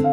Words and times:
Krásný 0.00 0.08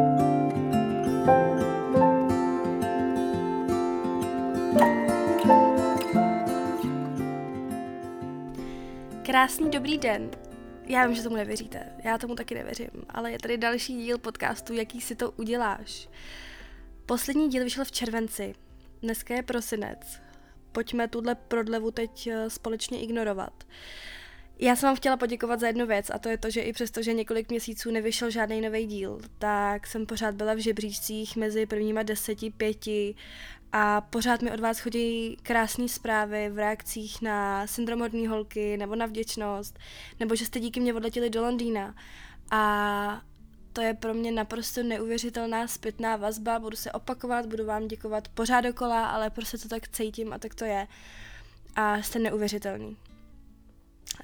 dobrý 9.69 9.97
den. 9.97 10.31
Já 10.85 11.07
vím, 11.07 11.15
že 11.15 11.23
tomu 11.23 11.35
nevěříte, 11.35 11.93
já 12.03 12.17
tomu 12.17 12.35
taky 12.35 12.55
nevěřím, 12.55 12.89
ale 13.09 13.31
je 13.31 13.39
tady 13.39 13.57
další 13.57 13.97
díl 13.97 14.17
podcastu, 14.17 14.73
jaký 14.73 15.01
si 15.01 15.15
to 15.15 15.31
uděláš. 15.31 16.09
Poslední 17.05 17.49
díl 17.49 17.63
vyšel 17.63 17.85
v 17.85 17.91
červenci, 17.91 18.55
dneska 19.01 19.35
je 19.35 19.43
prosinec. 19.43 20.19
Pojďme 20.71 21.07
tuhle 21.07 21.35
prodlevu 21.35 21.91
teď 21.91 22.27
eh, 22.27 22.49
společně 22.49 23.01
ignorovat. 23.01 23.63
Já 24.59 24.75
jsem 24.75 24.89
vám 24.89 24.95
chtěla 24.95 25.17
poděkovat 25.17 25.59
za 25.59 25.67
jednu 25.67 25.85
věc 25.85 26.11
a 26.13 26.19
to 26.19 26.29
je 26.29 26.37
to, 26.37 26.49
že 26.49 26.61
i 26.61 26.73
přesto, 26.73 27.01
že 27.01 27.13
několik 27.13 27.49
měsíců 27.49 27.91
nevyšel 27.91 28.29
žádný 28.29 28.61
nový 28.61 28.85
díl, 28.85 29.19
tak 29.39 29.87
jsem 29.87 30.05
pořád 30.05 30.35
byla 30.35 30.53
v 30.53 30.57
žebříčcích 30.57 31.35
mezi 31.35 31.65
prvníma 31.65 32.03
deseti, 32.03 32.51
pěti 32.51 33.15
a 33.71 34.01
pořád 34.01 34.41
mi 34.41 34.51
od 34.51 34.59
vás 34.59 34.79
chodí 34.79 35.37
krásné 35.43 35.87
zprávy 35.87 36.49
v 36.49 36.57
reakcích 36.57 37.21
na 37.21 37.67
syndrom 37.67 37.99
hodný 37.99 38.27
holky 38.27 38.77
nebo 38.77 38.95
na 38.95 39.05
vděčnost, 39.05 39.79
nebo 40.19 40.35
že 40.35 40.45
jste 40.45 40.59
díky 40.59 40.79
mě 40.79 40.93
odletěli 40.93 41.29
do 41.29 41.41
Londýna. 41.41 41.95
A 42.51 43.21
to 43.73 43.81
je 43.81 43.93
pro 43.93 44.13
mě 44.13 44.31
naprosto 44.31 44.83
neuvěřitelná 44.83 45.67
zpětná 45.67 46.15
vazba, 46.15 46.59
budu 46.59 46.77
se 46.77 46.91
opakovat, 46.91 47.45
budu 47.45 47.65
vám 47.65 47.87
děkovat 47.87 48.27
pořád 48.27 48.61
dokola, 48.61 49.07
ale 49.07 49.29
prostě 49.29 49.57
to 49.57 49.67
tak 49.67 49.87
cítím 49.87 50.33
a 50.33 50.37
tak 50.37 50.55
to 50.55 50.65
je. 50.65 50.87
A 51.75 52.01
jste 52.01 52.19
neuvěřitelný. 52.19 52.97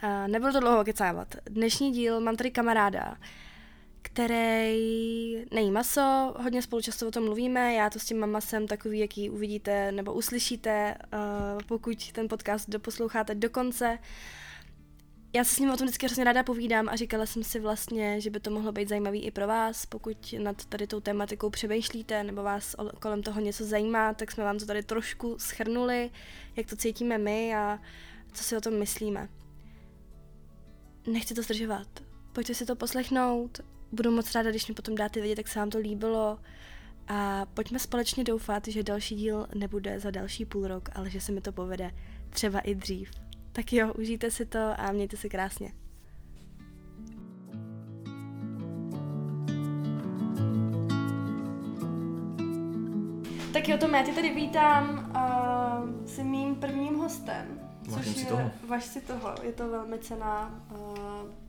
A 0.01 0.27
nebudu 0.27 0.51
to 0.51 0.59
dlouho 0.59 0.83
kecávat. 0.83 1.35
Dnešní 1.45 1.91
díl 1.91 2.19
mám 2.19 2.35
tady 2.35 2.51
kamaráda, 2.51 3.17
který 4.01 5.45
nejí 5.51 5.71
maso, 5.71 6.33
hodně 6.37 6.61
spolu 6.61 6.81
často 6.81 7.07
o 7.07 7.11
tom 7.11 7.23
mluvíme, 7.23 7.73
já 7.73 7.89
to 7.89 7.99
s 7.99 8.05
tím 8.05 8.19
mám 8.19 8.31
masem 8.31 8.67
takový, 8.67 8.99
jaký 8.99 9.29
uvidíte 9.29 9.91
nebo 9.91 10.13
uslyšíte, 10.13 10.95
uh, 11.13 11.19
pokud 11.67 12.11
ten 12.11 12.27
podcast 12.27 12.69
doposloucháte 12.69 13.35
do 13.35 13.49
konce. 13.49 13.99
Já 15.35 15.43
se 15.43 15.55
s 15.55 15.59
ním 15.59 15.71
o 15.71 15.77
tom 15.77 15.87
vždycky 15.87 16.05
hrozně 16.05 16.23
ráda 16.23 16.43
povídám 16.43 16.89
a 16.89 16.95
říkala 16.95 17.25
jsem 17.25 17.43
si 17.43 17.59
vlastně, 17.59 18.21
že 18.21 18.29
by 18.29 18.39
to 18.39 18.51
mohlo 18.51 18.71
být 18.71 18.89
zajímavý 18.89 19.23
i 19.23 19.31
pro 19.31 19.47
vás, 19.47 19.85
pokud 19.85 20.33
nad 20.39 20.65
tady 20.65 20.87
tou 20.87 20.99
tematikou 20.99 21.49
přemýšlíte 21.49 22.23
nebo 22.23 22.43
vás 22.43 22.75
kolem 22.99 23.23
toho 23.23 23.41
něco 23.41 23.65
zajímá, 23.65 24.13
tak 24.13 24.31
jsme 24.31 24.43
vám 24.43 24.59
to 24.59 24.65
tady 24.65 24.83
trošku 24.83 25.35
schrnuli, 25.39 26.09
jak 26.55 26.67
to 26.67 26.75
cítíme 26.75 27.17
my 27.17 27.55
a 27.55 27.79
co 28.33 28.43
si 28.43 28.57
o 28.57 28.61
tom 28.61 28.79
myslíme. 28.79 29.29
Nechci 31.07 31.33
to 31.33 31.41
zdržovat. 31.41 31.87
Pojďte 32.33 32.53
si 32.53 32.65
to 32.65 32.75
poslechnout 32.75 33.61
budu 33.93 34.11
moc 34.11 34.35
ráda, 34.35 34.49
když 34.49 34.67
mi 34.67 34.73
potom 34.73 34.95
dáte 34.95 35.19
vědět, 35.19 35.37
jak 35.37 35.47
se 35.47 35.59
vám 35.59 35.69
to 35.69 35.77
líbilo. 35.77 36.39
A 37.07 37.45
pojďme 37.53 37.79
společně 37.79 38.23
doufat, 38.23 38.67
že 38.67 38.83
další 38.83 39.15
díl 39.15 39.47
nebude 39.55 39.99
za 39.99 40.11
další 40.11 40.45
půl 40.45 40.67
rok, 40.67 40.89
ale 40.95 41.09
že 41.09 41.21
se 41.21 41.31
mi 41.31 41.41
to 41.41 41.51
povede 41.51 41.91
třeba 42.29 42.59
i 42.59 42.75
dřív. 42.75 43.11
Tak 43.51 43.73
jo, 43.73 43.93
užijte 43.93 44.31
si 44.31 44.45
to 44.45 44.59
a 44.77 44.91
mějte 44.91 45.17
se 45.17 45.29
krásně. 45.29 45.73
Tak 53.53 53.69
jo, 53.69 53.77
Tome, 53.77 53.97
já 53.97 54.05
tě 54.05 54.11
tady 54.11 54.35
vítám 54.35 55.11
uh, 55.15 56.05
s 56.05 56.19
mým 56.19 56.55
prvním 56.55 56.95
hostem. 56.95 57.62
Vážím 57.87 58.13
což 58.13 58.21
si 58.21 58.27
je, 58.27 58.31
toho. 58.31 58.51
Važ 58.67 58.83
si 58.83 59.01
toho, 59.01 59.35
je 59.43 59.53
to 59.53 59.69
velmi 59.69 59.99
cená 59.99 60.61
uh, 60.71 60.77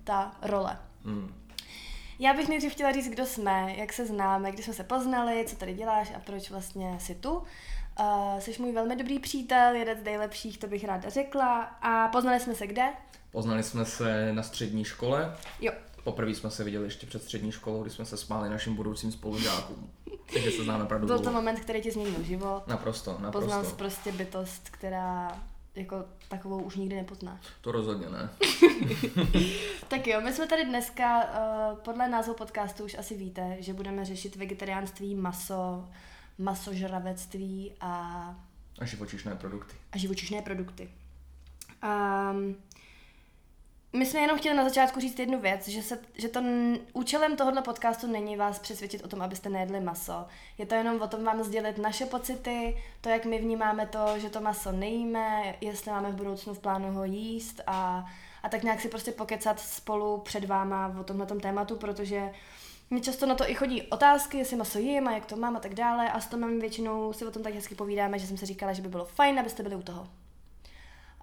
ta 0.05 0.37
role. 0.43 0.79
Hmm. 1.05 1.35
Já 2.19 2.35
bych 2.35 2.49
nejdřív 2.49 2.73
chtěla 2.73 2.93
říct, 2.93 3.09
kdo 3.09 3.27
jsme, 3.27 3.75
jak 3.77 3.93
se 3.93 4.07
známe, 4.07 4.53
kdy 4.53 4.63
jsme 4.63 4.73
se 4.73 4.85
poznali, 4.85 5.45
co 5.49 5.57
tady 5.57 5.75
děláš 5.75 6.13
a 6.17 6.21
proč 6.21 6.51
vlastně 6.51 6.97
jsi 7.01 7.15
tu. 7.15 7.33
Uh, 7.37 8.39
jsi 8.39 8.63
můj 8.63 8.73
velmi 8.73 8.97
dobrý 8.97 9.19
přítel, 9.19 9.75
jeden 9.75 10.01
z 10.01 10.05
nejlepších, 10.05 10.59
to 10.59 10.67
bych 10.67 10.85
ráda 10.85 11.09
řekla. 11.09 11.63
A 11.63 12.09
poznali 12.09 12.41
jsme 12.41 12.55
se 12.55 12.67
kde? 12.67 12.85
Poznali 13.33 13.63
jsme 13.63 13.85
se 13.85 14.33
na 14.33 14.43
střední 14.43 14.85
škole. 14.85 15.37
Jo. 15.61 15.73
Poprvé 16.05 16.31
jsme 16.31 16.51
se 16.51 16.65
viděli 16.65 16.85
ještě 16.85 17.07
před 17.07 17.23
střední 17.23 17.53
školou, 17.53 17.83
kdy 17.83 17.91
jsme 17.91 18.05
se 18.05 18.17
spáli 18.17 18.51
našim 18.51 18.75
budoucím 18.75 19.13
spolužákům. 19.13 19.91
Takže 20.33 20.51
se 20.51 20.65
známe 20.65 20.85
opravdu 20.85 21.07
Byl 21.07 21.19
to 21.19 21.33
moment, 21.33 21.61
který 21.61 21.81
ti 21.81 21.91
změnil 21.91 22.23
život. 22.23 22.67
Naprosto, 22.67 23.11
Poznal 23.11 23.33
jsi 23.33 23.49
naprosto. 23.51 23.77
prostě 23.77 24.13
bytost, 24.13 24.69
která 24.71 25.43
jako 25.75 26.05
takovou 26.29 26.63
už 26.63 26.77
nikdy 26.77 26.97
nepoznáš. 26.97 27.41
To 27.61 27.73
rozhodně 27.73 28.07
ne. 28.09 28.31
Tak 29.89 30.07
jo, 30.07 30.21
my 30.21 30.33
jsme 30.33 30.47
tady 30.47 30.65
dneska, 30.65 31.25
uh, 31.25 31.79
podle 31.79 32.09
názvu 32.09 32.35
podcastu 32.35 32.85
už 32.85 32.95
asi 32.99 33.17
víte, 33.17 33.57
že 33.61 33.73
budeme 33.73 34.05
řešit 34.05 34.37
vegetariánství, 34.37 35.15
maso, 35.15 35.89
masožravectví 36.39 37.73
a 37.81 37.91
A 38.79 38.85
živočišné 38.85 39.35
produkty. 39.35 39.75
a 39.93 39.99
živočišné 39.99 40.43
produkty. 40.43 40.91
Um, 41.85 42.57
my 43.95 44.07
jsme 44.07 44.21
jenom 44.21 44.39
chtěli 44.39 44.57
na 44.57 44.65
začátku 44.65 45.01
říct 45.01 45.19
jednu 45.19 45.41
věc, 45.41 45.69
že, 45.69 45.83
se, 45.83 45.99
že 46.15 46.29
to 46.29 46.41
účelem 46.93 47.37
tohohle 47.37 47.63
podcastu 47.63 48.07
není 48.07 48.37
vás 48.37 48.59
přesvědčit 48.59 49.05
o 49.05 49.09
tom, 49.09 49.23
abyste 49.23 49.49
nejedli 49.49 49.81
maso. 49.81 50.27
Je 50.59 50.67
to 50.67 50.75
jenom 50.75 51.03
o 51.03 51.09
tom 51.09 51.25
vám 51.25 51.43
sdělit 51.43 51.79
naše 51.79 52.07
pocity, 52.07 52.83
to, 53.01 53.09
jak 53.09 53.25
my 53.25 53.39
vnímáme 53.39 53.87
to, 53.87 54.19
že 54.19 54.31
to 54.31 54.41
maso 54.41 54.73
nejíme, 54.73 55.57
jestli 55.61 55.91
máme 55.91 56.11
v 56.11 56.15
budoucnu 56.15 56.55
v 56.55 56.59
plánu 56.59 56.93
ho 56.93 57.05
jíst 57.05 57.61
a, 57.67 58.07
a 58.43 58.49
tak 58.49 58.63
nějak 58.63 58.81
si 58.81 58.89
prostě 58.89 59.13
pokecat 59.13 59.61
spolu 59.61 60.19
před 60.19 60.45
váma 60.45 60.97
o 61.01 61.05
tomhle 61.05 61.27
tématu, 61.27 61.77
protože 61.77 62.31
mě 62.91 63.01
často 63.01 63.27
na 63.27 63.35
to 63.35 63.51
i 63.51 63.55
chodí 63.55 63.83
otázky, 63.83 64.39
jestli 64.39 64.57
maso 64.57 64.79
jím 64.79 65.09
a 65.09 65.13
jak 65.13 65.27
to 65.27 65.37
mám 65.37 65.57
a 65.57 65.61
tak 65.61 65.75
dále 65.75 66.13
a 66.13 66.21
s 66.21 66.27
Tomem 66.27 66.61
většinou 66.61 67.13
si 67.13 67.27
o 67.27 67.31
tom 67.31 67.43
tak 67.43 67.55
hezky 67.55 67.75
povídáme, 67.75 68.19
že 68.19 68.27
jsem 68.27 68.37
si 68.37 68.47
říkala, 68.47 68.73
že 68.73 68.83
by 68.83 68.89
bylo 68.89 69.05
fajn, 69.05 69.39
abyste 69.39 69.63
byli 69.63 69.77
u 69.77 69.83
toho. 69.83 70.09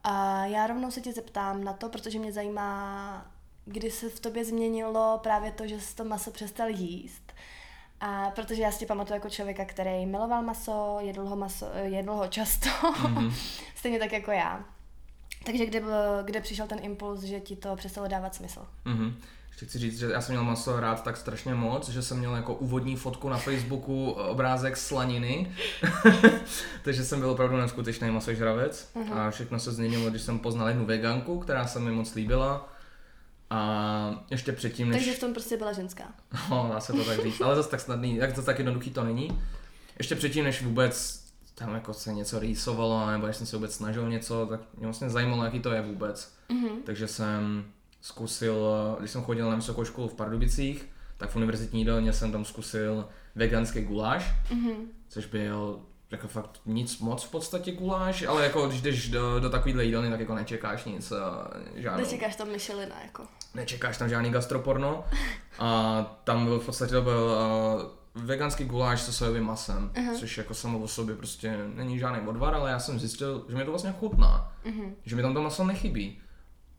A 0.04 0.46
já 0.46 0.68
rovnou 0.68 0.92
se 0.92 1.02
tě 1.02 1.14
zeptám 1.14 1.64
na 1.64 1.74
to, 1.74 1.90
protože 1.90 2.20
mě 2.20 2.32
zajímá, 2.34 3.26
kdy 3.66 3.92
se 3.92 4.10
v 4.10 4.20
tobě 4.20 4.46
změnilo 4.46 5.20
právě 5.24 5.52
to, 5.52 5.68
že 5.68 5.80
jsi 5.80 5.96
to 5.96 6.04
maso 6.06 6.32
přestal 6.32 6.68
jíst. 6.70 7.34
A 8.00 8.30
protože 8.30 8.62
já 8.62 8.72
si 8.72 8.80
tě 8.80 8.86
pamatuju 8.86 9.14
jako 9.16 9.30
člověka, 9.30 9.66
který 9.66 10.06
miloval 10.06 10.42
maso, 10.42 10.98
jedl 11.00 11.26
ho, 11.26 11.36
maso, 11.36 11.66
jedl 11.82 12.14
ho 12.14 12.28
často, 12.28 12.70
mm-hmm. 12.70 13.34
stejně 13.76 14.00
tak 14.00 14.12
jako 14.12 14.32
já. 14.32 14.66
Takže 15.46 15.66
kde, 15.66 15.80
byl- 15.80 16.24
kde 16.24 16.42
přišel 16.42 16.68
ten 16.68 16.80
impuls, 16.82 17.22
že 17.22 17.40
ti 17.40 17.56
to 17.56 17.76
přestalo 17.76 18.08
dávat 18.08 18.36
smysl? 18.36 18.68
Mhm. 18.86 19.22
Ještě 19.52 19.66
chci 19.66 19.80
říct, 19.80 20.00
že 20.00 20.06
já 20.06 20.22
jsem 20.22 20.36
měl 20.36 20.44
maso 20.44 20.80
rád 20.80 21.04
tak 21.04 21.18
strašně 21.18 21.54
moc, 21.54 21.90
že 21.90 22.02
jsem 22.02 22.18
měl 22.18 22.36
jako 22.36 22.54
úvodní 22.54 22.96
fotku 22.96 23.30
na 23.30 23.38
Facebooku 23.38 24.12
obrázek 24.12 24.78
slaniny. 24.78 25.52
Takže 26.84 27.06
jsem 27.06 27.20
byl 27.20 27.30
opravdu 27.30 27.58
neskutečný 27.58 28.12
masožravec. 28.12 28.92
A 29.14 29.32
všechno 29.32 29.60
se 29.60 29.72
změnilo, 29.72 30.10
když 30.10 30.22
jsem 30.22 30.40
poznal 30.40 30.68
jednu 30.68 30.86
veganku, 30.86 31.40
která 31.40 31.68
se 31.68 31.80
mi 31.80 31.92
moc 31.92 32.16
líbila. 32.16 32.74
A 33.50 34.26
ještě 34.30 34.52
předtím, 34.52 34.90
než... 34.90 34.98
Takže 34.98 35.18
v 35.18 35.20
tom 35.20 35.34
prostě 35.34 35.58
byla 35.58 35.74
ženská. 35.74 36.04
No, 36.50 36.70
dá 36.74 36.80
se 36.80 36.94
to 36.94 37.04
tak 37.04 37.24
říct, 37.24 37.42
ale 37.42 37.56
zase 37.56 37.70
tak 37.70 37.80
snadný, 37.80 38.16
jak 38.16 38.34
to 38.34 38.42
tak 38.42 38.58
jednoduchý 38.58 38.92
to 38.92 39.04
není. 39.04 39.42
Ještě 39.98 40.16
předtím, 40.16 40.44
než 40.44 40.64
vůbec 40.64 41.22
tam 41.56 41.74
jako 41.74 41.94
se 41.94 42.14
něco 42.14 42.40
rýsovalo, 42.40 43.12
nebo 43.12 43.28
než 43.28 43.36
jsem 43.36 43.48
se 43.48 43.56
vůbec 43.56 43.76
snažil 43.76 44.10
něco, 44.10 44.46
tak 44.46 44.60
mě 44.78 44.88
vlastně 44.88 45.10
zajímalo, 45.10 45.46
jaký 45.46 45.60
to 45.60 45.72
je 45.72 45.82
vůbec. 45.82 46.34
Mm-hmm. 46.50 46.76
Takže 46.86 47.08
jsem 47.08 47.66
zkusil, 48.02 48.68
když 49.00 49.12
jsem 49.12 49.24
chodil 49.24 49.50
na 49.50 49.56
vysokou 49.56 49.86
školu 49.86 50.08
v 50.08 50.14
Pardubicích, 50.14 50.90
tak 51.18 51.30
v 51.30 51.36
univerzitní 51.36 51.80
jídelně 51.80 52.14
jsem 52.14 52.32
tam 52.32 52.46
zkusil 52.46 53.08
veganský 53.36 53.82
guláš, 53.82 54.34
Mm-hmm. 54.52 54.76
což 55.10 55.26
byl 55.26 55.80
jako 56.12 56.28
fakt 56.28 56.60
nic 56.66 57.00
moc 57.00 57.24
v 57.24 57.32
podstatě 57.32 57.72
guláš, 57.72 58.24
ale 58.24 58.44
jako 58.44 58.68
když 58.68 58.82
jdeš 58.82 59.10
do, 59.10 59.40
do 59.40 59.50
takovýhle 59.50 59.86
jídelny, 59.86 60.10
tak 60.10 60.20
jako 60.20 60.36
nečekáš 60.36 60.86
nic, 60.86 61.12
eh, 61.12 61.82
žádnou 61.82 62.04
Nečekáš 62.04 62.36
tam 62.36 62.48
Michelina, 62.50 62.96
jako. 63.04 63.24
nečekáš 63.54 63.98
tam 63.98 64.10
žádný 64.10 64.30
gastroporno. 64.32 65.04
A 65.60 66.02
tam 66.24 66.46
byl 66.46 66.60
v 66.60 66.66
podstatě 66.66 66.92
to 66.92 67.02
byl 67.02 67.36
uh, 68.16 68.24
veganský 68.24 68.64
guláš 68.66 69.02
se 69.02 69.14
sojovým 69.14 69.44
masem, 69.44 69.92
uh-huh. 69.94 70.20
což 70.20 70.38
jako 70.38 70.54
samo 70.54 70.80
o 70.80 70.88
sobě 70.88 71.16
prostě 71.16 71.58
není 71.76 72.00
žádný 72.00 72.28
odvar, 72.28 72.56
ale 72.56 72.72
já 72.72 72.80
jsem 72.80 73.00
zjistil, 73.00 73.46
že 73.50 73.56
mi 73.56 73.64
to 73.66 73.72
vlastně 73.72 73.94
chutná, 74.00 74.54
Mm-hmm. 74.66 74.92
že 75.06 75.16
mi 75.16 75.22
tam 75.22 75.34
to 75.34 75.42
maso 75.42 75.64
nechybí. 75.64 76.20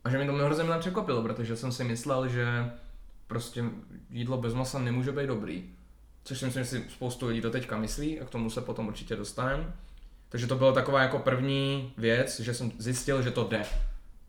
A 0.04 0.10
že 0.10 0.18
mi 0.18 0.26
to 0.26 0.32
hrozně 0.32 0.64
mile 0.64 0.78
překvapilo, 0.78 1.22
protože 1.22 1.56
jsem 1.56 1.72
si 1.72 1.84
myslel, 1.84 2.28
že 2.28 2.46
prostě 3.26 3.64
jídlo 4.10 4.36
bez 4.36 4.54
masa 4.54 4.78
nemůže 4.78 5.12
být 5.12 5.26
dobrý. 5.26 5.64
Což 6.24 6.38
si 6.38 6.44
myslím, 6.44 6.64
že 6.64 6.70
si 6.70 6.84
spoustu 6.90 7.26
lidí 7.26 7.40
to 7.40 7.50
teďka 7.50 7.76
myslí 7.76 8.20
a 8.20 8.24
k 8.24 8.30
tomu 8.30 8.50
se 8.50 8.60
potom 8.60 8.86
určitě 8.86 9.16
dostaneme. 9.16 9.72
Takže 10.28 10.46
to 10.46 10.56
byla 10.56 10.72
taková 10.72 11.02
jako 11.02 11.18
první 11.18 11.92
věc, 11.96 12.40
že 12.40 12.54
jsem 12.54 12.72
zjistil, 12.78 13.22
že 13.22 13.30
to 13.30 13.44
jde. 13.44 13.62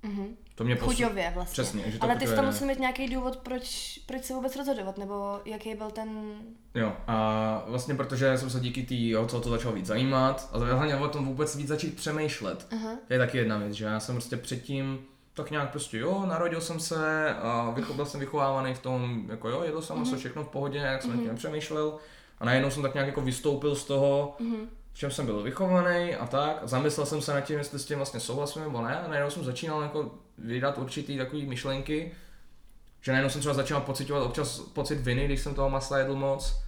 Mm-hmm. 0.04 0.28
To 0.56 0.64
mě 0.64 0.76
posu- 0.76 0.86
Chuťově 0.86 1.32
vlastně. 1.36 1.52
Přesně, 1.52 1.92
že 1.92 2.00
to 2.00 2.04
Ale 2.04 2.16
ty 2.16 2.28
jsi 2.28 2.36
tam 2.36 2.46
musel 2.46 2.68
mít 2.68 2.80
nějaký 2.80 3.10
důvod, 3.16 3.38
proč, 3.38 4.00
proč 4.06 4.24
se 4.24 4.34
vůbec 4.34 4.56
rozhodovat, 4.56 4.98
nebo 4.98 5.40
jaký 5.46 5.76
byl 5.76 5.92
ten... 5.92 6.34
Jo, 6.76 6.94
a 7.08 7.64
vlastně 7.68 7.96
protože 7.96 8.38
jsem 8.38 8.50
se 8.50 8.60
díky 8.60 8.84
té 8.84 9.20
o 9.20 9.42
to 9.42 9.50
začal 9.50 9.72
víc 9.72 9.86
zajímat 9.86 10.50
a 10.54 10.58
hlavně 10.58 10.96
o 10.96 11.08
tom 11.08 11.26
vůbec 11.26 11.56
víc 11.56 11.68
začít 11.68 11.96
přemýšlet. 11.96 12.68
Aha. 12.72 12.90
To 13.08 13.14
je 13.14 13.20
taky 13.20 13.38
jedna 13.38 13.58
věc, 13.58 13.74
že 13.74 13.86
já 13.86 14.00
jsem 14.00 14.16
prostě 14.16 14.38
předtím 14.38 15.00
tak 15.34 15.52
nějak 15.52 15.72
prostě 15.72 15.98
jo, 15.98 16.26
narodil 16.26 16.62
jsem 16.62 16.80
se 16.80 17.36
a 17.36 17.70
vycho, 17.70 17.94
byl 17.94 18.06
jsem 18.06 18.20
vychovávaný 18.20 18.74
v 18.74 18.80
tom, 18.80 19.26
jako 19.30 19.50
jo, 19.50 19.64
jedl 19.64 19.82
jsem 19.82 20.04
mm-hmm. 20.04 20.18
všechno 20.18 20.44
v 20.44 20.48
pohodě, 20.48 20.78
jak 20.78 21.02
jsem 21.02 21.12
mm-hmm. 21.12 21.28
nepřemýšlel. 21.28 21.98
A 22.40 22.46
najednou 22.46 22.72
jsem 22.72 22.84
tak 22.84 22.94
nějak 22.94 23.08
jako 23.08 23.22
vystoupil 23.22 23.76
z 23.76 23.86
toho, 23.86 24.36
mm-hmm. 24.40 24.66
v 24.94 24.98
čem 24.98 25.12
jsem 25.12 25.26
byl 25.26 25.44
vychovaný 25.44 26.16
a 26.16 26.28
tak. 26.28 26.60
A 26.64 26.68
zamyslel 26.68 27.06
jsem 27.06 27.22
se 27.22 27.34
nad 27.34 27.42
tím, 27.42 27.58
jestli 27.58 27.80
s 27.80 27.86
tím 27.86 27.98
vlastně 27.98 28.20
souhlasím 28.20 28.62
nebo 28.62 28.82
ne. 28.82 29.00
A 29.00 29.08
najednou 29.08 29.30
jsem 29.32 29.44
začínal 29.44 29.82
jako 29.82 30.12
vydat 30.38 30.78
určitý 30.78 31.18
takový 31.18 31.46
myšlenky, 31.46 32.12
že 33.02 33.12
najednou 33.12 33.30
jsem 33.30 33.42
třeba 33.42 33.54
začal 33.54 33.82
pocitovat 33.82 34.24
občas 34.24 34.60
pocit 34.60 34.96
viny, 34.96 35.26
když 35.26 35.42
jsem 35.42 35.56
toho 35.56 35.70
masla 35.70 35.98
jedl 35.98 36.16
moc. 36.16 36.64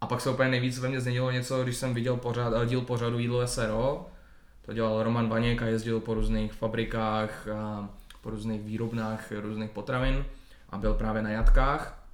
A 0.00 0.06
pak 0.06 0.20
se 0.20 0.30
úplně 0.30 0.48
nejvíc 0.48 0.78
ve 0.78 0.88
mně 0.88 1.00
změnilo 1.00 1.30
něco, 1.30 1.62
když 1.62 1.76
jsem 1.76 1.94
viděl 1.94 2.16
pořád, 2.16 2.68
díl 2.68 2.80
pořadu 2.80 3.18
Jídlo 3.18 3.46
SRO. 3.46 4.06
To 4.66 4.72
dělal 4.72 5.02
Roman 5.02 5.28
Vaněk 5.28 5.62
a 5.62 5.66
jezdil 5.66 6.00
po 6.00 6.14
různých 6.14 6.52
fabrikách 6.52 7.48
a 7.48 7.88
po 8.24 8.30
různých 8.30 8.62
výrobnách 8.62 9.32
různých 9.32 9.70
potravin 9.70 10.24
a 10.70 10.78
byl 10.78 10.94
právě 10.94 11.22
na 11.22 11.30
jatkách. 11.30 12.04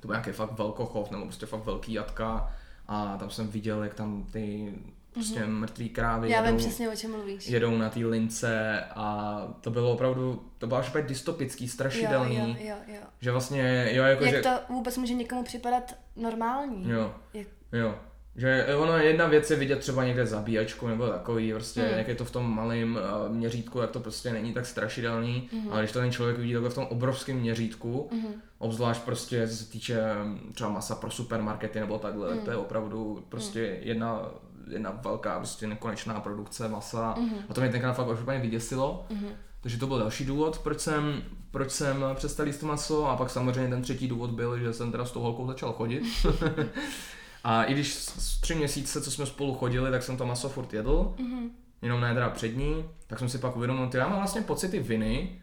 To 0.00 0.08
byl 0.08 0.14
nějaký 0.14 0.30
fakt 0.30 0.58
velkochov, 0.58 1.10
nebo 1.10 1.24
prostě 1.24 1.46
fakt 1.46 1.64
velký 1.64 1.92
jatka 1.92 2.52
a 2.88 3.16
tam 3.16 3.30
jsem 3.30 3.48
viděl, 3.48 3.84
jak 3.84 3.94
tam 3.94 4.26
ty 4.32 4.74
prostě 5.12 5.40
mm-hmm. 5.40 5.58
mrtvý 5.58 5.88
krávy 5.88 6.30
Já 6.30 6.36
jedou, 6.36 6.48
vím 6.48 6.66
přesně, 6.66 6.90
o 6.90 6.96
čem 6.96 7.10
mluvíš. 7.10 7.46
jedou 7.46 7.78
na 7.78 7.90
té 7.90 8.00
lince 8.00 8.84
a 8.94 9.38
to 9.60 9.70
bylo 9.70 9.92
opravdu, 9.92 10.50
to 10.58 10.66
bylo 10.66 10.80
až 10.80 10.88
úplně 10.88 11.04
dystopický, 11.04 11.68
strašidelný. 11.68 12.36
Jo, 12.36 12.46
jo, 12.46 12.76
jo, 12.86 12.94
jo. 12.94 13.06
Že 13.20 13.30
vlastně, 13.30 13.88
jo, 13.92 14.04
jako 14.04 14.24
Jak 14.24 14.34
že... 14.34 14.42
to 14.42 14.58
vůbec 14.68 14.96
může 14.96 15.14
někomu 15.14 15.44
připadat 15.44 15.94
normální? 16.16 16.90
Jo, 16.90 17.14
Jak... 17.34 17.48
jo. 17.72 17.98
Že 18.40 18.66
ono 18.76 18.96
jedna 18.98 19.26
věc 19.26 19.50
je 19.50 19.56
vidět 19.56 19.78
třeba 19.78 20.04
někde 20.04 20.26
zabíjačku 20.26 20.88
nebo 20.88 21.06
takový, 21.08 21.52
prostě 21.52 21.80
Hmm. 21.82 21.98
jak 21.98 22.08
je 22.08 22.14
to 22.14 22.24
v 22.24 22.30
tom 22.30 22.54
malém 22.54 22.98
uh, 23.28 23.34
měřítku, 23.36 23.78
jak 23.78 23.90
to 23.90 24.00
prostě 24.00 24.32
není 24.32 24.52
tak 24.52 24.66
strašidelný, 24.66 25.48
Mhm. 25.52 25.68
ale 25.72 25.80
když 25.82 25.92
to 25.92 25.98
ten 25.98 26.12
člověk 26.12 26.38
vidí 26.38 26.52
takhle 26.52 26.70
v 26.70 26.74
tom 26.74 26.84
obrovském 26.90 27.36
měřítku, 27.36 28.08
Mhm. 28.12 28.26
obzvlášť 28.58 29.00
prostě 29.02 29.48
co 29.48 29.56
se 29.56 29.70
týče 29.70 30.00
mm, 30.24 30.52
třeba 30.54 30.70
masa 30.70 30.94
pro 30.94 31.10
supermarkety 31.10 31.80
nebo 31.80 31.98
takhle, 31.98 32.26
tak 32.28 32.36
Hmm. 32.36 32.44
to 32.44 32.50
je 32.50 32.56
opravdu 32.56 33.24
prostě 33.28 33.78
jedna, 33.82 34.22
jedna 34.70 34.98
velká 35.04 35.36
prostě 35.38 35.66
nekonečná 35.66 36.20
produkce 36.20 36.68
masa 36.68 37.14
Mhm. 37.18 37.36
a 37.48 37.54
to 37.54 37.60
mě 37.60 37.70
tenkrát 37.70 37.92
fakt 37.92 38.08
už 38.08 38.20
úplně 38.20 38.38
vyděsilo. 38.38 39.06
Mhm. 39.10 39.28
Takže 39.60 39.78
to 39.78 39.86
byl 39.86 39.98
další 39.98 40.24
důvod, 40.24 40.58
proč 40.58 40.80
jsem, 40.80 41.22
proč 41.50 41.70
jsem 41.70 42.04
přestal 42.14 42.46
jíst 42.46 42.62
maso 42.62 43.06
a 43.10 43.16
pak 43.16 43.30
samozřejmě 43.30 43.70
ten 43.70 43.82
třetí 43.82 44.08
důvod 44.08 44.30
byl, 44.30 44.58
že 44.58 44.72
jsem 44.72 44.92
teda 44.92 45.04
s 45.04 45.10
tou 45.10 45.20
holkou 45.20 45.46
začal 45.46 45.72
chodit. 45.72 46.02
a 47.44 47.64
i 47.64 47.72
když 47.74 47.96
tři 48.40 48.54
měsíce, 48.54 49.00
co 49.02 49.10
jsme 49.10 49.26
spolu 49.26 49.54
chodili, 49.54 49.90
tak 49.90 50.02
jsem 50.02 50.16
to 50.16 50.26
maso 50.26 50.48
furt 50.48 50.72
jedl, 50.74 51.14
Mhm. 51.18 51.50
jenom 51.82 52.00
ne 52.00 52.14
teda 52.14 52.30
před 52.30 52.56
ní, 52.56 52.84
tak 53.06 53.18
jsem 53.18 53.28
si 53.28 53.38
pak 53.38 53.56
uvědomil, 53.56 53.88
že 53.92 53.98
já 53.98 54.08
mám 54.08 54.18
vlastně 54.18 54.42
pocity 54.42 54.78
viny 54.80 55.40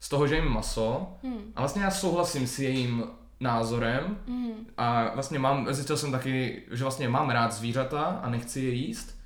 z 0.00 0.08
toho, 0.08 0.26
že 0.26 0.34
jim 0.34 0.44
maso 0.48 1.06
Mhm. 1.22 1.38
a 1.56 1.60
vlastně 1.60 1.82
já 1.82 1.90
souhlasím 1.90 2.46
s 2.46 2.58
jejím 2.58 3.04
názorem 3.40 4.18
Mhm. 4.26 4.52
a 4.76 5.14
vlastně 5.14 5.38
mám, 5.38 5.74
zjistil 5.74 5.96
jsem 5.96 6.12
taky, 6.12 6.62
že 6.70 6.84
vlastně 6.84 7.08
mám 7.08 7.30
rád 7.30 7.52
zvířata 7.52 8.00
a 8.02 8.30
nechci 8.30 8.60
je 8.60 8.70
jíst, 8.70 9.18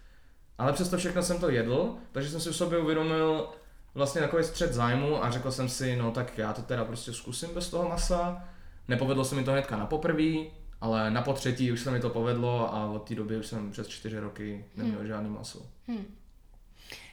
ale 0.59 0.73
přesto 0.73 0.97
všechno 0.97 1.23
jsem 1.23 1.39
to 1.41 1.51
jedl, 1.51 1.95
takže 2.13 2.31
jsem 2.31 2.41
si 2.41 2.51
v 2.51 2.57
sobě 2.57 2.79
uvědomil 2.79 3.49
vlastně 3.95 4.21
takový 4.21 4.45
střed 4.45 4.73
zájmu 4.73 5.25
a 5.25 5.31
řekl 5.31 5.51
jsem 5.51 5.69
si, 5.69 5.97
no 5.97 6.11
tak 6.11 6.39
já 6.39 6.53
to 6.53 6.63
teda 6.63 6.85
prostě 6.85 7.13
zkusím 7.13 7.49
bez 7.55 7.69
toho 7.71 7.89
masa. 7.89 8.45
Nepovedlo 8.89 9.25
se 9.25 9.35
mi 9.35 9.45
to 9.45 9.53
hnedka 9.53 9.77
na 9.77 9.87
poprví, 9.87 10.51
ale 10.83 11.11
na 11.11 11.23
potřetí 11.23 11.73
už 11.73 11.81
se 11.81 11.91
mi 11.91 12.01
to 12.01 12.11
povedlo 12.11 12.75
a 12.75 12.91
od 12.91 13.09
té 13.09 13.15
doby 13.15 13.37
už 13.37 13.47
jsem 13.47 13.71
přes 13.73 13.89
čtyři 13.89 14.19
roky 14.19 14.65
neměl 14.77 14.99
Hmm. 14.99 15.07
žádný 15.09 15.31
maso. 15.31 15.67
Hmm. 15.89 16.15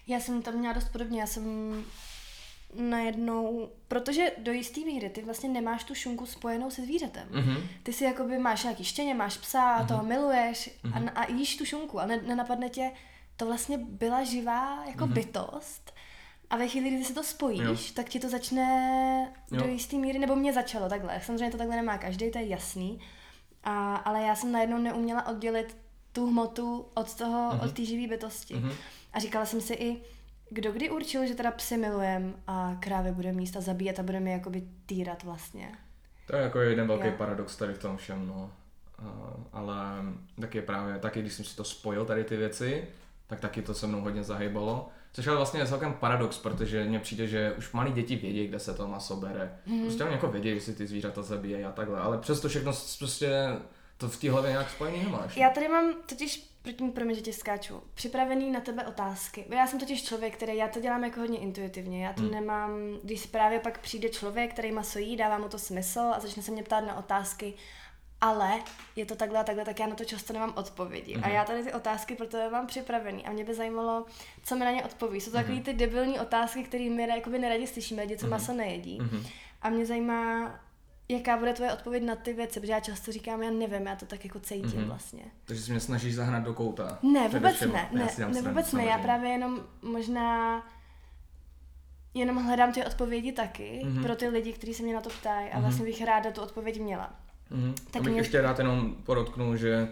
Já 0.07 0.19
jsem 0.19 0.41
tam 0.41 0.53
měla 0.53 0.73
dost 0.73 0.89
podobně, 0.89 1.19
já 1.21 1.27
jsem 1.27 1.43
najednou, 2.73 3.69
protože 3.87 4.31
do 4.37 4.51
jistý 4.51 4.85
míry 4.85 5.09
ty 5.09 5.21
vlastně 5.21 5.49
nemáš 5.49 5.83
tu 5.83 5.95
šunku 5.95 6.25
spojenou 6.25 6.71
se 6.71 6.81
zvířetem. 6.81 7.27
Mhm. 7.31 7.57
Ty 7.83 7.93
si 7.93 8.03
jakoby 8.03 8.37
máš 8.39 8.63
nějaký 8.63 8.83
štěně, 8.83 9.13
máš 9.13 9.37
psa, 9.37 9.63
a 9.73 9.85
toho 9.85 10.03
miluješ 10.03 10.69
a, 10.93 10.99
Mhm. 10.99 11.09
a 11.15 11.31
jíš 11.31 11.57
tu 11.57 11.65
šunku 11.65 11.99
a 11.99 12.05
ne, 12.05 12.21
nenapadne 12.21 12.69
tě, 12.69 12.91
to 13.37 13.45
vlastně 13.45 13.77
byla 13.77 14.23
živá 14.23 14.83
jako 14.87 15.05
Mhm. 15.05 15.13
bytost 15.13 15.93
a 16.49 16.57
ve 16.57 16.67
chvíli, 16.67 16.89
kdy 16.89 17.03
si 17.05 17.13
to 17.13 17.23
spojíš, 17.23 17.61
Jo. 17.89 17.93
tak 17.93 18.09
ti 18.09 18.19
to 18.19 18.29
začne 18.29 18.65
Jo. 19.51 19.57
do 19.61 19.67
jistý 19.67 19.97
míry, 19.99 20.19
nebo 20.19 20.35
mě 20.35 20.53
začalo 20.53 20.89
takhle. 20.89 21.21
Samozřejmě 21.23 21.51
to 21.51 21.57
takhle 21.57 21.75
nemá 21.75 21.97
každý, 21.97 22.31
to 22.31 22.37
je 22.37 22.47
jasný, 22.47 22.99
a, 23.63 23.95
ale 23.95 24.21
já 24.21 24.35
jsem 24.35 24.51
najednou 24.51 24.77
neuměla 24.77 25.27
oddělit 25.27 25.77
tu 26.11 26.27
hmotu 26.27 26.85
od 26.93 27.15
toho, 27.15 27.49
Mhm. 27.53 27.59
od 27.69 27.73
té 27.73 27.85
živé 27.85 28.07
bytosti. 28.15 28.53
Mhm. 28.55 28.71
A 29.13 29.19
říkala 29.19 29.45
jsem 29.45 29.61
si 29.61 29.73
i, 29.73 30.01
kdo 30.49 30.71
kdy 30.71 30.89
určil, 30.89 31.25
že 31.27 31.35
teda 31.35 31.51
psy 31.51 31.77
milujem 31.77 32.35
a 32.47 32.77
krávy 32.79 33.11
budeme 33.11 33.41
jíst 33.41 33.57
a 33.57 33.61
zabíjet 33.61 33.99
a 33.99 34.03
budeme 34.03 34.29
je 34.29 34.33
jakoby 34.33 34.63
týrat 34.85 35.23
vlastně. 35.23 35.71
To 36.27 36.35
je 36.35 36.41
jako 36.41 36.59
jeden 36.59 36.87
velký 36.87 37.07
Jo. 37.07 37.13
paradox 37.17 37.55
tady 37.55 37.73
v 37.73 37.79
tom 37.79 37.97
všem, 37.97 38.27
no. 38.27 38.51
A, 38.99 39.33
ale 39.53 39.75
taky 40.41 40.61
právě, 40.61 40.99
taky 40.99 41.21
když 41.21 41.33
jsem 41.33 41.45
si 41.45 41.55
to 41.55 41.63
spojil 41.63 42.05
tady 42.05 42.23
ty 42.23 42.37
věci, 42.37 42.87
tak 43.27 43.39
taky 43.39 43.61
to 43.61 43.73
se 43.73 43.87
mnou 43.87 44.01
hodně 44.01 44.23
zahybalo. 44.23 44.89
Což 45.13 45.27
ale 45.27 45.37
vlastně 45.37 45.59
je 45.59 45.67
celkem 45.67 45.93
paradox, 45.93 46.37
protože 46.37 46.83
mně 46.83 46.99
přijde, 46.99 47.27
že 47.27 47.53
už 47.57 47.71
malí 47.71 47.91
děti 47.91 48.15
vědí, 48.15 48.47
kde 48.47 48.59
se 48.59 48.73
to 48.73 48.87
maso 48.87 49.15
bere. 49.15 49.57
Mhm. 49.65 49.81
Prostě 49.81 50.03
oni 50.03 50.13
jako 50.13 50.27
vědí, 50.27 50.53
že 50.55 50.61
si 50.61 50.75
ty 50.75 50.87
zvířata 50.87 51.21
zabíjejí 51.21 51.63
a 51.63 51.71
takhle, 51.71 51.99
ale 51.99 52.17
přesto 52.17 52.49
všechno 52.49 52.71
prostě 52.99 53.29
to 53.97 54.09
v 54.09 54.17
té 54.17 54.31
hlavě 54.31 54.51
nějak 54.51 54.69
spojený 54.69 55.03
nemáš. 55.03 55.37
Já 55.37 55.49
tady 55.49 55.67
mám 55.67 55.93
totiž, 56.05 56.49
proti 56.61 56.83
promiň, 56.83 57.15
že 57.15 57.21
tě 57.21 57.33
skáču, 57.33 57.81
připravený 57.93 58.51
na 58.51 58.59
tebe 58.59 58.85
otázky. 58.85 59.45
Já 59.49 59.67
jsem 59.67 59.79
totiž 59.79 60.03
člověk, 60.03 60.35
který, 60.35 60.57
já 60.57 60.67
to 60.67 60.79
dělám 60.79 61.03
jako 61.03 61.19
hodně 61.19 61.39
intuitivně, 61.39 62.05
já 62.05 62.13
to 62.13 62.21
Hmm. 62.21 62.31
nemám, 62.31 62.71
když 63.03 63.25
právě 63.25 63.59
pak 63.59 63.79
přijde 63.79 64.09
člověk, 64.09 64.53
který 64.53 64.71
maso 64.71 64.99
jí, 64.99 65.15
dává 65.15 65.37
mu 65.37 65.49
to 65.49 65.59
smysl 65.59 65.99
a 65.99 66.19
začne 66.19 66.43
se 66.43 66.51
mě 66.51 66.63
ptát 66.63 66.81
na 66.81 66.97
otázky, 66.97 67.53
ale 68.21 68.59
je 68.95 69.05
to 69.05 69.15
takhle 69.15 69.39
a 69.39 69.43
takhle, 69.43 69.65
tak 69.65 69.79
já 69.79 69.87
na 69.87 69.95
to 69.95 70.05
často 70.05 70.33
nemám 70.33 70.53
odpovědi. 70.55 71.15
A 71.15 71.19
Mhm. 71.19 71.31
já 71.31 71.45
tady 71.45 71.63
ty 71.63 71.73
otázky 71.73 72.15
pro 72.15 72.25
tebe 72.27 72.49
mám 72.49 72.67
připravený 72.67 73.25
a 73.25 73.31
mě 73.31 73.43
by 73.45 73.53
zajímalo, 73.53 74.05
co 74.43 74.55
mi 74.55 74.65
na 74.65 74.71
ně 74.71 74.83
odpoví. 74.83 75.21
Jsou 75.21 75.31
to 75.31 75.37
Mhm. 75.37 75.43
takový 75.45 75.61
ty 75.61 75.73
debilní 75.73 76.19
otázky, 76.19 76.63
které 76.63 76.89
my 76.89 77.07
jakoby 77.07 77.39
neradi 77.39 77.67
slyšíme, 77.67 78.01
lidi, 78.01 78.17
co 78.17 78.25
Mhm. 78.25 78.31
maso 78.31 78.53
nejedí. 78.53 78.99
Mhm. 79.01 79.23
A 79.61 79.69
mě 79.69 79.85
zajímá, 79.85 80.51
jaká 81.09 81.37
bude 81.37 81.53
tvoje 81.53 81.73
odpověď 81.73 82.03
na 82.03 82.15
ty 82.15 82.33
věci, 82.33 82.59
protože 82.59 82.71
já 82.71 82.79
často 82.79 83.11
říkám, 83.11 83.43
já 83.43 83.51
nevím, 83.51 83.87
já 83.87 83.95
to 83.95 84.05
tak 84.05 84.25
jako 84.25 84.39
cítím 84.39 84.79
Mhm. 84.79 84.87
vlastně. 84.87 85.23
Takže 85.45 85.61
si 85.61 85.71
mě 85.71 85.79
snažíš 85.79 86.15
zahnat 86.15 86.43
do 86.43 86.53
kouta. 86.53 86.99
Ne, 87.03 87.27
vůbec 87.27 87.61
ne, 87.61 87.67
Já 87.67 87.89
ne, 87.99 88.03
ne 88.05 88.09
srandu, 88.09 88.41
vůbec 88.41 88.71
ne, 88.73 88.85
já 88.85 88.97
právě 88.97 89.29
jenom 89.31 89.59
možná 89.81 90.63
jenom 92.13 92.37
hledám 92.45 92.73
ty 92.73 92.85
odpovědi 92.85 93.31
taky 93.31 93.81
Mhm. 93.85 94.03
pro 94.03 94.15
ty 94.15 94.27
lidi, 94.27 94.53
kteří 94.53 94.73
se 94.73 94.83
mě 94.83 94.93
na 94.93 95.01
to 95.01 95.09
ptají 95.09 95.49
a 95.49 95.53
Mhm. 95.53 95.61
vlastně 95.61 95.85
bych 95.85 96.03
ráda 96.05 96.31
tu 96.31 96.41
odpověď 96.41 96.79
měla. 96.79 97.13
Mhm. 97.49 97.75
Tak 97.91 98.01
mě- 98.03 98.17
ještě 98.19 98.41
rád 98.41 98.59
jenom 98.59 98.95
podotknul, 99.03 99.55
že 99.57 99.87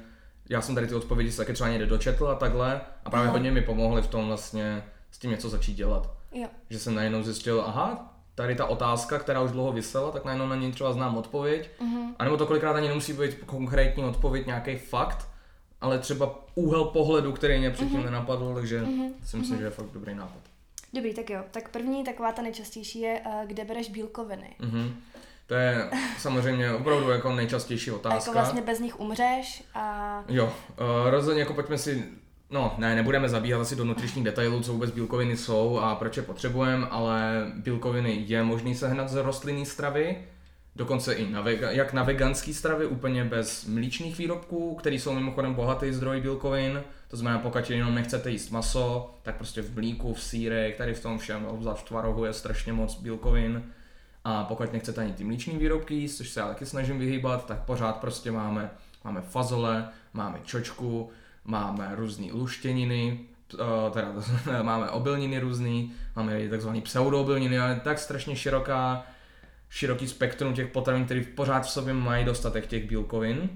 já 0.49 0.61
jsem 0.61 0.75
tady 0.75 0.87
ty 0.87 0.95
odpovědi 0.95 1.31
se 1.31 1.37
taky 1.37 1.53
třeba 1.53 1.69
někde 1.69 1.85
dočetl 1.85 2.27
a 2.27 2.35
takhle 2.35 2.81
a 3.05 3.09
právě 3.09 3.27
Aha. 3.27 3.33
hodně 3.37 3.51
mi 3.51 3.61
pomohly 3.61 4.01
v 4.01 4.07
tom 4.07 4.27
vlastně 4.27 4.83
s 5.11 5.17
tím 5.19 5.31
něco 5.31 5.49
začít 5.49 5.73
dělat. 5.73 6.09
Jo, 6.31 6.47
Že 6.69 6.79
jsem 6.79 6.95
najednou 6.95 7.23
zjistil, 7.23 7.63
aha, 7.67 8.13
tady 8.35 8.55
ta 8.55 8.65
otázka, 8.65 9.19
která 9.19 9.41
už 9.41 9.51
dlouho 9.51 9.71
vysela, 9.71 10.11
tak 10.11 10.25
najednou 10.25 10.47
na 10.47 10.55
ní 10.55 10.71
třeba 10.71 10.93
znám 10.93 11.17
odpověď. 11.17 11.69
mhm. 11.81 12.15
A 12.19 12.23
nebo 12.23 12.37
to 12.37 12.45
kolikrát 12.47 12.75
ani 12.75 12.87
nemusí 12.87 13.13
být 13.13 13.35
konkrétní 13.45 14.03
odpověď, 14.03 14.45
nějaký 14.45 14.75
fakt, 14.75 15.27
ale 15.81 15.99
třeba 15.99 16.39
úhel 16.55 16.83
pohledu, 16.85 17.31
který 17.33 17.59
mě 17.59 17.71
předtím 17.71 18.03
nenapadl, 18.05 18.53
takže 18.55 18.81
Mhm. 18.81 19.07
si 19.25 19.37
myslím, 19.37 19.57
že 19.57 19.63
je 19.63 19.69
fakt 19.69 19.89
dobrý 19.93 20.15
nápad. 20.15 20.41
Dobrý, 20.93 21.13
tak 21.13 21.29
jo. 21.29 21.43
Tak 21.51 21.69
první 21.69 22.03
taková 22.03 22.31
ta 22.31 22.41
nejčastější 22.41 22.99
je, 22.99 23.21
eh, 23.25 23.43
kde 23.47 23.65
bereš 23.65 23.89
bílkoviny. 23.89 24.55
Mhm. 24.59 24.95
To 25.47 25.55
je 25.55 25.89
samozřejmě 26.17 26.71
opravdu 26.71 27.09
jako 27.09 27.35
nejčastější 27.35 27.91
A 27.91 27.95
otázka. 27.95 28.17
jako 28.17 28.31
vlastně 28.31 28.61
bez 28.61 28.79
nich 28.79 28.99
umřeš 28.99 29.63
a 29.73 30.23
Jo, 30.27 30.45
uh, 30.45 31.09
rozhodně 31.09 31.39
jako 31.39 31.53
pojďme 31.53 31.77
si, 31.77 32.03
no 32.49 32.75
ne, 32.77 32.95
nebudeme 32.95 33.29
zabíhat 33.29 33.61
asi 33.61 33.75
do 33.75 33.85
nutričních 33.85 34.25
detailů, 34.25 34.61
co 34.61 34.73
vůbec 34.73 34.91
bílkoviny 34.91 35.37
jsou 35.37 35.79
a 35.79 35.95
proč 35.95 36.17
je 36.17 36.23
potřebujeme, 36.23 36.87
ale 36.87 37.45
bílkoviny 37.55 38.23
je 38.27 38.43
možný 38.43 38.75
sehnat 38.75 39.09
z 39.09 39.15
rostlinné 39.15 39.65
stravy, 39.65 40.17
dokonce 40.75 41.13
i 41.13 41.31
na 41.31 41.41
vega, 41.41 41.71
jak 41.71 41.93
na 41.93 42.03
veganské 42.03 42.53
stravy, 42.53 42.85
úplně 42.85 43.23
bez 43.23 43.65
mlíčných 43.65 44.17
výrobků, 44.17 44.75
které 44.75 44.95
jsou 44.95 45.13
mimochodem 45.13 45.53
bohatý 45.53 45.93
zdroj 45.93 46.21
bílkovin, 46.21 46.83
to 47.07 47.17
znamená, 47.17 47.39
pokud 47.41 47.69
jenom 47.69 47.95
nechcete 47.95 48.31
jíst 48.31 48.49
maso, 48.49 49.13
tak 49.23 49.35
prostě 49.35 49.61
v 49.61 49.75
mlíku, 49.75 50.13
v 50.13 50.23
sírech, 50.23 50.75
tady 50.75 50.93
v 50.93 51.01
tom 51.01 51.17
všem, 51.17 51.45
obzvlášť 51.45 51.81
v 51.85 51.87
tvarohu 51.87 52.25
je 52.25 52.33
strašně 52.33 52.73
moc 52.73 52.99
bílkovin. 53.01 53.63
A 54.29 54.43
pokud 54.43 54.73
nechcete 54.73 55.01
ani 55.01 55.13
ty 55.13 55.23
mlíční 55.23 55.57
výrobky 55.57 55.93
jíst, 55.93 56.17
což 56.17 56.29
se 56.29 56.39
já 56.39 56.47
taky 56.47 56.65
snažím 56.65 56.99
vyhýbat, 56.99 57.45
tak 57.45 57.59
pořád 57.59 57.97
prostě 57.97 58.31
máme, 58.31 58.69
máme 59.03 59.21
fazole, 59.21 59.89
máme 60.13 60.39
čočku, 60.43 61.09
máme 61.45 61.91
různé 61.95 62.27
luštěniny, 62.31 63.19
eh, 63.53 63.91
teda 63.91 64.13
máme 64.63 64.89
obilniny 64.89 65.39
různý, 65.39 65.93
máme 66.15 66.41
i 66.41 66.49
takzvané 66.49 66.81
pseudoobilniny, 66.81 67.59
ale 67.59 67.81
tak 67.83 67.99
strašně 67.99 68.35
široká, 68.35 69.05
široký 69.69 70.07
spektrum 70.07 70.53
těch 70.53 70.67
potravin, 70.67 71.05
které 71.05 71.21
pořád 71.35 71.65
v 71.65 71.69
sobě 71.69 71.93
mají 71.93 72.25
dostatek 72.25 72.67
těch 72.67 72.89
bílkovin, 72.89 73.49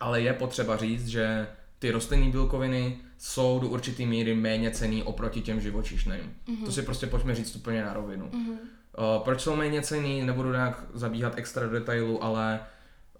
ale 0.00 0.20
je 0.20 0.32
potřeba 0.32 0.76
říct, 0.76 1.06
že 1.06 1.46
ty 1.78 1.90
rostlinné 1.90 2.30
bílkoviny 2.30 2.96
jsou 3.18 3.58
do 3.60 3.68
určitý 3.68 4.06
míry 4.06 4.34
méně 4.34 4.70
cený 4.70 5.02
oproti 5.02 5.40
těm 5.40 5.60
živočišným. 5.60 6.14
Mm-hmm. 6.48 6.64
To 6.64 6.72
si 6.72 6.82
prostě 6.82 7.06
pojďme 7.06 7.34
říct 7.34 7.56
úplně 7.56 7.84
na 7.84 7.92
rovinu. 7.92 8.30
mhm. 8.32 8.58
Uh, 9.04 9.22
proč 9.24 9.40
jsou 9.40 9.56
méně 9.56 9.82
cený, 9.82 10.22
nebudu 10.22 10.52
nějak 10.52 10.84
zabíhat 10.94 11.32
extra 11.36 11.66
do 11.66 11.72
detailu, 11.72 12.24
ale 12.24 12.60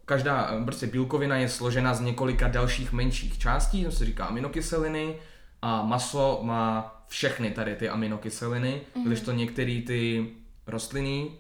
každá 0.05 0.51
eh, 0.53 0.65
prostě 0.65 0.87
bílkovina 0.87 1.37
je 1.37 1.49
složena 1.49 1.95
z 1.95 2.01
několika 2.01 2.49
dalších 2.49 2.93
menších 2.93 3.39
částí, 3.39 3.85
to 3.85 3.93
se 3.93 4.05
říká 4.05 4.25
aminokyseliny 4.25 5.17
a 5.63 5.83
maso 5.83 6.41
má 6.43 6.95
všechny 7.09 7.51
tady 7.51 7.77
ty 7.77 7.89
aminokyseliny, 7.89 8.81
mm-hmm. 8.97 9.07
když 9.07 9.21
to 9.21 9.33
některé 9.33 9.83
ty 9.87 10.31
rostliny 10.67 11.31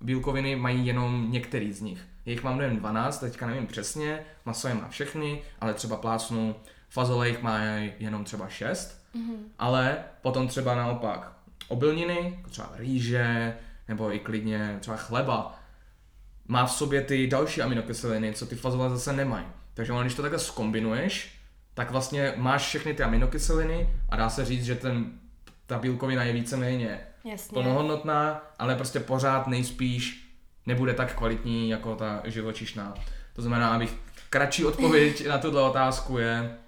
bílkoviny 0.00 0.56
mají 0.56 0.86
jenom 0.86 1.26
některý 1.30 1.72
z 1.72 1.80
nich. 1.80 2.00
Jejich 2.26 2.42
mám 2.42 2.58
nevím 2.58 2.78
12, 2.78 3.18
teďka 3.18 3.46
nevím 3.46 3.66
přesně, 3.66 4.20
maso 4.44 4.68
je 4.68 4.74
má 4.74 4.88
všechny, 4.88 5.42
ale 5.60 5.74
třeba 5.74 5.96
plácnu, 5.96 6.54
fazole 6.88 7.28
jich 7.28 7.42
má 7.42 7.58
jenom 7.98 8.24
třeba 8.24 8.48
6, 8.48 9.02
mm-hmm. 9.14 9.36
ale 9.58 9.98
potom 10.22 10.48
třeba 10.48 10.74
naopak 10.74 11.32
obilniny, 11.68 12.34
jako 12.36 12.50
třeba 12.50 12.70
rýže, 12.76 13.54
nebo 13.88 14.14
i 14.14 14.18
klidně 14.18 14.76
třeba 14.80 14.96
chleba, 14.96 15.58
má 16.48 16.66
v 16.66 16.72
sobě 16.72 17.02
ty 17.02 17.26
další 17.26 17.62
aminokyseliny, 17.62 18.32
co 18.32 18.46
ty 18.46 18.56
fazole 18.56 18.90
zase 18.90 19.12
nemají. 19.12 19.46
Takže 19.74 19.92
když 20.00 20.14
to 20.14 20.22
takhle 20.22 20.38
skombinuješ, 20.38 21.38
tak 21.74 21.90
vlastně 21.90 22.34
máš 22.36 22.66
všechny 22.66 22.94
ty 22.94 23.02
aminokyseliny 23.02 23.88
a 24.08 24.16
dá 24.16 24.30
se 24.30 24.44
říct, 24.44 24.64
že 24.64 24.74
ten, 24.74 25.12
ta 25.66 25.78
bílkovina 25.78 26.24
je 26.24 26.32
víceméně 26.32 27.00
Jasně. 27.24 27.54
plnohodnotná, 27.54 28.42
ale 28.58 28.74
prostě 28.74 29.00
pořád 29.00 29.46
nejspíš 29.46 30.28
nebude 30.66 30.94
tak 30.94 31.14
kvalitní 31.14 31.70
jako 31.70 31.96
ta 31.96 32.22
živočišná. 32.24 32.94
To 33.32 33.42
znamená, 33.42 33.74
abych 33.74 33.96
kratší 34.30 34.64
odpověď 34.64 35.26
na 35.28 35.38
tuto 35.38 35.66
otázku 35.70 36.18
je 36.18 36.58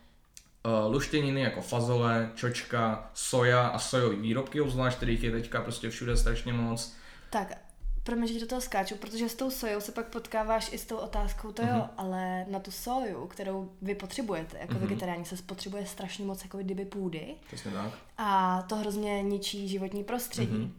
uh, 0.65 0.93
luštěniny 0.93 1.41
jako 1.41 1.63
fazole, 1.63 2.31
čočka, 2.35 3.11
soja 3.15 3.67
a 3.67 3.79
sojové 3.79 4.17
výrobky, 4.17 4.61
obzvlášť 4.61 4.97
kterých 4.97 5.23
je 5.23 5.31
teďka 5.31 5.61
prostě 5.61 5.91
všude 5.91 6.17
strašně 6.17 6.53
moc. 6.53 6.97
Tak 7.31 7.59
promiň, 8.05 8.29
že 8.29 8.41
do 8.41 8.47
toho 8.47 8.61
skáču, 8.61 8.97
protože 8.97 9.29
s 9.29 9.35
tou 9.35 9.51
sojou 9.51 9.81
se 9.81 9.93
pak 9.93 10.07
potkáváš 10.07 10.73
i 10.73 10.79
s 10.79 10.87
tou 10.87 10.97
otázkou, 10.97 11.53
to 11.53 11.63
jo, 11.63 11.69
mm-hmm. 11.69 11.89
ale 11.97 12.45
na 12.49 12.59
tu 12.59 12.71
soju, 12.71 13.27
kterou 13.27 13.73
vy 13.83 13.95
potřebujete, 13.95 14.59
jako 14.59 14.75
mm-hmm. 14.75 14.79
vegetariáni, 14.79 15.25
se 15.25 15.37
spotřebuje 15.37 15.87
strašně 15.87 16.25
moc 16.25 16.43
jako 16.43 16.59
kdyby 16.59 16.85
půdy. 16.85 17.35
Přesně 17.47 17.71
tak. 17.71 17.93
A 18.19 18.63
to 18.63 18.77
hrozně 18.77 19.23
ničí 19.23 19.69
životní 19.69 20.05
prostředí. 20.05 20.57
Mm-hmm. 20.57 20.71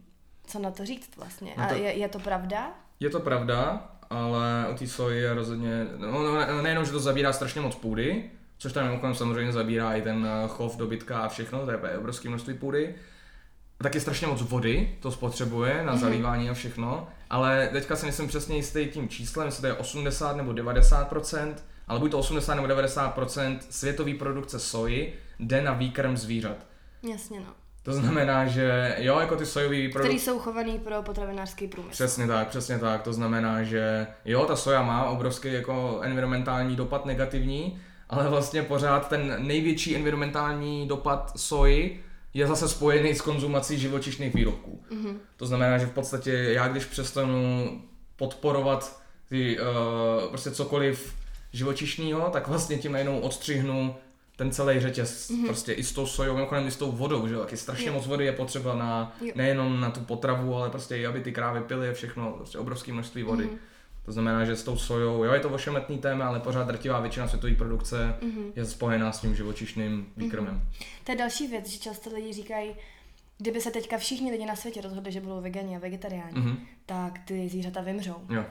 Co 0.48 0.60
na 0.60 0.72
to 0.72 0.86
říct 0.86 1.18
vlastně? 1.18 1.54
No 1.58 1.68
to... 1.68 1.74
A 1.74 1.78
je, 1.78 1.94
je 1.94 2.10
to 2.10 2.20
pravda? 2.20 2.72
Je 3.00 3.10
to 3.10 3.20
pravda, 3.20 3.90
ale 4.10 4.68
u 4.74 4.78
té 4.78 4.88
soji 4.88 5.22
je 5.22 5.34
rozhodně, 5.34 5.88
no, 5.98 6.24
no 6.24 6.62
nejenom, 6.62 6.86
že 6.86 6.92
to 6.92 7.00
zabírá 7.00 7.34
strašně 7.34 7.62
moc 7.62 7.76
půdy, 7.76 8.32
což 8.58 8.74
tam 8.74 8.86
mimochodem 8.86 9.16
samozřejmě 9.16 9.54
zabírá 9.54 9.94
i 9.94 10.02
ten 10.02 10.28
eh, 10.28 10.48
chov 10.48 10.78
dobytka 10.78 11.20
a 11.20 11.28
všechno, 11.28 11.66
to 11.66 11.72
je 11.72 11.98
obrovské 11.98 12.30
množství 12.30 12.54
půdy, 12.54 12.96
taky 13.82 14.00
strašně 14.00 14.28
moc 14.28 14.42
vody 14.42 14.96
to 15.00 15.12
spotřebuje 15.12 15.84
na 15.84 15.92
mhm. 15.92 16.02
zalívání 16.02 16.50
a 16.50 16.54
všechno, 16.54 17.08
ale 17.30 17.70
teďka 17.72 17.96
si 17.96 18.06
myslím 18.06 18.28
přesně 18.28 18.56
jistý 18.56 18.88
tím 18.88 19.10
číslem, 19.10 19.46
jestli 19.46 19.62
to 19.62 19.68
je 19.68 19.74
80 19.74 20.36
nebo 20.36 20.54
90 20.54 21.14
ale 21.88 22.00
buď 22.00 22.12
to 22.12 22.20
80 22.20 22.56
nebo 22.56 22.68
90% 22.68 23.58
světové 23.70 24.14
produkce 24.14 24.60
soji 24.60 25.20
jde 25.40 25.62
na 25.62 25.74
výkrm 25.74 26.18
zvířat. 26.18 26.58
Jasně 27.12 27.40
no. 27.40 27.46
To 27.84 27.94
znamená, 27.94 28.48
že 28.48 28.96
jo, 29.00 29.20
jako 29.20 29.36
ty 29.36 29.46
sojový 29.46 29.90
produkty... 29.90 30.10
Který 30.10 30.20
jsou 30.20 30.40
chovaný 30.40 30.80
pro 30.80 31.02
potravinářský 31.04 31.68
průmysl. 31.68 31.94
Přesně 31.94 32.28
tak, 32.28 32.48
přesně 32.48 32.80
tak. 32.80 33.02
To 33.02 33.14
znamená, 33.14 33.64
že 33.64 34.08
jo, 34.26 34.46
ta 34.46 34.56
soja 34.56 34.82
má 34.82 35.04
obrovský 35.04 35.54
jako 35.54 36.00
environmentální 36.04 36.76
dopad 36.76 37.06
negativní, 37.06 37.82
ale 38.10 38.30
vlastně 38.30 38.64
pořád 38.64 39.10
ten 39.10 39.36
největší 39.38 39.96
environmentální 39.96 40.88
dopad 40.88 41.32
soji 41.36 42.04
je 42.34 42.48
zase 42.48 42.70
spojený 42.70 43.16
s 43.16 43.22
konzumací 43.22 43.80
živočišných 43.80 44.34
výrobků. 44.34 44.84
Mm-hmm. 44.92 45.16
To 45.38 45.46
znamená, 45.46 45.78
že 45.78 45.86
v 45.86 45.92
podstatě 45.92 46.32
já 46.32 46.68
když 46.68 46.86
přestanu 46.86 47.82
podporovat 48.16 49.02
ty, 49.30 49.60
uh, 49.60 50.30
prostě 50.30 50.52
cokoliv 50.52 51.14
živočišného, 51.54 52.30
tak 52.30 52.48
vlastně 52.48 52.78
tím 52.78 52.92
najednou 52.92 53.20
odstřihnu 53.20 53.96
ten 54.36 54.52
celý 54.52 54.80
řetěz, 54.80 55.30
mm-hmm. 55.30 55.46
prostě 55.46 55.74
i 55.74 55.84
s 55.84 55.92
tou 55.92 56.06
sojou, 56.06 56.34
mimochodem 56.34 56.68
i 56.68 56.72
s 56.72 56.76
tou 56.76 56.92
vodou, 56.92 57.28
že 57.28 57.34
jo, 57.34 57.40
taky 57.40 57.58
strašně 57.58 57.88
jo. 57.88 57.94
moc 57.94 58.08
vody 58.08 58.26
je 58.26 58.32
potřeba 58.32 58.76
na, 58.76 59.16
jo. 59.22 59.32
nejenom 59.36 59.82
na 59.82 59.92
tu 59.92 60.00
potravu, 60.00 60.56
ale 60.56 60.70
prostě 60.70 60.98
i 60.98 61.06
aby 61.06 61.20
ty 61.20 61.32
krávy 61.32 61.62
pily 61.62 61.90
a 61.90 61.94
všechno, 61.94 62.32
prostě 62.32 62.58
obrovské 62.58 62.94
množství 62.94 63.24
vody. 63.24 63.44
Mm-hmm. 63.44 63.71
To 64.06 64.12
znamená, 64.12 64.46
že 64.46 64.56
s 64.56 64.64
tou 64.64 64.78
sojou, 64.78 65.24
jo, 65.24 65.34
je 65.34 65.40
to 65.40 65.50
ošemetný 65.50 65.98
téma, 65.98 66.28
ale 66.28 66.40
pořád 66.40 66.68
drtivá 66.68 67.00
většina 67.00 67.28
světové 67.28 67.56
produkce 67.56 68.16
mm-hmm. 68.22 68.52
je 68.56 68.66
spojená 68.66 69.12
s 69.12 69.20
tím 69.20 69.36
živočišným 69.36 70.06
výkrmem. 70.18 70.56
Mm-hmm. 70.56 70.86
To 71.04 71.12
je 71.12 71.18
další 71.18 71.48
věc, 71.48 71.70
že 71.70 71.80
často 71.80 72.10
lidi 72.16 72.34
říkají, 72.34 72.76
kdyby 73.38 73.62
se 73.62 73.72
teďka 73.72 73.98
všichni 73.98 74.32
lidi 74.32 74.46
na 74.46 74.56
světě 74.56 74.82
rozhodli, 74.82 75.12
že 75.12 75.22
budou 75.22 75.42
vegani 75.42 75.76
a 75.76 75.80
vegetariáni, 75.80 76.34
mm-hmm. 76.34 76.58
tak 76.86 77.20
ty 77.26 77.50
zvířata 77.50 77.82
vymřou. 77.82 78.16
Jo. 78.30 78.46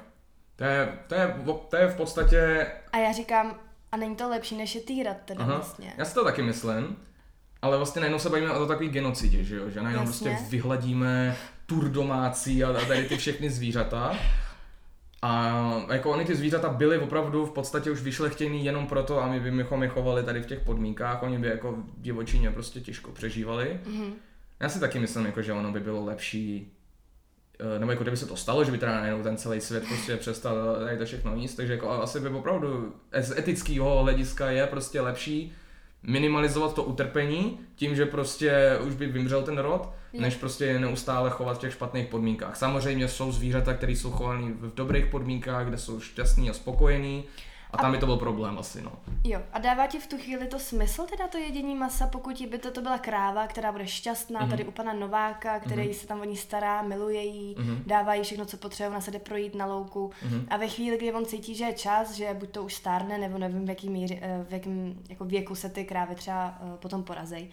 To 0.56 0.64
je, 0.64 0.98
to, 1.06 1.14
je, 1.14 1.34
to 1.68 1.76
je 1.76 1.86
v 1.86 1.96
podstatě... 1.96 2.66
A 2.92 2.98
já 2.98 3.12
říkám, 3.12 3.58
a 3.92 3.96
není 3.96 4.16
to 4.16 4.28
lepší, 4.28 4.56
než 4.56 4.74
je 4.74 4.80
týrat 4.80 5.16
teda 5.24 5.44
Aha. 5.44 5.54
vlastně. 5.54 5.92
Já 5.98 6.04
si 6.04 6.14
to 6.14 6.24
taky 6.24 6.42
myslím, 6.42 6.96
ale 7.62 7.76
vlastně 7.76 8.00
najednou 8.00 8.18
se 8.18 8.30
bavíme 8.30 8.52
o 8.52 8.58
to 8.58 8.66
takový 8.66 8.88
genocidě, 8.88 9.44
že 9.44 9.56
jo? 9.56 9.70
Že 9.70 9.82
najednou 9.82 10.04
prostě 10.04 10.38
vyhladíme 10.48 11.36
tur 11.66 11.88
domácí 11.88 12.64
a 12.64 12.72
tady 12.72 13.04
ty 13.04 13.16
všechny 13.16 13.50
zvířata. 13.50 14.16
A 15.22 15.84
jako 15.92 16.10
oni 16.10 16.24
ty 16.24 16.34
zvířata 16.34 16.68
byly 16.68 16.98
opravdu 16.98 17.46
v 17.46 17.52
podstatě 17.52 17.90
už 17.90 18.02
vyšlechtěný 18.02 18.64
jenom 18.64 18.86
proto, 18.86 19.22
a 19.22 19.28
my 19.28 19.50
bychom 19.50 19.82
je 19.82 19.88
chovali 19.88 20.22
tady 20.22 20.42
v 20.42 20.46
těch 20.46 20.60
podmínkách, 20.60 21.22
oni 21.22 21.38
by 21.38 21.48
jako 21.48 21.78
divočině 21.98 22.50
prostě 22.50 22.80
těžko 22.80 23.10
přežívali. 23.10 23.80
Mm-hmm. 23.84 24.12
Já 24.60 24.68
si 24.68 24.80
taky 24.80 24.98
myslím, 24.98 25.26
jako, 25.26 25.42
že 25.42 25.52
ono 25.52 25.72
by 25.72 25.80
bylo 25.80 26.04
lepší 26.04 26.72
Eh, 27.60 27.78
nebo 27.78 27.92
jako 27.92 28.04
kdyby 28.04 28.16
se 28.16 28.26
to 28.26 28.36
stalo, 28.36 28.64
že 28.64 28.72
by 28.72 28.78
teda 28.78 29.00
najednou 29.00 29.22
ten 29.22 29.36
celý 29.36 29.60
svět 29.60 29.84
prostě 29.88 30.16
přestal 30.16 30.76
tady 30.84 30.98
to 30.98 31.04
všechno 31.04 31.36
jíst, 31.36 31.54
takže 31.54 31.72
jako 31.72 31.90
asi 31.90 32.20
by 32.20 32.28
opravdu 32.28 32.94
z 33.20 33.38
etického 33.38 34.02
hlediska 34.02 34.50
je 34.50 34.66
prostě 34.66 35.00
lepší 35.00 35.52
minimalizovat 36.02 36.74
to 36.74 36.82
utrpení 36.82 37.60
tím, 37.74 37.96
že 37.96 38.06
prostě 38.06 38.78
už 38.86 38.94
by 38.94 39.06
vymřel 39.06 39.42
ten 39.42 39.58
rod, 39.58 39.88
než 40.12 40.36
prostě 40.36 40.78
neustále 40.78 41.30
chovat 41.30 41.56
v 41.56 41.60
těch 41.60 41.72
špatných 41.72 42.06
podmínkách. 42.06 42.56
Samozřejmě 42.56 43.08
jsou 43.08 43.32
zvířata, 43.32 43.74
které 43.74 43.92
jsou 43.92 44.10
chované 44.10 44.52
v 44.52 44.74
dobrých 44.74 45.06
podmínkách, 45.06 45.66
kde 45.66 45.78
jsou 45.78 46.00
šťastní 46.00 46.50
a 46.50 46.52
spokojení, 46.52 47.24
a 47.72 47.76
tam 47.76 47.92
by 47.92 47.98
to 47.98 48.06
byl 48.06 48.16
problém 48.16 48.58
asi, 48.58 48.82
no. 48.82 48.92
Jo, 49.24 49.40
a 49.52 49.58
dává 49.58 49.86
ti 49.86 49.98
v 49.98 50.06
tu 50.06 50.18
chvíli 50.18 50.46
to 50.46 50.58
smysl 50.58 51.06
teda 51.10 51.28
to 51.28 51.38
jedění 51.38 51.74
masa, 51.74 52.06
pokud 52.06 52.46
by 52.50 52.58
to, 52.58 52.70
to 52.70 52.80
byla 52.82 52.98
kráva, 52.98 53.46
která 53.46 53.72
bude 53.72 53.86
šťastná, 53.86 54.40
mm-hmm. 54.40 54.50
tady 54.50 54.64
u 54.64 54.70
pana 54.70 54.92
Nováka, 54.92 55.60
který 55.60 55.82
mm-hmm. 55.82 56.00
se 56.00 56.06
tam 56.06 56.20
o 56.20 56.24
ní 56.24 56.36
stará, 56.36 56.82
miluje 56.82 57.22
jí, 57.22 57.56
mm-hmm. 57.56 57.82
dává 57.86 58.14
jí 58.14 58.22
všechno, 58.22 58.46
co 58.46 58.56
potřebuje, 58.56 58.90
ona 58.90 59.00
se 59.00 59.10
jde 59.10 59.18
projít 59.18 59.54
na 59.54 59.66
louku. 59.66 60.10
Mm-hmm. 60.28 60.44
A 60.48 60.56
ve 60.56 60.68
chvíli, 60.68 60.96
kdy 60.96 61.12
on 61.12 61.26
cítí, 61.26 61.54
že 61.54 61.64
je 61.64 61.72
čas, 61.72 62.12
že 62.12 62.34
buď 62.34 62.50
to 62.50 62.64
už 62.64 62.74
stárne, 62.74 63.18
nebo 63.18 63.38
nevím, 63.38 63.66
v 63.66 63.88
míři, 63.88 64.18
eh, 64.22 64.44
v 64.48 64.52
jakým 64.52 65.02
jako 65.08 65.24
věku 65.24 65.54
se 65.54 65.68
ty 65.68 65.84
krávy 65.84 66.14
třeba 66.14 66.58
uh, 66.62 66.76
potom 66.76 67.02
porazej, 67.02 67.50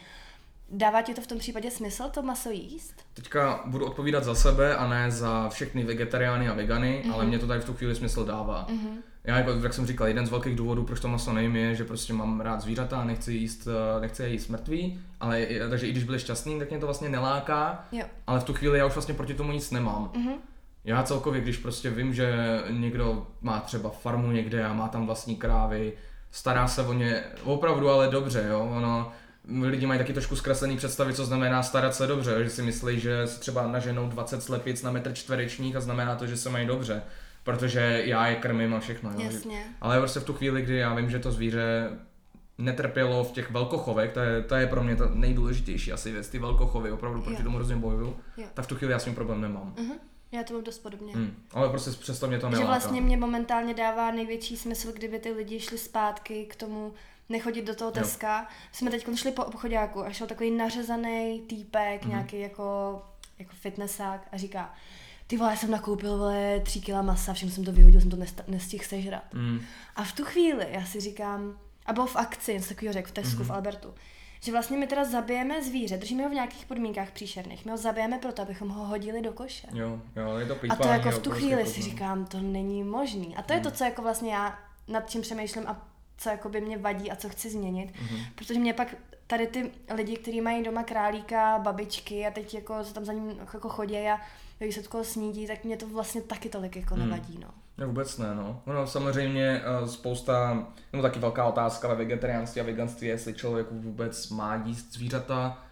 Dává 0.70 1.02
ti 1.02 1.14
to 1.14 1.22
v 1.22 1.28
tom 1.28 1.40
případě 1.40 1.72
smysl 1.72 2.04
to 2.10 2.22
maso 2.22 2.50
jíst? 2.50 2.94
Teďka 3.14 3.64
budu 3.66 3.86
odpovídat 3.86 4.24
za 4.24 4.36
sebe 4.36 4.76
a 4.76 4.88
ne 4.88 5.12
za 5.12 5.50
všechny 5.50 5.84
vegetariány 5.84 6.50
a 6.50 6.54
vegany, 6.54 7.04
mm-hmm. 7.06 7.14
ale 7.14 7.26
mě 7.26 7.40
to 7.40 7.48
tady 7.48 7.60
v 7.60 7.66
tu 7.66 7.74
chvíli 7.74 7.96
smysl 7.96 8.26
dává. 8.26 8.68
Mm-hmm. 8.70 8.98
Já, 9.24 9.38
jako, 9.38 9.52
jak 9.52 9.74
jsem 9.74 9.86
říkal, 9.86 10.08
jeden 10.08 10.26
z 10.26 10.30
velkých 10.30 10.56
důvodů, 10.56 10.84
proč 10.84 11.00
to 11.00 11.08
maso 11.08 11.34
nejím, 11.34 11.56
je, 11.56 11.76
že 11.76 11.84
prostě 11.84 12.14
mám 12.14 12.42
rád 12.42 12.62
zvířata 12.62 13.02
a 13.02 13.04
nechci 13.04 13.34
jíst, 13.34 13.68
eh, 13.68 14.02
nechci 14.02 14.24
je 14.24 14.30
jíst 14.30 14.48
mrtvý, 14.48 15.00
ale 15.20 15.48
takže 15.70 15.88
i 15.88 15.92
když 15.92 16.04
byli 16.04 16.20
šťastný, 16.20 16.60
tak 16.60 16.70
mě 16.70 16.80
to 16.80 16.86
vlastně 16.86 17.10
neláká, 17.10 17.86
jo. 17.92 18.06
ale 18.28 18.40
v 18.40 18.44
tu 18.44 18.54
chvíli 18.54 18.80
já 18.80 18.86
už 18.86 18.94
vlastně 18.94 19.14
proti 19.14 19.34
tomu 19.34 19.52
nic 19.52 19.72
nemám. 19.72 20.12
Mm-hmm. 20.14 20.36
Já 20.84 21.04
celkově, 21.04 21.42
když 21.42 21.58
prostě 21.58 21.90
vím, 21.90 22.14
že 22.14 22.60
někdo 22.70 23.28
má 23.42 23.60
třeba 23.60 23.90
farmu 23.90 24.32
někde 24.32 24.66
a 24.66 24.74
má 24.74 24.88
tam 24.88 25.06
vlastní 25.06 25.36
krávy, 25.36 25.94
stará 26.32 26.68
se 26.68 26.82
o 26.82 26.94
ně 26.94 27.24
opravdu 27.44 27.90
ale 27.90 28.08
dobře, 28.08 28.46
jo, 28.50 28.72
ono, 28.78 29.12
lidi 29.62 29.86
mají 29.86 29.98
taky 30.00 30.14
trošku 30.14 30.36
zkreslený 30.36 30.78
představy, 30.78 31.14
co 31.14 31.26
znamená 31.26 31.64
starat 31.64 31.96
se 31.96 32.08
dobře, 32.08 32.44
že 32.44 32.50
si 32.50 32.62
myslí, 32.62 33.00
že 33.00 33.28
si 33.28 33.40
třeba 33.40 33.68
naženou 33.68 34.10
20 34.10 34.44
slepic 34.44 34.84
na 34.84 34.92
metr 34.92 35.14
čtverečních 35.14 35.76
a 35.76 35.80
znamená 35.80 36.16
to, 36.16 36.28
že 36.28 36.38
se 36.38 36.50
mají 36.50 36.68
dobře, 36.68 37.02
protože 37.44 38.02
já 38.06 38.28
je 38.28 38.36
krmím 38.36 38.74
a 38.74 38.80
všechno. 38.80 39.12
Jo. 39.12 39.20
Jasně. 39.20 39.64
Ale 39.82 40.00
prostě 40.00 40.20
v 40.20 40.24
tu 40.24 40.34
chvíli, 40.34 40.62
kdy 40.62 40.78
já 40.78 40.94
vím, 40.94 41.10
že 41.10 41.20
to 41.20 41.32
zvíře 41.32 41.90
netrpělo 42.58 43.24
v 43.24 43.32
těch 43.32 43.52
velkochovech, 43.52 44.14
to 44.14 44.20
je, 44.20 44.42
to 44.42 44.56
je 44.56 44.68
pro 44.68 44.84
mě 44.84 44.96
to 44.96 45.10
nejdůležitější 45.14 45.92
asi 45.92 46.12
věc, 46.12 46.30
ty 46.30 46.40
velkochovy, 46.40 46.92
opravdu 46.92 47.22
proti 47.22 47.38
jo. 47.38 47.44
tomu 47.44 47.56
hrozně 47.56 47.76
bojuju, 47.76 48.18
jo. 48.38 48.48
tak 48.54 48.66
v 48.66 48.68
tu 48.68 48.76
chvíli 48.76 48.94
já 48.94 49.00
s 49.00 49.04
tím 49.04 49.16
problém 49.16 49.42
nemám. 49.42 49.74
Uh-huh. 49.78 49.96
Já 50.32 50.44
to 50.44 50.54
mám 50.54 50.64
dost 50.64 50.80
podobně. 50.80 51.14
Hmm. 51.14 51.36
Ale 51.54 51.70
prostě 51.70 51.92
přesto 51.92 52.28
mě 52.28 52.40
to 52.40 52.50
neláká. 52.50 52.66
Že 52.66 52.68
vlastně 52.68 53.02
mě 53.02 53.18
momentálně 53.18 53.74
dává 53.74 54.12
největší 54.12 54.58
smysl, 54.58 54.92
kdyby 54.92 55.20
ty 55.20 55.32
lidi 55.32 55.60
šli 55.60 55.78
zpátky 55.78 56.46
k 56.46 56.56
tomu 56.56 56.94
nechodit 57.30 57.66
do 57.66 57.76
toho 57.76 57.92
Teska. 57.92 58.40
Jo. 58.40 58.48
Jsme 58.72 58.92
teď 58.92 59.08
šli 59.16 59.32
po 59.32 59.46
obchodáku 59.46 60.06
a 60.06 60.12
šel 60.12 60.28
takový 60.28 60.52
nařezaný 60.52 61.42
týpek, 61.42 62.04
mm-hmm. 62.04 62.10
nějaký 62.10 62.40
jako, 62.40 63.02
jako 63.40 63.52
fitnessák 63.56 64.28
a 64.32 64.38
říká, 64.38 64.74
ty 65.28 65.38
vole, 65.38 65.58
jsem 65.58 65.72
nakoupil 65.72 66.18
vole, 66.18 66.60
tři 66.60 66.82
kila 66.82 67.02
masa, 67.02 67.34
všem 67.34 67.50
jsem 67.50 67.66
to 67.66 67.72
vyhodil, 67.72 68.02
jsem 68.02 68.10
to 68.10 68.18
nestihl 68.48 68.84
sežrat. 68.84 69.34
Mm. 69.34 69.62
A 69.96 70.04
v 70.04 70.12
tu 70.12 70.24
chvíli 70.24 70.68
já 70.70 70.86
si 70.86 71.00
říkám, 71.00 71.60
a 71.86 71.94
byl 71.94 72.06
v 72.06 72.16
akci, 72.16 72.54
něco 72.54 72.70
takového 72.70 72.94
řekl 72.94 73.10
v 73.10 73.12
Tesku, 73.12 73.44
mm-hmm. 73.44 73.46
v 73.46 73.52
Albertu, 73.52 73.94
že 74.40 74.52
vlastně 74.52 74.78
my 74.78 74.88
teda 74.88 75.06
zabijeme 75.06 75.64
zvíře, 75.64 75.98
držíme 75.98 76.24
ho 76.24 76.30
v 76.30 76.34
nějakých 76.34 76.66
podmínkách 76.66 77.12
příšerných, 77.12 77.66
my 77.66 77.72
ho 77.72 77.78
zabijeme 77.78 78.18
proto, 78.18 78.42
abychom 78.42 78.70
ho 78.70 78.86
hodili 78.86 79.22
do 79.22 79.34
koše. 79.34 79.68
Jo, 79.74 80.02
jo, 80.16 80.38
je 80.38 80.46
to 80.46 80.58
A 80.70 80.76
to 80.76 80.88
jako 80.88 81.12
v 81.12 81.20
tu 81.20 81.32
chvíli 81.32 81.66
si 81.66 81.82
říkám, 81.82 82.26
to 82.26 82.40
není 82.40 82.84
možný. 82.84 83.36
A 83.36 83.42
to 83.42 83.54
je 83.54 83.60
to, 83.60 83.72
co 83.72 83.84
jako 83.84 84.02
vlastně 84.02 84.34
já 84.34 84.60
nad 84.88 85.10
čím 85.10 85.22
přemýšlím 85.22 85.68
a 85.68 85.88
co 86.18 86.30
jako 86.30 86.50
by 86.50 86.62
mě 86.62 86.78
vadí 86.78 87.12
a 87.12 87.16
co 87.16 87.30
chci 87.30 87.50
změnit. 87.50 87.92
Mm-hmm. 87.92 88.26
Protože 88.36 88.60
mě 88.60 88.74
pak 88.74 88.96
tady 89.28 89.48
ty 89.48 89.72
lidi, 89.96 90.18
kteří 90.18 90.42
mají 90.42 90.64
doma 90.64 90.84
králíka, 90.84 91.60
babičky 91.60 92.28
a 92.28 92.32
teď 92.32 92.54
jako 92.54 92.84
se 92.84 92.94
tam 92.94 93.06
za 93.06 93.14
ním 93.14 93.40
jako 93.54 93.70
chodí 93.70 93.98
a 93.98 94.20
výsledku 94.60 95.04
snídí, 95.04 95.48
tak 95.48 95.64
mě 95.64 95.78
to 95.78 95.88
vlastně 95.88 96.22
taky 96.22 96.50
tolik 96.50 96.76
jako 96.76 96.96
mm. 96.96 97.02
nevadí, 97.02 97.40
no. 97.42 97.50
Ne, 97.78 97.86
vůbec 97.86 98.18
ne, 98.18 98.36
no. 98.36 98.62
No 98.66 98.88
samozřejmě 98.88 99.62
uh, 99.82 99.88
spousta, 99.88 100.68
no 100.94 101.02
taky 101.02 101.20
velká 101.20 101.46
otázka 101.46 101.88
ve 101.88 101.96
vegetariánství 101.96 102.62
a 102.62 102.64
veganství, 102.64 103.08
jestli 103.08 103.34
člověk 103.34 103.68
vůbec 103.72 104.30
má 104.30 104.56
jíst 104.56 104.94
zvířata. 104.94 105.64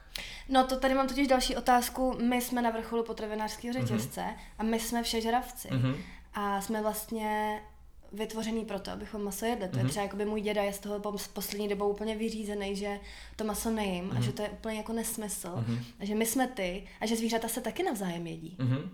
No 0.49 0.67
to 0.67 0.79
tady 0.79 0.93
mám 0.93 1.07
totiž 1.07 1.27
další 1.27 1.55
otázku. 1.55 2.17
My 2.21 2.41
jsme 2.41 2.61
na 2.61 2.69
vrcholu 2.69 3.03
potravinářského 3.03 3.73
mhm. 3.73 3.87
řetězce 3.87 4.21
mm-hmm. 4.21 4.59
a 4.59 4.63
my 4.63 4.79
jsme 4.79 5.03
všežravci. 5.03 5.67
Mm-hmm. 5.67 5.95
A 6.33 6.61
jsme 6.61 6.81
vlastně 6.81 7.61
vytvořený 8.15 8.65
proto, 8.65 8.91
abychom 8.91 9.23
maso 9.23 9.45
jedli. 9.45 9.67
To 9.67 9.73
mm-hmm. 9.73 9.77
je 9.77 9.83
mhm. 9.83 9.89
třeba 9.89 10.03
jako 10.03 10.17
by 10.17 10.25
můj 10.25 10.41
děda 10.41 10.63
je 10.63 10.73
z 10.73 10.79
toho 10.79 11.01
poslední 11.33 11.67
dobou 11.67 11.89
úplně 11.89 12.15
vyřízený, 12.15 12.75
že 12.75 12.99
to 13.35 13.43
maso 13.43 13.71
nejím 13.71 14.09
mm-hmm. 14.09 14.17
a 14.17 14.21
že 14.21 14.27
mhm. 14.27 14.35
to 14.35 14.41
je 14.41 14.49
úplně 14.49 14.77
jako 14.77 14.93
nesmysl. 14.93 15.47
Mm-hmm. 15.47 15.79
A 15.99 16.05
že 16.05 16.15
my 16.15 16.25
jsme 16.25 16.47
ty 16.47 16.83
a 17.01 17.05
že 17.05 17.15
zvířata 17.15 17.47
se 17.47 17.61
taky 17.61 17.83
navzájem 17.83 18.27
jedí. 18.27 18.57
Mm-hmm. 18.59 18.89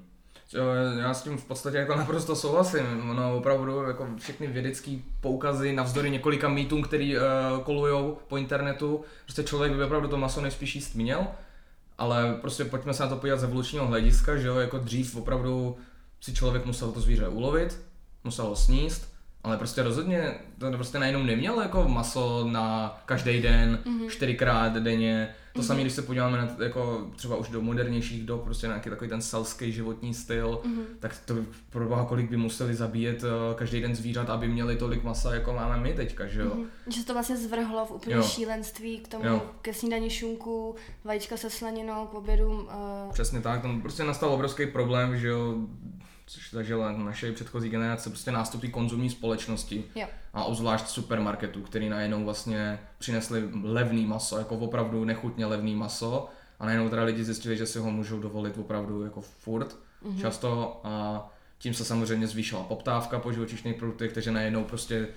Já 1.00 1.13
s 1.13 1.24
tím 1.24 1.38
v 1.38 1.46
podstatě 1.46 1.78
jako 1.78 1.96
naprosto 1.96 2.36
souhlasím. 2.36 3.16
No 3.16 3.38
opravdu 3.38 3.84
jako 3.84 4.08
všechny 4.18 4.48
vědecké 4.48 4.98
poukazy 5.22 5.74
navzdory 5.74 6.12
několika 6.12 6.50
mýtům, 6.50 6.82
který 6.82 7.18
uh, 7.18 7.24
kolujou 7.63 8.18
po 8.28 8.38
internetu, 8.38 9.01
prostě 9.24 9.44
člověk 9.44 9.74
by 9.74 9.84
opravdu 9.84 10.08
to 10.08 10.18
maso 10.18 10.42
nejspíš 10.42 10.75
jíst 10.75 10.96
měl, 10.96 11.28
ale 11.98 12.38
prostě 12.42 12.66
pojďme 12.66 12.94
se 12.94 13.04
na 13.04 13.10
to 13.10 13.16
podívat 13.16 13.40
z 13.40 13.44
evolučního 13.44 13.88
hlediska, 13.88 14.38
že 14.38 14.48
jo, 14.48 14.56
jako 14.56 14.78
dřív 14.78 15.16
opravdu 15.16 15.78
si 16.22 16.34
člověk 16.34 16.66
musel 16.66 16.92
to 16.92 17.01
zvíře 17.01 17.28
ulovit, 17.28 17.82
musel 18.24 18.46
ho 18.46 18.56
sníst, 18.56 19.11
ale 19.43 19.57
prostě 19.57 19.83
rozhodně 19.83 20.33
to 20.57 20.71
prostě 20.71 21.00
najednou 21.00 21.24
neměl 21.24 21.62
jako 21.62 21.88
maso 21.88 22.48
na 22.51 22.98
každý 23.05 23.41
den, 23.41 23.79
mm-hmm. 23.86 24.10
čtyřikrát 24.10 24.74
denně. 24.74 25.29
To 25.53 25.60
mm-hmm. 25.60 25.63
samé, 25.63 25.81
když 25.81 25.93
se 25.93 26.01
podíváme 26.01 26.38
na 26.38 26.50
jako 26.63 27.07
třeba 27.15 27.36
už 27.36 27.50
do 27.50 27.62
modernějších 27.62 28.25
dob, 28.25 28.43
prostě 28.43 28.67
nějaký 28.67 28.89
takový 28.89 29.10
ten 29.10 29.21
selský 29.21 29.71
životní 29.71 30.13
styl, 30.13 30.62
mm-hmm. 30.63 30.83
tak 31.00 31.15
to 31.25 31.36
pro 31.69 31.88
boha 31.88 32.05
kolik 32.05 32.29
by 32.29 32.38
museli 32.38 32.75
zabíjet 32.75 33.24
uh, 33.24 33.29
každý 33.55 33.81
den 33.81 33.95
zvířat, 33.95 34.29
aby 34.29 34.48
měli 34.48 34.75
tolik 34.75 35.03
masa, 35.03 35.33
jako 35.33 35.53
máme 35.53 35.77
my 35.77 35.93
teďka, 35.93 36.27
že 36.27 36.41
jo? 36.41 36.51
Mm-hmm. 36.55 36.93
Že 36.93 37.05
to 37.05 37.13
vlastně 37.13 37.38
zvrhlo 37.38 37.86
v 37.86 37.91
úplně 37.91 38.15
jo. 38.15 38.24
šílenství 38.24 39.00
k 39.00 39.07
tomu, 39.07 39.25
jo. 39.25 39.41
ke 39.62 39.74
snídaní 39.74 40.10
šunku, 40.10 40.75
vajíčka 41.03 41.38
se 41.38 41.50
slaninou, 41.50 42.05
k 42.05 42.13
obědu. 42.13 42.51
Uh... 42.51 43.13
Přesně 43.13 43.41
tak, 43.41 43.62
tam 43.62 43.81
prostě 43.81 44.03
nastal 44.03 44.29
obrovský 44.29 44.65
problém, 44.65 45.17
že 45.17 45.27
jo, 45.27 45.55
což 46.31 46.51
zažila 46.51 46.91
naše 46.91 47.31
předchozí 47.31 47.69
generace, 47.69 48.09
prostě 48.09 48.31
nástupy 48.31 48.67
konzumní 48.67 49.09
společnosti 49.09 49.83
jo. 49.95 50.07
a 50.33 50.43
obzvlášť 50.43 50.88
supermarketů, 50.88 51.61
který 51.61 51.89
najednou 51.89 52.25
vlastně 52.25 52.79
přinesli 52.97 53.50
levný 53.63 54.05
maso, 54.05 54.38
jako 54.38 54.55
opravdu 54.57 55.05
nechutně 55.05 55.45
levný 55.45 55.75
maso 55.75 56.29
a 56.59 56.65
najednou 56.65 56.89
teda 56.89 57.03
lidi 57.03 57.23
zjistili, 57.23 57.57
že 57.57 57.65
si 57.65 57.79
ho 57.79 57.91
můžou 57.91 58.19
dovolit 58.19 58.57
opravdu 58.57 59.03
jako 59.03 59.21
furt 59.21 59.77
mm-hmm. 60.03 60.21
často 60.21 60.81
a 60.83 61.27
tím 61.57 61.73
se 61.73 61.85
samozřejmě 61.85 62.27
zvýšila 62.27 62.63
poptávka 62.63 63.19
po 63.19 63.31
živočišných 63.31 63.75
produktech, 63.75 64.13
takže 64.13 64.31
najednou 64.31 64.63
prostě 64.63 65.07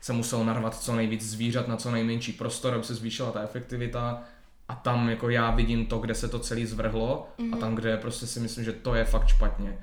se 0.00 0.12
muselo 0.12 0.44
narvat 0.44 0.82
co 0.82 0.96
nejvíc 0.96 1.22
zvířat 1.22 1.68
na 1.68 1.76
co 1.76 1.90
nejmenší 1.90 2.32
prostor, 2.32 2.74
aby 2.74 2.84
se 2.84 2.94
zvýšila 2.94 3.30
ta 3.30 3.42
efektivita 3.42 4.22
a 4.68 4.74
tam 4.74 5.08
jako 5.08 5.30
já 5.30 5.50
vidím 5.50 5.86
to, 5.86 5.98
kde 5.98 6.14
se 6.14 6.28
to 6.28 6.38
celé 6.38 6.66
zvrhlo 6.66 7.28
mm-hmm. 7.38 7.52
a 7.52 7.56
mhm. 7.56 7.60
tam, 7.60 7.74
kde 7.74 7.96
prostě 7.96 8.26
si 8.26 8.40
myslím, 8.40 8.64
že 8.64 8.72
to 8.72 8.94
je 8.94 9.04
fakt 9.04 9.26
špatně. 9.26 9.78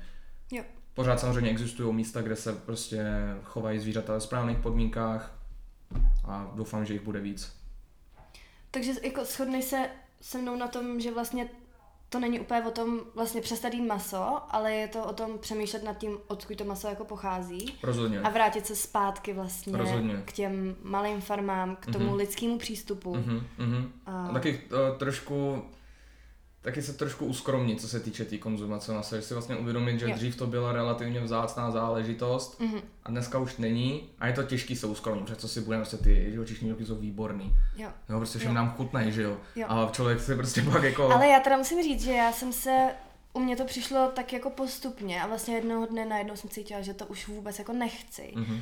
Jo. 0.52 0.64
Pořád 0.94 1.20
samozřejmě 1.20 1.50
existují 1.50 1.94
místa, 1.94 2.22
kde 2.22 2.36
se 2.36 2.52
prostě 2.52 3.04
chovají 3.44 3.78
zvířata 3.78 4.12
ve 4.12 4.20
správných 4.20 4.58
podmínkách 4.58 5.38
a 6.24 6.50
doufám, 6.54 6.86
že 6.86 6.92
jich 6.92 7.02
bude 7.02 7.20
víc. 7.20 7.56
Takže 8.70 8.92
jako 9.02 9.24
shodnej 9.24 9.62
se 9.62 9.88
se 10.20 10.38
mnou 10.38 10.56
na 10.56 10.68
tom, 10.68 11.00
že 11.00 11.14
vlastně 11.14 11.48
to 12.08 12.20
není 12.20 12.40
úplně 12.40 12.62
o 12.62 12.70
tom 12.70 13.00
vlastně 13.14 13.40
přestat 13.40 13.74
jít 13.74 13.86
maso, 13.86 14.38
ale 14.50 14.72
je 14.72 14.88
to 14.88 15.04
o 15.04 15.12
tom 15.12 15.38
přemýšlet 15.38 15.84
nad 15.84 15.98
tím, 15.98 16.18
odkud 16.26 16.58
to 16.58 16.64
maso 16.64 16.88
jako 16.88 17.04
pochází. 17.04 17.74
Rozhodně. 17.82 18.20
A 18.20 18.30
vrátit 18.30 18.66
se 18.66 18.76
zpátky 18.76 19.32
vlastně 19.32 19.76
Rozhodně. 19.76 20.22
k 20.24 20.32
těm 20.32 20.76
malým 20.82 21.20
farmám, 21.20 21.76
k 21.76 21.86
tomu 21.86 22.10
mm-hmm. 22.10 22.16
lidskému 22.16 22.58
přístupu. 22.58 23.14
Mm-hmm. 23.14 23.42
Mm-hmm. 23.58 23.88
A... 24.06 24.26
a 24.26 24.32
taky 24.32 24.60
uh, 24.72 24.98
trošku 24.98 25.62
taky 26.62 26.82
se 26.82 26.92
trošku 26.92 27.26
uskromnit, 27.26 27.80
co 27.80 27.88
se 27.88 28.00
týče 28.00 28.24
té 28.24 28.30
tý 28.30 28.38
konzumace 28.38 28.92
masa, 28.92 29.16
že 29.16 29.22
si 29.22 29.34
vlastně 29.34 29.56
uvědomit, 29.56 30.00
že 30.00 30.06
jo. 30.06 30.14
dřív 30.14 30.36
to 30.36 30.46
byla 30.46 30.72
relativně 30.72 31.20
vzácná 31.20 31.70
záležitost 31.70 32.60
mm-hmm. 32.60 32.80
a 33.04 33.10
dneska 33.10 33.38
už 33.38 33.56
není 33.56 34.08
a 34.18 34.26
je 34.26 34.32
to 34.32 34.42
těžký 34.42 34.76
se 34.76 34.86
uskromnit, 34.86 35.24
protože 35.24 35.36
co 35.36 35.48
si 35.48 35.60
budeme, 35.60 35.82
prostě 35.82 35.96
ty 35.96 36.30
živočišní 36.30 36.64
výrobky 36.64 36.86
jsou 36.86 36.94
výborný. 36.94 37.54
Jo. 37.76 37.88
jo 38.08 38.16
prostě 38.18 38.38
všem 38.38 38.50
jo. 38.50 38.54
nám 38.54 38.74
chutnají, 38.76 39.12
že 39.12 39.22
jo? 39.22 39.36
jo. 39.56 39.66
A 39.68 39.90
člověk 39.92 40.20
si 40.20 40.34
prostě 40.34 40.62
pak 40.62 40.82
jako... 40.82 41.10
Ale 41.10 41.28
já 41.28 41.40
teda 41.40 41.56
musím 41.56 41.82
říct, 41.82 42.04
že 42.04 42.12
já 42.12 42.32
jsem 42.32 42.52
se 42.52 42.90
u 43.32 43.40
mě 43.40 43.56
to 43.56 43.64
přišlo 43.64 44.10
tak 44.14 44.32
jako 44.32 44.50
postupně 44.50 45.22
a 45.22 45.26
vlastně 45.26 45.54
jednoho 45.54 45.86
dne 45.86 46.04
najednou 46.04 46.36
jsem 46.36 46.50
cítila, 46.50 46.80
že 46.80 46.94
to 46.94 47.06
už 47.06 47.28
vůbec 47.28 47.58
jako 47.58 47.72
nechci. 47.72 48.32
Mm-hmm. 48.36 48.60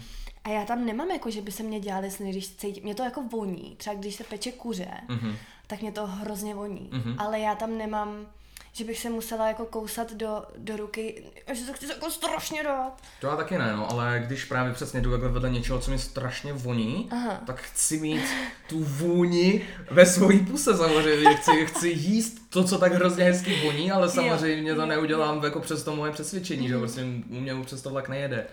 A 0.49 0.51
já 0.51 0.65
tam 0.65 0.87
nemám 0.87 1.11
jako, 1.11 1.31
že 1.31 1.43
by 1.43 1.53
se 1.53 1.63
mě 1.63 1.81
dělali 1.81 2.11
sny, 2.11 2.31
když 2.31 2.57
cítím, 2.57 2.85
mě 2.85 2.95
to 2.95 3.03
jako 3.03 3.23
voní, 3.23 3.75
třeba 3.77 3.97
když 3.97 4.15
se 4.15 4.25
peče 4.25 4.53
kuře, 4.53 4.91
mm-hmm 5.09 5.35
tak 5.69 5.81
mě 5.81 5.93
to 5.93 6.07
hrozně 6.07 6.55
voní. 6.55 6.91
Mm-hmm. 6.93 7.15
Ale 7.19 7.41
já 7.41 7.55
tam 7.55 7.79
nemám, 7.79 8.27
že 8.73 8.85
bych 8.85 8.99
se 8.99 9.11
musela 9.11 9.49
jako 9.49 9.67
kousat 9.67 10.13
do, 10.13 10.43
do 10.57 10.77
ruky, 10.77 11.23
že 11.53 11.65
to 11.65 11.73
chci 11.73 11.87
jako 11.87 12.11
strašně 12.11 12.63
dát. 12.65 13.03
To 13.21 13.27
já 13.27 13.37
taky 13.37 13.59
ne, 13.59 13.73
no, 13.77 13.91
ale 13.91 14.23
když 14.27 14.45
právě 14.45 14.73
přesně 14.73 15.01
jdu 15.01 15.11
takhle 15.11 15.29
vedle 15.29 15.51
něčeho, 15.51 15.79
co 15.79 15.91
mi 15.91 15.99
strašně 15.99 16.53
voní, 16.53 17.09
Aha. 17.11 17.41
tak 17.47 17.61
chci 17.61 18.01
mít 18.01 18.25
tu 18.69 18.85
vůni 18.85 19.67
ve 19.91 20.07
svojí 20.07 20.39
puse 20.39 20.77
samozřejmě. 20.77 21.35
Chci, 21.35 21.67
chci 21.67 21.89
jíst 21.89 22.51
to, 22.51 22.65
co 22.65 22.79
tak 22.79 22.93
hrozně 22.93 23.25
hezky 23.25 23.61
voní, 23.65 23.91
ale 23.91 24.11
samozřejmě 24.11 24.71
jo. 24.71 24.77
to 24.77 24.87
neudělám 24.87 25.45
jako 25.45 25.61
přes 25.61 25.83
to 25.83 25.97
moje 25.97 26.13
přesvědčení, 26.13 26.67
mm-hmm. 26.67 26.71
že 26.71 26.79
prostě 26.79 27.01
u 27.31 27.41
mě 27.41 27.55
přes 27.65 27.83
to 27.83 27.91
vlak 27.91 28.09
nejede. 28.09 28.47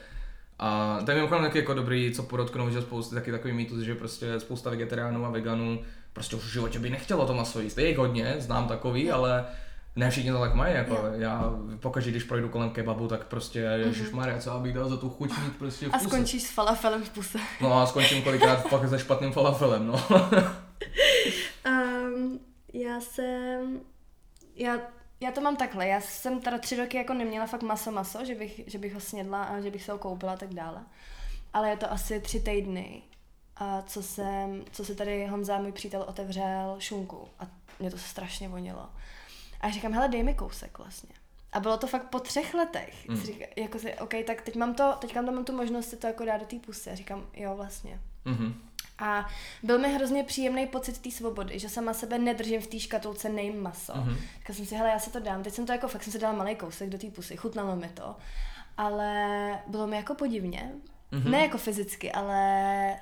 A 0.59 0.99
to 1.05 1.11
je 1.11 1.15
mimochodem 1.15 1.43
taky 1.43 1.57
jako 1.57 1.73
dobrý, 1.73 2.11
co 2.11 2.23
podotknout, 2.23 2.71
že 2.71 2.81
spousta 2.81 3.15
taky 3.15 3.31
takový 3.31 3.53
mýtus, 3.53 3.79
že 3.79 3.95
prostě 3.95 4.39
spousta 4.39 4.69
vegetariánů 4.69 5.25
a 5.25 5.29
veganů 5.29 5.79
prostě 6.13 6.35
už 6.35 6.43
v 6.43 6.53
životě 6.53 6.79
by 6.79 6.89
nechtělo 6.89 7.27
to 7.27 7.33
maso 7.33 7.61
jíst. 7.61 7.77
Je 7.77 7.87
jich 7.87 7.97
hodně, 7.97 8.35
znám 8.39 8.67
takový, 8.67 9.11
ale 9.11 9.45
ne 9.95 10.11
všichni 10.11 10.31
to 10.31 10.39
tak 10.39 10.55
mají, 10.55 10.75
jako 10.75 10.93
yeah. 10.93 11.19
já 11.19 11.53
pokaždé, 11.79 12.11
když 12.11 12.23
projdu 12.23 12.49
kolem 12.49 12.69
kebabu, 12.69 13.07
tak 13.07 13.25
prostě 13.25 13.67
mm-hmm. 13.67 14.15
Maria, 14.15 14.39
co 14.39 14.51
abych 14.51 14.73
dal 14.73 14.89
za 14.89 14.97
tu 14.97 15.09
chuť 15.09 15.29
mít 15.29 15.57
prostě 15.57 15.85
v 15.85 15.91
puse. 15.91 16.05
A 16.05 16.09
skončíš 16.09 16.43
s 16.43 16.51
falafelem 16.51 17.03
v 17.03 17.09
puse. 17.09 17.39
No 17.61 17.81
a 17.81 17.85
skončím 17.85 18.23
kolikrát 18.23 18.67
fakt 18.69 18.89
se 18.89 18.99
špatným 18.99 19.31
falafelem, 19.31 19.87
no. 19.87 20.03
um, 21.65 22.39
já 22.73 23.01
jsem, 23.01 23.79
já, 24.55 24.77
já 25.19 25.31
to 25.31 25.41
mám 25.41 25.55
takhle, 25.55 25.87
já 25.87 26.01
jsem 26.01 26.41
teda 26.41 26.57
tři 26.57 26.75
roky 26.75 26.97
jako 26.97 27.13
neměla 27.13 27.45
fakt 27.45 27.63
maso 27.63 27.91
maso, 27.91 28.25
že 28.25 28.35
bych, 28.35 28.61
že 28.67 28.77
bych 28.77 28.93
ho 28.93 28.99
snědla 28.99 29.43
a 29.43 29.59
že 29.59 29.71
bych 29.71 29.83
se 29.83 29.91
ho 29.91 29.97
koupila 29.97 30.33
a 30.33 30.37
tak 30.37 30.53
dále. 30.53 30.83
Ale 31.53 31.69
je 31.69 31.77
to 31.77 31.91
asi 31.91 32.19
tři 32.19 32.39
týdny, 32.39 33.01
a 33.55 33.81
co 33.81 34.03
jsem, 34.03 34.65
co 34.71 34.85
se 34.85 34.95
tady 34.95 35.27
Honza, 35.27 35.57
můj 35.57 35.71
přítel, 35.71 36.05
otevřel 36.07 36.75
šunku 36.79 37.27
a 37.39 37.47
mě 37.79 37.91
to 37.91 37.97
strašně 37.97 38.49
vonilo. 38.49 38.89
A 39.61 39.69
říkám, 39.69 39.93
hele, 39.93 40.07
dej 40.07 40.23
mi 40.23 40.33
kousek 40.33 40.77
vlastně. 40.77 41.15
A 41.51 41.59
bylo 41.59 41.77
to 41.77 41.87
fakt 41.87 42.09
po 42.09 42.19
třech 42.19 42.53
letech. 42.53 43.09
Mm. 43.09 43.21
Říkám, 43.21 43.47
jako 43.55 43.79
si, 43.79 43.93
OK, 43.93 44.13
tak 44.27 44.41
teď 44.41 44.55
mám 44.55 44.73
to, 44.73 44.93
teďka 44.99 45.21
mám 45.21 45.45
tu 45.45 45.53
možnost 45.53 45.89
si 45.89 45.97
to 45.97 46.07
jako 46.07 46.25
dát 46.25 46.37
do 46.37 46.45
té 46.45 46.59
pusy. 46.59 46.89
A 46.89 46.95
říkám, 46.95 47.27
jo, 47.33 47.55
vlastně. 47.55 47.99
Mm-hmm. 48.25 48.53
A 48.99 49.29
byl 49.63 49.79
mi 49.79 49.93
hrozně 49.93 50.23
příjemný 50.23 50.67
pocit 50.67 50.97
té 50.97 51.11
svobody, 51.11 51.59
že 51.59 51.69
sama 51.69 51.93
sebe 51.93 52.19
nedržím 52.19 52.61
v 52.61 52.67
té 52.67 52.79
škatulce 52.79 53.29
nejím 53.29 53.63
maso. 53.63 53.93
Mm-hmm. 53.93 54.17
Říkala 54.37 54.55
jsem 54.55 54.65
si, 54.65 54.75
hele, 54.75 54.89
já 54.89 54.99
si 54.99 55.09
to 55.09 55.19
dám. 55.19 55.43
Teď 55.43 55.53
jsem 55.53 55.65
to 55.65 55.71
jako 55.71 55.87
fakt 55.87 56.03
jsem 56.03 56.13
si 56.13 56.19
dala 56.19 56.33
malý 56.33 56.55
kousek 56.55 56.89
do 56.89 56.97
té 56.97 57.07
pusy, 57.07 57.37
chutnalo 57.37 57.75
mi 57.75 57.89
to. 57.89 58.15
Ale 58.77 59.59
bylo 59.67 59.87
mi 59.87 59.95
jako 59.95 60.15
podivně. 60.15 60.71
Mm-hmm. 61.11 61.29
Ne 61.29 61.41
jako 61.41 61.57
fyzicky, 61.57 62.11
ale 62.11 62.99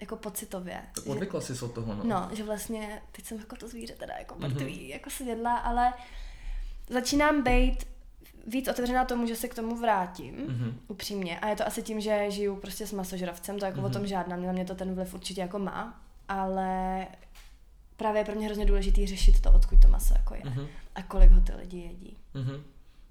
jako 0.00 0.16
pocitově. 0.16 0.82
Tak 0.94 1.06
odvykla 1.06 1.40
jsi 1.40 1.64
od 1.64 1.72
toho, 1.72 1.94
no. 1.94 2.04
No, 2.04 2.28
že 2.32 2.44
vlastně, 2.44 3.02
teď 3.12 3.24
jsem 3.24 3.38
jako 3.38 3.56
to 3.56 3.68
zvíře 3.68 3.94
teda 3.94 4.14
jako 4.18 4.34
mrtvý, 4.38 4.64
mm-hmm. 4.64 4.90
jako 4.90 5.10
svědla, 5.10 5.56
ale 5.56 5.92
začínám 6.88 7.42
být 7.42 7.84
víc 8.48 8.68
otevřená 8.68 9.04
tomu, 9.04 9.26
že 9.26 9.36
se 9.36 9.48
k 9.48 9.54
tomu 9.54 9.76
vrátím, 9.76 10.34
mm-hmm. 10.34 10.72
upřímně. 10.88 11.40
A 11.40 11.48
je 11.48 11.56
to 11.56 11.66
asi 11.66 11.82
tím, 11.82 12.00
že 12.00 12.30
žiju 12.30 12.56
prostě 12.56 12.86
s 12.86 12.92
masožravcem, 12.92 13.58
to 13.58 13.64
jako 13.64 13.80
mm-hmm. 13.80 13.86
o 13.86 13.90
tom 13.90 14.06
žádná, 14.06 14.36
na 14.36 14.52
mě 14.52 14.64
to 14.64 14.74
ten 14.74 14.94
vliv 14.94 15.14
určitě 15.14 15.40
jako 15.40 15.58
má, 15.58 16.00
ale 16.28 17.06
právě 17.96 18.20
je 18.20 18.24
pro 18.24 18.34
mě 18.34 18.46
hrozně 18.46 18.66
důležité 18.66 19.06
řešit 19.06 19.40
to, 19.40 19.52
odkud 19.52 19.82
to 19.82 19.88
maso 19.88 20.14
jako 20.16 20.34
je 20.34 20.40
mm-hmm. 20.40 20.66
a 20.94 21.02
kolik 21.02 21.30
ho 21.30 21.40
ty 21.40 21.52
lidi 21.52 21.78
jedí. 21.78 22.16
Mm-hmm. 22.34 22.60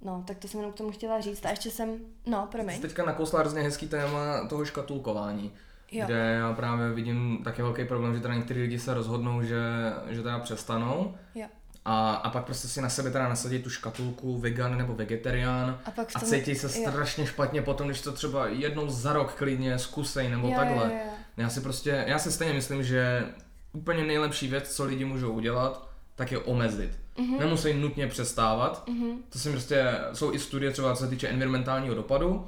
No, 0.02 0.23
tak 0.28 0.38
to 0.38 0.47
jsem 0.47 0.60
jenom 0.60 0.73
k 0.73 0.78
tomu 0.78 0.91
chtěla 0.91 1.21
říct. 1.21 1.45
A 1.45 1.50
ještě 1.50 1.71
jsem, 1.71 2.00
no, 2.26 2.47
promiň. 2.52 2.76
Jsi 2.76 2.82
teďka 2.82 3.06
nakousla 3.06 3.39
hrozně 3.39 3.62
hezký 3.62 3.88
téma 3.88 4.47
toho 4.47 4.65
škatulkování. 4.65 5.52
Jo. 5.91 6.06
Kde 6.06 6.15
já 6.15 6.54
právě 6.54 6.91
vidím 6.91 7.41
taky 7.43 7.62
velký 7.62 7.86
problém, 7.86 8.13
že 8.13 8.19
teda 8.19 8.34
někteří 8.34 8.62
lidi 8.62 8.80
se 8.80 8.93
rozhodnou, 8.93 9.43
že, 9.43 9.62
že 10.10 10.23
teda 10.23 10.39
přestanou. 10.39 11.15
Jo. 11.36 11.47
A, 11.89 12.13
a 12.13 12.30
pak 12.30 12.45
prostě 12.45 12.67
si 12.67 12.82
na 12.82 12.89
sebe 12.89 13.12
teda 13.12 13.30
nasadí 13.30 13.60
tu 13.60 13.69
škatulku 13.69 14.38
vegan 14.38 14.78
nebo 14.78 14.95
vegetarián 14.95 15.80
a, 15.86 15.91
pak 15.91 16.08
a 16.15 16.19
cítí 16.19 16.56
se 16.56 16.80
jo. 16.80 16.89
strašně 16.91 17.26
špatně 17.26 17.62
potom, 17.62 17.88
když 17.88 18.02
to 18.02 18.12
třeba 18.12 18.47
jednou 18.47 18.89
za 18.89 19.13
rok 19.13 19.34
klidně 19.34 19.80
zkusej 19.80 20.30
nebo 20.30 20.47
jo, 20.47 20.54
takhle. 20.56 20.84
Jo, 20.84 21.00
jo. 21.06 21.12
Já 21.38 21.50
si 21.50 21.62
prostě, 21.62 22.04
já 22.08 22.19
si 22.19 22.32
stejně 22.32 22.54
myslím, 22.54 22.84
že 22.84 23.26
úplně 23.73 24.04
nejlepší 24.04 24.47
věc, 24.47 24.76
co 24.76 24.86
lidi 24.86 25.06
můžou 25.06 25.32
udělat, 25.32 25.89
tak 26.15 26.32
je 26.32 26.38
omezit. 26.38 27.00
Mm-hmm. 27.17 27.39
Nemusí 27.39 27.73
nutně 27.73 28.08
přestávat. 28.08 28.88
Mm-hmm. 28.88 29.17
To 29.30 29.39
si 29.39 29.52
prostě, 29.52 29.93
jsou 30.13 30.34
i 30.34 30.39
studie 30.39 30.71
třeba 30.71 30.95
co 30.95 31.04
se 31.04 31.10
týče 31.10 31.28
environmentálního 31.28 31.95
dopadu, 31.95 32.47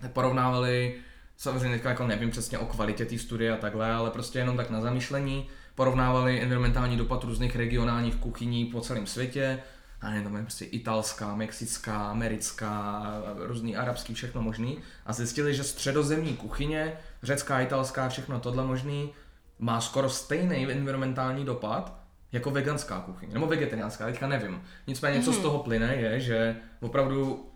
tak 0.00 0.10
porovnávali, 0.10 0.94
samozřejmě 1.36 1.76
teďka 1.76 1.88
jako 1.88 2.06
nevím 2.06 2.30
přesně 2.30 2.58
o 2.58 2.66
kvalitě 2.66 3.04
té 3.04 3.18
studie 3.18 3.52
a 3.52 3.56
takhle, 3.56 3.92
ale 3.92 4.10
prostě 4.10 4.38
jenom 4.38 4.56
tak 4.56 4.70
na 4.70 4.80
zamýšlení, 4.80 5.48
porovnávali 5.80 6.40
environmentální 6.40 6.96
dopad 6.96 7.24
různých 7.24 7.56
regionálních 7.56 8.16
kuchyní 8.16 8.64
po 8.64 8.80
celém 8.80 9.06
světě, 9.06 9.58
a 10.00 10.10
ne, 10.10 10.22
tam 10.22 10.36
je 10.36 10.42
prostě 10.42 10.64
italská, 10.64 11.34
mexická, 11.34 12.10
americká, 12.10 13.02
různý 13.36 13.76
arabský, 13.76 14.14
všechno 14.14 14.42
možný. 14.42 14.78
A 15.06 15.12
zjistili, 15.12 15.54
že 15.54 15.64
středozemní 15.64 16.36
kuchyně, 16.36 16.92
řecká, 17.22 17.60
italská, 17.60 18.08
všechno 18.08 18.40
tohle 18.40 18.64
možný, 18.64 19.10
má 19.58 19.80
skoro 19.80 20.10
stejný 20.10 20.70
environmentální 20.70 21.44
dopad 21.44 22.00
jako 22.32 22.50
veganská 22.50 23.00
kuchyně, 23.00 23.34
nebo 23.34 23.46
vegetariánská, 23.46 24.06
teďka 24.06 24.26
nevím. 24.26 24.62
Nicméně, 24.86 25.18
mm-hmm. 25.18 25.24
co 25.24 25.32
z 25.32 25.36
mhm. 25.36 25.42
toho 25.42 25.58
plyne, 25.58 25.94
je, 25.94 26.20
že 26.20 26.56
opravdu 26.80 27.49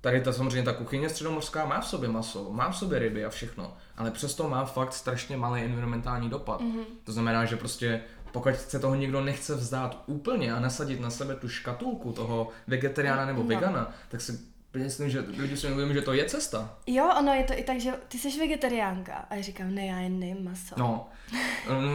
tady 0.00 0.20
ta 0.20 0.32
samozřejmě 0.32 0.62
ta 0.62 0.72
kuchyně 0.72 1.08
středomořská 1.08 1.66
má 1.66 1.80
v 1.80 1.86
sobě 1.86 2.08
maso, 2.08 2.52
má 2.52 2.70
v 2.70 2.76
sobě 2.76 2.98
ryby 2.98 3.24
a 3.24 3.30
všechno, 3.30 3.76
ale 3.96 4.10
přesto 4.10 4.48
má 4.48 4.64
fakt 4.64 4.92
strašně 4.92 5.36
malý 5.36 5.62
environmentální 5.62 6.30
dopad. 6.30 6.60
Mm-hmm. 6.60 6.84
To 7.04 7.12
znamená, 7.12 7.44
že 7.44 7.56
prostě 7.56 8.00
pokud 8.32 8.56
se 8.56 8.78
toho 8.78 8.94
někdo 8.94 9.20
nechce 9.20 9.54
vzdát 9.54 10.02
úplně 10.06 10.52
a 10.52 10.60
nasadit 10.60 11.00
na 11.00 11.10
sebe 11.10 11.34
tu 11.34 11.48
škatulku 11.48 12.12
toho 12.12 12.48
vegetariána 12.66 13.26
nebo 13.26 13.42
no. 13.42 13.48
vegana, 13.48 13.90
tak 14.08 14.20
si 14.20 14.49
myslím, 14.74 15.10
že 15.10 15.24
lidi 15.38 15.56
si 15.56 15.66
uvědomí, 15.66 15.94
že 15.94 16.02
to 16.02 16.12
je 16.12 16.24
cesta. 16.24 16.78
Jo, 16.86 17.10
ono 17.18 17.32
je 17.34 17.44
to 17.44 17.52
i 17.56 17.62
tak, 17.62 17.80
že 17.80 17.92
ty 18.08 18.18
jsi 18.18 18.38
vegetariánka. 18.38 19.12
A 19.30 19.34
já 19.34 19.42
říkám, 19.42 19.74
ne, 19.74 19.86
já 19.86 20.00
jen 20.00 20.20
nejím 20.20 20.44
maso. 20.44 20.74
No, 20.78 21.08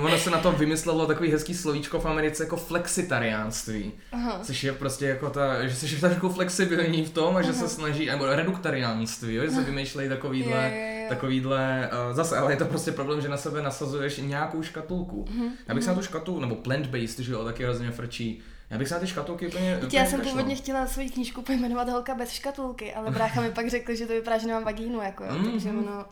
ono 0.04 0.18
se 0.18 0.30
na 0.30 0.40
to 0.40 0.52
vymyslelo 0.52 1.06
takový 1.06 1.32
hezký 1.32 1.54
slovíčko 1.54 2.00
v 2.00 2.06
Americe 2.06 2.44
jako 2.44 2.58
flexitariánství. 2.58 3.92
Aha. 4.12 4.40
Což 4.44 4.64
je 4.64 4.74
prostě 4.74 5.06
jako 5.06 5.30
ta, 5.30 5.68
že 5.68 5.76
jsi 5.76 6.00
trošku 6.00 6.30
flexibilní 6.30 7.06
v 7.06 7.10
tom 7.10 7.38
a 7.38 7.42
že 7.42 7.50
Aha. 7.50 7.60
se 7.60 7.70
snaží, 7.70 8.06
nebo 8.06 8.26
reduktariánství, 8.26 9.36
jo, 9.36 9.44
že 9.44 9.52
se 9.52 9.62
vymýšlejí 9.62 10.10
takovýhle, 10.10 10.58
je, 10.58 10.76
je, 10.76 11.02
je. 11.02 11.10
takovýhle, 11.10 11.90
uh, 12.10 12.16
zase, 12.16 12.38
ale 12.38 12.54
je 12.54 12.58
to 12.58 12.66
prostě 12.66 12.92
problém, 12.92 13.22
že 13.22 13.30
na 13.30 13.38
sebe 13.38 13.62
nasazuješ 13.62 14.18
nějakou 14.18 14.64
škatulku. 14.64 15.26
Uh-huh. 15.26 15.52
Já 15.68 15.76
bych 15.76 15.84
se 15.84 15.90
na 15.90 15.96
tu 15.96 16.02
škatulku, 16.02 16.42
nebo 16.42 16.56
plant-based, 16.56 17.24
že 17.24 17.32
jo, 17.32 17.46
taky 17.46 17.64
hrozně 17.64 17.92
frčí 17.92 18.42
já 18.70 18.78
bych 18.78 18.88
se 18.88 18.94
na 18.94 19.00
ty 19.00 19.08
škatulky 19.08 19.48
úplně, 19.48 19.78
úplně 19.78 20.00
Já 20.00 20.06
jsem 20.06 20.22
původně 20.22 20.56
chtěla 20.56 20.88
svou 20.88 21.10
knížku 21.10 21.42
pojmenovat 21.42 21.90
Holka 21.90 22.16
bez 22.16 22.32
škatulky, 22.32 22.94
ale 22.94 23.12
brácha 23.12 23.42
mi 23.42 23.52
pak 23.52 23.70
řekl, 23.70 23.96
že 23.96 24.06
to 24.06 24.14
vypadá, 24.14 24.38
že 24.38 24.48
nemám 24.48 24.64
vagínu, 24.64 25.02
jako 25.02 25.24
jo, 25.24 25.32
mm-hmm. 25.32 25.52
takže 25.52 25.70
ono, 25.70 26.06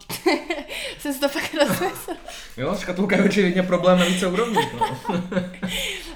jsem 0.99 1.13
si 1.13 1.19
to 1.19 1.29
pak 1.29 1.53
rozmyslel. 1.53 2.17
jo, 2.57 2.75
škatulka 2.79 3.15
je 3.15 3.23
určitě 3.23 3.63
problém 3.63 3.99
na 3.99 4.05
více 4.05 4.27
úrovních. 4.27 4.73
No. 4.73 4.97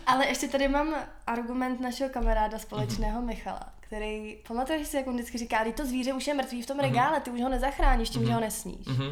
ale 0.05 0.27
ještě 0.27 0.47
tady 0.47 0.67
mám 0.67 0.95
argument 1.27 1.79
našeho 1.79 2.09
kamaráda 2.09 2.59
společného 2.59 3.21
mm-hmm. 3.21 3.25
Michala, 3.25 3.69
který, 3.79 4.37
pamatuješ 4.47 4.87
si, 4.87 4.97
jak 4.97 5.07
on 5.07 5.13
vždycky 5.13 5.37
říká, 5.37 5.65
to 5.75 5.85
zvíře 5.85 6.13
už 6.13 6.27
je 6.27 6.33
mrtvý 6.33 6.61
v 6.61 6.65
tom 6.65 6.77
mm-hmm. 6.77 6.81
regále, 6.81 7.19
ty 7.19 7.31
už 7.31 7.41
ho 7.41 7.49
nezachráníš 7.49 8.09
tím, 8.09 8.21
mm-hmm. 8.21 8.27
že 8.27 8.33
ho 8.33 8.39
nesníš. 8.39 8.87
Mm-hmm. 8.87 9.11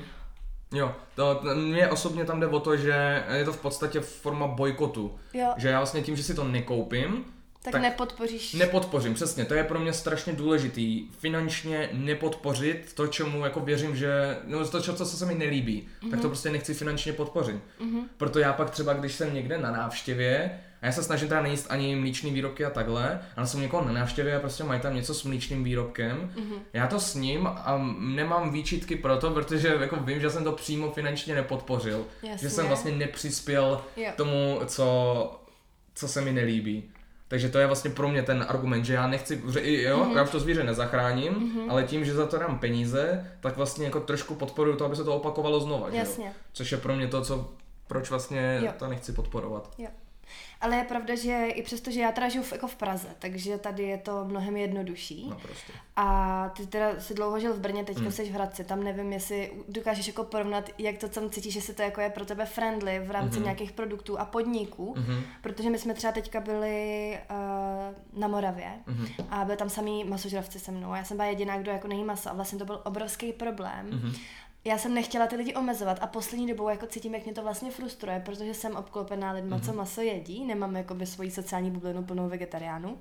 Jo, 0.75 0.95
to, 1.15 1.41
mě 1.55 1.87
osobně 1.87 2.25
tam 2.25 2.39
jde 2.39 2.47
o 2.47 2.59
to, 2.59 2.77
že 2.77 3.23
je 3.33 3.45
to 3.45 3.53
v 3.53 3.61
podstatě 3.61 3.99
forma 3.99 4.47
bojkotu. 4.47 5.15
Jo. 5.33 5.53
Že 5.57 5.67
já 5.67 5.79
vlastně 5.79 6.01
tím, 6.01 6.15
že 6.15 6.23
si 6.23 6.35
to 6.35 6.43
nekoupím, 6.43 7.25
tak, 7.65 7.71
tak 7.71 7.81
nepodpoříš. 7.81 8.53
Nepodpořím, 8.53 9.13
přesně, 9.13 9.45
to 9.45 9.53
je 9.53 9.63
pro 9.63 9.79
mě 9.79 9.93
strašně 9.93 10.33
důležitý. 10.33 11.07
Finančně 11.19 11.89
nepodpořit 11.93 12.93
to, 12.93 13.07
čemu 13.07 13.43
jako 13.43 13.59
věřím, 13.59 13.95
že, 13.95 14.37
no 14.43 14.67
to, 14.67 14.81
co 14.81 15.05
se 15.05 15.25
mi 15.25 15.35
nelíbí, 15.35 15.81
mm-hmm. 15.81 16.09
tak 16.09 16.19
to 16.19 16.27
mhm. 16.27 16.29
prostě 16.29 16.49
nechci 16.49 16.73
finančně 16.73 17.13
podpořit. 17.13 17.55
Mm-hmm. 17.55 18.03
Proto 18.17 18.39
já 18.39 18.53
pak 18.53 18.69
třeba, 18.69 18.93
když 18.93 19.13
jsem 19.13 19.33
někde 19.33 19.57
na 19.57 19.71
návštěvě, 19.71 20.59
a 20.85 20.87
já 20.87 20.91
se 20.91 21.03
snažím 21.03 21.27
teda 21.27 21.41
nejíst 21.41 21.65
ani 21.69 21.95
mlíčný 21.95 22.31
výrobky 22.31 22.65
a 22.65 22.69
takhle, 22.69 23.19
ale 23.35 23.47
jsem 23.47 23.61
někoho 23.61 23.85
na 23.85 23.91
návštěvě 23.91 24.35
a 24.35 24.39
prostě 24.39 24.63
mají 24.63 24.79
tam 24.79 24.95
něco 24.95 25.13
s 25.13 25.23
mlíčným 25.23 25.63
výrobkem. 25.63 26.31
Mm-hmm. 26.35 26.59
Já 26.73 26.87
to 26.87 26.99
s 26.99 27.15
ním 27.15 27.47
a 27.47 27.95
nemám 27.99 28.51
výčitky 28.51 28.95
pro 28.95 29.17
to, 29.17 29.31
protože 29.31 29.77
jako 29.81 29.95
vím, 29.95 30.19
že 30.19 30.29
jsem 30.29 30.43
to 30.43 30.51
přímo 30.51 30.91
finančně 30.91 31.35
nepodpořil. 31.35 32.05
Jasně. 32.23 32.47
Že 32.47 32.55
jsem 32.55 32.67
vlastně 32.67 32.91
nepřispěl 32.91 33.81
jo. 33.97 34.11
tomu, 34.15 34.59
co, 34.65 35.41
co 35.95 36.07
se 36.07 36.21
mi 36.21 36.33
nelíbí. 36.33 36.91
Takže 37.27 37.49
to 37.49 37.59
je 37.59 37.67
vlastně 37.67 37.91
pro 37.91 38.07
mě 38.07 38.23
ten 38.23 38.45
argument, 38.49 38.85
že 38.85 38.93
já 38.93 39.07
nechci, 39.07 39.41
že 39.53 39.81
jo, 39.81 39.99
mm-hmm. 39.99 40.17
já 40.17 40.23
už 40.23 40.29
to 40.29 40.39
zvíře 40.39 40.63
nezachráním, 40.63 41.33
mm-hmm. 41.33 41.71
ale 41.71 41.83
tím, 41.83 42.05
že 42.05 42.13
za 42.13 42.25
to 42.25 42.37
dám 42.37 42.59
peníze, 42.59 43.31
tak 43.39 43.57
vlastně 43.57 43.85
jako 43.85 43.99
trošku 43.99 44.35
podporuju 44.35 44.77
to, 44.77 44.85
aby 44.85 44.95
se 44.95 45.03
to 45.03 45.15
opakovalo 45.15 45.59
znova. 45.59 45.89
Jasně. 45.89 46.23
Že 46.23 46.29
jo? 46.29 46.35
Což 46.53 46.71
je 46.71 46.77
pro 46.77 46.95
mě 46.95 47.07
to, 47.07 47.21
co, 47.21 47.49
proč 47.87 48.09
vlastně 48.09 48.59
jo. 48.65 48.71
to 48.77 48.87
nechci 48.87 49.13
podporovat. 49.13 49.73
Jo. 49.77 49.87
Ale 50.61 50.75
je 50.75 50.83
pravda, 50.83 51.15
že 51.15 51.47
i 51.47 51.63
přesto, 51.63 51.91
že 51.91 52.01
já 52.01 52.11
teda 52.11 52.29
žiju 52.29 52.43
v, 52.43 52.51
jako 52.51 52.67
v 52.67 52.75
Praze, 52.75 53.07
takže 53.19 53.57
tady 53.57 53.83
je 53.83 53.97
to 53.97 54.25
mnohem 54.25 54.57
jednodušší. 54.57 55.27
No 55.29 55.35
prostě. 55.35 55.73
A 55.95 56.49
ty 56.49 56.67
teda 56.67 56.99
si 56.99 57.13
dlouho 57.13 57.39
žil 57.39 57.53
v 57.53 57.59
Brně, 57.59 57.83
teďka 57.83 58.01
hmm. 58.01 58.11
jsi 58.11 58.25
v 58.25 58.31
Hradci, 58.31 58.63
tam 58.63 58.83
nevím, 58.83 59.13
jestli 59.13 59.51
dokážeš 59.69 60.07
jako 60.07 60.23
porovnat, 60.23 60.69
jak 60.77 60.97
to 60.97 61.09
tam 61.09 61.29
cítíš, 61.29 61.55
jestli 61.55 61.73
to 61.73 61.81
jako 61.81 62.01
je 62.01 62.09
pro 62.09 62.25
tebe 62.25 62.45
friendly 62.45 62.99
v 62.99 63.11
rámci 63.11 63.39
mm-hmm. 63.39 63.43
nějakých 63.43 63.71
produktů 63.71 64.19
a 64.19 64.25
podniků, 64.25 64.93
mm-hmm. 64.97 65.21
protože 65.41 65.69
my 65.69 65.77
jsme 65.77 65.93
třeba 65.93 66.13
teďka 66.13 66.39
byli 66.39 67.19
uh, 67.29 68.19
na 68.19 68.27
Moravě 68.27 68.71
mm-hmm. 68.87 69.25
a 69.29 69.45
byli 69.45 69.57
tam 69.57 69.69
samý 69.69 70.03
masožravci 70.03 70.59
se 70.59 70.71
mnou 70.71 70.91
a 70.91 70.97
já 70.97 71.03
jsem 71.03 71.17
byla 71.17 71.29
jediná, 71.29 71.57
kdo 71.57 71.71
jako 71.71 71.87
nejí 71.87 72.03
maso 72.03 72.29
a 72.29 72.33
vlastně 72.33 72.59
to 72.59 72.65
byl 72.65 72.81
obrovský 72.83 73.33
problém. 73.33 73.89
Mm-hmm 73.89 74.19
já 74.65 74.77
jsem 74.77 74.93
nechtěla 74.93 75.27
ty 75.27 75.35
lidi 75.35 75.53
omezovat 75.55 75.97
a 76.01 76.07
poslední 76.07 76.47
dobou 76.47 76.69
jako 76.69 76.87
cítím, 76.87 77.15
jak 77.15 77.23
mě 77.25 77.33
to 77.33 77.43
vlastně 77.43 77.71
frustruje, 77.71 78.21
protože 78.25 78.53
jsem 78.53 78.75
obklopená 78.75 79.31
lidma, 79.31 79.57
mm-hmm. 79.57 79.65
co 79.65 79.73
maso 79.73 80.01
jedí, 80.01 80.45
nemám 80.45 80.75
jakoby 80.75 81.05
svoji 81.05 81.31
sociální 81.31 81.71
bublinu 81.71 82.03
plnou 82.03 82.29
vegetariánů. 82.29 82.97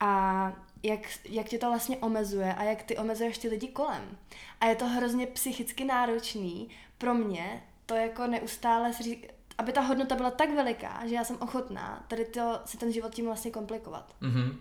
A 0.00 0.52
jak, 0.82 1.00
jak 1.24 1.46
tě 1.46 1.58
to 1.58 1.68
vlastně 1.68 1.96
omezuje 1.96 2.54
a 2.54 2.62
jak 2.62 2.82
ty 2.82 2.96
omezuješ 2.96 3.38
ty 3.38 3.48
lidi 3.48 3.68
kolem. 3.68 4.18
A 4.60 4.66
je 4.66 4.74
to 4.74 4.86
hrozně 4.86 5.26
psychicky 5.26 5.84
náročný 5.84 6.68
pro 6.98 7.14
mě 7.14 7.62
to 7.86 7.94
jako 7.94 8.26
neustále 8.26 8.92
si 8.92 9.28
aby 9.58 9.72
ta 9.72 9.80
hodnota 9.80 10.14
byla 10.14 10.30
tak 10.30 10.54
veliká, 10.54 11.02
že 11.06 11.14
já 11.14 11.24
jsem 11.24 11.36
ochotná 11.40 12.04
tady 12.08 12.24
to, 12.24 12.60
si 12.64 12.78
ten 12.78 12.92
život 12.92 13.14
tím 13.14 13.24
vlastně 13.24 13.50
komplikovat. 13.50 14.14
Mm-hmm. 14.22 14.56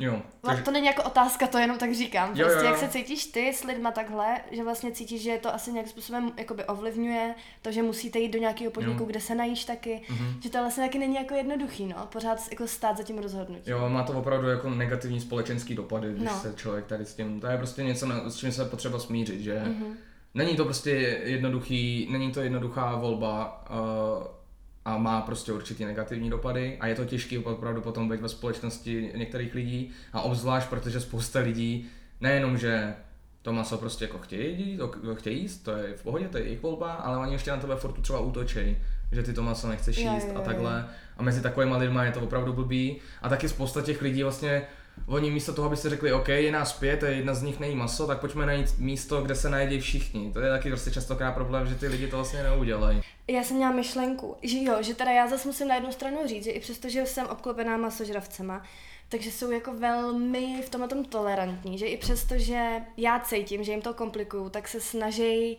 Jo. 0.00 0.22
Takže... 0.40 0.62
To 0.62 0.70
není 0.70 0.86
jako 0.86 1.02
otázka, 1.02 1.46
to 1.46 1.58
jenom 1.58 1.78
tak 1.78 1.94
říkám. 1.94 2.28
Prostě 2.28 2.42
jo, 2.42 2.48
jo, 2.48 2.58
jo. 2.58 2.64
jak 2.64 2.76
se 2.78 2.88
cítíš 2.88 3.26
ty 3.26 3.52
s 3.52 3.64
lidma 3.64 3.90
takhle, 3.90 4.40
že 4.50 4.64
vlastně 4.64 4.92
cítíš, 4.92 5.22
že 5.22 5.38
to 5.42 5.54
asi 5.54 5.72
nějakým 5.72 5.92
způsobem 5.92 6.32
jakoby 6.36 6.64
ovlivňuje 6.64 7.34
to, 7.62 7.72
že 7.72 7.82
musíte 7.82 8.18
jít 8.18 8.32
do 8.32 8.38
nějakého 8.38 8.70
podniku, 8.70 9.02
jo. 9.02 9.06
kde 9.06 9.20
se 9.20 9.34
najíš 9.34 9.64
taky, 9.64 10.02
mm-hmm. 10.08 10.40
že 10.42 10.50
to 10.50 10.58
vlastně 10.58 10.84
taky 10.84 10.98
není 10.98 11.14
jako 11.14 11.34
jednoduchý, 11.34 11.86
no, 11.86 12.08
pořád 12.12 12.38
jako 12.50 12.66
stát 12.66 12.96
za 12.96 13.02
tím 13.02 13.18
rozhodnutím. 13.18 13.72
Jo, 13.72 13.88
má 13.88 14.02
to 14.02 14.12
opravdu 14.12 14.48
jako 14.48 14.70
negativní 14.70 15.20
společenský 15.20 15.74
dopady, 15.74 16.12
když 16.12 16.28
no. 16.28 16.40
se 16.40 16.54
člověk 16.56 16.86
tady 16.86 17.04
s 17.04 17.14
tím, 17.14 17.40
to 17.40 17.46
je 17.46 17.58
prostě 17.58 17.82
něco, 17.82 18.06
s 18.28 18.36
čím 18.36 18.52
se 18.52 18.64
potřeba 18.64 18.98
smířit, 18.98 19.40
že 19.40 19.62
mm-hmm. 19.64 19.94
není 20.34 20.56
to 20.56 20.64
prostě 20.64 20.90
jednoduchý, 21.24 22.08
není 22.10 22.32
to 22.32 22.40
jednoduchá 22.40 22.96
volba, 22.96 23.64
uh, 23.70 24.39
a 24.84 24.98
má 24.98 25.20
prostě 25.20 25.52
určitý 25.52 25.84
negativní 25.84 26.30
dopady 26.30 26.76
a 26.80 26.86
je 26.86 26.94
to 26.94 27.04
těžké 27.04 27.38
opravdu 27.38 27.80
potom 27.80 28.08
být 28.08 28.20
ve 28.20 28.28
společnosti 28.28 29.12
některých 29.16 29.54
lidí 29.54 29.90
a 30.12 30.20
obzvlášť, 30.20 30.68
protože 30.68 31.00
spousta 31.00 31.40
lidí 31.40 31.88
nejenom, 32.20 32.58
že 32.58 32.94
to 33.42 33.52
maso 33.52 33.78
prostě 33.78 34.04
jako 34.04 34.18
chtějí, 34.18 34.76
to 34.76 35.14
chtějí 35.14 35.42
jíst, 35.42 35.58
to 35.58 35.70
je 35.70 35.94
v 35.96 36.02
pohodě, 36.02 36.28
to 36.28 36.38
je 36.38 36.44
jejich 36.44 36.62
volba, 36.62 36.92
ale 36.92 37.18
oni 37.18 37.32
ještě 37.32 37.50
na 37.50 37.56
tebe 37.56 37.76
furt 37.76 37.92
třeba 37.92 38.20
útočí, 38.20 38.76
že 39.12 39.22
ty 39.22 39.32
to 39.32 39.42
maso 39.42 39.68
nechceš 39.68 39.96
jíst 39.96 40.28
a 40.34 40.40
takhle. 40.40 40.88
A 41.16 41.22
mezi 41.22 41.42
takovými 41.42 41.76
lidmi 41.76 42.00
je 42.04 42.12
to 42.12 42.20
opravdu 42.20 42.52
blbý. 42.52 42.96
A 43.22 43.28
taky 43.28 43.48
spousta 43.48 43.82
těch 43.82 44.02
lidí 44.02 44.22
vlastně 44.22 44.62
Oni 45.06 45.30
místo 45.30 45.52
toho, 45.52 45.66
aby 45.66 45.76
si 45.76 45.88
řekli, 45.88 46.12
OK, 46.12 46.28
je 46.28 46.52
nás 46.52 46.72
pět, 46.72 47.02
jedna 47.02 47.34
z 47.34 47.42
nich 47.42 47.60
nejí 47.60 47.74
maso, 47.74 48.06
tak 48.06 48.20
pojďme 48.20 48.46
najít 48.46 48.78
místo, 48.78 49.22
kde 49.22 49.34
se 49.34 49.50
najedí 49.50 49.80
všichni. 49.80 50.32
To 50.32 50.40
je 50.40 50.50
taky 50.50 50.68
prostě 50.68 50.90
častokrát 50.90 51.34
problém, 51.34 51.66
že 51.66 51.74
ty 51.74 51.88
lidi 51.88 52.08
to 52.08 52.16
vlastně 52.16 52.42
neudělají. 52.42 53.00
Já 53.28 53.42
jsem 53.42 53.56
měla 53.56 53.72
myšlenku, 53.72 54.36
že 54.42 54.58
jo, 54.62 54.76
že 54.80 54.94
teda 54.94 55.10
já 55.10 55.28
zase 55.28 55.48
musím 55.48 55.68
na 55.68 55.74
jednu 55.74 55.92
stranu 55.92 56.18
říct, 56.26 56.44
že 56.44 56.50
i 56.50 56.60
přesto, 56.60 56.88
že 56.88 57.06
jsem 57.06 57.26
obklopená 57.26 57.76
masožravcema, 57.76 58.62
takže 59.08 59.30
jsou 59.30 59.50
jako 59.50 59.74
velmi 59.74 60.62
v 60.66 60.70
tomhle 60.70 60.88
tom 60.88 61.04
tolerantní, 61.04 61.78
že 61.78 61.86
i 61.86 61.96
přesto, 61.96 62.38
že 62.38 62.70
já 62.96 63.20
cítím, 63.20 63.64
že 63.64 63.72
jim 63.72 63.82
to 63.82 63.94
komplikuju, 63.94 64.48
tak 64.48 64.68
se 64.68 64.80
snaží 64.80 65.58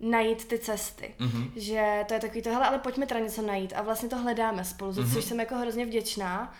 najít 0.00 0.44
ty 0.44 0.58
cesty. 0.58 1.14
Mm-hmm. 1.20 1.50
Že 1.56 2.04
to 2.08 2.14
je 2.14 2.20
takový 2.20 2.42
to, 2.42 2.50
hele, 2.50 2.66
ale 2.66 2.78
pojďme 2.78 3.06
teda 3.06 3.20
něco 3.20 3.42
najít 3.42 3.72
a 3.76 3.82
vlastně 3.82 4.08
to 4.08 4.16
hledáme 4.16 4.64
spolu, 4.64 4.92
mm-hmm. 4.92 5.14
což 5.14 5.24
jsem 5.24 5.40
jako 5.40 5.54
hrozně 5.54 5.86
vděčná 5.86 6.54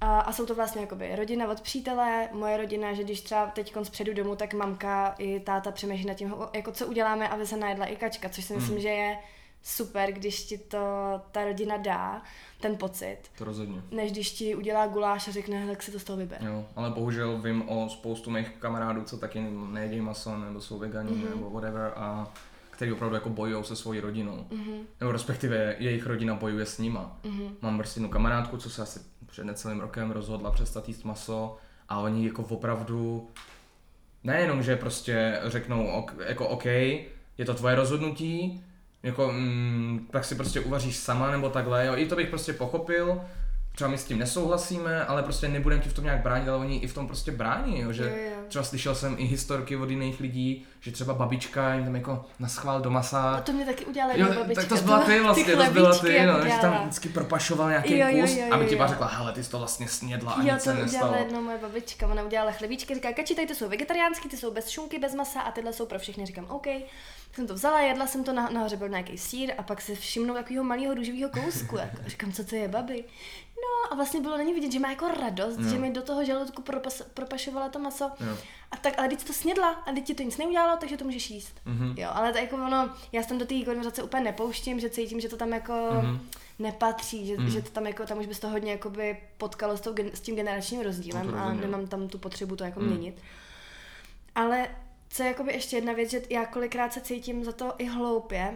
A, 0.00 0.20
a 0.20 0.32
jsou 0.32 0.46
to 0.46 0.54
vlastně 0.54 0.80
jakoby 0.80 1.16
rodina 1.16 1.50
od 1.50 1.60
přítele, 1.60 2.28
moje 2.32 2.56
rodina, 2.56 2.92
že 2.92 3.04
když 3.04 3.20
třeba 3.20 3.46
teď 3.46 3.74
přijdu 3.90 4.14
domů, 4.14 4.36
tak 4.36 4.54
mamka 4.54 5.14
i 5.18 5.40
táta 5.40 5.70
přemýšlí 5.70 6.06
nad 6.06 6.14
tím, 6.14 6.34
jako 6.52 6.72
co 6.72 6.86
uděláme, 6.86 7.28
aby 7.28 7.46
se 7.46 7.56
najedla 7.56 7.86
i 7.86 7.96
kačka, 7.96 8.28
což 8.28 8.44
si 8.44 8.54
myslím, 8.54 8.74
hmm. 8.74 8.82
že 8.82 8.88
je 8.88 9.18
super, 9.62 10.12
když 10.12 10.44
ti 10.44 10.58
to 10.58 10.78
ta 11.32 11.44
rodina 11.44 11.76
dá, 11.76 12.22
ten 12.60 12.76
pocit. 12.76 13.18
To 13.38 13.44
rozhodně. 13.44 13.82
Než 13.90 14.12
když 14.12 14.30
ti 14.30 14.54
udělá 14.54 14.86
guláš 14.86 15.28
a 15.28 15.32
řekne, 15.32 15.66
tak 15.66 15.82
si 15.82 15.92
to 15.92 16.00
z 16.00 16.04
toho 16.04 16.16
vyber. 16.16 16.38
Jo, 16.42 16.64
ale 16.76 16.90
bohužel 16.90 17.38
vím 17.38 17.68
o 17.68 17.88
spoustu 17.88 18.30
mých 18.30 18.50
kamarádů, 18.58 19.04
co 19.04 19.18
taky 19.18 19.40
nejedí 19.70 20.00
maso, 20.00 20.36
nebo 20.36 20.60
jsou 20.60 20.78
vegani, 20.78 21.10
mm-hmm. 21.10 21.34
nebo 21.34 21.50
whatever, 21.50 21.92
a 21.96 22.32
který 22.70 22.92
opravdu 22.92 23.14
jako 23.14 23.28
bojují 23.28 23.64
se 23.64 23.76
svojí 23.76 24.00
rodinou. 24.00 24.46
Mm-hmm. 24.50 24.80
Nebo 25.00 25.12
respektive 25.12 25.76
jejich 25.78 26.06
rodina 26.06 26.34
bojuje 26.34 26.66
s 26.66 26.78
nima. 26.78 27.18
Mm-hmm. 27.24 27.50
Mám 27.60 27.78
prostě 27.78 27.98
jednu 27.98 28.08
kamarádku, 28.08 28.56
co 28.56 28.70
se 28.70 28.82
asi 28.82 29.00
před 29.30 29.44
necelým 29.44 29.80
rokem 29.80 30.10
rozhodla 30.10 30.50
přestat 30.50 30.88
jíst 30.88 31.04
maso 31.04 31.56
a 31.88 32.00
oni 32.00 32.26
jako 32.26 32.42
opravdu 32.42 33.30
nejenom, 34.24 34.62
že 34.62 34.76
prostě 34.76 35.40
řeknou 35.44 36.06
jako 36.26 36.48
OK, 36.48 36.64
je 36.64 37.44
to 37.46 37.54
tvoje 37.54 37.74
rozhodnutí, 37.74 38.64
jako, 39.02 39.32
mm, 39.32 40.08
tak 40.10 40.24
si 40.24 40.34
prostě 40.34 40.60
uvaříš 40.60 40.96
sama 40.96 41.30
nebo 41.30 41.50
takhle, 41.50 41.86
jo, 41.86 41.96
i 41.96 42.06
to 42.06 42.16
bych 42.16 42.28
prostě 42.28 42.52
pochopil, 42.52 43.20
třeba 43.74 43.90
my 43.90 43.98
s 43.98 44.04
tím 44.04 44.18
nesouhlasíme, 44.18 45.04
ale 45.04 45.22
prostě 45.22 45.48
nebudeme 45.48 45.82
ti 45.82 45.88
v 45.88 45.92
tom 45.94 46.04
nějak 46.04 46.22
bránit, 46.22 46.48
ale 46.48 46.58
oni 46.58 46.78
i 46.78 46.86
v 46.86 46.94
tom 46.94 47.06
prostě 47.06 47.32
brání, 47.32 47.80
jo, 47.80 47.92
že 47.92 48.02
jo, 48.02 48.10
jo. 48.10 48.42
třeba 48.48 48.64
slyšel 48.64 48.94
jsem 48.94 49.14
i 49.18 49.24
historky 49.24 49.76
od 49.76 49.90
jiných 49.90 50.20
lidí, 50.20 50.66
že 50.80 50.92
třeba 50.92 51.14
babička 51.14 51.74
jim 51.74 51.84
tam 51.84 51.94
jako 51.94 52.24
naschvál 52.38 52.80
do 52.80 52.90
masa. 52.90 53.30
A 53.30 53.40
to 53.40 53.52
mě 53.52 53.64
taky 53.64 53.84
udělala 53.84 54.14
jo, 54.16 54.26
babička. 54.34 54.62
Tak 54.62 54.78
to 54.78 54.84
byla 54.84 55.04
ty 55.04 55.20
vlastně, 55.20 55.44
ty 55.44 55.56
to 55.56 55.70
byla 55.70 55.98
ty, 55.98 56.26
no, 56.26 56.44
že 56.44 56.52
tam 56.60 56.82
vždycky 56.82 57.08
propašoval 57.08 57.68
nějaký 57.68 57.98
jo, 57.98 58.06
jo, 58.10 58.20
kus, 58.20 58.36
jo, 58.36 58.46
jo, 58.46 58.54
aby 58.54 58.66
ti 58.66 58.78
řekla, 58.86 59.06
hele, 59.06 59.32
ty 59.32 59.44
jsi 59.44 59.50
to 59.50 59.58
vlastně 59.58 59.88
snědla 59.88 60.32
a 60.32 60.42
jo, 60.42 60.54
nic 60.54 60.64
to 60.64 60.70
se 60.70 60.82
udělala 60.82 61.16
jednou 61.16 61.42
moje 61.42 61.58
babička, 61.58 62.06
ona 62.06 62.22
udělala 62.22 62.52
chlebíčky, 62.52 62.94
říká, 62.94 63.12
kači, 63.12 63.34
tady 63.34 63.46
to 63.46 63.54
jsou 63.54 63.68
vegetariánský, 63.68 64.28
ty 64.28 64.36
jsou 64.36 64.50
bez 64.50 64.68
šunky, 64.68 64.98
bez 64.98 65.14
masa 65.14 65.40
a 65.40 65.50
tyhle 65.50 65.72
jsou 65.72 65.86
pro 65.86 65.98
všechny, 65.98 66.26
říkám, 66.26 66.46
OK 66.48 66.66
jsem 67.32 67.46
to 67.46 67.54
vzala, 67.54 67.80
jedla 67.80 68.06
jsem 68.06 68.24
to, 68.24 68.32
na, 68.32 68.50
nahoře 68.50 68.76
byl 68.76 68.88
nějaký 68.88 69.18
sír 69.18 69.52
a 69.58 69.62
pak 69.62 69.80
se 69.80 69.94
všimnou 69.94 70.34
takového 70.34 70.64
malého 70.64 70.94
růžového 70.94 71.30
kousku. 71.30 71.76
Jako. 71.76 71.96
A 72.06 72.08
říkám, 72.08 72.32
co 72.32 72.44
to 72.44 72.56
je, 72.56 72.68
babi? 72.68 73.04
No 73.62 73.92
a 73.92 73.94
vlastně 73.94 74.20
bylo 74.20 74.36
není 74.36 74.54
vidět, 74.54 74.72
že 74.72 74.78
má 74.78 74.90
jako 74.90 75.08
radost, 75.08 75.56
no. 75.56 75.70
že 75.70 75.78
mi 75.78 75.90
do 75.90 76.02
toho 76.02 76.24
žaludku 76.24 76.62
propas, 76.62 77.02
propašovala 77.14 77.68
to 77.68 77.78
maso. 77.78 78.10
No. 78.20 78.38
A 78.70 78.76
tak, 78.76 78.98
ale 78.98 79.08
teď 79.08 79.24
to 79.24 79.32
snědla 79.32 79.70
a 79.70 79.92
teď 79.92 80.04
ti 80.04 80.14
to 80.14 80.22
nic 80.22 80.36
neudělalo, 80.36 80.76
takže 80.80 80.96
to 80.96 81.04
můžeš 81.04 81.30
jíst. 81.30 81.60
Mm-hmm. 81.66 81.94
Jo, 81.98 82.10
ale 82.12 82.32
to 82.32 82.38
jako 82.38 82.56
ono, 82.56 82.90
já 83.12 83.22
jsem 83.22 83.38
do 83.38 83.46
té 83.46 83.64
konverzace 83.64 84.02
úplně 84.02 84.22
nepouštím, 84.22 84.80
že 84.80 84.90
cítím, 84.90 85.20
že 85.20 85.28
to 85.28 85.36
tam 85.36 85.52
jako 85.52 85.72
mm-hmm. 85.72 86.18
nepatří, 86.58 87.26
že, 87.26 87.38
mm. 87.38 87.50
že 87.50 87.62
to 87.62 87.70
tam 87.70 87.86
jako, 87.86 88.06
tam 88.06 88.18
už 88.18 88.26
bys 88.26 88.40
to 88.40 88.48
hodně 88.48 88.72
jakoby 88.72 89.20
potkalo 89.38 89.76
s, 89.76 89.80
tou, 89.80 89.94
s 90.14 90.20
tím 90.20 90.36
generačním 90.36 90.80
rozdílem 90.80 91.30
no 91.30 91.38
a 91.38 91.52
nemám 91.52 91.86
tam 91.86 92.08
tu 92.08 92.18
potřebu 92.18 92.56
to 92.56 92.64
jako 92.64 92.80
mm. 92.80 92.86
měnit. 92.86 93.22
Ale 94.34 94.68
co 95.10 95.22
je 95.22 95.28
jakoby 95.28 95.52
ještě 95.52 95.76
jedna 95.76 95.92
věc, 95.92 96.10
že 96.10 96.22
já 96.30 96.46
kolikrát 96.46 96.92
se 96.92 97.00
cítím 97.00 97.44
za 97.44 97.52
to 97.52 97.74
i 97.78 97.84
hloupě, 97.84 98.54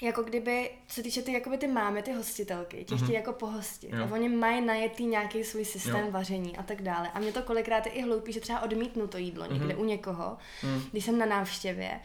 jako 0.00 0.22
kdyby, 0.22 0.70
co 0.86 0.94
se 0.94 1.02
týče 1.02 1.22
ty, 1.22 1.32
jakoby 1.32 1.58
ty 1.58 1.66
mámy, 1.66 2.02
ty 2.02 2.12
hostitelky, 2.12 2.84
ti 2.84 2.94
mm-hmm. 2.94 3.04
chtějí 3.04 3.16
jako 3.16 3.32
pohostit. 3.32 3.92
Jo. 3.92 4.04
A 4.04 4.12
oni 4.12 4.28
mají 4.28 4.66
najetý 4.66 5.06
nějaký 5.06 5.44
svůj 5.44 5.64
systém 5.64 6.04
jo. 6.04 6.10
vaření 6.10 6.56
a 6.56 6.62
tak 6.62 6.82
dále. 6.82 7.10
A 7.10 7.18
mě 7.18 7.32
to 7.32 7.42
kolikrát 7.42 7.86
je 7.86 7.92
i 7.92 8.02
hloupý, 8.02 8.32
že 8.32 8.40
třeba 8.40 8.60
odmítnu 8.60 9.06
to 9.06 9.18
jídlo 9.18 9.44
mm-hmm. 9.44 9.52
někde 9.52 9.76
u 9.76 9.84
někoho, 9.84 10.36
mm. 10.62 10.82
když 10.90 11.04
jsem 11.04 11.18
na 11.18 11.26
návštěvě. 11.26 12.00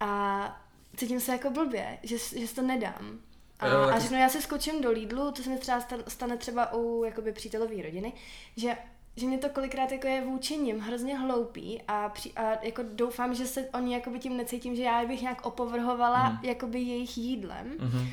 A 0.00 0.62
cítím 0.96 1.20
se 1.20 1.32
jako 1.32 1.50
blbě, 1.50 1.98
že, 2.02 2.18
že 2.18 2.54
to 2.54 2.62
nedám. 2.62 3.18
A, 3.58 3.66
jo, 3.66 3.80
a 3.80 3.98
řeknu, 3.98 4.18
já 4.18 4.28
se 4.28 4.42
skočím 4.42 4.82
do 4.82 4.90
Lidlu, 4.90 5.32
to 5.32 5.42
se 5.42 5.50
mi 5.50 5.58
třeba 5.58 5.84
stane 6.08 6.36
třeba 6.36 6.72
u 6.72 7.04
jakoby 7.04 7.32
přítelové 7.32 7.82
rodiny, 7.82 8.12
že 8.56 8.76
že 9.16 9.26
mě 9.26 9.38
to 9.38 9.48
kolikrát 9.48 9.92
jako 9.92 10.06
je 10.06 10.24
vůči 10.24 10.56
ním 10.56 10.80
hrozně 10.80 11.18
hloupý 11.18 11.82
a, 11.88 12.08
při, 12.08 12.32
a 12.32 12.64
jako 12.64 12.82
doufám, 12.94 13.34
že 13.34 13.46
se 13.46 13.68
oni 13.74 13.94
jakoby 13.94 14.18
tím 14.18 14.36
necítím, 14.36 14.76
že 14.76 14.82
já 14.82 15.06
bych 15.06 15.22
nějak 15.22 15.46
opovrhovala 15.46 16.28
mm. 16.28 16.38
jakoby 16.42 16.80
jejich 16.80 17.18
jídlem. 17.18 17.72
Mm-hmm. 17.78 18.08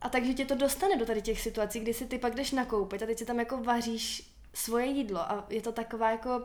A 0.00 0.08
takže 0.08 0.34
tě 0.34 0.44
to 0.44 0.54
dostane 0.54 0.96
do 0.96 1.06
tady 1.06 1.22
těch 1.22 1.40
situací, 1.40 1.80
kdy 1.80 1.94
si 1.94 2.06
ty 2.06 2.18
pak 2.18 2.34
jdeš 2.34 2.52
nakoupit 2.52 3.02
a 3.02 3.06
teď 3.06 3.18
si 3.18 3.24
tam 3.26 3.38
jako 3.38 3.62
vaříš 3.62 4.30
svoje 4.54 4.86
jídlo 4.86 5.20
a 5.20 5.44
je 5.50 5.62
to 5.62 5.72
taková 5.72 6.10
jako 6.10 6.42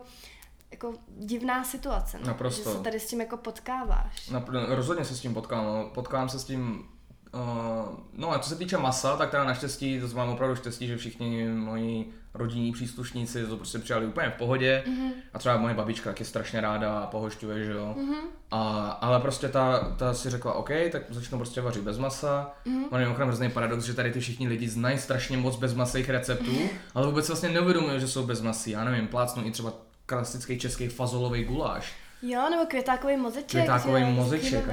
jako 0.70 0.94
divná 1.08 1.64
situace, 1.64 2.18
no? 2.18 2.26
Naprosto. 2.26 2.70
že 2.70 2.76
se 2.76 2.82
tady 2.82 3.00
s 3.00 3.06
tím 3.06 3.20
jako 3.20 3.36
potkáváš. 3.36 4.30
Napr- 4.30 4.74
rozhodně 4.74 5.04
se 5.04 5.16
s 5.16 5.20
tím 5.20 5.34
potkám, 5.34 5.64
no. 5.64 5.90
potkám 5.94 6.28
se 6.28 6.38
s 6.38 6.44
tím 6.44 6.88
Uh, 7.34 7.98
no 8.12 8.32
a 8.32 8.38
co 8.38 8.48
se 8.48 8.56
týče 8.56 8.78
masa, 8.78 9.16
tak 9.16 9.30
teda 9.30 9.44
naštěstí, 9.44 10.00
to 10.00 10.16
mám 10.16 10.28
opravdu 10.28 10.56
štěstí, 10.56 10.86
že 10.86 10.96
všichni 10.96 11.48
moji 11.48 12.12
rodinní 12.34 12.72
příslušníci 12.72 13.46
to 13.46 13.56
prostě 13.56 13.78
přijali 13.78 14.06
úplně 14.06 14.30
v 14.30 14.38
pohodě. 14.38 14.84
Mm-hmm. 14.86 15.10
A 15.34 15.38
třeba 15.38 15.56
moje 15.56 15.74
babička 15.74 16.10
taky 16.10 16.24
strašně 16.24 16.60
ráda 16.60 16.98
a 16.98 17.06
pohošťuje, 17.06 17.64
že 17.64 17.72
jo. 17.72 17.94
Mm-hmm. 17.98 18.20
A, 18.50 18.90
ale 18.90 19.20
prostě 19.20 19.48
ta, 19.48 19.94
ta 19.98 20.14
si 20.14 20.30
řekla, 20.30 20.52
OK, 20.52 20.70
tak 20.92 21.02
začnu 21.08 21.38
prostě 21.38 21.60
vařit 21.60 21.82
bez 21.82 21.98
masa. 21.98 22.54
Mm-hmm. 22.66 22.84
On 22.90 23.00
je 23.00 23.08
opravdu 23.08 23.30
hrozný 23.30 23.50
paradox, 23.50 23.84
že 23.84 23.94
tady 23.94 24.12
ty 24.12 24.20
všichni 24.20 24.48
lidi 24.48 24.68
znají 24.68 24.98
strašně 24.98 25.36
moc 25.36 25.56
bezmasých 25.56 26.10
receptů, 26.10 26.52
mm-hmm. 26.52 26.68
ale 26.94 27.06
vůbec 27.06 27.28
vlastně 27.28 27.48
neuvědomují, 27.48 28.00
že 28.00 28.08
jsou 28.08 28.26
bez 28.26 28.40
masy. 28.40 28.70
Já 28.70 28.84
nevím, 28.84 29.06
plácnu 29.08 29.46
i 29.46 29.50
třeba 29.50 29.72
klasický 30.06 30.58
český 30.58 30.88
fazolový 30.88 31.44
guláš 31.44 31.92
Jo, 32.22 32.48
nebo 32.50 32.66
květákový 32.66 33.16
mozeček. 33.16 33.50
Květákový 33.50 34.04
mozeček, 34.04 34.64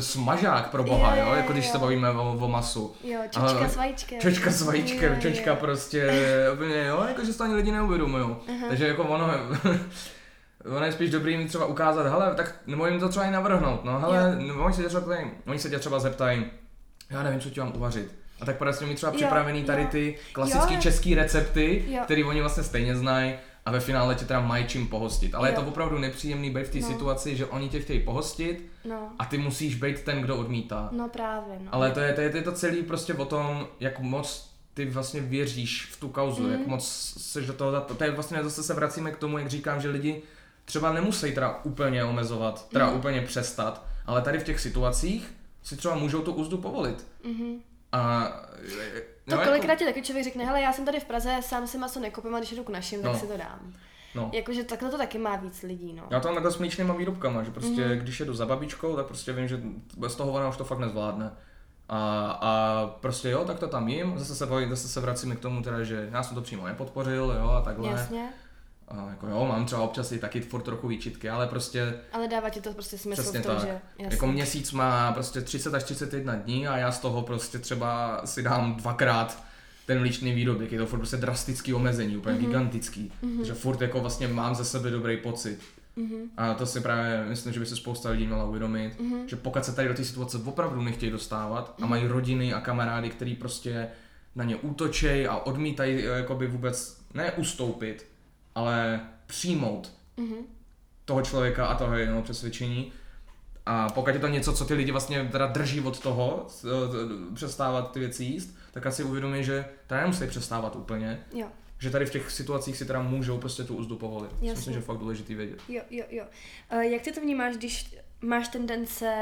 smažák 0.00 0.70
pro 0.70 0.84
boha, 0.84 1.16
jo, 1.16 1.22
jo, 1.22 1.28
jo, 1.28 1.36
jako 1.36 1.52
když 1.52 1.66
jo. 1.66 1.72
se 1.72 1.78
bavíme 1.78 2.10
o, 2.10 2.36
o 2.40 2.48
masu. 2.48 2.94
Jo, 3.04 3.20
čočka 3.30 3.40
Ale, 3.40 3.68
s 3.68 3.76
vajíčkem. 3.76 4.20
Čočka 4.20 4.50
s 4.50 4.62
vajíčkem, 4.62 5.12
jo, 5.12 5.20
čočka 5.20 5.50
jo. 5.50 5.56
prostě, 5.60 6.10
úplně, 6.52 6.84
jo, 6.84 7.04
jako 7.08 7.24
že 7.24 7.32
se 7.32 7.38
to 7.38 7.44
ani 7.44 7.54
lidi 7.54 7.72
neuvědomují. 7.72 8.36
Takže 8.68 8.88
jako 8.88 9.04
ono, 9.04 9.30
ono 10.76 10.86
je 10.86 10.92
spíš 10.92 11.10
dobrý 11.10 11.36
mi 11.36 11.48
třeba 11.48 11.66
ukázat, 11.66 12.06
hele, 12.06 12.34
tak 12.34 12.54
nebo 12.66 12.86
jim 12.86 13.00
to 13.00 13.08
třeba 13.08 13.24
i 13.24 13.30
navrhnout, 13.30 13.84
no 13.84 14.00
hele, 14.00 14.36
nebo 14.36 14.64
oni 14.64 14.74
se 14.74 14.82
tě 14.82 14.88
třeba, 14.88 15.16
oni 15.46 15.58
se 15.58 15.70
tě 15.70 15.78
třeba 15.78 15.98
zeptají, 15.98 16.46
já 17.10 17.22
nevím, 17.22 17.40
co 17.40 17.50
ti 17.50 17.60
mám 17.60 17.72
uvařit. 17.76 18.14
A 18.40 18.44
tak 18.44 18.56
poradě 18.56 18.86
mi 18.86 18.94
třeba 18.94 19.12
připravený 19.12 19.64
tady 19.64 19.86
ty 19.86 20.18
klasické 20.32 20.76
české 20.76 21.14
recepty, 21.14 21.84
které 22.04 22.24
oni 22.24 22.40
vlastně 22.40 22.62
stejně 22.62 22.96
znají 22.96 23.34
a 23.66 23.70
ve 23.70 23.80
finále 23.80 24.14
tě 24.14 24.24
teda 24.24 24.40
mají 24.40 24.66
čím 24.66 24.88
pohostit. 24.88 25.34
Ale 25.34 25.48
jo. 25.48 25.52
je 25.52 25.60
to 25.60 25.68
opravdu 25.68 25.98
nepříjemný 25.98 26.50
být 26.50 26.66
v 26.66 26.70
té 26.70 26.78
no. 26.78 26.86
situaci, 26.86 27.36
že 27.36 27.46
oni 27.46 27.68
tě 27.68 27.80
chtějí 27.80 28.00
pohostit 28.00 28.66
no. 28.84 29.12
a 29.18 29.24
ty 29.24 29.38
musíš 29.38 29.74
být 29.74 30.02
ten, 30.02 30.20
kdo 30.20 30.36
odmítá. 30.36 30.88
No 30.92 31.08
právě. 31.08 31.58
No. 31.64 31.74
Ale 31.74 31.90
to 31.90 32.00
je, 32.00 32.12
to 32.12 32.20
je, 32.20 32.30
to 32.30 32.36
je 32.36 32.42
to 32.42 32.52
celý 32.52 32.82
prostě 32.82 33.14
o 33.14 33.24
tom, 33.24 33.66
jak 33.80 33.98
moc 33.98 34.50
ty 34.74 34.84
vlastně 34.84 35.20
věříš 35.20 35.88
v 35.92 36.00
tu 36.00 36.08
kauzu, 36.08 36.42
mm. 36.42 36.52
jak 36.52 36.66
moc 36.66 36.88
seš 37.18 37.46
do 37.46 37.52
toho, 37.52 37.80
to 37.80 38.04
je 38.04 38.10
vlastně 38.10 38.42
zase 38.42 38.62
se 38.62 38.74
vracíme 38.74 39.10
k 39.10 39.16
tomu, 39.16 39.38
jak 39.38 39.48
říkám, 39.48 39.80
že 39.80 39.88
lidi 39.88 40.22
třeba 40.64 40.92
nemusí 40.92 41.32
teda 41.34 41.60
úplně 41.64 42.04
omezovat, 42.04 42.68
teda 42.68 42.90
mm. 42.90 42.96
úplně 42.96 43.20
přestat, 43.20 43.86
ale 44.06 44.22
tady 44.22 44.38
v 44.38 44.44
těch 44.44 44.60
situacích 44.60 45.34
si 45.62 45.76
třeba 45.76 45.94
můžou 45.94 46.22
tu 46.22 46.32
úzdu 46.32 46.58
povolit. 46.58 47.06
Mm-hmm. 47.24 47.58
A 47.92 48.32
to 49.30 49.36
no, 49.36 49.42
kolikrát 49.44 49.70
jako... 49.70 49.78
ti 49.78 49.84
taky 49.84 50.02
člověk 50.02 50.24
řekne, 50.24 50.44
hele, 50.44 50.60
já 50.60 50.72
jsem 50.72 50.84
tady 50.84 51.00
v 51.00 51.04
Praze, 51.04 51.36
sám 51.40 51.66
si 51.66 51.78
maso 51.78 52.00
nekopím 52.00 52.34
a 52.34 52.38
když 52.38 52.52
jdu 52.52 52.64
k 52.64 52.68
našim, 52.68 53.02
no. 53.02 53.10
tak 53.10 53.20
si 53.20 53.26
to 53.26 53.36
dám. 53.36 53.72
No. 54.14 54.30
Jakože 54.32 54.64
takhle 54.64 54.90
to 54.90 54.98
taky 54.98 55.18
má 55.18 55.36
víc 55.36 55.62
lidí, 55.62 55.92
no. 55.92 56.02
Já 56.10 56.20
to 56.20 56.28
mám 56.28 56.34
takhle 56.34 56.52
s 56.52 56.58
mlíčnýma 56.58 56.94
výrobkama, 56.94 57.42
že 57.42 57.50
prostě 57.50 57.80
mm-hmm. 57.80 57.98
když 57.98 58.20
jedu 58.20 58.34
za 58.34 58.46
babičkou, 58.46 58.96
tak 58.96 59.06
prostě 59.06 59.32
vím, 59.32 59.48
že 59.48 59.60
bez 59.96 60.14
toho 60.14 60.32
ona 60.32 60.48
už 60.48 60.56
to 60.56 60.64
fakt 60.64 60.78
nezvládne. 60.78 61.32
A, 61.88 62.30
a 62.40 62.86
prostě 63.00 63.30
jo, 63.30 63.44
tak 63.44 63.58
to 63.58 63.68
tam 63.68 63.88
jim, 63.88 64.18
zase 64.18 64.34
se, 64.34 64.48
zase 64.68 64.88
se 64.88 65.00
vracíme 65.00 65.36
k 65.36 65.40
tomu 65.40 65.62
teda, 65.62 65.82
že 65.82 66.08
já 66.12 66.22
jsem 66.22 66.34
to 66.34 66.42
přímo 66.42 66.66
nepodpořil, 66.66 67.36
jo, 67.40 67.50
a 67.50 67.60
takhle. 67.60 67.88
Jasně. 67.88 68.28
A 68.90 69.10
jako 69.10 69.26
jo, 69.26 69.46
mám 69.48 69.66
třeba 69.66 69.82
občas 69.82 70.12
i 70.12 70.18
taky 70.18 70.40
furt 70.40 70.62
trochu 70.62 70.88
výčitky, 70.88 71.30
ale 71.30 71.46
prostě... 71.46 71.94
Ale 72.12 72.28
dává 72.28 72.50
ti 72.50 72.60
to 72.60 72.72
prostě 72.72 72.98
smysl 72.98 73.22
v 73.22 73.32
tom, 73.32 73.42
tak. 73.42 73.60
že... 73.60 73.80
Jasný. 73.98 74.16
Jako 74.16 74.26
měsíc 74.26 74.72
má 74.72 75.12
prostě 75.12 75.40
30 75.40 75.74
až 75.74 75.84
31 75.84 76.34
dní 76.34 76.68
a 76.68 76.76
já 76.76 76.92
z 76.92 76.98
toho 76.98 77.22
prostě 77.22 77.58
třeba 77.58 78.20
si 78.24 78.42
dám 78.42 78.74
dvakrát 78.74 79.44
ten 79.86 79.98
mlíčný 79.98 80.32
výrobek, 80.32 80.72
je 80.72 80.78
to 80.78 80.86
furt 80.86 80.98
prostě 80.98 81.16
drastický 81.16 81.74
omezení, 81.74 82.16
úplně 82.16 82.36
mm-hmm. 82.36 82.40
gigantický, 82.40 83.12
mm-hmm. 83.22 83.42
že 83.42 83.54
furt 83.54 83.80
jako 83.80 84.00
vlastně 84.00 84.28
mám 84.28 84.54
ze 84.54 84.64
sebe 84.64 84.90
dobrý 84.90 85.16
pocit. 85.16 85.58
Mm-hmm. 85.98 86.28
A 86.36 86.54
to 86.54 86.66
si 86.66 86.80
právě 86.80 87.24
myslím, 87.28 87.52
že 87.52 87.60
by 87.60 87.66
se 87.66 87.76
spousta 87.76 88.10
lidí 88.10 88.26
měla 88.26 88.44
uvědomit, 88.44 89.00
mm-hmm. 89.00 89.24
že 89.26 89.36
pokud 89.36 89.64
se 89.64 89.74
tady 89.74 89.88
do 89.88 89.94
té 89.94 90.04
situace 90.04 90.38
opravdu 90.44 90.82
nechtějí 90.82 91.12
dostávat 91.12 91.68
mm-hmm. 91.78 91.84
a 91.84 91.86
mají 91.86 92.06
rodiny 92.06 92.54
a 92.54 92.60
kamarády, 92.60 93.10
který 93.10 93.34
prostě 93.34 93.88
na 94.34 94.44
ně 94.44 94.56
útočej 94.56 95.26
a 95.26 95.36
odmítají 95.36 96.04
jakoby 96.04 96.46
vůbec 96.46 97.00
ne 97.14 97.32
ustoupit, 97.32 98.06
ale 98.54 99.00
přijmout 99.26 99.92
mm-hmm. 100.18 100.44
toho 101.04 101.22
člověka 101.22 101.66
a 101.66 101.74
toho 101.74 101.96
jeho 101.96 102.22
přesvědčení. 102.22 102.92
A 103.66 103.88
pokud 103.88 104.10
je 104.10 104.18
to 104.18 104.28
něco, 104.28 104.52
co 104.52 104.64
ty 104.64 104.74
lidi 104.74 104.90
vlastně 104.90 105.28
teda 105.32 105.46
drží 105.46 105.80
od 105.80 106.00
toho, 106.00 106.46
přestávat 107.34 107.92
ty 107.92 108.00
věci 108.00 108.24
jíst, 108.24 108.56
tak 108.72 108.86
asi 108.86 109.04
uvědomí, 109.04 109.44
že 109.44 109.64
teda 109.86 110.00
nemusí 110.00 110.26
přestávat 110.26 110.76
úplně. 110.76 111.24
Jo. 111.34 111.46
Že 111.78 111.90
tady 111.90 112.06
v 112.06 112.10
těch 112.10 112.30
situacích 112.30 112.76
si 112.76 112.84
teda 112.84 113.02
můžou 113.02 113.38
prostě 113.38 113.64
tu 113.64 113.76
úzdu 113.76 113.96
povolit. 113.96 114.30
Jasně. 114.32 114.52
Myslím, 114.52 114.72
že 114.72 114.78
je 114.78 114.82
fakt 114.82 114.98
důležitý 114.98 115.34
vědět. 115.34 115.60
Jo, 115.68 115.82
jo, 115.90 116.04
jo. 116.10 116.24
Uh, 116.72 116.80
jak 116.80 117.02
ty 117.02 117.12
to 117.12 117.20
vnímáš, 117.20 117.56
když 117.56 117.96
máš 118.20 118.48
tendence 118.48 119.14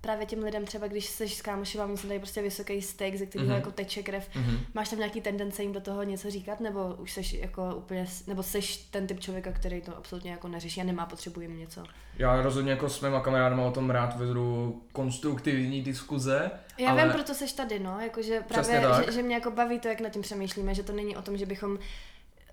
právě 0.00 0.26
těm 0.26 0.42
lidem 0.42 0.64
třeba, 0.64 0.86
když 0.86 1.06
seš 1.06 1.34
s 1.34 1.48
oni 1.78 1.96
se 1.96 2.06
dají 2.06 2.20
prostě 2.20 2.42
vysoký 2.42 2.82
steak, 2.82 3.16
ze 3.16 3.26
kterého 3.26 3.48
Mhm. 3.48 3.56
jako 3.56 3.70
teče 3.70 4.02
krev, 4.02 4.28
Mhm. 4.34 4.58
máš 4.74 4.88
tam 4.88 4.98
nějaký 4.98 5.20
tendence 5.20 5.62
jim 5.62 5.72
do 5.72 5.80
toho 5.80 6.02
něco 6.02 6.30
říkat, 6.30 6.60
nebo 6.60 6.94
už 6.94 7.12
seš 7.12 7.32
jako 7.32 7.74
úplně, 7.76 8.06
nebo 8.26 8.42
seš 8.42 8.76
ten 8.76 9.06
typ 9.06 9.20
člověka, 9.20 9.52
který 9.52 9.80
to 9.80 9.96
absolutně 9.96 10.30
jako 10.30 10.48
neřeší 10.48 10.80
a 10.80 10.84
nemá 10.84 11.06
potřebu 11.06 11.40
jim 11.40 11.58
něco. 11.58 11.84
Já 12.18 12.42
rozhodně 12.42 12.70
jako 12.70 12.88
s 12.88 13.00
mýma 13.00 13.20
kamarádama 13.20 13.62
o 13.62 13.70
tom 13.70 13.90
rád 13.90 14.16
vedu 14.16 14.82
konstruktivní 14.92 15.82
diskuze. 15.82 16.50
Já 16.78 16.90
ale... 16.90 17.02
vím, 17.02 17.12
proto 17.12 17.34
seš 17.34 17.52
tady, 17.52 17.78
no, 17.78 18.00
jakože 18.00 18.40
právě, 18.40 18.82
že, 19.06 19.12
že, 19.12 19.22
mě 19.22 19.34
jako 19.34 19.50
baví 19.50 19.78
to, 19.80 19.88
jak 19.88 20.00
nad 20.00 20.08
tím 20.10 20.22
přemýšlíme, 20.22 20.74
že 20.74 20.82
to 20.82 20.92
není 20.92 21.16
o 21.16 21.22
tom, 21.22 21.36
že 21.36 21.46
bychom 21.46 21.78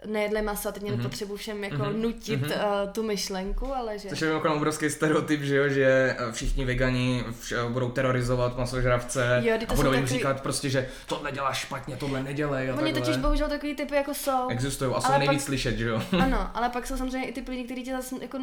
nejedli 0.06 0.42
maso 0.42 0.70
a 0.70 0.72
teď 0.72 0.82
měli 0.84 0.98
Mhm. 0.98 1.06
potřebu 1.10 1.36
všem 1.36 1.64
jako 1.64 1.76
Mhm. 1.84 2.02
nutit 2.02 2.42
Mhm. 2.42 2.52
uh, 2.52 2.92
tu 2.92 3.04
myšlenku, 3.04 3.76
ale 3.76 4.00
že... 4.00 4.10
Což 4.10 4.22
je 4.22 4.28
mimochodem 4.28 4.58
obrovský 4.58 4.90
stereotyp, 4.90 5.42
že 5.42 5.56
jo, 5.56 5.70
že 5.70 6.16
všichni 6.32 6.66
vegani 6.66 7.24
vš- 7.42 7.70
budou 7.70 7.90
terorizovat 7.92 8.58
masožravce 8.58 9.42
Jo, 9.46 9.58
a 9.68 9.74
budou 9.74 9.92
jim 9.92 10.02
takový- 10.02 10.18
říkat 10.18 10.42
prostě, 10.42 10.70
že 10.70 10.88
tohle 11.06 11.32
děláš 11.32 11.58
špatně, 11.58 11.96
tohle 11.96 12.24
nedělej 12.24 12.70
a 12.70 12.74
Oni 12.74 12.84
takhle. 12.84 13.02
totiž 13.02 13.18
bohužel 13.18 13.48
takový 13.50 13.76
typy 13.76 13.96
jako 13.96 14.14
jsou. 14.14 14.48
Existují 14.50 14.94
a 14.96 15.02
jsou 15.02 15.08
Ale 15.10 15.20
nejvíc 15.20 15.38
pak- 15.42 15.46
slyšet, 15.46 15.78
že 15.78 15.88
jo. 15.88 16.02
Ano, 16.24 16.50
ale 16.54 16.70
pak 16.70 16.88
jsou 16.88 16.98
samozřejmě 16.98 17.28
i 17.28 17.34
ty 17.42 17.52
lidi, 17.52 17.64
kteří 17.64 17.84
tě 17.84 17.92
zase 17.92 18.16
jako 18.22 18.38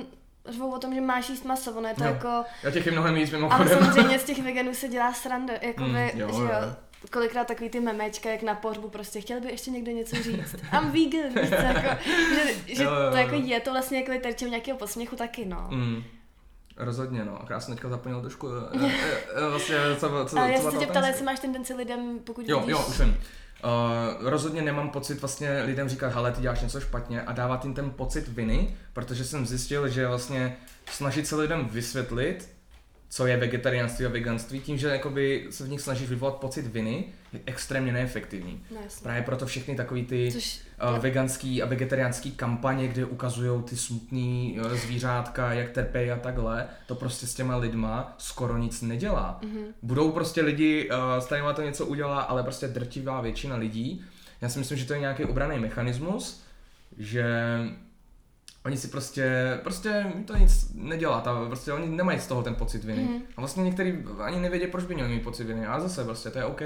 řvou 0.49 0.73
o 0.75 0.79
tom, 0.79 0.95
že 0.95 1.01
máš 1.01 1.29
jíst 1.29 1.45
maso, 1.45 1.73
ono 1.73 1.89
je 1.89 1.95
to 1.95 2.05
Jo. 2.05 2.11
jako... 2.11 2.45
Já 2.63 2.71
těch 2.71 2.87
je 2.87 2.93
mnohem 2.93 3.15
víc 3.15 3.29
Ale 3.33 3.39
mimochodem. 3.39 3.69
samozřejmě 3.79 4.19
z 4.19 4.25
těch 4.29 4.43
veganů 4.43 4.75
se 4.75 4.89
dělá 4.89 5.13
sranda, 5.13 5.55
jako 5.63 5.83
Mm, 5.85 5.97
jo, 5.97 6.11
že 6.15 6.21
jo. 6.23 6.29
jo, 6.41 6.73
kolikrát 7.11 7.47
takový 7.47 7.71
ty 7.71 7.81
memečka, 7.81 8.31
jak 8.31 8.43
na 8.43 8.55
pohřbu 8.55 8.89
prostě, 8.89 9.21
chtěl 9.21 9.41
by 9.41 9.51
ještě 9.51 9.71
někdo 9.71 9.93
něco 9.93 10.17
říct. 10.17 10.57
I'm 10.73 10.91
vegan, 10.91 11.43
víš 11.43 11.49
co, 11.49 11.55
jako, 11.55 12.03
že, 12.35 12.75
že 12.75 12.85
Jo, 12.85 12.91
jo, 12.91 13.11
to 13.11 13.17
jako 13.17 13.35
jo. 13.35 13.43
je 13.45 13.61
to 13.61 13.71
vlastně 13.71 13.99
jako 13.99 14.23
terčem 14.23 14.51
nějakého 14.51 14.79
posměchu 14.79 15.17
taky, 15.17 15.45
no. 15.45 15.69
Mm. 15.71 16.03
Rozhodně, 16.77 17.25
no. 17.25 17.43
A 17.43 17.47
já 17.51 17.61
jsem 17.61 17.75
teďka 17.75 17.89
zapomněl 17.89 18.21
trošku, 18.21 18.49
eh, 18.49 18.93
eh, 19.35 19.51
vlastně, 19.51 19.77
co, 19.97 20.09
co, 20.09 20.27
co 20.29 20.39
Ale 20.39 20.53
já 20.53 20.61
jsem 20.61 20.73
se 20.73 20.79
tě 20.79 20.87
ptala, 20.87 21.07
jestli 21.07 21.25
máš 21.25 21.41
tendenci 21.41 21.75
lidem, 21.75 22.19
pokud 22.25 22.49
Jo, 22.49 22.61
vidíš... 22.61 22.73
jo, 22.73 22.85
už 22.89 23.01
vím. 23.01 23.17
Uh, 23.65 24.29
rozhodně 24.29 24.63
nemám 24.63 24.91
pocit 24.91 25.21
vlastně 25.21 25.63
lidem 25.63 25.89
říkat, 25.89 26.13
hele, 26.13 26.33
ty 26.33 26.41
děláš 26.41 26.61
něco 26.61 26.81
špatně 26.81 27.23
a 27.23 27.33
dávat 27.33 27.65
jim 27.65 27.75
ten 27.75 27.91
pocit 27.91 28.29
viny, 28.29 28.77
protože 28.93 29.25
jsem 29.25 29.47
zjistil, 29.47 29.89
že 29.89 30.07
vlastně 30.07 30.57
snažit 30.91 31.27
se 31.27 31.37
lidem 31.37 31.69
vysvětlit, 31.69 32.49
co 33.13 33.27
je 33.27 33.37
vegetariánství 33.37 34.07
a 34.07 34.09
veganství, 34.09 34.61
tím, 34.61 34.79
že 34.79 34.89
jakoby 34.89 35.47
se 35.51 35.65
v 35.65 35.69
nich 35.69 35.81
snažíš 35.81 36.09
vyvolat 36.09 36.35
pocit 36.35 36.67
viny, 36.67 37.05
je 37.33 37.41
extrémně 37.47 37.93
neefektivní. 37.93 38.63
No. 38.75 38.81
Právě 39.03 39.23
proto 39.23 39.47
všechny 39.47 39.75
takový 39.75 40.05
ty 40.05 40.33
Což, 40.33 40.61
uh, 40.93 40.99
veganský 40.99 41.63
a 41.63 41.67
vegetariánský 41.67 42.33
kampaně, 42.33 42.89
kde 42.89 43.05
ukazují 43.05 43.63
ty 43.63 43.77
smutný 43.77 44.59
uh, 44.61 44.73
zvířátka, 44.73 45.53
jak 45.53 45.71
trpějí 45.71 46.11
a 46.11 46.17
takhle, 46.17 46.67
to 46.87 46.95
prostě 46.95 47.27
s 47.27 47.35
těma 47.35 47.57
lidma 47.57 48.15
skoro 48.19 48.59
nic 48.59 48.83
nedělá. 48.83 49.41
mhm. 49.43 49.65
Budou 49.83 50.13
prostě 50.13 50.43
lidi, 50.43 50.91
uh, 50.91 51.23
s 51.23 51.27
kterýma 51.27 51.53
to 51.53 51.63
něco 51.63 51.87
udělá, 51.87 52.21
ale 52.21 52.43
prostě 52.43 52.69
drtivá 52.69 53.21
většina 53.21 53.57
lidí. 53.57 54.05
Já 54.41 54.49
si 54.49 54.59
myslím, 54.59 54.79
že 54.79 54.85
to 54.85 54.93
je 54.93 55.01
nějaký 55.01 55.25
obraný 55.25 55.59
mechanismus, 55.59 56.43
že 56.99 57.25
oni 58.65 58.77
si 58.77 58.89
prostě, 58.89 59.59
prostě 59.63 60.07
to 60.27 60.37
nic 60.37 60.73
nedělá, 60.75 61.21
ta, 61.21 61.45
prostě 61.47 61.73
oni 61.73 61.97
nemají 61.97 62.19
z 62.21 62.27
toho 62.27 62.43
ten 62.43 62.55
pocit 62.55 62.85
viny. 62.85 63.03
Mhm. 63.03 63.23
A 63.37 63.41
vlastně 63.41 63.65
některý 63.65 64.05
ani 64.23 64.41
nevědí, 64.41 64.67
proč 64.67 64.85
by 64.85 64.95
měli 64.95 65.09
mít 65.11 65.23
pocit 65.23 65.45
viny, 65.45 65.67
ale 65.67 65.81
zase 65.81 66.05
prostě 66.05 66.31
to 66.31 66.39
je 66.39 66.45
OK. 66.45 66.63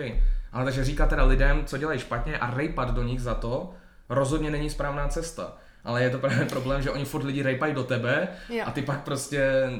Ale 0.52 0.64
takže 0.64 0.84
říkat 0.84 1.08
teda 1.08 1.24
lidem, 1.24 1.64
co 1.64 1.76
dělají 1.78 1.98
špatně 2.00 2.38
a 2.38 2.54
rejpat 2.54 2.90
do 2.94 3.02
nich 3.02 3.20
za 3.20 3.34
to, 3.34 3.74
rozhodně 4.08 4.50
není 4.50 4.70
správná 4.70 5.08
cesta. 5.08 5.56
Ale 5.84 6.02
je 6.02 6.10
to 6.10 6.18
právě 6.18 6.44
problém, 6.50 6.82
že 6.82 6.90
oni 6.90 7.04
furt 7.04 7.24
lidi 7.24 7.42
rejpají 7.42 7.74
do 7.74 7.84
tebe 7.84 8.28
Jo. 8.48 8.64
a 8.66 8.70
ty 8.70 8.82
pak 8.82 9.04
prostě 9.04 9.70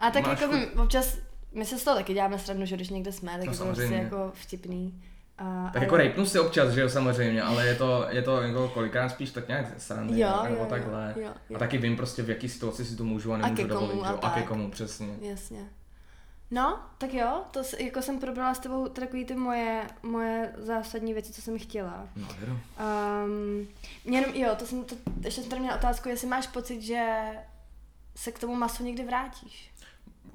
A 0.00 0.10
tak 0.10 0.26
jako 0.26 0.46
my 0.52 0.66
občas, 0.66 1.18
my 1.54 1.64
se 1.64 1.78
z 1.78 1.84
toho 1.84 1.96
taky 1.96 2.14
děláme 2.14 2.38
srandu, 2.38 2.66
že 2.66 2.76
když 2.76 2.88
někde 2.90 3.12
jsme, 3.12 3.32
tak 3.32 3.46
No, 3.46 3.52
je 3.52 3.58
to 3.58 3.64
prostě 3.64 3.94
jako 3.94 4.30
vtipný. 4.34 5.02
A, 5.42 5.70
Tak 5.72 5.82
jako 5.82 5.96
rejpnu 5.96 6.26
si 6.26 6.38
občas, 6.40 6.72
že 6.72 6.80
jo, 6.80 6.88
samozřejmě, 6.88 7.42
ale 7.42 7.66
je 7.66 7.74
to, 7.74 8.06
je 8.08 8.22
to 8.22 8.42
jako 8.42 8.68
kolikrát 8.68 9.08
spíš 9.08 9.30
tak 9.30 9.48
nějak 9.48 9.66
srandy, 9.80 10.20
Jo, 10.20 10.40
nebo 10.42 10.54
jo, 10.56 10.66
takhle. 10.66 11.14
jo, 11.16 11.30
jo. 11.50 11.56
A 11.56 11.58
taky 11.58 11.78
vím 11.78 11.96
prostě, 11.96 12.22
v 12.22 12.28
jaký 12.30 12.48
situaci 12.48 12.84
si 12.84 12.96
to 12.96 13.04
můžu 13.04 13.32
a 13.32 13.34
A 13.34 13.38
nemůžu 13.38 13.62
ke 13.62 13.68
komu 13.68 13.80
dovolit, 13.86 14.04
a 14.04 14.06
že 14.08 14.12
jo, 14.12 14.18
a 14.22 14.30
ke 14.30 14.40
tak. 14.40 14.48
komu, 14.48 14.70
přesně. 14.70 15.14
Jasně. 15.20 15.60
No, 16.50 16.80
tak 16.98 17.14
jo, 17.14 17.42
to 17.50 17.62
jako 17.78 18.02
jsem 18.02 18.18
probrala 18.20 18.54
s 18.54 18.58
tebou 18.58 18.88
takový 18.88 19.24
ty 19.24 19.34
moje, 19.34 19.86
moje 20.02 20.52
zásadní 20.58 21.12
věci, 21.12 21.32
co 21.32 21.42
jsem 21.42 21.58
chtěla. 21.58 22.08
No, 22.16 22.28
věru. 22.38 22.58
Um, 23.24 23.68
mě 24.04 24.18
jenom, 24.18 24.34
jo, 24.34 24.54
to 24.58 24.66
jsem, 24.66 24.84
to, 24.84 24.94
ještě 25.24 25.40
jsem 25.40 25.50
tady 25.50 25.60
měla 25.62 25.76
otázku, 25.76 26.08
jestli 26.08 26.26
máš 26.28 26.46
pocit, 26.46 26.82
že 26.82 27.16
se 28.16 28.32
k 28.32 28.38
tomu 28.38 28.54
masu 28.54 28.84
někdy 28.84 29.04
vrátíš. 29.04 29.72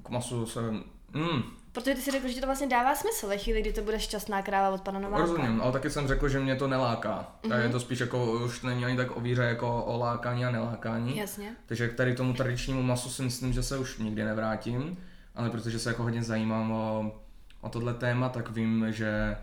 K 0.02 0.08
masu 0.08 0.46
jsem, 0.46 0.84
mm, 1.14 1.42
Protože 1.72 1.94
ty 1.94 2.00
si 2.00 2.10
řekl, 2.10 2.28
že 2.28 2.34
ti 2.34 2.40
to 2.40 2.46
vlastně 2.46 2.66
dává 2.66 2.94
smysl 2.94 3.28
ve 3.28 3.38
chvíli, 3.38 3.60
kdy 3.60 3.72
to 3.72 3.82
bude 3.82 4.00
šťastná 4.00 4.42
kráva 4.42 4.68
od 4.68 4.80
pana 4.82 4.98
Nováka. 5.00 5.22
rozumím, 5.22 5.60
ale 5.62 5.72
taky 5.72 5.90
jsem 5.90 6.08
řekl, 6.08 6.28
že 6.28 6.40
mě 6.40 6.56
to 6.56 6.68
neláká. 6.68 7.26
Tak 7.40 7.50
Mhm. 7.52 7.60
je 7.60 7.68
to 7.68 7.80
spíš 7.80 8.00
jako, 8.00 8.32
už 8.32 8.62
není 8.62 8.84
ani 8.84 8.96
tak 8.96 9.16
o 9.16 9.20
víře, 9.20 9.42
jako 9.42 9.84
o 9.84 9.98
lákání 9.98 10.44
a 10.44 10.50
nelákání. 10.50 11.16
Jasně. 11.16 11.50
Takže 11.66 11.88
k 11.88 11.94
tady 11.94 12.14
tomu 12.14 12.32
tradičnímu 12.34 12.82
masu 12.82 13.08
si 13.10 13.22
myslím, 13.22 13.52
že 13.52 13.62
se 13.62 13.78
už 13.78 13.98
nikdy 13.98 14.24
nevrátím, 14.24 14.96
ale 15.34 15.50
protože 15.50 15.78
se 15.78 15.90
jako 15.90 16.02
hodně 16.02 16.22
zajímám 16.22 16.72
o, 16.72 17.12
o 17.60 17.68
tohle 17.68 17.94
téma, 17.94 18.28
tak 18.28 18.50
vím, 18.50 18.86
že 18.88 19.36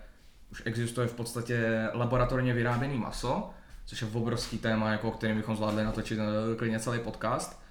už 0.51 0.61
existuje 0.65 1.07
v 1.07 1.13
podstatě 1.13 1.87
laboratorně 1.93 2.53
vyráběný 2.53 2.97
maso, 2.97 3.49
což 3.85 4.01
je 4.01 4.07
obrovský 4.13 4.57
téma, 4.57 4.91
jako 4.91 5.07
o 5.07 5.11
kterém 5.11 5.37
bychom 5.37 5.55
zvládli 5.55 5.83
natočit 5.83 6.19
eh, 6.19 6.55
klidně 6.55 6.79
celý 6.79 6.99
podcast. 6.99 7.64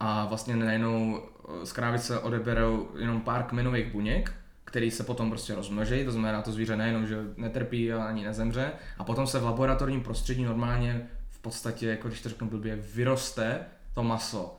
A 0.00 0.26
vlastně 0.26 0.56
najednou 0.56 1.22
eh, 1.62 1.66
z 1.66 1.72
krávy 1.72 1.98
se 1.98 2.18
odeberou 2.18 2.88
jenom 2.98 3.20
pár 3.20 3.42
kmenových 3.42 3.92
buněk, 3.92 4.32
který 4.64 4.90
se 4.90 5.04
potom 5.04 5.30
prostě 5.30 5.54
rozmnoží, 5.54 6.04
to 6.04 6.10
znamená 6.12 6.42
to 6.42 6.52
zvíře 6.52 6.76
nejenom, 6.76 7.06
že 7.06 7.16
netrpí 7.36 7.92
a 7.92 8.04
ani 8.04 8.24
nezemře, 8.24 8.72
a 8.98 9.04
potom 9.04 9.26
se 9.26 9.38
v 9.38 9.44
laboratorním 9.44 10.00
prostředí 10.02 10.44
normálně 10.44 11.06
v 11.30 11.38
podstatě, 11.38 11.86
jako 11.88 12.08
když 12.08 12.20
to 12.20 12.28
řeknu 12.28 12.48
blbě, 12.48 12.76
vyroste 12.94 13.60
to 13.94 14.02
maso. 14.02 14.54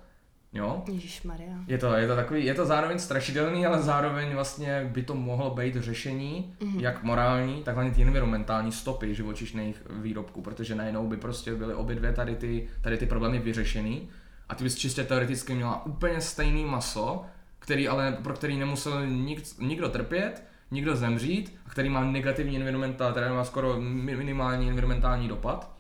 Jo? 0.53 0.83
Ježíš 0.91 1.23
Maria. 1.23 1.53
Je 1.67 1.77
to, 1.77 1.93
je 1.93 2.07
to 2.07 2.15
takový, 2.15 2.45
je 2.45 2.53
to 2.53 2.65
zároveň 2.65 2.99
strašidelný, 2.99 3.65
ale 3.65 3.81
zároveň 3.81 4.33
vlastně 4.33 4.89
by 4.93 5.03
to 5.03 5.15
mohlo 5.15 5.49
být 5.49 5.75
řešení, 5.75 6.53
Mhm. 6.61 6.73
mm-hmm. 6.77 6.81
jak 6.81 7.03
morální, 7.03 7.63
tak 7.63 7.75
hlavně 7.75 7.91
ty 7.91 8.01
environmentální 8.01 8.71
stopy 8.71 9.15
živočišných 9.15 9.81
výrobků, 9.89 10.41
protože 10.41 10.75
najednou 10.75 11.07
by 11.07 11.17
prostě 11.17 11.55
byly 11.55 11.73
obě 11.73 11.95
dvě 11.95 12.13
tady 12.13 12.35
ty, 12.35 12.67
tady 12.81 12.97
ty 12.97 13.05
problémy 13.05 13.39
vyřešený 13.39 14.09
a 14.49 14.55
ty 14.55 14.63
bys 14.63 14.75
čistě 14.75 15.03
teoreticky 15.03 15.55
měla 15.55 15.85
úplně 15.85 16.21
stejný 16.21 16.65
maso, 16.65 17.25
který 17.59 17.87
ale, 17.87 18.17
pro 18.23 18.33
který 18.33 18.57
nemusel 18.57 19.07
nik, 19.07 19.43
nikdo 19.59 19.89
trpět, 19.89 20.43
nikdo 20.71 20.95
zemřít 20.95 21.55
a 21.65 21.69
který 21.69 21.89
má 21.89 22.03
negativní 22.03 22.57
environmentální, 22.57 23.13
teda 23.13 23.33
má 23.33 23.43
skoro 23.43 23.81
mi- 23.81 24.15
minimální 24.15 24.69
environmentální 24.69 25.27
dopad. 25.27 25.71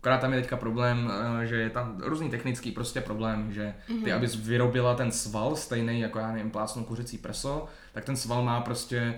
Akorát 0.00 0.18
tam 0.20 0.32
je 0.32 0.40
teďka 0.40 0.56
problém, 0.56 1.12
eh, 1.42 1.46
že 1.46 1.56
je 1.56 1.70
tam 1.70 2.00
různý 2.00 2.30
technický 2.30 2.72
prostě 2.72 3.00
problém, 3.00 3.52
že 3.52 3.74
ty, 4.04 4.12
abys 4.12 4.36
vyrobila 4.36 4.94
ten 4.94 5.12
sval 5.12 5.56
stejný 5.56 6.00
jako 6.00 6.18
já 6.18 6.32
nevím, 6.32 6.50
plásnu 6.50 6.84
kuřecí 6.84 7.18
prso, 7.18 7.66
tak 7.92 8.04
ten 8.04 8.16
sval 8.16 8.42
má 8.44 8.60
prostě 8.60 9.14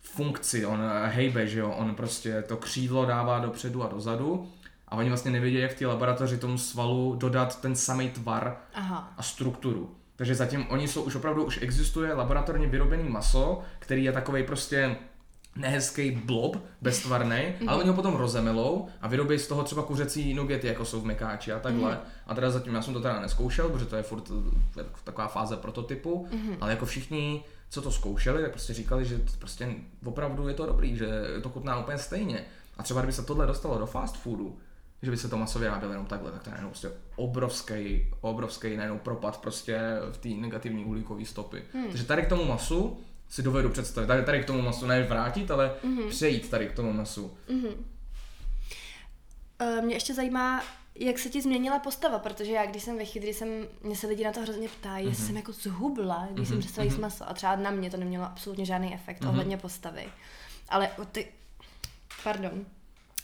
funkci, 0.00 0.66
on 0.66 0.82
eh, 0.82 1.06
hejbe, 1.08 1.46
že 1.46 1.60
jo, 1.60 1.70
on 1.70 1.94
prostě 1.94 2.42
to 2.42 2.56
křídlo 2.56 3.04
dává 3.06 3.38
dopředu 3.38 3.84
a 3.84 3.88
dozadu 3.88 4.48
a 4.90 4.96
oni 4.96 5.08
vlastně 5.08 5.30
nevědí, 5.30 5.56
jak 5.56 5.72
v 5.72 5.78
té 5.78 5.86
laboratoři 5.86 6.38
tomu 6.38 6.58
svalu 6.58 7.14
dodat 7.14 7.60
ten 7.60 7.76
samý 7.76 8.10
tvar 8.10 8.56
Aha. 8.74 9.12
a 9.16 9.22
strukturu. 9.22 9.90
Takže 10.16 10.34
zatím 10.34 10.66
oni 10.68 10.88
jsou 10.88 11.02
už 11.02 11.14
opravdu, 11.14 11.44
už 11.44 11.62
existuje 11.62 12.14
laboratorně 12.14 12.66
vyrobený 12.66 13.08
maso, 13.08 13.60
který 13.78 14.04
je 14.04 14.12
takový 14.12 14.42
prostě 14.42 14.96
nehezký 15.56 16.10
blob, 16.10 16.56
beztvarný, 16.80 17.42
ale 17.66 17.78
oni 17.78 17.88
ho 17.88 17.94
potom 17.94 18.14
rozemelou 18.14 18.88
a 19.00 19.08
vyrobí 19.08 19.38
z 19.38 19.46
toho 19.46 19.62
třeba 19.62 19.82
kuřecí 19.82 20.34
nugety, 20.34 20.66
jako 20.66 20.84
jsou 20.84 21.00
v 21.00 21.04
mekáči 21.04 21.52
a 21.52 21.58
takhle. 21.58 22.00
A 22.26 22.34
teda 22.34 22.50
zatím 22.50 22.74
já 22.74 22.82
jsem 22.82 22.94
to 22.94 23.00
teda 23.00 23.20
neskoušel, 23.20 23.68
protože 23.68 23.86
to 23.86 23.96
je 23.96 24.02
furt 24.02 24.30
eh, 24.80 24.84
taková 25.04 25.28
fáze 25.28 25.56
prototypu, 25.56 26.28
ale 26.60 26.70
jako 26.70 26.86
všichni, 26.86 27.44
co 27.70 27.82
to 27.82 27.92
zkoušeli, 27.92 28.42
tak 28.42 28.50
prostě 28.50 28.74
říkali, 28.74 29.04
že 29.04 29.20
prostě 29.38 29.74
opravdu 30.04 30.48
je 30.48 30.54
to 30.54 30.66
dobrý, 30.66 30.96
že 30.96 31.08
to 31.42 31.48
chutná 31.48 31.78
úplně 31.78 31.98
stejně. 31.98 32.44
A 32.78 32.82
třeba 32.82 33.00
kdyby 33.00 33.12
se 33.12 33.22
tohle 33.22 33.46
dostalo 33.46 33.78
do 33.78 33.86
fast 33.86 34.16
foodu, 34.16 34.58
že 35.02 35.10
by 35.10 35.16
se 35.16 35.28
to 35.28 35.36
maso 35.36 35.58
vyrábělo 35.58 35.92
jenom 35.92 36.06
takhle, 36.06 36.32
tak 36.32 36.42
to 36.42 36.48
je 36.48 36.50
najednou 36.50 36.70
prostě 36.70 36.90
obrovský, 37.16 38.06
obrovský 38.20 38.76
najednou 38.76 38.98
propad 38.98 39.40
prostě 39.40 39.80
v 40.12 40.18
té 40.18 40.28
negativní 40.28 40.84
uhlíkové 40.84 41.24
stopy. 41.24 41.62
Hmm. 41.72 41.88
Takže 41.88 42.04
tady 42.04 42.22
k 42.22 42.28
tomu 42.28 42.44
masu 42.44 43.00
si 43.28 43.42
dovedu 43.42 43.70
představit, 43.70 44.06
tady, 44.06 44.24
tady 44.24 44.42
k 44.42 44.46
tomu 44.46 44.62
masu 44.62 44.86
ne 44.86 45.02
vrátit, 45.02 45.50
ale 45.50 45.74
mm-hmm. 45.84 46.08
přejít 46.08 46.50
tady 46.50 46.68
k 46.68 46.72
tomu 46.72 46.92
masu. 46.92 47.36
Uh, 49.60 49.84
mě 49.84 49.94
ještě 49.94 50.14
zajímá, 50.14 50.62
jak 50.94 51.18
se 51.18 51.28
ti 51.28 51.42
změnila 51.42 51.78
postava, 51.78 52.18
protože 52.18 52.52
já, 52.52 52.66
když 52.66 52.82
jsem 52.82 52.98
ve 52.98 53.04
kdy 53.04 53.34
jsem, 53.34 53.48
mě 53.82 53.96
se 53.96 54.06
lidi 54.06 54.24
na 54.24 54.32
to 54.32 54.40
hrozně 54.40 54.68
ptají, 54.68 55.06
jestli 55.06 55.24
jsem 55.24 55.36
jako 55.36 55.52
zhubla, 55.52 56.28
když 56.32 56.48
jsem 56.48 56.60
přestala 56.60 56.84
jíst 56.84 56.98
maso. 56.98 57.28
A 57.28 57.34
třeba 57.34 57.56
na 57.56 57.70
mě 57.70 57.90
to 57.90 57.96
nemělo 57.96 58.24
absolutně 58.24 58.64
žádný 58.64 58.94
efekt 58.94 59.24
ohledně 59.24 59.56
postavy. 59.56 60.04
Ale 60.68 60.88
o 60.88 61.04
ty, 61.04 61.28
pardon, 62.24 62.66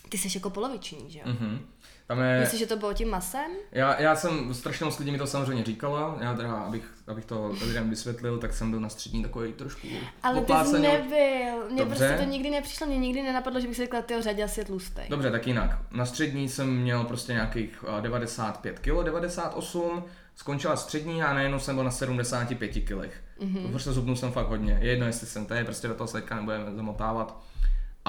Ty 0.09 0.17
jsi 0.17 0.37
jako 0.37 0.49
poloviční, 0.49 1.11
že 1.11 1.19
jo? 1.19 1.25
Mhm. 1.25 1.59
Tam 2.07 2.19
je... 2.19 2.39
Myslíš, 2.39 2.59
že 2.59 2.67
to 2.67 2.77
bylo 2.77 2.93
tím 2.93 3.09
masem? 3.09 3.51
Já, 3.71 4.01
já 4.01 4.15
jsem, 4.15 4.53
strašně 4.53 4.85
moc 4.85 4.99
lidí 4.99 5.11
mi 5.11 5.17
to 5.17 5.27
samozřejmě 5.27 5.63
říkala, 5.63 6.17
já 6.21 6.33
teda, 6.33 6.53
abych, 6.53 6.93
abych 7.07 7.25
to 7.25 7.55
lidem 7.67 7.89
vysvětlil, 7.89 8.37
tak 8.37 8.53
jsem 8.53 8.71
byl 8.71 8.79
na 8.79 8.89
střední 8.89 9.23
takový 9.23 9.53
trošku 9.53 9.87
Ale 10.23 10.41
ty 10.41 10.53
jsi 10.65 10.79
nebyl. 10.79 11.69
Mně 11.71 11.83
Dobře. 11.83 11.85
prostě 11.85 12.23
to 12.23 12.29
nikdy 12.29 12.49
nepřišlo, 12.49 12.87
mě 12.87 12.97
nikdy 12.97 13.23
nenapadlo, 13.23 13.59
že 13.59 13.67
bych 13.67 13.75
si 13.75 13.83
řekla, 13.83 14.01
ty 14.01 14.21
řadě 14.21 14.43
asi 14.43 14.59
je 14.59 14.65
tlustej. 14.65 15.05
Dobře, 15.09 15.31
tak 15.31 15.47
jinak. 15.47 15.77
Na 15.91 16.05
střední 16.05 16.49
jsem 16.49 16.77
měl 16.77 17.03
prostě 17.03 17.33
nějakých 17.33 17.83
eh, 17.97 18.01
95 18.01 18.79
kg, 18.79 19.03
98, 19.03 20.03
skončila 20.35 20.75
střední 20.75 21.23
a 21.23 21.33
najednou 21.33 21.59
jsem 21.59 21.75
byl 21.75 21.83
na 21.83 21.91
75 21.91 22.67
kg. 22.67 22.91
Mm-hmm. 22.91 23.69
Prostě 23.69 23.91
zubnul 23.91 24.15
jsem 24.15 24.31
fakt 24.31 24.47
hodně. 24.47 24.77
Je 24.81 24.89
jedno, 24.89 25.05
jestli 25.05 25.27
jsem 25.27 25.45
tady, 25.45 25.63
prostě 25.63 25.87
do 25.87 25.95
toho 25.95 26.07
se 26.07 26.21
teďka 26.21 26.35
nebudeme 26.35 26.75
zamotávat. 26.75 27.43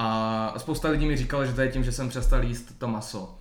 A 0.01 0.53
spousta 0.57 0.89
lidí 0.89 1.05
mi 1.05 1.17
říkalo, 1.17 1.45
že 1.45 1.53
to 1.53 1.61
je 1.61 1.71
tím, 1.71 1.83
že 1.83 1.91
jsem 1.91 2.09
přestal 2.09 2.43
jíst 2.43 2.79
to 2.79 2.87
maso. 2.87 3.39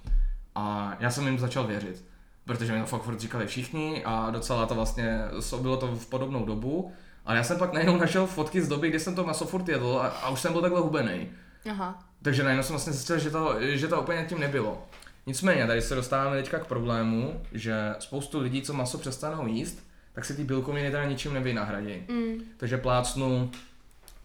A 0.54 0.96
já 1.00 1.10
jsem 1.10 1.26
jim 1.26 1.38
začal 1.38 1.64
věřit. 1.66 2.04
Protože 2.44 2.72
mi 2.72 2.80
to 2.80 2.86
fakt 2.86 3.02
furt 3.02 3.20
říkali 3.20 3.46
všichni 3.46 4.04
a 4.04 4.30
docela 4.30 4.66
to 4.66 4.74
vlastně, 4.74 5.20
bylo 5.60 5.76
to 5.76 5.86
v 5.96 6.06
podobnou 6.06 6.44
dobu. 6.44 6.92
Ale 7.24 7.36
já 7.36 7.44
jsem 7.44 7.58
pak 7.58 7.72
najednou 7.72 7.96
našel 7.96 8.26
fotky 8.26 8.62
z 8.62 8.68
doby, 8.68 8.88
kdy 8.88 9.00
jsem 9.00 9.14
to 9.14 9.24
maso 9.24 9.46
furt 9.46 9.68
jedl 9.68 9.98
a, 10.02 10.06
a 10.06 10.28
už 10.28 10.40
jsem 10.40 10.52
byl 10.52 10.62
takhle 10.62 10.80
hubený. 10.80 11.28
Aha. 11.70 12.04
Takže 12.22 12.42
najednou 12.42 12.62
jsem 12.62 12.72
vlastně 12.72 12.92
zjistil, 12.92 13.18
že 13.18 13.30
to, 13.30 13.54
že 13.60 13.88
to 13.88 14.00
úplně 14.00 14.26
tím 14.28 14.40
nebylo. 14.40 14.86
Nicméně, 15.26 15.66
tady 15.66 15.82
se 15.82 15.94
dostáváme 15.94 16.36
teďka 16.36 16.58
k 16.58 16.66
problému, 16.66 17.40
že 17.52 17.94
spoustu 17.98 18.40
lidí, 18.40 18.62
co 18.62 18.72
maso 18.72 18.98
přestanou 18.98 19.46
jíst, 19.46 19.88
tak 20.12 20.24
si 20.24 20.36
ty 20.36 20.44
bílkoviny 20.44 20.90
teda 20.90 21.04
ničím 21.04 21.34
nevynahradí. 21.34 22.02
Mm. 22.08 22.34
Takže 22.56 22.78
plácnu 22.78 23.50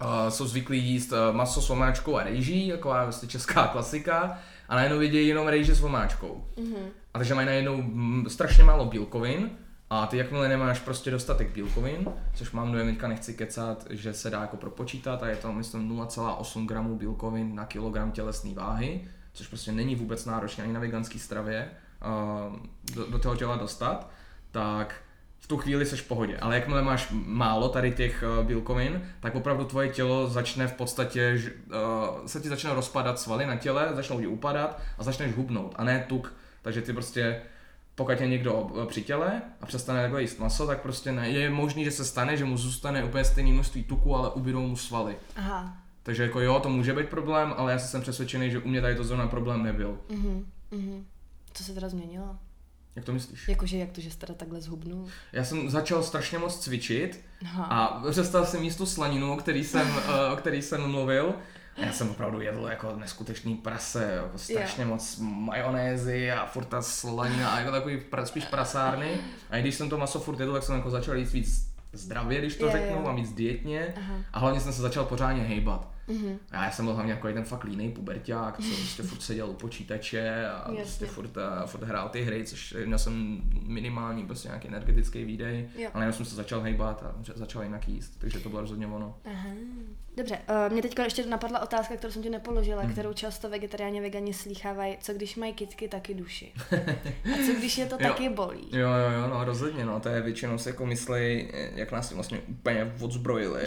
uh, 0.04 0.30
jsou 0.30 0.47
zvyklí 0.47 0.80
jíst 0.80 1.12
uh, 1.12 1.36
maso 1.36 1.62
s 1.62 1.70
omáčkou 1.70 2.18
a 2.18 2.24
rejží, 2.24 2.72
taková 2.72 3.04
vlastně 3.04 3.30
česká 3.30 3.68
klasika, 3.72 4.39
a 4.70 4.76
najednou 4.76 4.99
vidějí 4.99 5.28
jenom 5.28 5.47
rejže 5.47 5.76
s 5.76 5.84
omáčkou. 5.84 6.45
Mm-hmm. 6.58 6.86
A 7.14 7.18
takže 7.18 7.36
mají 7.36 7.47
najednou 7.47 7.82
mm, 7.82 8.26
strašně 8.30 8.64
málo 8.64 8.86
bílkovin, 8.86 9.49
a 9.89 10.08
ty 10.08 10.18
jakmile 10.18 10.49
nemáš 10.49 10.80
prostě 10.80 11.12
dostatek 11.12 11.54
bílkovin, 11.54 12.08
což 12.34 12.51
mám 12.51 12.72
dojem, 12.72 12.88
teďka 12.88 13.08
nechci 13.08 13.34
kecat, 13.34 13.88
že 13.89 14.14
se 14.14 14.30
dá 14.30 14.41
jako 14.41 14.58
propočítat 14.58 15.24
a 15.24 15.28
je 15.28 15.36
to 15.36 15.54
myslím 15.54 15.89
0,8 15.89 16.66
gramů 16.66 16.97
bílkovin 16.97 17.56
na 17.56 17.66
kilogram 17.66 18.12
tělesné 18.12 18.54
váhy, 18.54 19.08
což 19.34 19.47
prostě 19.47 19.72
není 19.72 19.95
vůbec 19.95 20.26
náročné 20.26 20.64
ani 20.64 20.74
na 20.74 20.80
veganské 20.80 21.20
stravě 21.20 21.72
uh, 22.49 22.56
do, 22.95 23.06
do 23.06 23.20
toho 23.20 23.36
těla 23.36 23.56
dostat, 23.56 24.10
tak 24.51 24.95
v 25.44 25.48
tu 25.48 25.58
chvíli 25.58 25.86
seš 25.86 26.02
v 26.02 26.08
pohodě. 26.08 26.38
Ale 26.38 26.56
jakmile 26.56 26.82
máš 26.82 27.08
málo 27.12 27.70
tady 27.70 27.91
těch 27.91 28.24
uh, 28.39 28.46
bílkovin, 28.46 29.10
tak 29.20 29.36
opravdu 29.36 29.66
tvoje 29.66 29.89
tělo 29.89 30.28
začne 30.28 30.68
v 30.68 30.74
podstatě, 30.74 31.41
uh, 31.68 32.26
se 32.26 32.39
ti 32.39 32.50
začne 32.50 32.74
rozpadat 32.74 33.20
svaly 33.20 33.46
na 33.46 33.56
těle, 33.56 33.89
začnou 33.94 34.20
ti 34.20 34.28
upadat 34.28 34.82
a 34.98 35.04
začneš 35.04 35.36
hubnout 35.36 35.76
a 35.76 35.84
ne 35.84 36.06
tuk. 36.08 36.34
Takže 36.62 36.82
ty 36.82 36.94
prostě 36.94 37.41
pokud 37.96 38.22
je 38.22 38.28
někdo 38.28 38.72
eh, 38.84 38.86
při 38.86 39.02
těle 39.02 39.41
a 39.62 39.66
přestane 39.66 40.02
takhle 40.02 40.22
jíst 40.22 40.39
maso, 40.39 40.68
tak 40.68 40.82
prostě 40.82 41.12
ne, 41.12 41.30
je 41.30 41.50
možný, 41.50 41.84
že 41.84 41.91
se 41.91 42.06
stane, 42.06 42.38
že 42.38 42.46
mu 42.46 42.58
zůstane 42.58 43.04
úplně 43.04 43.26
stejné 43.26 43.52
množství 43.52 43.84
tuku, 43.84 44.16
ale 44.16 44.30
ubydou 44.30 44.68
mu 44.68 44.76
svaly. 44.76 45.18
Aha. 45.36 45.78
Takže 46.04 46.24
jako 46.24 46.39
jo, 46.39 46.60
to 46.60 46.70
může 46.70 46.94
být 46.94 47.10
problém, 47.10 47.54
ale 47.58 47.72
já 47.72 47.80
jsem 47.80 48.02
přesvědčený, 48.02 48.52
že 48.52 48.60
u 48.60 48.68
mě 48.68 48.82
tady 48.82 48.96
to 48.96 49.04
zrovna 49.04 49.28
problém 49.28 49.64
nebyl. 49.64 50.00
Mhm. 50.10 50.46
Mhm. 50.72 51.06
Co 51.54 51.64
se 51.64 51.74
teda 51.74 51.89
změnilo? 51.89 52.38
Jak 52.96 53.06
to 53.06 53.14
myslíš? 53.14 53.48
Jakože 53.48 53.78
jak 53.78 53.91
to, 53.91 54.02
že 54.02 54.12
jsi 54.12 54.18
teda 54.18 54.34
takhle 54.34 54.62
zhubnul? 54.62 55.08
Já 55.32 55.44
jsem 55.44 55.70
začal 55.70 56.04
strašně 56.04 56.38
moc 56.39 56.60
cvičit 56.60 57.22
Aha. 57.46 57.64
a 57.66 58.10
přestal 58.12 58.46
jsem 58.46 58.64
jíst 58.64 58.76
tu 58.76 58.86
slaninu, 58.86 59.34
o 59.34 59.38
který 59.38 59.64
jsem, 59.64 59.88
eh, 60.08 60.34
o 60.34 60.36
který 60.36 60.62
jsem 60.62 60.91
mluvil. 60.91 61.34
A 61.78 61.86
já 61.86 61.91
jsem 61.91 62.10
opravdu 62.10 62.41
jedl 62.41 62.68
jako 62.70 62.96
neskutečný 62.96 63.56
prase, 63.56 64.12
jako 64.24 64.38
strašně 64.38 64.86
moc 64.86 65.18
majonézy 65.22 66.32
a 66.32 66.46
furt 66.46 66.66
ta 66.66 66.82
slanina 66.82 67.50
a 67.50 67.60
jako 67.60 67.72
takový 67.72 67.98
pra, 67.98 68.26
spíš 68.26 68.46
prasárny. 68.46 69.18
A 69.50 69.58
i 69.58 69.62
když 69.62 69.76
jsem 69.76 69.89
to 69.89 69.98
maso 69.98 70.20
furt 70.20 70.39
jedl, 70.39 70.54
tak 70.54 70.64
jsem 70.64 70.76
jako 70.76 70.89
začal 70.89 71.16
jíst 71.18 71.32
víc 71.34 71.68
zdravě, 71.94 72.39
když 72.39 72.56
to 72.56 72.66
Jo, 72.66 72.72
řeknu, 72.72 72.96
jo. 73.02 73.08
a 73.08 73.14
víc 73.16 73.32
dietně. 73.34 73.94
Aha. 73.98 74.14
A 74.34 74.39
hlavně 74.39 74.60
jsem 74.60 74.74
se 74.74 74.82
začal 74.82 75.06
pořádně 75.06 75.44
hejbat. 75.44 75.93
Mhm. 76.08 76.38
A 76.51 76.64
já 76.66 76.72
jsem 76.72 76.86
byl 76.86 76.93
hlavně 76.93 77.12
jako 77.12 77.34
ten 77.34 77.43
fakt 77.45 77.64
línej 77.64 77.89
puberták, 77.91 78.56
co 78.58 78.76
prostě 78.76 79.04
furt 79.04 79.22
seděl 79.22 79.49
u 79.49 79.54
počítače 79.54 80.47
a 80.47 80.58
Jasně. 80.72 80.76
prostě 80.76 81.06
furt, 81.06 81.38
a 81.38 81.66
furt 81.66 81.84
hrál 81.84 82.10
ty 82.10 82.22
hry, 82.22 82.43
což 82.45 82.76
měl 82.86 82.99
jsem 82.99 83.41
minimální 83.64 84.26
prostě 84.26 84.47
nějaký 84.47 84.68
energetický 84.68 85.24
výdej, 85.26 85.70
Jo. 85.76 85.89
ale 85.93 86.04
jenom 86.04 86.14
jsem 86.14 86.26
se 86.26 86.36
začal 86.36 86.62
hejbat 86.62 87.04
a 87.04 87.16
začal 87.36 87.64
jinak 87.64 87.88
jíst, 87.88 88.20
takže 88.20 88.39
to 88.39 88.49
bylo 88.49 88.62
rozhodně 88.62 88.88
ono. 88.88 89.18
Aha. 89.26 89.49
Dobře, 90.18 90.38
uh, 90.68 90.74
mě 90.74 90.82
teďka 90.82 91.03
ještě 91.03 91.26
napadla 91.26 91.59
otázka, 91.61 91.95
kterou 91.95 92.14
jsem 92.14 92.24
ti 92.24 92.30
nepoložila, 92.30 92.82
Hmm. 92.82 92.91
kterou 92.91 93.14
často 93.14 93.49
vegetariáni 93.49 94.01
vegani 94.01 94.34
slýchávají. 94.34 94.97
Co 95.01 95.14
když 95.14 95.36
mají 95.36 95.53
kitky 95.53 95.88
taky 95.88 96.14
duši? 96.14 96.51
A 97.34 97.45
co 97.45 97.53
když 97.57 97.78
je 97.78 97.86
to 97.86 97.95
Jo. 97.99 98.07
taky 98.09 98.30
bolí? 98.30 98.68
Jo, 98.72 98.89
jo, 98.89 99.11
jo, 99.22 99.28
no 99.28 99.43
rozhodně, 99.45 99.86
no, 99.86 99.99
to 99.99 100.09
je 100.09 100.22
většinou 100.22 100.57
si 100.57 100.70
jako 100.70 100.86
myslej, 100.86 101.51
jak 101.76 101.91
nás 101.91 102.07
tím 102.07 102.18
vlastně 102.18 102.39
úplně 102.47 102.93
odzbrojili, 103.01 103.64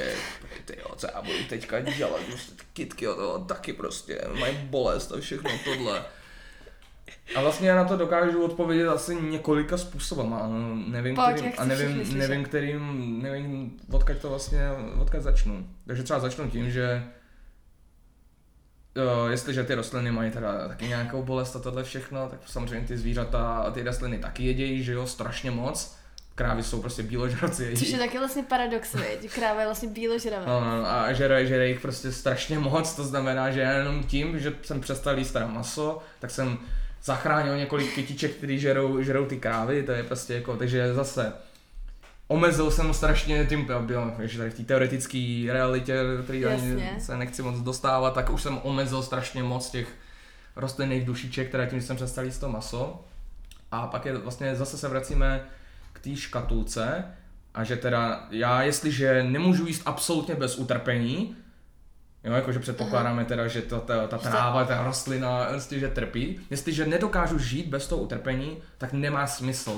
ty 0.64 0.76
jo, 0.78 0.94
co 0.96 1.06
já 1.14 1.22
budu 1.22 1.38
teďka 1.48 1.80
dělat, 1.80 2.20
prostě 2.30 2.52
ty 2.52 2.62
kitky, 2.72 3.04
jo, 3.04 3.14
to 3.16 3.38
taky 3.38 3.72
prostě, 3.72 4.20
mají 4.40 4.56
bolest 4.56 5.12
a 5.12 5.20
všechno 5.20 5.50
tohle. 5.64 6.04
A 7.34 7.40
vlastně 7.40 7.68
já 7.68 7.76
na 7.76 7.84
to 7.84 7.96
dokážu 7.96 8.44
odpovědět 8.44 8.88
asi 8.88 9.14
několika 9.14 9.76
způsobama, 9.76 10.48
no, 10.48 10.74
nevím, 10.86 11.14
Pojď, 11.14 11.36
kterým, 11.36 11.52
a 11.58 11.64
nevím, 11.64 12.18
nevím, 12.18 12.44
kterým, 12.44 13.18
nevím, 13.22 13.76
odkud 13.90 14.18
to 14.18 14.28
vlastně, 14.28 14.60
odkud 14.98 15.22
začnu. 15.22 15.68
Takže 15.86 16.02
třeba 16.02 16.20
začnu 16.20 16.50
tím, 16.50 16.70
že 16.70 17.04
Jo, 18.96 19.26
jestliže 19.30 19.64
ty 19.64 19.74
rostliny 19.74 20.12
mají 20.12 20.30
teda 20.30 20.68
taky 20.68 20.86
nějakou 20.86 21.22
bolest 21.22 21.56
a 21.56 21.58
tohle 21.58 21.84
všechno, 21.84 22.28
tak 22.28 22.40
samozřejmě 22.46 22.88
ty 22.88 22.98
zvířata 22.98 23.56
a 23.56 23.70
ty 23.70 23.82
rostliny 23.82 24.18
taky 24.18 24.44
jedějí, 24.44 24.82
že 24.82 24.92
jo, 24.92 25.06
strašně 25.06 25.50
moc. 25.50 25.96
Krávy 26.34 26.62
jsou 26.62 26.80
prostě 26.80 27.02
bíložravci. 27.02 27.74
Což 27.76 27.88
je 27.88 27.98
taky 27.98 28.18
vlastně 28.18 28.42
paradox, 28.42 28.94
viď? 28.94 29.32
Kráva 29.32 29.60
je 29.60 29.66
vlastně 29.66 29.88
bíložravá. 29.88 30.46
No, 30.46 30.60
no, 30.60 30.82
no, 30.82 30.86
a 30.86 31.12
žere, 31.12 31.46
žere 31.46 31.68
jich 31.68 31.80
prostě 31.80 32.12
strašně 32.12 32.58
moc, 32.58 32.94
to 32.94 33.04
znamená, 33.04 33.50
že 33.50 33.60
já 33.60 33.72
jenom 33.72 34.04
tím, 34.04 34.38
že 34.38 34.54
jsem 34.62 34.80
přestal 34.80 35.18
jíst 35.18 35.32
teda 35.32 35.46
maso, 35.46 36.02
tak 36.18 36.30
jsem 36.30 36.58
zachránil 37.04 37.56
několik 37.56 37.94
kytiček, 37.94 38.30
který 38.30 38.58
žerou, 38.58 39.02
žerou 39.02 39.26
ty 39.26 39.36
krávy, 39.36 39.82
to 39.82 39.92
je 39.92 40.02
prostě 40.02 40.34
jako, 40.34 40.56
takže 40.56 40.94
zase 40.94 41.32
omezil 42.28 42.70
jsem 42.70 42.94
strašně 42.94 43.46
tím, 43.46 43.68
byl, 43.80 44.12
že 44.22 44.38
tady 44.38 44.50
v 44.50 44.54
té 44.54 44.62
teoretické 44.62 45.46
realitě, 45.50 46.00
který 46.24 46.46
ani 46.46 46.90
se 46.98 47.16
nechci 47.16 47.42
moc 47.42 47.60
dostávat, 47.60 48.14
tak 48.14 48.30
už 48.30 48.42
jsem 48.42 48.58
omezil 48.62 49.02
strašně 49.02 49.42
moc 49.42 49.70
těch 49.70 49.88
rostlinných 50.56 51.04
dušiček, 51.04 51.48
které 51.48 51.66
tím 51.66 51.80
že 51.80 51.86
jsem 51.86 51.96
přestal 51.96 52.24
jíst 52.24 52.38
to 52.38 52.48
maso. 52.48 53.04
A 53.72 53.86
pak 53.86 54.06
je 54.06 54.18
vlastně 54.18 54.56
zase 54.56 54.78
se 54.78 54.88
vracíme 54.88 55.44
k 55.92 55.98
té 55.98 56.16
škatulce 56.16 57.04
a 57.54 57.64
že 57.64 57.76
teda 57.76 58.26
já, 58.30 58.62
jestliže 58.62 59.22
nemůžu 59.22 59.66
jíst 59.66 59.82
absolutně 59.84 60.34
bez 60.34 60.58
utrpení, 60.58 61.36
Jo, 62.24 62.32
jakože 62.32 62.58
předpokládáme 62.58 63.24
teda, 63.24 63.48
že 63.48 63.62
to, 63.62 63.80
ta, 63.80 64.06
ta 64.06 64.18
to- 64.18 64.28
tráva, 64.28 64.64
ta 64.64 64.84
rostlina, 64.84 65.44
prostě, 65.44 65.78
že 65.78 65.88
trpí. 65.88 66.40
Jestliže 66.50 66.86
nedokážu 66.86 67.38
žít 67.38 67.66
bez 67.66 67.86
toho 67.88 68.02
utrpení, 68.02 68.58
tak 68.78 68.92
nemá 68.92 69.26
smysl 69.26 69.70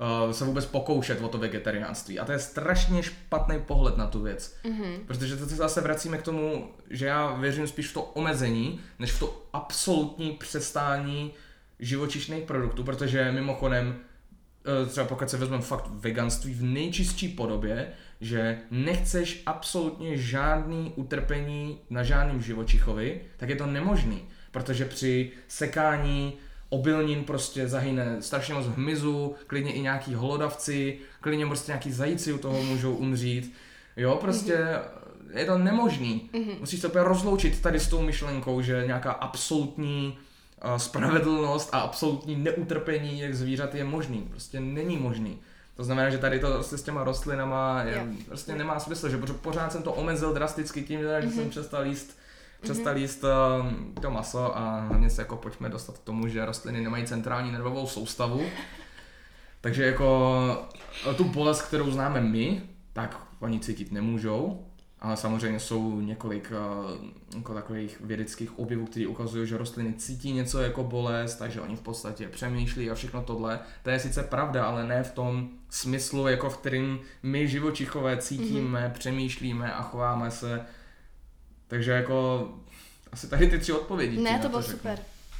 uh, 0.00 0.32
se 0.32 0.44
vůbec 0.44 0.66
pokoušet 0.66 1.20
o 1.20 1.28
to 1.28 1.38
vegetariánství. 1.38 2.18
A 2.18 2.24
to 2.24 2.32
je 2.32 2.38
strašně 2.38 3.02
špatný 3.02 3.60
pohled 3.66 3.96
na 3.96 4.06
tu 4.06 4.22
věc. 4.22 4.56
Mhm. 4.64 4.94
Protože 5.06 5.36
to 5.36 5.46
se 5.46 5.54
zase 5.56 5.80
vracíme 5.80 6.18
k 6.18 6.22
tomu, 6.22 6.70
že 6.90 7.06
já 7.06 7.32
věřím 7.32 7.66
spíš 7.66 7.88
v 7.88 7.94
to 7.94 8.02
omezení, 8.02 8.80
než 8.98 9.12
v 9.12 9.20
to 9.20 9.46
absolutní 9.52 10.32
přestání 10.32 11.32
živočišných 11.78 12.44
produktů, 12.44 12.84
protože 12.84 13.32
mimochodem, 13.32 13.98
eh, 14.82 14.86
třeba 14.86 15.06
pokud 15.06 15.30
se 15.30 15.36
vezmeme 15.36 15.62
fakt 15.62 15.86
veganství 15.90 16.54
v 16.54 16.62
nejčistší 16.62 17.28
podobě, 17.28 17.92
že 18.20 18.58
nechceš 18.70 19.42
absolutně 19.46 20.16
žádný 20.16 20.92
utrpení 20.96 21.78
na 21.90 22.02
žádným 22.02 22.42
živočichovi, 22.42 23.20
tak 23.36 23.48
je 23.48 23.56
to 23.56 23.66
nemožný, 23.66 24.22
protože 24.50 24.84
při 24.84 25.30
sekání 25.48 26.32
obilnin 26.68 27.24
prostě 27.24 27.68
zahyne 27.68 28.22
strašně 28.22 28.54
moc 28.54 28.66
hmyzu, 28.66 29.34
klidně 29.46 29.72
i 29.72 29.80
nějaký 29.80 30.14
holodavci, 30.14 30.98
klidně 31.20 31.46
prostě 31.46 31.72
nějaký 31.72 31.92
zajíci 31.92 32.32
u 32.32 32.38
toho 32.38 32.62
můžou 32.62 32.94
umřít. 32.94 33.54
Jo, 33.96 34.18
prostě 34.20 34.56
mm-hmm. 34.56 35.38
je 35.38 35.44
to 35.44 35.58
nemožný. 35.58 36.30
Mm-hmm. 36.32 36.60
Musíš 36.60 36.80
to 36.80 36.88
úplně 36.88 37.04
rozloučit 37.04 37.62
tady 37.62 37.80
s 37.80 37.88
tou 37.88 38.02
myšlenkou, 38.02 38.62
že 38.62 38.82
nějaká 38.86 39.12
absolutní 39.12 40.18
uh, 40.64 40.76
spravedlnost 40.76 41.68
a 41.72 41.80
absolutní 41.80 42.36
neutrpení 42.36 43.20
jak 43.20 43.34
zvířat 43.34 43.74
je 43.74 43.84
možný. 43.84 44.26
Prostě 44.30 44.60
není 44.60 44.96
možný. 44.96 45.38
To 45.80 45.84
znamená, 45.84 46.10
že 46.10 46.18
tady 46.18 46.38
to 46.40 46.52
prostě 46.52 46.78
s 46.78 46.82
těma 46.82 47.04
rostlinama 47.04 47.82
je, 47.82 47.94
Jo. 47.96 48.02
prostě 48.26 48.54
nemá 48.54 48.80
smysl, 48.80 49.08
že 49.08 49.16
pořád 49.42 49.72
jsem 49.72 49.82
to 49.82 49.92
omezil 49.92 50.34
drasticky 50.34 50.82
tím, 50.82 51.00
že 51.00 51.20
Mhm. 51.22 51.30
jsem 51.32 51.50
přestal 51.50 51.86
jíst 51.86 52.18
přestal 52.60 52.96
jíst 52.96 53.24
uh, 53.24 53.30
to 54.02 54.10
maso 54.10 54.58
a 54.58 54.80
hlavně 54.80 55.10
se 55.10 55.22
jako 55.22 55.36
pojďme 55.36 55.68
dostat 55.68 55.98
k 55.98 56.02
tomu, 56.02 56.28
že 56.28 56.44
rostliny 56.46 56.80
nemají 56.80 57.04
centrální 57.06 57.52
nervovou 57.52 57.86
soustavu. 57.86 58.42
Takže 59.60 59.84
jako 59.86 60.68
eh, 61.10 61.14
tu 61.14 61.24
bolest, 61.24 61.62
kterou 61.62 61.90
známe 61.90 62.20
my, 62.20 62.62
tak 62.92 63.20
oni 63.40 63.60
cítit 63.60 63.92
nemůžou. 63.92 64.66
Ale 65.00 65.16
samozřejmě 65.16 65.60
jsou 65.60 66.00
několik 66.00 66.52
uh, 66.52 67.36
jako 67.36 67.54
takových 67.54 68.00
vědeckých 68.00 68.58
objevů, 68.58 68.86
které 68.86 69.06
ukazují, 69.06 69.46
že 69.48 69.58
rostliny 69.58 69.94
cítí 69.94 70.32
něco 70.32 70.60
jako 70.60 70.84
bolest, 70.84 71.34
takže 71.34 71.60
oni 71.60 71.76
v 71.76 71.80
podstatě 71.80 72.28
přemýšlí 72.28 72.90
a 72.90 72.94
všechno 72.94 73.22
tohle. 73.22 73.60
To 73.82 73.90
je 73.90 73.98
sice 73.98 74.22
pravda, 74.22 74.64
ale 74.64 74.86
ne 74.86 75.02
v 75.02 75.12
tom 75.12 75.48
smyslu, 75.70 76.28
jako 76.28 76.50
v 76.50 76.56
kterým 76.56 77.00
my 77.22 77.48
živočichové 77.48 78.16
cítíme, 78.16 78.88
mm-hmm. 78.88 78.98
přemýšlíme 78.98 79.72
a 79.72 79.82
chováme 79.82 80.30
se. 80.30 80.60
Takže 81.68 81.90
jako 81.90 82.48
asi 83.12 83.28
tady 83.28 83.46
ty 83.46 83.58
tři 83.58 83.72
odpovědi. 83.72 84.18
Ne, 84.18 84.38
to 84.38 84.48
bylo 84.48 84.62
super. 84.62 84.98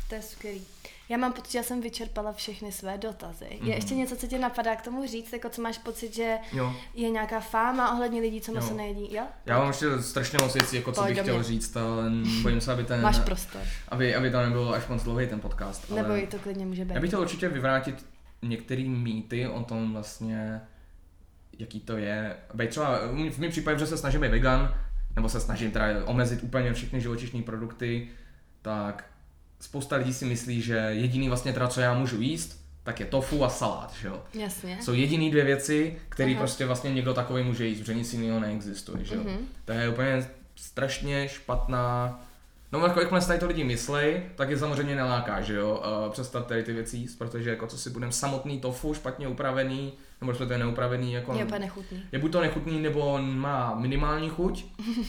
To 0.09 0.15
je 0.15 0.23
skvělý. 0.23 0.63
Já 1.11 1.17
mám 1.17 1.33
pocit, 1.33 1.53
že 1.53 1.59
já 1.59 1.63
jsem 1.63 1.81
vyčerpala 1.81 2.33
všechny 2.33 2.73
své 2.73 2.99
dotazy. 2.99 3.45
Mm-hmm. 3.45 3.53
Je 3.53 3.59
mhm. 3.61 3.71
ještě 3.71 3.95
něco, 3.95 4.17
co 4.17 4.27
tě 4.27 4.39
napadá 4.39 4.77
k 4.77 4.83
tomu 4.83 5.07
říct? 5.07 5.33
Jako 5.33 5.49
co 5.49 5.63
máš 5.63 5.79
pocit, 5.79 6.15
že 6.15 6.37
jo. 6.53 6.75
je 6.95 7.11
nějaká 7.11 7.41
fáma 7.41 7.93
ohledně 7.93 8.21
lidí, 8.21 8.41
co 8.41 8.61
se 8.61 8.75
nejedí? 8.75 9.15
Jo? 9.15 9.23
Já 9.47 9.59
mám 9.59 9.69
ještě 9.69 10.03
strašně 10.03 10.39
moc 10.43 10.55
věcí, 10.55 10.77
jako 10.77 10.93
co 10.93 11.03
bych 11.03 11.19
chtěl 11.19 11.43
říct, 11.43 11.77
ale 11.77 12.11
bojím 12.43 12.61
se, 12.61 12.73
aby 12.73 12.85
ten... 12.85 13.03
Máš 13.03 13.19
prostor. 13.19 13.63
Aby, 13.89 14.15
aby 14.15 14.31
to 14.31 14.43
nebylo 14.43 14.73
až 14.73 14.89
moc 14.89 15.03
dlouhý 15.03 15.27
ten 15.27 15.41
podcast. 15.41 15.91
Ale 15.91 16.03
Nebo 16.03 16.27
to 16.27 16.39
klidně 16.39 16.67
může 16.67 16.85
být. 16.85 16.95
Já 16.95 17.01
bych 17.01 17.11
chtěl 17.11 17.21
určitě 17.21 17.49
vyvrátit 17.49 18.07
některé 18.43 18.83
mýty 18.83 19.49
o 19.49 19.63
tom 19.63 19.93
vlastně, 19.93 20.61
jaký 21.59 21.81
to 21.81 21.97
je. 21.97 22.37
Bej 22.55 22.69
třeba, 22.69 22.99
v 23.31 23.39
mém 23.39 23.51
případě, 23.51 23.79
že 23.79 23.87
se 23.87 23.99
snažím 23.99 24.21
být 24.21 24.31
vegan, 24.31 24.75
nebo 25.17 25.29
se 25.29 25.41
snažím 25.41 25.71
teda 25.71 25.87
omezit 26.05 26.43
úplně 26.43 26.73
všechny 26.73 27.01
živočišní 27.01 27.43
produkty, 27.43 28.09
tak 28.63 29.10
spousta 29.61 29.97
lidí 29.97 30.15
si 30.15 30.25
myslí, 30.25 30.63
že 30.63 30.75
jediný 30.75 31.29
vlastně 31.29 31.53
teda, 31.53 31.69
co 31.69 31.81
já 31.81 31.95
můžu 31.95 32.21
jíst, 32.21 32.61
tak 32.83 33.01
je 33.01 33.07
tofu 33.07 33.45
a 33.45 33.49
salát, 33.49 33.95
že 34.01 34.09
jo? 34.09 34.23
Jasně. 34.35 34.79
Jsou 34.81 34.93
jediný 34.93 35.31
dvě 35.31 35.45
věci, 35.45 35.97
které 36.09 36.35
prostě 36.35 36.67
vlastně 36.67 36.95
někdo 36.95 37.15
takový 37.15 37.43
může 37.43 37.67
jíst, 37.67 37.79
protože 37.79 37.95
nic 37.95 38.13
jiného 38.13 38.41
neexistuje, 38.41 39.05
že 39.05 39.15
jo? 39.15 39.21
Mm-hmm. 39.25 39.39
To 39.65 39.73
je 39.73 39.89
úplně 39.89 40.31
strašně 40.57 41.29
špatná 41.29 42.21
No 42.73 42.87
jako 42.87 43.01
jakmile 43.01 43.27
tady 43.27 43.39
to 43.39 43.47
lidi 43.47 43.65
myslej, 43.65 44.23
tak 44.35 44.51
je 44.51 44.59
samozřejmě 44.59 44.95
neláká, 44.97 45.41
že 45.41 45.55
jo, 45.55 45.83
uh, 46.07 46.13
přestat 46.13 46.47
tady 46.47 46.63
ty 46.63 46.73
věci 46.73 46.97
jíst, 46.97 47.19
protože 47.19 47.51
jako 47.51 47.67
co 47.67 47.79
si 47.79 47.91
budeme 47.91 48.13
samotný 48.13 48.61
tofu, 48.61 48.95
špatně 48.95 49.29
upravený, 49.29 49.93
nebo 50.21 50.33
to 50.33 50.53
je 50.53 50.59
neupravený, 50.59 51.13
jako... 51.13 51.33
Je 51.33 51.45
úplně 51.45 51.61
nechutný. 51.61 52.03
Je 52.13 52.19
buď 52.19 52.33
to 52.33 52.41
nechutný, 52.41 52.81
nebo 52.81 53.19
má 53.23 53.75
minimální 53.75 54.29
chuť. 54.29 54.65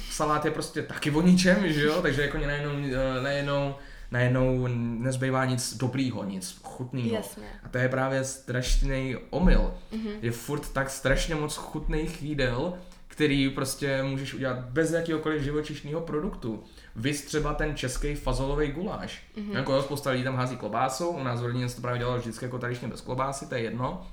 Salát 0.10 0.46
je 0.46 0.52
prostě 0.52 0.82
taky 0.82 1.12
o 1.12 1.22
ničem, 1.22 1.74
že 1.74 1.84
jo, 1.84 2.02
takže 2.02 2.22
jako 2.22 2.38
najednou, 2.38 2.72
eh, 2.72 3.24
najednou 3.24 3.76
najednou 4.12 4.68
nezbývá 5.00 5.46
nic 5.46 5.78
dobrýho, 5.78 6.24
nic 6.24 6.60
chutného. 6.64 7.24
A 7.64 7.70
to 7.70 7.78
je 7.78 7.90
právě 7.90 8.24
strašný 8.24 9.16
omyl. 9.30 9.74
Mm-hmm. 9.94 10.14
Je 10.22 10.32
furt 10.32 10.74
tak 10.74 10.90
strašně 10.90 11.36
moc 11.36 11.56
chutných 11.56 12.24
jídel, 12.24 12.74
který 13.08 13.50
prostě 13.50 14.04
můžeš 14.04 14.34
udělat 14.34 14.60
bez 14.60 14.92
jakéhokoliv 14.92 15.42
živočišného 15.42 16.02
produktu. 16.02 16.64
Vy 16.96 17.14
třeba 17.14 17.54
ten 17.54 17.76
český 17.76 18.16
fazolový 18.16 18.72
guláš. 18.72 19.24
Mm-hmm. 19.38 19.56
Jako 19.56 19.82
spousta 19.82 20.10
lidí 20.10 20.24
tam 20.24 20.36
hází 20.36 20.58
klobásu, 20.58 21.08
u 21.08 21.24
nás 21.24 21.42
v 21.42 21.46
rodině 21.46 21.70
se 21.70 21.76
to 21.76 21.82
právě 21.82 22.00
dělalo 22.00 22.18
vždycky 22.18 22.46
jako 22.46 22.60
tradičně 22.60 22.88
bez 22.88 23.02
klobásy, 23.02 23.46
to 23.50 23.56
je 23.56 23.62
jedno. 23.62 24.08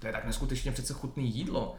To 0.00 0.06
je 0.06 0.12
tak 0.12 0.26
neskutečně 0.26 0.72
přece 0.72 0.92
chutný 0.92 1.36
jídlo. 1.36 1.76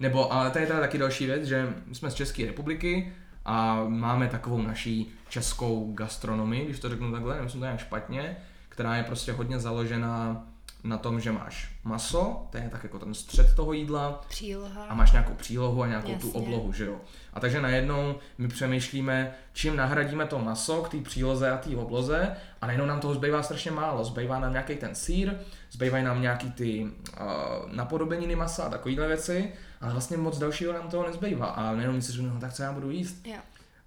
Nebo, 0.00 0.32
ale 0.32 0.50
to 0.50 0.58
je 0.58 0.66
teda 0.66 0.80
taky 0.80 0.98
další 0.98 1.26
věc, 1.26 1.44
že 1.44 1.74
my 1.86 1.94
jsme 1.94 2.10
z 2.10 2.14
České 2.14 2.46
republiky, 2.46 3.12
a 3.44 3.84
máme 3.88 4.28
takovou 4.28 4.62
naší 4.62 5.12
českou 5.28 5.92
gastronomii, 5.94 6.64
když 6.64 6.80
to 6.80 6.88
řeknu 6.88 7.12
takhle, 7.12 7.36
nemyslím 7.36 7.60
to 7.60 7.66
nějak 7.66 7.80
špatně, 7.80 8.36
která 8.68 8.96
je 8.96 9.02
prostě 9.02 9.32
hodně 9.32 9.60
založená 9.60 10.46
na 10.84 10.98
tom, 10.98 11.20
že 11.20 11.32
máš 11.32 11.74
maso, 11.84 12.46
to 12.50 12.56
je 12.56 12.68
tak 12.72 12.82
jako 12.82 12.98
ten 12.98 13.14
střed 13.14 13.56
toho 13.56 13.72
jídla. 13.72 14.20
Příloha. 14.28 14.84
A 14.84 14.94
máš 14.94 15.12
nějakou 15.12 15.34
přílohu 15.34 15.82
a 15.82 15.86
nějakou 15.86 16.12
Jasně. 16.12 16.30
tu 16.30 16.38
oblohu, 16.38 16.72
že 16.72 16.86
jo. 16.86 17.00
A 17.34 17.40
takže 17.40 17.60
najednou 17.60 18.14
my 18.38 18.48
přemýšlíme, 18.48 19.34
čím 19.52 19.76
nahradíme 19.76 20.26
to 20.26 20.38
maso 20.38 20.82
k 20.82 20.88
té 20.88 21.00
příloze 21.00 21.50
a 21.50 21.56
té 21.56 21.76
obloze 21.76 22.36
a 22.60 22.66
najednou 22.66 22.86
nám 22.86 23.00
toho 23.00 23.14
zbývá 23.14 23.42
strašně 23.42 23.70
málo. 23.70 24.04
Zbývá 24.04 24.38
nám 24.38 24.52
nějaký 24.52 24.76
ten 24.76 24.94
sír, 24.94 25.34
zbývají 25.74 26.04
nám 26.04 26.22
nějaký 26.22 26.50
ty 26.50 26.82
uh, 26.84 27.72
napodobeniny 27.72 28.36
masa 28.36 28.64
a 28.64 28.70
takovéhle 28.70 29.06
věci, 29.06 29.52
ale 29.80 29.92
vlastně 29.92 30.16
moc 30.16 30.38
dalšího 30.38 30.72
nám 30.72 30.88
toho 30.88 31.06
nezbývá. 31.06 31.46
A 31.46 31.74
najednou 31.74 32.00
si 32.00 32.12
říkáme, 32.12 32.34
no 32.34 32.40
tak 32.40 32.52
co 32.52 32.62
já 32.62 32.72
budu 32.72 32.90
jíst? 32.90 33.26
Yeah. 33.26 33.44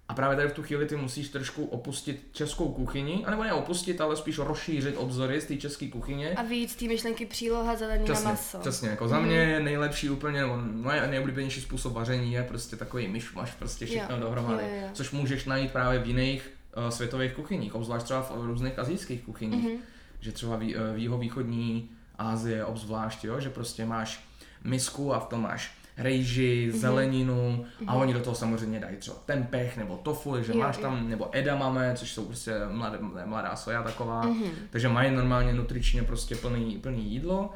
A 0.08 0.14
právě 0.14 0.36
tady 0.36 0.48
v 0.48 0.52
tu 0.52 0.62
chvíli 0.62 0.86
ty 0.86 0.96
musíš 0.96 1.28
trošku 1.28 1.64
opustit 1.64 2.28
českou 2.32 2.68
kuchyni, 2.68 3.24
anebo 3.26 3.44
ne 3.44 3.52
opustit, 3.52 4.00
ale 4.00 4.16
spíš 4.16 4.38
rozšířit 4.38 4.96
obzory 4.96 5.40
z 5.40 5.44
té 5.44 5.56
české 5.56 5.88
kuchyně. 5.88 6.30
A 6.30 6.42
víc 6.42 6.76
té 6.76 6.84
myšlenky 6.84 7.26
příloha 7.26 7.76
zelenina 7.76 8.04
přesně, 8.04 8.30
maso. 8.30 8.58
Přesně, 8.58 8.88
jako 8.88 9.08
za 9.08 9.20
mě 9.20 9.36
je 9.36 9.60
nejlepší 9.60 10.10
úplně, 10.10 10.40
nebo 10.40 10.56
moje 10.56 11.06
nejoblíbenější 11.06 11.60
způsob 11.60 11.92
vaření 11.92 12.32
je 12.32 12.42
prostě 12.42 12.76
takový 12.76 13.08
myšmaš, 13.08 13.52
prostě 13.52 13.86
všechno 13.86 14.16
jo. 14.16 14.22
dohromady. 14.22 14.62
Jo, 14.62 14.82
jo. 14.82 14.88
Což 14.92 15.10
můžeš 15.10 15.44
najít 15.44 15.72
právě 15.72 15.98
v 15.98 16.06
jiných 16.06 16.50
uh, 16.76 16.88
světových 16.88 17.32
kuchyních, 17.32 17.74
obzvlášť 17.74 18.04
třeba 18.04 18.20
v 18.20 18.44
různých 18.46 18.78
azijských 18.78 19.22
kuchyních. 19.22 19.64
Mm-hmm. 19.64 19.78
Že 20.20 20.32
třeba 20.32 20.56
v, 20.56 20.62
uh, 20.62 20.94
v 20.94 20.98
jihovýchodní 20.98 21.90
Asie 22.18 22.64
obzvlášť, 22.64 23.24
jo, 23.24 23.40
že 23.40 23.50
prostě 23.50 23.86
máš 23.86 24.24
misku 24.64 25.14
a 25.14 25.20
v 25.20 25.26
tom 25.26 25.42
máš 25.42 25.78
rejži, 25.96 26.70
mm-hmm. 26.70 26.78
zeleninu 26.78 27.34
mm-hmm. 27.34 27.84
a 27.86 27.94
oni 27.94 28.12
do 28.12 28.20
toho 28.20 28.36
samozřejmě 28.36 28.80
dají 28.80 28.96
třeba 28.96 29.16
tempeh 29.26 29.76
nebo 29.76 29.96
tofu, 29.96 30.42
že 30.42 30.52
jo, 30.52 30.58
máš 30.58 30.76
tam, 30.76 30.98
jo. 31.02 31.08
nebo 31.08 31.28
edamame, 31.32 31.94
což 31.96 32.12
jsou 32.12 32.24
prostě 32.24 32.54
mladé, 32.70 32.98
mladá 33.24 33.56
soja 33.56 33.82
taková, 33.82 34.26
mm-hmm. 34.26 34.50
takže 34.70 34.88
mají 34.88 35.10
normálně 35.10 35.52
nutričně 35.52 36.02
prostě 36.02 36.36
plný, 36.36 36.78
plný 36.78 37.10
jídlo, 37.10 37.50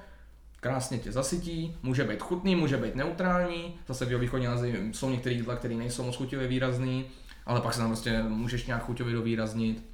krásně 0.61 0.99
tě 0.99 1.13
zasytí, 1.13 1.77
může 1.83 2.05
být 2.05 2.23
chutný, 2.23 2.57
může 2.57 2.77
být 2.77 2.95
neutrální, 2.95 3.75
zase 3.89 4.05
v 4.05 4.19
východní 4.19 4.47
Azii 4.47 4.91
jsou 4.93 5.11
některé 5.11 5.35
jídla, 5.35 5.57
které 5.57 5.75
nejsou 5.75 6.03
moc 6.03 6.17
chuťově 6.17 6.49
výrazný, 6.49 7.05
ale 7.47 7.61
pak 7.61 7.75
se 7.75 7.81
tam 7.81 7.89
prostě 7.89 8.23
můžeš 8.23 8.67
nějak 8.67 8.85
chuťově 8.85 9.15
dovýraznit, 9.15 9.85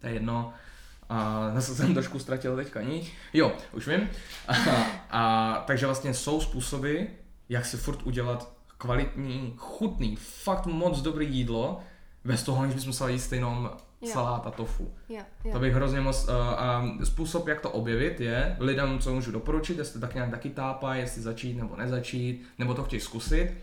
to 0.00 0.06
je 0.06 0.12
jedno. 0.12 0.52
A 1.08 1.50
zase 1.54 1.74
jsem 1.74 1.94
trošku 1.94 2.18
ztratil 2.18 2.56
teďka 2.56 2.82
ní. 2.82 3.08
Jo, 3.32 3.52
už 3.72 3.88
vím. 3.88 4.08
A, 4.48 4.54
a, 5.10 5.64
takže 5.66 5.86
vlastně 5.86 6.14
jsou 6.14 6.40
způsoby, 6.40 7.02
jak 7.48 7.66
si 7.66 7.76
furt 7.76 8.02
udělat 8.02 8.52
kvalitní, 8.78 9.54
chutný, 9.56 10.16
fakt 10.16 10.66
moc 10.66 11.00
dobrý 11.02 11.34
jídlo, 11.34 11.80
bez 12.24 12.42
toho, 12.42 12.62
aniž 12.62 12.74
bychom 12.74 12.88
museli 12.88 13.12
jíst 13.12 13.32
jenom 13.32 13.70
salát 14.12 14.46
a 14.46 14.50
tofu. 14.50 14.94
Jo, 15.08 15.22
jo. 15.44 15.52
To 15.52 15.58
bych 15.58 15.74
hrozně 15.74 16.00
moc... 16.00 16.24
Uh, 16.24 16.34
a 16.34 16.84
způsob, 17.04 17.48
jak 17.48 17.60
to 17.60 17.70
objevit, 17.70 18.20
je 18.20 18.56
lidem, 18.60 18.98
co 18.98 19.14
můžu 19.14 19.32
doporučit, 19.32 19.78
jestli 19.78 20.00
tak 20.00 20.14
nějak 20.14 20.30
taky 20.30 20.50
tápá, 20.50 20.94
jestli 20.94 21.22
začít 21.22 21.56
nebo 21.56 21.76
nezačít, 21.76 22.44
nebo 22.58 22.74
to 22.74 22.84
chtějí 22.84 23.00
zkusit, 23.00 23.54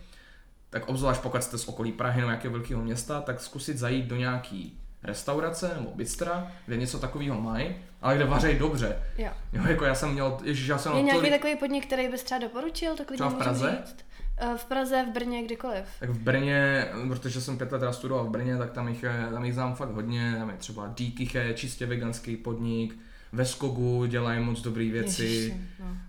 tak 0.69 0.89
obzvlášť 0.89 1.21
pokud 1.21 1.43
jste 1.43 1.57
z 1.57 1.67
okolí 1.67 1.91
Prahy 1.91 2.21
nebo 2.21 2.29
nějakého 2.29 2.53
velkého 2.53 2.81
města, 2.81 3.21
tak 3.21 3.41
zkusit 3.41 3.77
zajít 3.77 4.05
do 4.05 4.15
nějaký 4.15 4.79
restaurace 5.03 5.71
nebo 5.77 5.91
bistra, 5.95 6.51
kde 6.65 6.77
něco 6.77 6.99
takového 6.99 7.41
mají, 7.41 7.75
ale 8.01 8.15
kde 8.15 8.25
vařejí 8.25 8.59
dobře. 8.59 8.97
Jo. 9.17 9.29
jo. 9.53 9.63
jako 9.67 9.85
já 9.85 9.95
jsem 9.95 10.13
měl, 10.13 10.37
ježiš, 10.43 10.67
já 10.67 10.77
jsem 10.77 10.95
Je 10.95 11.01
nějaký 11.01 11.19
tolik... 11.19 11.31
takový 11.31 11.55
podnik, 11.55 11.85
který 11.85 12.07
bys 12.07 12.23
třeba 12.23 12.39
doporučil? 12.39 12.95
To 12.95 13.03
třeba 13.13 13.29
v 13.29 13.33
Praze? 13.33 13.77
Říct? 13.85 14.05
Eh, 14.37 14.57
v 14.57 14.65
Praze, 14.65 15.05
v 15.09 15.13
Brně, 15.13 15.43
kdykoliv. 15.43 15.85
Tak 15.99 16.09
v 16.09 16.19
Brně, 16.19 16.87
protože 17.07 17.41
jsem 17.41 17.57
pět 17.57 17.71
let 17.71 17.93
studoval 17.93 18.25
v 18.25 18.29
Brně, 18.29 18.57
tak 18.57 18.71
tam 18.71 18.87
jich, 18.87 19.05
tam 19.31 19.45
jich 19.45 19.53
znám 19.53 19.75
fakt 19.75 19.91
hodně, 19.91 20.35
tam 20.39 20.49
je 20.49 20.57
třeba 20.57 20.93
Díkyche, 20.97 21.53
čistě 21.53 21.85
veganský 21.85 22.37
podnik, 22.37 22.97
ve 23.33 23.45
Skogu 23.45 24.05
dělají 24.05 24.39
moc 24.39 24.61
dobré 24.61 24.89
věci. 24.89 25.23
Ježiši, 25.23 25.53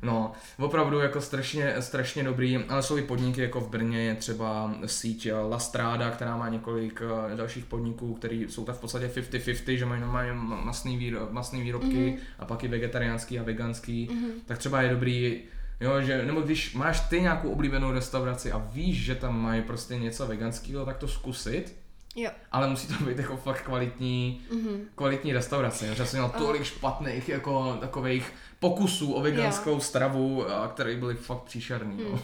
no. 0.02 0.32
no. 0.58 0.66
opravdu 0.66 0.98
jako 0.98 1.20
strašně, 1.20 1.74
strašně 1.80 2.22
dobrý, 2.22 2.56
ale 2.56 2.82
jsou 2.82 2.96
i 2.96 3.02
podniky 3.02 3.40
jako 3.40 3.60
v 3.60 3.70
Brně, 3.70 3.98
je 3.98 4.14
třeba 4.14 4.74
síť 4.86 5.28
La 5.48 5.58
Strada, 5.58 6.10
která 6.10 6.36
má 6.36 6.48
několik 6.48 7.02
eh, 7.32 7.36
dalších 7.36 7.64
podniků, 7.64 8.14
které 8.14 8.36
jsou 8.36 8.64
tak 8.64 8.76
v 8.76 8.80
podstatě 8.80 9.06
50-50, 9.06 9.76
že 9.76 9.86
mají 9.86 10.00
normálně 10.00 10.32
masný, 10.64 10.96
výrob, 10.96 11.32
masný 11.32 11.62
výrobky 11.62 11.86
mm-hmm. 11.88 12.18
a 12.38 12.44
pak 12.44 12.64
i 12.64 12.68
vegetariánský 12.68 13.38
a 13.38 13.42
veganský, 13.42 14.08
mm-hmm. 14.08 14.30
tak 14.46 14.58
třeba 14.58 14.82
je 14.82 14.90
dobrý 14.90 15.42
Jo, 15.80 16.02
že, 16.02 16.26
nebo 16.26 16.40
když 16.40 16.74
máš 16.74 17.00
ty 17.00 17.20
nějakou 17.20 17.50
oblíbenou 17.50 17.92
restauraci 17.92 18.52
a 18.52 18.58
víš, 18.72 19.04
že 19.04 19.14
tam 19.14 19.42
mají 19.42 19.62
prostě 19.62 19.98
něco 19.98 20.26
veganského, 20.26 20.84
tak 20.84 20.96
to 20.96 21.08
zkusit 21.08 21.83
Jo. 22.16 22.30
Ale 22.52 22.68
musí 22.68 22.88
to 22.88 23.04
být 23.04 23.18
jako 23.18 23.36
fakt 23.36 23.62
kvalitní, 23.62 24.42
mm-hmm. 24.50 24.80
kvalitní 24.94 25.32
restaurace. 25.32 25.86
Já 25.86 26.06
jsem 26.06 26.20
měl 26.20 26.32
tolik 26.38 26.64
špatných 26.64 27.28
jako 27.28 27.76
takových 27.80 28.32
pokusů 28.58 29.12
o 29.12 29.20
veganskou 29.20 29.70
jo. 29.70 29.80
stravu, 29.80 30.44
které 30.74 30.96
byly 30.96 31.14
fakt 31.14 31.42
příšerný. 31.42 31.94
Mm. 31.94 32.12
No. 32.12 32.20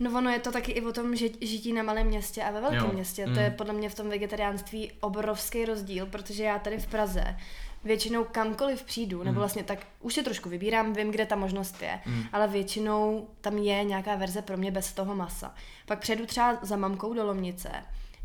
No 0.00 0.18
ono 0.18 0.30
je 0.30 0.38
to 0.38 0.52
taky 0.52 0.72
i 0.72 0.82
o 0.82 0.92
tom, 0.92 1.16
že 1.16 1.28
žití 1.40 1.72
na 1.72 1.82
malém 1.82 2.06
městě 2.06 2.42
a 2.42 2.50
ve 2.50 2.60
velkém 2.60 2.80
jo. 2.80 2.92
městě. 2.92 3.26
Mm. 3.26 3.34
To 3.34 3.40
je 3.40 3.50
podle 3.50 3.72
mě 3.72 3.88
v 3.88 3.94
tom 3.94 4.08
vegetariánství 4.08 4.92
obrovský 5.00 5.64
rozdíl, 5.64 6.06
protože 6.06 6.44
já 6.44 6.58
tady 6.58 6.78
v 6.78 6.86
Praze 6.86 7.36
většinou 7.84 8.24
kamkoliv 8.24 8.82
přijdu, 8.82 9.18
mm. 9.18 9.24
nebo 9.24 9.38
vlastně 9.38 9.64
tak 9.64 9.78
už 10.00 10.14
se 10.14 10.22
trošku 10.22 10.48
vybírám, 10.48 10.92
vím, 10.92 11.10
kde 11.10 11.26
ta 11.26 11.36
možnost 11.36 11.82
je, 11.82 12.00
mm. 12.06 12.22
ale 12.32 12.48
většinou 12.48 13.28
tam 13.40 13.58
je 13.58 13.84
nějaká 13.84 14.16
verze 14.16 14.42
pro 14.42 14.56
mě 14.56 14.70
bez 14.70 14.92
toho 14.92 15.14
masa. 15.14 15.54
Pak 15.86 15.98
přejdu 15.98 16.26
třeba 16.26 16.58
za 16.62 16.76
mamkou 16.76 17.14
do 17.14 17.26
Lomnice 17.26 17.68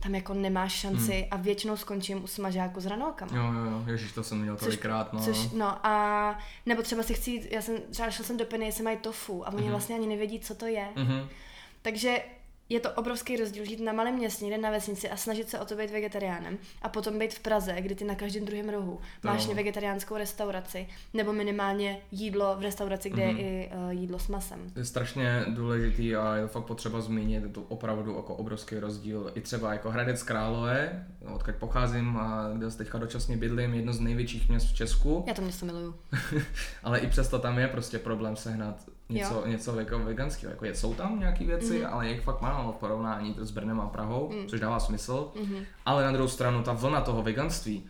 tam 0.05 0.15
jako 0.15 0.33
nemáš 0.33 0.73
šanci 0.73 1.13
hmm. 1.13 1.27
a 1.31 1.37
většinou 1.37 1.77
skončím 1.77 2.23
u 2.23 2.27
smažáku 2.27 2.81
s 2.81 2.85
ranolkama. 2.85 3.37
Jo, 3.37 3.53
jo, 3.53 3.71
jo, 3.71 3.83
ježiš, 3.87 4.11
to 4.11 4.23
jsem 4.23 4.41
měl 4.41 4.57
tolikrát, 4.57 5.13
no. 5.13 5.19
Což, 5.19 5.51
no 5.51 5.85
a, 5.85 6.39
nebo 6.65 6.81
třeba 6.81 7.03
si 7.03 7.13
chci 7.13 7.49
já 7.51 7.61
jsem, 7.61 7.77
třeba 7.91 8.11
šel 8.11 8.25
jsem 8.25 8.37
do 8.37 8.45
Penny, 8.45 8.65
jestli 8.65 8.83
mají 8.83 8.97
tofu 8.97 9.47
a 9.47 9.53
oni 9.53 9.61
hmm. 9.61 9.71
vlastně 9.71 9.95
ani 9.95 10.07
nevědí, 10.07 10.39
co 10.39 10.55
to 10.55 10.65
je. 10.65 10.87
Hmm. 10.95 11.27
Takže 11.81 12.21
je 12.69 12.79
to 12.79 12.91
obrovský 12.91 13.37
rozdíl 13.37 13.65
žít 13.65 13.79
na 13.79 13.93
malém 13.93 14.15
městě, 14.15 14.45
někde 14.45 14.61
na 14.61 14.69
vesnici 14.71 15.09
a 15.09 15.17
snažit 15.17 15.49
se 15.49 15.59
o 15.59 15.65
to 15.65 15.75
být 15.75 15.91
vegetariánem 15.91 16.57
a 16.81 16.89
potom 16.89 17.19
být 17.19 17.33
v 17.33 17.39
Praze, 17.39 17.75
kdy 17.79 17.95
ty 17.95 18.03
na 18.03 18.15
každém 18.15 18.45
druhém 18.45 18.69
rohu 18.69 18.99
máš 19.23 19.47
No. 19.47 19.53
vegetariánskou 19.53 20.17
restauraci 20.17 20.87
nebo 21.13 21.33
minimálně 21.33 21.99
jídlo 22.11 22.55
v 22.57 22.61
restauraci, 22.61 23.09
kde 23.09 23.25
Mhm. 23.27 23.37
je 23.37 23.63
i 23.65 23.71
uh, 23.85 23.89
jídlo 23.89 24.19
s 24.19 24.27
masem. 24.27 24.71
je 24.75 24.85
strašně 24.85 25.45
důležitý 25.49 26.15
a 26.15 26.35
je 26.35 26.41
to 26.41 26.47
fakt 26.47 26.63
potřeba 26.65 27.01
zmínit, 27.01 27.43
je 27.43 27.49
to 27.49 27.61
opravdu 27.61 28.15
jako 28.15 28.35
obrovský 28.35 28.79
rozdíl. 28.79 29.31
I 29.35 29.41
třeba 29.41 29.73
jako 29.73 29.91
Hradec 29.91 30.23
Králové, 30.23 31.05
odkud 31.33 31.55
pocházím 31.55 32.17
a 32.17 32.49
kde 32.53 32.71
teďka 32.71 32.97
dočasně 32.97 33.37
bydlím, 33.37 33.73
jedno 33.73 33.93
z 33.93 33.99
největších 33.99 34.49
měst 34.49 34.67
v 34.67 34.75
Česku, 34.75 35.23
Já 35.27 35.33
to 35.33 35.41
město 35.41 35.65
miluju. 35.65 35.95
ale 36.83 36.99
i 36.99 37.07
přesto 37.07 37.39
tam 37.39 37.59
je 37.59 37.67
prostě 37.67 37.99
problém 37.99 38.35
sehnat 38.35 38.75
něco, 39.09 39.43
něco 39.47 39.79
jako 39.79 39.99
veganského. 39.99 40.51
Jako 40.51 40.65
je, 40.65 40.75
jsou 40.75 40.93
tam 40.93 41.19
nějaké 41.19 41.45
věci, 41.45 41.79
Mhm. 41.79 41.87
ale 41.93 42.07
je 42.07 42.21
fakt 42.21 42.41
málo 42.41 42.71
v 42.71 42.75
porovnání 42.75 43.35
s 43.39 43.51
Brnem 43.51 43.81
a 43.81 43.87
Prahou, 43.87 44.31
Mm. 44.31 44.47
což 44.47 44.59
dává 44.59 44.79
smysl. 44.79 45.31
Mhm. 45.43 45.55
Ale 45.85 46.03
na 46.03 46.11
druhou 46.11 46.27
stranu 46.27 46.63
ta 46.63 46.73
vlna 46.73 47.01
toho 47.01 47.21
veganství, 47.23 47.87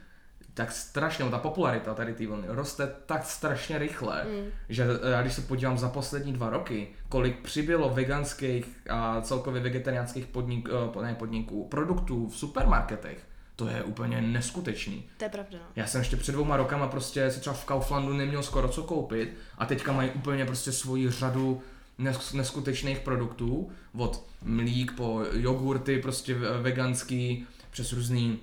tak 0.54 0.72
strašně, 0.72 1.26
ta 1.26 1.38
popularita 1.40 1.94
tady 1.94 2.14
té 2.14 2.28
vlny 2.28 2.44
roste 2.48 2.92
tak 3.06 3.26
strašně 3.26 3.78
rychle, 3.78 4.24
Mm. 4.24 4.46
že 4.70 4.84
eh, 5.04 5.12
já 5.12 5.22
když 5.22 5.34
se 5.34 5.42
podívám 5.42 5.78
za 5.78 5.90
poslední 5.90 6.34
dva 6.34 6.50
roky, 6.50 6.88
kolik 7.10 7.42
přibylo 7.42 7.90
veganských 7.90 8.66
a 8.90 9.22
celkově 9.22 9.62
vegetariánských 9.62 10.26
podnik, 10.26 10.70
eh, 10.98 11.02
ne 11.02 11.16
podniků, 11.16 11.68
produktů 11.68 12.28
v 12.30 12.36
supermarketech, 12.38 13.18
to 13.56 13.68
je 13.68 13.84
úplně 13.84 14.22
neskutečný. 14.22 15.04
To 15.18 15.24
je 15.24 15.30
pravda. 15.30 15.58
No. 15.62 15.66
Já 15.76 15.88
jsem 15.88 16.02
ještě 16.02 16.18
před 16.18 16.32
dvouma 16.32 16.58
rokama 16.58 16.88
prostě 16.88 17.32
si 17.32 17.40
třeba 17.40 17.54
v 17.56 17.66
Kauflandu 17.66 18.14
neměl 18.14 18.44
skoro 18.44 18.68
co 18.68 18.84
koupit 18.84 19.38
a 19.58 19.66
teďka 19.66 19.92
mají 19.92 20.10
úplně 20.12 20.46
prostě 20.46 20.72
svoji 20.72 21.10
řadu 21.12 21.62
nes- 22.00 22.36
neskutečných 22.36 23.00
produktů, 23.00 23.70
od 23.98 24.26
mlík 24.44 24.92
po 24.92 25.22
jogurty 25.32 26.02
prostě 26.02 26.34
ve- 26.36 26.58
veganský, 26.62 27.48
přes 27.72 27.94
různý 27.94 28.40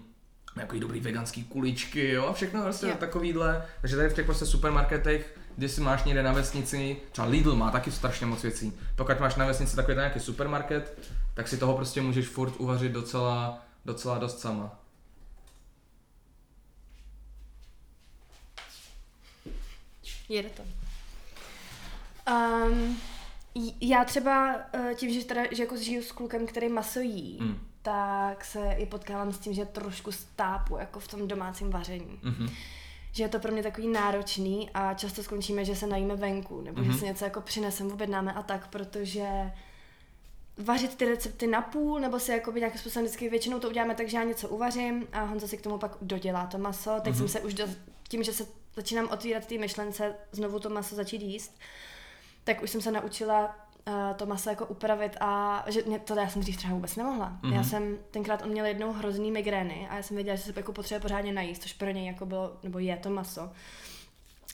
jako 0.57 0.79
dobrý 0.79 1.01
veganský 1.01 1.45
kuličky, 1.45 2.09
jo, 2.11 2.27
a 2.27 2.33
všechno 2.33 2.63
prostě 2.63 2.87
Jo. 2.87 2.95
takovýhle. 2.99 3.65
Takže 3.81 3.97
tady 3.97 4.09
v 4.09 4.15
těch 4.15 4.27
prostě 4.27 4.47
supermarketech, 4.47 5.39
když 5.57 5.71
si 5.73 5.81
máš 5.81 6.05
někde 6.05 6.23
na 6.23 6.33
vesnici, 6.33 6.97
třeba 7.13 7.29
Lidl 7.29 7.57
má 7.57 7.71
taky 7.71 7.91
strašně 7.91 8.27
moc 8.27 8.43
věcí. 8.43 8.73
Pokud 8.97 9.21
máš 9.21 9.37
na 9.37 9.47
vesnici 9.47 9.77
takový 9.77 9.97
nějaký 9.97 10.21
supermarket, 10.21 10.99
tak 11.35 11.49
si 11.49 11.57
toho 11.57 11.77
prostě 11.77 12.01
můžeš 12.03 12.29
furt 12.29 12.55
uvařit 12.59 12.93
docela, 12.93 13.65
docela 13.85 14.19
dost 14.19 14.41
sama. 14.41 14.79
Jede 20.33 20.49
to. 20.51 20.62
Um, 22.30 23.01
já 23.80 24.05
třeba 24.05 24.57
eh, 24.72 24.95
tím, 24.95 25.11
že, 25.20 25.24
teda, 25.26 25.43
že 25.51 25.62
jako 25.62 25.76
žiju 25.76 26.03
s 26.03 26.12
klukem, 26.12 26.47
který 26.47 26.68
maso 26.68 27.01
jí, 27.01 27.39
Mm. 27.41 27.59
tak 27.83 28.45
se 28.45 28.72
i 28.78 28.87
potkávám 28.87 29.33
s 29.33 29.39
tím, 29.39 29.53
že 29.55 29.64
trošku 29.66 30.12
stápu 30.12 30.76
jako 30.76 31.01
v 31.01 31.09
tom 31.09 31.28
domácím 31.28 31.70
vaření. 31.70 32.18
Mhm. 32.22 32.49
Že 33.12 33.24
je 33.24 33.28
to 33.28 33.39
pro 33.39 33.53
mě 33.53 33.62
takový 33.62 33.89
náročný 33.89 34.70
a 34.74 34.95
často 34.95 35.22
skončíme, 35.22 35.64
že 35.64 35.76
se 35.76 35.87
najíme 35.87 36.16
venku, 36.16 36.61
nebo 36.61 36.80
Mhm. 36.83 36.93
že 36.93 36.99
si 36.99 37.05
něco 37.05 37.24
jako 37.24 37.41
přinesem, 37.41 37.93
objednáme 37.93 38.33
a 38.33 38.43
tak, 38.43 38.68
protože 38.68 39.26
vařit 40.59 40.95
ty 40.97 41.05
recepty 41.05 41.47
na 41.47 41.61
půl, 41.62 42.01
nebo 42.01 42.18
si 42.18 42.30
jako 42.33 42.53
nějakým 42.53 42.80
způsobem 42.80 43.05
vždycky 43.07 43.28
většinou 43.28 43.59
to 43.61 43.68
uděláme 43.68 43.95
tak, 43.95 44.09
že 44.09 44.16
já 44.16 44.24
něco 44.24 44.49
uvařím 44.49 45.07
a 45.12 45.20
Honza 45.24 45.49
si 45.49 45.57
k 45.57 45.62
tomu 45.62 45.78
pak 45.78 45.97
dodělá 46.03 46.47
to 46.47 46.59
maso. 46.59 46.91
Teď 47.01 47.12
Mhm. 47.12 47.18
jsem 47.18 47.28
se 47.28 47.41
už 47.41 47.55
do, 47.55 47.64
tím, 48.09 48.22
že 48.22 48.33
se 48.33 48.47
začínám 48.77 49.09
otvírat 49.12 49.47
ty 49.47 49.59
myšlence, 49.59 50.14
znovu 50.33 50.59
to 50.61 50.68
maso 50.70 50.95
začít 50.95 51.23
jíst, 51.23 51.59
tak 52.45 52.62
už 52.62 52.70
jsem 52.70 52.81
se 52.81 52.91
naučila 52.91 53.57
uh, 53.89 54.16
to 54.16 54.27
maso 54.27 54.51
jako 54.51 54.66
upravit 54.66 55.16
a 55.20 55.64
že 55.68 55.83
mě, 55.87 55.99
to 55.99 56.14
já 56.14 56.29
jsem 56.29 56.43
dřív 56.43 56.57
třeba 56.57 56.75
vůbec 56.75 56.97
nemohla. 56.97 57.39
Mhm. 57.43 57.53
Já 57.53 57.64
jsem, 57.64 57.99
tenkrát 58.11 58.43
on 58.43 58.49
měl 58.51 58.64
jednou 58.66 58.93
hrozný 58.93 59.31
migrény 59.31 59.89
a 59.91 59.97
já 59.97 60.03
jsem 60.03 60.14
věděla, 60.16 60.37
že 60.37 60.43
se 60.43 60.53
jako 60.57 60.73
potřebuje 60.73 61.01
pořádně 61.01 61.33
najíst, 61.33 61.62
což 61.62 61.73
pro 61.73 61.91
něj 61.91 62.07
jako 62.07 62.27
bylo, 62.27 62.57
nebo 62.62 62.79
je 62.79 62.97
to 62.97 63.11
maso. 63.11 63.51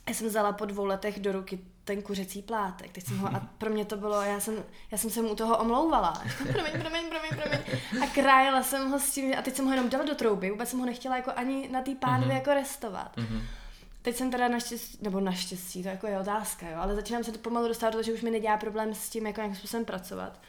Já 0.09 0.15
jsem 0.15 0.27
vzala 0.27 0.53
po 0.53 0.65
dvou 0.65 0.85
letech 0.85 1.21
do 1.21 1.33
ruky 1.33 1.59
ten 1.85 2.03
kuřecí 2.03 2.43
plátek. 2.43 2.91
Teď 2.93 3.05
jsem 3.05 3.19
ho, 3.19 3.29
a 3.29 3.41
pro 3.59 3.71
mě 3.71 3.85
to 3.85 3.97
bylo, 3.97 4.23
já 4.23 4.41
jsem, 4.41 4.65
já 4.91 4.99
jsem 4.99 5.11
se 5.11 5.23
mu 5.23 5.29
u 5.29 5.35
toho 5.35 5.59
omlouvala. 5.59 6.23
promiň, 6.53 6.73
promiň, 6.81 7.09
promiň, 7.09 7.31
promiň. 7.43 7.61
A 8.03 8.07
krájela 8.07 8.63
jsem 8.63 8.91
ho 8.91 8.99
s 8.99 9.11
tím, 9.11 9.35
a 9.39 9.43
teď 9.43 9.55
jsem 9.55 9.65
ho 9.67 9.71
jenom 9.73 9.89
dala 9.89 10.05
do 10.05 10.15
trouby, 10.15 10.51
vůbec 10.51 10.69
jsem 10.69 10.79
ho 10.79 10.87
nechtěla 10.87 11.17
jako 11.17 11.31
ani 11.37 11.69
na 11.69 11.83
té 11.83 11.95
pánvi 11.95 12.27
Mhm. 12.27 12.37
jako 12.37 12.55
restovat. 12.55 13.17
Mhm. 13.17 13.43
Teď 14.03 14.17
jsem 14.17 14.31
teda 14.31 14.49
naštěstí, 14.49 14.99
nebo 15.03 15.21
naštěstí, 15.21 15.83
to 15.83 15.89
jako 15.89 16.07
je 16.07 16.19
otázka, 16.19 16.69
jo, 16.69 16.77
ale 16.79 16.95
začínám 16.95 17.25
se 17.25 17.33
to 17.33 17.39
pomalu 17.39 17.69
dostávat 17.69 17.91
do 17.91 17.97
toho, 17.97 18.03
že 18.03 18.13
už 18.13 18.23
mi 18.23 18.31
nedělá 18.31 18.57
problém 18.57 18.95
s 18.95 19.11
tím, 19.11 19.27
jako 19.27 19.41
nějakým 19.41 19.57
způsobem 19.57 19.85
pracovat. 19.85 20.41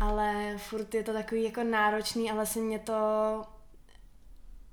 Ale 0.00 0.58
furt 0.58 0.94
je 0.94 1.02
to 1.02 1.12
takový 1.12 1.42
jako 1.42 1.62
náročný 1.62 2.30
a 2.30 2.34
vlastně 2.34 2.62
mě 2.62 2.78
to 2.78 2.94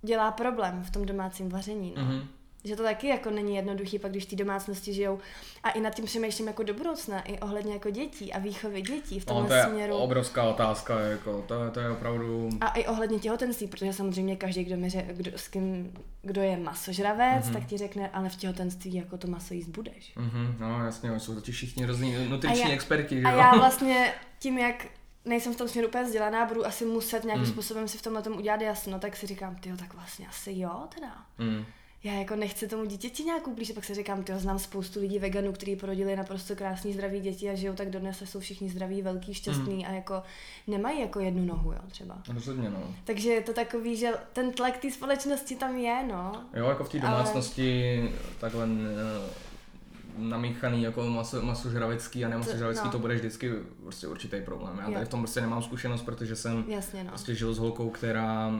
dělá 0.01 0.32
problém 0.32 0.84
v 0.84 0.91
tom 0.91 1.05
domácím 1.05 1.49
vaření, 1.49 1.93
no. 1.97 2.03
Mhm. 2.03 2.28
Že 2.64 2.76
to 2.76 2.84
taky 2.84 3.07
jako 3.07 3.30
není 3.30 3.55
jednoduchý, 3.55 3.99
pak 3.99 4.12
když 4.12 4.26
ty 4.26 4.36
domácnosti 4.36 4.93
žijou. 4.93 5.20
A 5.64 5.70
i 5.70 5.82
nad 5.82 5.95
tím 5.95 6.05
přemýšlím 6.05 6.47
jako 6.47 6.64
do 6.64 6.74
budoucna, 6.74 7.22
i 7.22 7.39
ohledně 7.39 7.74
jako 7.74 7.89
dětí 7.89 8.34
a 8.34 8.39
výchovy 8.39 8.82
dětí 8.82 9.20
v 9.20 9.26
No, 9.28 9.34
tomhle 9.34 9.47
to 9.47 9.53
je 9.53 9.64
směru. 9.64 9.95
obrovská 9.95 10.43
otázka, 10.43 10.99
jako, 10.99 11.43
to, 11.47 11.64
je- 11.64 11.72
to 11.72 11.80
je 11.80 11.89
opravdu... 11.89 12.49
A 12.62 12.68
i 12.70 12.88
ohledně 12.88 13.20
těhotenství, 13.20 13.68
protože 13.68 13.93
samozřejmě 13.93 14.36
každý, 14.36 14.64
kdo, 14.64 14.78
mi 14.78 14.89
kdo, 15.14 15.32
s 15.36 15.47
kým, 15.47 15.93
kdo 16.22 16.41
je 16.41 16.57
masožravec, 16.57 17.45
Mhm. 17.45 17.53
tak 17.53 17.66
ti 17.66 17.78
řekne, 17.78 18.10
ale 18.10 18.30
v 18.30 18.36
těhotenství 18.36 18.93
jako 18.95 19.18
to 19.18 19.28
maso 19.28 19.53
jíst 19.53 19.68
budeš. 19.68 20.14
Mhm, 20.16 20.55
no 20.60 20.86
jasně, 20.86 21.20
jsou 21.20 21.36
totiž 21.36 21.55
všichni 21.55 21.86
různí 21.86 22.30
nutriční 22.30 22.64
A 22.64 22.68
já- 22.68 22.74
experti, 22.74 23.16
že 23.22 23.24
A 23.28 23.32
já 23.32 23.51
vlastně 23.57 24.14
tím, 24.39 24.57
jak 24.57 24.86
nejsem 25.26 25.53
v 25.53 25.57
tom 25.57 25.68
směru 25.68 25.88
úplně 25.88 26.03
vzdělaná, 26.03 26.45
budu 26.45 26.66
asi 26.66 26.86
muset 26.86 27.24
nějakým 27.24 27.45
Mm. 27.45 27.51
způsobem 27.51 27.88
si 27.88 27.97
v 27.97 28.01
tomhle 28.01 28.22
tom 28.22 28.34
udělat 28.38 28.62
jasno, 28.62 28.99
tak 28.99 29.16
si 29.16 29.28
říkám, 29.28 29.55
tyjo, 29.55 29.78
tak 29.78 29.93
vlastně 29.93 30.28
asi 30.28 30.51
jo 30.55 30.72
teda. 30.95 31.16
Mm. 31.38 31.66
Já 32.04 32.14
jako 32.14 32.36
nechci 32.36 32.68
tomu 32.68 32.86
dítěti 32.86 33.24
nějak 33.24 33.47
ublížit, 33.47 33.76
pak 33.76 33.86
si 33.86 33.95
říkám, 33.95 34.24
tyjo, 34.24 34.39
znám 34.39 34.60
spoustu 34.60 35.00
lidí 35.00 35.20
veganů, 35.20 35.52
kteří 35.54 35.76
porodili 35.76 36.16
naprosto 36.16 36.56
krásný 36.56 36.93
zdraví 36.93 37.20
děti 37.20 37.50
a 37.50 37.56
žijou 37.56 37.74
tak 37.74 37.89
dodnes 37.89 38.22
a 38.22 38.26
jsou 38.26 38.39
všichni 38.39 38.70
zdraví, 38.70 39.02
velký, 39.02 39.34
šťastný 39.34 39.86
a 39.86 39.91
jako 39.91 40.24
nemají 40.68 41.00
jako 41.02 41.20
jednu 41.20 41.45
nohu, 41.45 41.72
jo, 41.72 41.80
třeba. 41.88 42.22
Rozhodně, 42.34 42.70
no. 42.70 42.95
Takže 43.04 43.30
je 43.30 43.41
to 43.41 43.54
takový, 43.54 43.95
že 43.97 44.12
ten 44.34 44.52
tlak 44.52 44.78
té 44.78 44.91
společnosti 44.91 45.56
tam 45.56 45.78
je, 45.78 46.04
no. 46.08 46.43
Jo, 46.54 46.66
jako 46.66 46.84
v 46.84 46.89
té 46.89 47.00
Ale- 47.02 47.10
domácnosti 47.12 48.04
takhle 48.39 48.66
eh, 48.66 49.49
namíchaný 50.20 50.84
jako 50.84 51.03
maso, 51.09 51.41
masožravecký 51.41 52.26
a 52.26 52.30
nemasožravecký, 52.30 52.86
no. 52.86 52.91
to 52.91 52.99
bude 52.99 53.15
vždycky 53.15 53.51
prostě 53.84 54.07
určitý 54.07 54.41
problém. 54.45 54.78
Já 54.80 54.88
Jo. 54.88 54.93
tady 54.93 55.05
v 55.05 55.09
tom 55.09 55.20
prostě 55.20 55.41
nemám 55.41 55.63
zkušenost, 55.63 56.01
protože 56.01 56.36
jsem 56.36 56.63
Jasně, 56.67 57.03
no. 57.03 57.09
prostě 57.09 57.36
žil 57.36 57.53
s 57.53 57.57
holkou, 57.57 57.89
která 57.89 58.47
uh, 58.47 58.53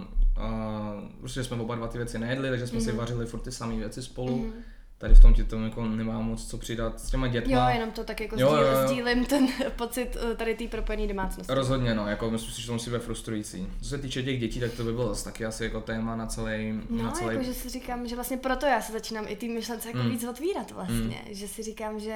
prostě 1.20 1.44
jsme 1.44 1.58
oba 1.62 1.76
dva 1.76 1.88
ty 1.88 1.98
věci 1.98 2.20
nejedli, 2.20 2.50
takže 2.50 2.68
jsme 2.68 2.82
si 2.82 2.90
Mhm. 2.90 2.98
vařili 2.98 3.26
furt 3.26 3.40
ty 3.40 3.52
samé 3.52 3.76
věci 3.76 4.02
spolu. 4.04 4.38
Mhm. 4.38 4.54
Tady 5.02 5.16
v 5.16 5.22
tom 5.22 5.34
ti 5.34 5.44
to 5.44 5.56
jako 5.64 5.86
nemám 5.86 6.26
moc 6.26 6.48
co 6.48 6.58
přidat 6.58 7.00
s 7.00 7.10
těma 7.10 7.26
Jo, 7.28 7.32
dětma. 7.34 7.72
jenom 7.72 7.92
to 7.92 8.04
tak 8.04 8.22
jako 8.22 8.36
Jo, 8.40 8.48
sdíl, 8.48 8.62
jo, 8.62 8.68
jo. 8.82 8.88
sdílím 8.88 9.26
ten 9.26 9.48
pocit 9.76 10.18
eh, 10.32 10.36
tady 10.36 10.56
té 10.56 10.68
propojené 10.68 11.08
domácnosti. 11.08 11.54
Rozhodně 11.54 11.96
no, 11.96 12.08
jako 12.08 12.32
myslím 12.32 12.54
si, 12.54 12.62
že 12.62 12.68
to 12.68 12.74
musí 12.74 12.92
být 12.92 13.02
frustrující. 13.02 13.68
Co 13.82 13.90
se 13.90 13.98
týče 13.98 14.24
těch 14.24 14.40
dětí, 14.40 14.60
tak 14.60 14.72
to 14.74 14.84
by 14.84 14.94
bylo 14.94 15.08
zase 15.10 15.24
taky 15.24 15.46
asi 15.46 15.64
jako 15.64 15.82
téma 15.82 16.16
na 16.16 16.28
celý, 16.28 16.72
na 16.90 17.04
No, 17.04 17.12
celý 17.12 17.32
jako, 17.36 17.44
že 17.44 17.54
si 17.54 17.70
říkám, 17.70 18.08
že 18.08 18.16
vlastně 18.16 18.38
proto 18.38 18.66
já 18.66 18.82
se 18.82 18.94
začínám 18.94 19.26
i 19.28 19.36
ty 19.36 19.48
myšlence 19.50 19.88
jako 19.88 20.00
Mm. 20.04 20.10
víc 20.10 20.24
otvírat 20.24 20.72
vlastně. 20.72 21.22
Že 21.32 21.48
si 21.48 21.64
říkám, 21.64 22.00
že, 22.00 22.16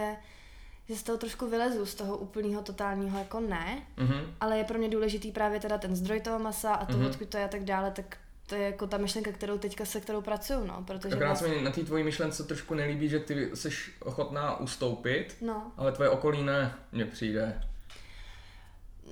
že 0.89 0.95
z 0.95 1.03
toho 1.03 1.17
trošku 1.17 1.47
vylezu, 1.49 1.85
z 1.85 1.95
toho 1.95 2.17
úplného 2.17 2.61
totálního 2.61 3.19
jako 3.19 3.39
ne, 3.39 3.81
Mhm. 3.97 4.19
ale 4.41 4.57
je 4.57 4.63
pro 4.63 4.77
mě 4.79 4.89
důležitý 4.89 5.31
právě 5.31 5.59
teda 5.59 5.77
ten 5.77 5.95
zdroj 5.95 6.19
toho 6.19 6.39
masa 6.39 6.73
a 6.73 6.85
to, 6.85 6.97
Mhm. 6.97 7.05
odkud 7.05 7.27
to 7.29 7.37
je 7.37 7.43
a 7.45 7.47
tak 7.47 7.63
dále, 7.63 7.91
tak 7.91 8.17
to 8.47 8.55
je 8.55 8.61
jako 8.65 8.87
ta 8.87 8.97
myšlenka, 8.97 9.31
kterou 9.31 9.57
teďka 9.57 9.85
se 9.85 10.01
kterou 10.01 10.21
pracuju, 10.21 10.65
no, 10.65 10.83
protože 10.87 11.15
Akorát 11.15 11.27
vlastně, 11.27 11.47
se 11.49 11.55
mi 11.55 11.61
na 11.61 11.71
té 11.71 11.81
tvojí 11.83 12.03
myšlence 12.03 12.43
trošku 12.43 12.73
nelíbí, 12.73 13.09
že 13.09 13.19
ty 13.19 13.51
jsi 13.53 13.69
ochotná 13.99 14.59
ustoupit, 14.59 15.35
no, 15.41 15.71
ale 15.77 15.91
tvoje 15.91 16.09
okolí 16.09 16.43
ne, 16.43 16.73
mně 16.91 17.05
přijde. 17.05 17.61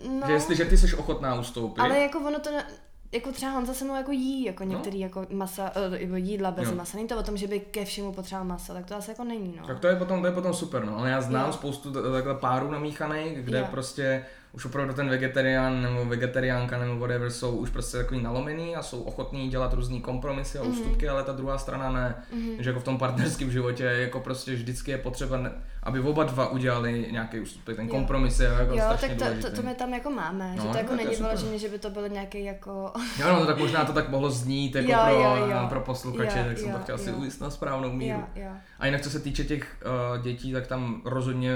no, 0.10 0.28
Že 0.28 0.34
jestliže 0.34 0.66
ty 0.66 0.78
jsi 0.78 0.96
ochotná 0.96 1.40
ustoupit, 1.40 1.82
ale 1.82 2.00
jako 2.00 2.20
ono 2.20 2.40
to, 2.40 2.52
ne- 2.52 2.66
jako 3.12 3.32
třeba 3.32 3.52
Honza 3.52 3.74
se 3.74 3.86
mnou 3.86 3.96
jako 3.96 4.12
jí, 4.12 4.44
jako 4.46 4.66
No. 4.66 4.72
některý 4.72 5.00
jako 5.00 5.28
masa, 5.30 5.72
eh, 5.94 6.18
jídla 6.20 6.52
bez 6.52 6.70
Jo. 6.70 6.76
masa. 6.76 6.98
Není 6.98 7.08
to 7.08 7.18
o 7.20 7.24
tom, 7.24 7.38
že 7.38 7.48
by 7.48 7.60
ke 7.60 7.86
všemu 7.86 8.14
potřeboval 8.14 8.48
maso, 8.48 8.74
tak 8.74 8.86
to 8.86 8.96
asi 8.96 9.12
jako 9.12 9.24
není, 9.24 9.56
no. 9.62 9.68
tak 9.68 9.80
to 9.80 9.88
je 9.88 9.96
potom, 9.96 10.22
to 10.22 10.28
je 10.28 10.34
potom 10.34 10.54
super, 10.54 10.86
no. 10.86 10.98
Ale 10.98 11.10
já 11.10 11.22
znám 11.22 11.48
Jo. 11.48 11.54
spoustu 11.54 11.94
takhle 12.12 12.36
párů 12.36 12.72
namíchaných, 12.72 13.42
kde 13.42 13.60
Jo. 13.60 13.68
prostě 13.72 14.26
už 14.54 14.66
opravdu 14.66 14.94
ten 14.94 15.10
vegetarián 15.10 15.82
nebo 15.82 16.06
vegetariánka 16.06 16.78
nebo 16.78 17.00
whatever 17.00 17.30
jsou 17.32 17.56
už 17.56 17.70
prostě 17.70 17.98
takový 17.98 18.22
nalomený 18.22 18.76
a 18.76 18.84
jsou 18.84 19.02
ochotní 19.02 19.50
dělat 19.50 19.74
různý 19.74 20.02
kompromisy 20.02 20.58
a 20.60 20.64
Mhm. 20.64 20.72
ústupky, 20.72 21.10
ale 21.10 21.24
ta 21.24 21.32
druhá 21.32 21.58
strana 21.58 21.92
ne. 21.92 22.16
Mhm. 22.34 22.52
Že 22.64 22.70
jako 22.70 22.80
v 22.80 22.84
tom 22.84 22.98
partnerském 22.98 23.52
životě 23.52 23.84
jako 23.84 24.20
prostě 24.20 24.54
vždycky 24.56 24.92
je 24.92 24.98
potřeba, 24.98 25.38
ne, 25.38 25.52
aby 25.84 26.00
oba 26.00 26.24
dva 26.24 26.50
udělali 26.50 27.08
nějaký 27.12 27.40
ústupek, 27.40 27.76
ten 27.76 27.86
Jo. 27.86 27.92
kompromis 27.92 28.40
je 28.40 28.48
jako 28.48 28.74
Jo, 28.74 28.82
strašně 28.86 29.08
tak 29.08 29.18
to, 29.18 29.24
důležitý. 29.24 29.50
to, 29.50 29.56
to 29.56 29.68
my 29.68 29.76
tam 29.76 29.94
jako 29.94 30.10
máme, 30.12 30.54
No, 30.58 30.64
že 30.64 30.70
to 30.70 30.78
jako 30.78 30.96
není 30.96 31.16
vyloženě, 31.16 31.60
že 31.60 31.70
by 31.70 31.80
to 31.80 31.90
byl 31.90 32.10
nějaký 32.10 32.44
jako... 32.46 32.92
Jo, 33.20 33.28
no, 33.40 33.46
tak 33.46 33.58
možná 33.58 33.86
to 33.86 33.94
tak 33.94 34.10
mohlo 34.10 34.30
znít 34.30 34.76
jako 34.76 34.92
Jo, 34.92 34.98
pro, 35.06 35.14
jo, 35.14 35.36
jo. 35.52 35.66
pro 35.70 35.82
posluchače, 35.82 36.40
Jo, 36.40 36.46
tak 36.48 36.58
jsem 36.58 36.70
jo, 36.70 36.78
to 36.78 36.84
chtěl 36.84 36.98
si 36.98 37.10
jo. 37.10 37.16
ujist 37.16 37.42
na 37.42 37.50
správnou 37.50 37.92
míru. 37.92 38.20
jo, 38.20 38.44
jo. 38.44 38.52
A 38.80 38.86
jinak 38.86 39.02
co 39.02 39.10
se 39.10 39.20
týče 39.20 39.44
těch 39.44 39.78
uh, 40.16 40.22
dětí, 40.24 40.52
tak 40.54 40.68
tam 40.68 41.02
rozhodně 41.06 41.52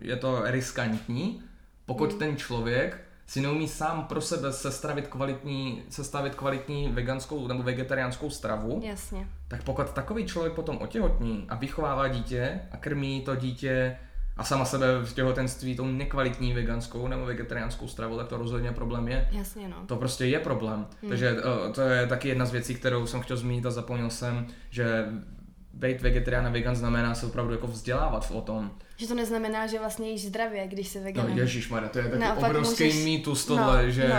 je 0.00 0.16
to 0.16 0.40
riskantní, 0.44 1.42
pokud 1.90 2.12
Mm. 2.12 2.18
ten 2.18 2.36
člověk 2.36 2.98
si 3.26 3.40
neumí 3.40 3.68
sám 3.68 4.04
pro 4.04 4.20
sebe 4.20 4.52
sestavit 4.52 5.06
kvalitní, 5.08 5.82
sestavit 5.88 6.34
kvalitní 6.34 6.88
veganskou 6.88 7.46
nebo 7.46 7.62
vegetariánskou 7.62 8.30
stravu, 8.30 8.80
Jasně. 8.84 9.26
tak 9.48 9.62
pokud 9.62 9.90
takový 9.90 10.26
člověk 10.26 10.52
potom 10.54 10.78
otěhotní 10.80 11.44
a 11.48 11.54
vychovává 11.56 12.08
dítě 12.08 12.60
a 12.72 12.76
krmí 12.76 13.20
to 13.20 13.36
dítě 13.36 13.96
a 14.36 14.44
sama 14.44 14.64
sebe 14.64 14.86
v 15.04 15.12
těhotenství 15.14 15.76
tou 15.76 15.84
nekvalitní 15.86 16.52
veganskou 16.52 17.08
nebo 17.08 17.26
vegetariánskou 17.26 17.88
stravou, 17.88 18.16
tak 18.16 18.28
to 18.28 18.36
rozhodně 18.38 18.72
problém 18.72 19.08
je. 19.08 19.28
Jasně, 19.32 19.68
no. 19.68 19.76
To 19.86 19.96
prostě 19.96 20.24
je 20.26 20.38
problém. 20.38 20.86
Hmm. 21.02 21.08
Takže 21.08 21.32
uh, 21.32 21.72
to 21.72 21.80
je 21.80 22.06
taky 22.06 22.28
jedna 22.28 22.44
z 22.46 22.52
věcí, 22.52 22.74
kterou 22.74 23.06
jsem 23.06 23.20
chtěl 23.20 23.36
zmínit 23.36 23.66
a 23.66 23.70
zapomněl 23.70 24.10
jsem, 24.10 24.46
že 24.70 25.06
být 25.74 26.00
vegetarián 26.02 26.46
a 26.46 26.50
vegan 26.50 26.76
znamená 26.76 27.14
se 27.14 27.26
opravdu 27.26 27.52
jako 27.52 27.66
vzdělávat 27.66 28.30
o 28.34 28.40
tom. 28.40 28.70
Že 29.00 29.06
to 29.06 29.14
neznamená, 29.14 29.66
že 29.66 29.78
vlastně 29.78 30.10
jíš 30.10 30.26
zdravě, 30.26 30.68
když 30.68 30.88
se 30.88 31.00
veganem. 31.00 31.30
No 31.30 31.42
ježišmarja, 31.42 31.88
to 31.88 31.98
je 31.98 32.04
taky 32.04 32.18
Naopak 32.18 32.50
obrovský 32.50 32.84
můžeš- 32.84 33.04
mýtus 33.04 33.46
tohle, 33.46 33.82
no, 33.82 33.90
že 33.90 34.08
no, 34.08 34.14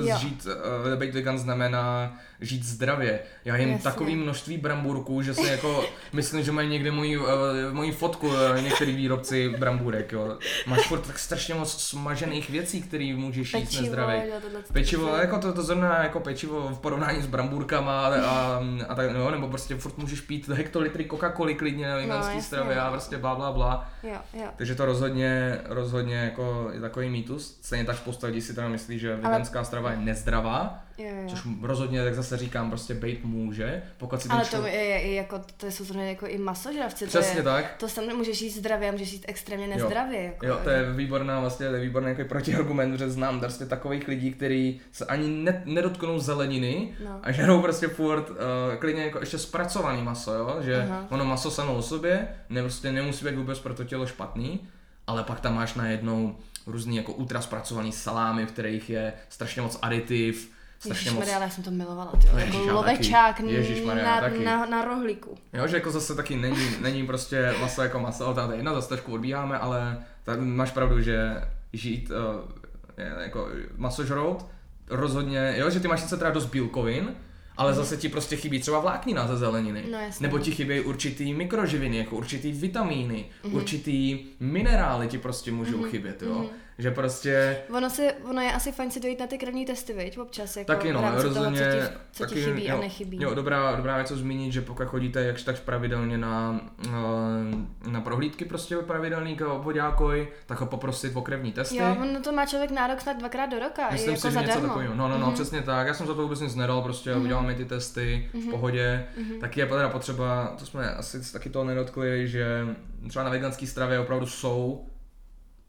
uh, 0.00 0.08
jo. 0.08 0.16
žít, 0.18 0.46
uh, 0.86 0.98
být 0.98 1.14
vegan 1.14 1.38
znamená 1.38 2.16
žít 2.40 2.64
zdravě. 2.64 3.20
Já 3.44 3.56
jim 3.56 3.70
Jasně. 3.70 3.84
takový 3.84 4.16
množství 4.16 4.58
brambůrků, 4.58 5.22
že 5.22 5.34
si 5.34 5.46
jako 5.46 5.84
myslím, 6.12 6.42
že 6.44 6.52
mají 6.52 6.68
někde 6.68 6.90
moji, 6.90 7.18
uh, 7.18 7.26
moji 7.72 7.92
fotku 7.92 8.28
uh, 8.28 8.34
některý 8.62 8.96
výrobci 8.96 9.48
brambůrek, 9.48 10.12
jo. 10.12 10.38
Máš 10.66 10.86
furt 10.88 11.00
tak 11.00 11.18
strašně 11.18 11.54
moc 11.54 11.82
smažených 11.82 12.50
věcí, 12.50 12.82
které 12.82 13.14
můžeš 13.16 13.54
jíst 13.54 13.64
Pečivo, 13.64 13.82
nezdravě. 13.82 14.28
jo, 14.28 14.60
Pečivo, 14.72 15.16
jako 15.16 15.38
to, 15.38 15.52
to 15.52 15.62
zrovna 15.62 16.02
jako 16.02 16.20
pečivo 16.20 16.68
v 16.68 16.78
porovnání 16.78 17.22
s 17.22 17.26
brambůrkama 17.26 18.06
a, 18.06 18.14
a, 18.14 18.62
a 18.88 18.94
tak, 18.94 19.10
no, 19.12 19.30
nebo 19.30 19.48
prostě 19.48 19.76
furt 19.76 19.98
můžeš 19.98 20.20
pít 20.20 20.48
hektolitry 20.48 21.04
Coca-Coly 21.04 21.56
klidně 21.56 21.88
na 21.88 21.96
veganský 21.96 22.34
jasně, 22.34 22.42
stravě 22.42 22.80
a 22.80 22.84
no. 22.84 22.90
prostě 22.90 23.18
bla 23.18 23.34
bla 23.34 23.52
bla. 23.52 23.90
Jo, 24.02 24.18
jo. 24.34 24.48
Takže 24.56 24.74
to 24.74 24.86
rozhodně, 24.86 25.60
rozhodně 25.64 26.16
jako 26.16 26.70
je 26.72 26.80
takový 26.80 27.10
mýtus. 27.10 27.58
Stejně 27.62 27.84
tak 27.84 27.96
spousta 27.96 28.26
lidí 28.26 28.40
si 28.40 28.54
teda 28.54 28.68
myslí, 28.68 28.98
že 28.98 29.16
veganská 29.16 29.64
strava 29.64 29.90
je 29.90 29.96
nezdravá, 29.96 30.84
jo, 30.98 31.08
jo. 31.22 31.28
což 31.28 31.40
rozhodně, 31.62 32.04
tak 32.04 32.14
zase 32.14 32.36
říkám, 32.36 32.68
prostě 32.68 32.94
být 32.94 33.24
může, 33.24 33.82
pokud 33.98 34.22
si 34.22 34.28
Ale 34.28 34.44
to 34.44 34.48
člověk... 34.50 34.74
je, 34.74 34.80
je, 34.80 35.00
je 35.00 35.14
jako, 35.14 35.40
to 35.56 35.66
jsou 35.66 35.84
zrovna 35.84 36.04
jako 36.04 36.26
i 36.26 36.38
masožravci. 36.38 37.06
Přesně 37.06 37.42
to 37.42 37.48
je, 37.48 37.54
tak. 37.54 37.74
To 37.78 37.88
sam 37.88 38.04
můžeš 38.16 38.42
jíst 38.42 38.56
zdravě 38.56 38.88
a 38.88 38.92
můžeš 38.92 39.12
jíst 39.12 39.24
extrémně 39.28 39.66
nezdravě. 39.66 40.22
Jako, 40.22 40.46
Jo, 40.46 40.60
to 40.64 40.70
je 40.70 40.92
výborná 40.92 41.40
vlastně, 41.40 41.68
to 41.68 41.74
je 41.74 41.80
výborný 41.80 42.08
jako 42.08 42.24
protiargument, 42.24 42.98
že 42.98 43.10
znám 43.10 43.40
prostě 43.40 43.66
takových 43.66 44.08
lidí, 44.08 44.32
kteří 44.32 44.80
se 44.92 45.04
ani 45.04 45.28
ne, 45.28 45.62
nedotknou 45.66 46.18
zeleniny 46.18 46.88
No. 47.04 47.20
a 47.22 47.32
žerou 47.32 47.62
prostě 47.62 47.88
furt 47.88 48.30
uh, 48.30 48.36
klidně 48.78 49.02
jako 49.04 49.20
ještě 49.20 49.38
zpracovaný 49.38 50.02
maso, 50.02 50.34
jo? 50.34 50.56
že 50.60 50.82
Aha. 50.82 51.06
ono 51.10 51.24
maso 51.24 51.50
samo 51.50 51.74
o 51.74 51.82
sobě 51.82 52.28
ne, 52.50 52.62
prostě 52.62 52.92
nemusí 52.92 53.24
být 53.24 53.34
vůbec 53.34 53.58
pro 53.58 53.74
to 53.74 53.84
tělo 53.84 54.06
špatný, 54.06 54.60
ale 55.06 55.22
pak 55.22 55.40
tam 55.40 55.54
máš 55.54 55.74
najednou 55.74 56.36
různý 56.66 56.96
jako 56.96 57.12
ultra 57.12 57.40
zpracovaný 57.40 57.92
salámy, 57.92 58.46
v 58.46 58.52
kterých 58.52 58.90
je 58.90 59.12
strašně 59.28 59.62
moc 59.62 59.78
aditiv, 59.82 60.52
strašně 60.84 61.10
moc 61.10 61.18
Ježišmarja, 61.20 61.36
ale 61.36 61.44
já 61.44 61.50
jsem 61.50 61.64
to 61.64 61.70
milovala, 61.70 62.12
ty, 62.12 62.28
No, 62.32 62.38
jako 62.38 62.56
ježiš, 62.56 62.70
lovečák 62.72 63.36
taky. 63.36 63.52
Ježišmarja, 63.52 64.04
na, 64.04 64.20
taky. 64.20 64.44
na, 64.44 64.66
na, 64.66 64.84
rohlíku. 64.84 65.34
Jo, 65.52 65.66
že 65.66 65.76
jako 65.76 65.90
zase 65.90 66.14
taky 66.14 66.36
není, 66.36 66.68
není 66.80 67.06
prostě 67.06 67.54
maso 67.60 67.82
jako 67.82 67.98
maso, 68.00 68.38
ale 68.38 68.54
je 68.54 68.58
jedna, 68.58 68.74
zase 68.74 68.88
trošku 68.88 69.12
odbíháme, 69.12 69.58
ale 69.58 70.04
tady 70.24 70.40
máš 70.40 70.70
pravdu, 70.70 71.00
že 71.00 71.30
žít 71.72 72.10
uh, 72.10 72.50
je, 72.98 73.12
jako 73.20 73.48
masožrout 73.76 74.46
rozhodně, 74.90 75.54
jo, 75.56 75.70
že 75.70 75.80
ty 75.80 75.88
máš 75.88 76.00
sice 76.00 76.16
teda 76.16 76.30
dost 76.30 76.46
bílkovin, 76.46 77.14
ale 77.56 77.74
zase 77.74 77.96
ti 77.96 78.08
prostě 78.08 78.36
chybí 78.36 78.60
třeba 78.60 78.80
vláknina 78.80 79.26
ze 79.26 79.36
zeleniny. 79.36 79.84
No, 79.92 79.98
jasně. 79.98 80.26
Nebo 80.26 80.38
ti 80.38 80.50
chybí 80.50 80.80
určitý 80.80 81.34
mikroživiny, 81.34 81.96
jako 81.96 82.16
určitý 82.16 82.52
vitamíny, 82.52 83.24
Mhm. 83.44 83.54
určitý 83.54 84.24
minerály 84.40 85.08
ti 85.08 85.18
prostě 85.18 85.52
můžou 85.52 85.82
chybět, 85.82 86.22
jo. 86.22 86.46
Že 86.78 86.90
prostě 86.90 87.56
Ono, 87.76 87.90
si, 87.90 88.12
ono 88.30 88.40
je 88.42 88.52
asi 88.52 88.72
fajn 88.72 88.90
si 88.90 89.00
dojít 89.00 89.20
na 89.20 89.26
ty 89.26 89.38
krevní 89.38 89.66
testy, 89.66 89.92
viď, 89.92 90.18
občas, 90.18 90.56
jako 90.56 90.66
Taky 90.66 90.92
no, 90.92 91.10
rozhodně, 91.14 91.60
toho, 91.60 91.72
co 91.72 91.88
ti, 91.88 91.94
co 92.12 92.22
taky, 92.24 92.34
ti 92.34 92.42
chybí 92.42 92.66
jo, 92.68 92.76
a 92.76 92.80
nechybí. 92.80 93.18
Jo, 93.22 93.34
dobrá, 93.34 93.76
dobrá 93.76 93.96
věc 93.96 94.08
co 94.08 94.16
zmínit, 94.16 94.52
že 94.52 94.60
pokud 94.60 94.86
chodíte 94.86 95.24
jakž 95.24 95.42
takž 95.42 95.60
pravidelně 95.60 96.18
na, 96.18 96.60
eh, 96.86 97.90
na 97.90 98.00
prohlídky 98.00 98.44
prostě 98.44 98.76
pravidelný 98.76 99.36
k 99.36 99.40
obvodákoj, 99.48 100.28
tak 100.46 100.60
ho 100.60 100.66
poprosit 100.66 101.16
o 101.16 101.22
krevní 101.22 101.52
testy. 101.52 101.76
Jo, 101.76 101.96
ono 102.00 102.20
to 102.20 102.32
má 102.32 102.46
člověk 102.46 102.70
nárok 102.70 103.00
snad 103.00 103.16
dvakrát 103.18 103.46
do 103.46 103.58
roka, 103.58 103.88
Myslím 103.90 104.10
jako 104.14 104.20
si, 104.28 104.32
že 104.32 104.38
něco 104.38 104.46
zadarmo. 104.48 104.68
takového. 104.68 104.94
No, 104.94 105.08
no, 105.08 105.18
no, 105.18 105.26
Mhm. 105.26 105.34
přesně 105.34 105.62
tak. 105.62 105.86
Já 105.86 105.94
jsem 105.94 106.06
za 106.06 106.14
to 106.14 106.22
vůbec 106.22 106.40
nic 106.40 106.54
nedal, 106.54 106.82
prostě 106.82 107.10
Mhm. 107.14 107.22
udělal 107.22 107.42
mi 107.42 107.54
ty 107.54 107.64
testy 107.64 108.30
v 108.34 108.50
pohodě. 108.50 109.04
Taky 109.40 109.60
je 109.60 109.66
teda 109.66 109.88
potřeba, 109.88 110.54
to 110.58 110.66
jsme 110.66 110.94
asi 110.94 111.32
taky 111.32 111.50
toho 111.50 111.64
nedotkli, 111.64 112.28
že 112.28 112.66
třeba 113.08 113.24
na 113.24 113.30
veganské 113.30 113.66
stravě 113.66 113.98
opravdu 113.98 114.26
jsou 114.26 114.86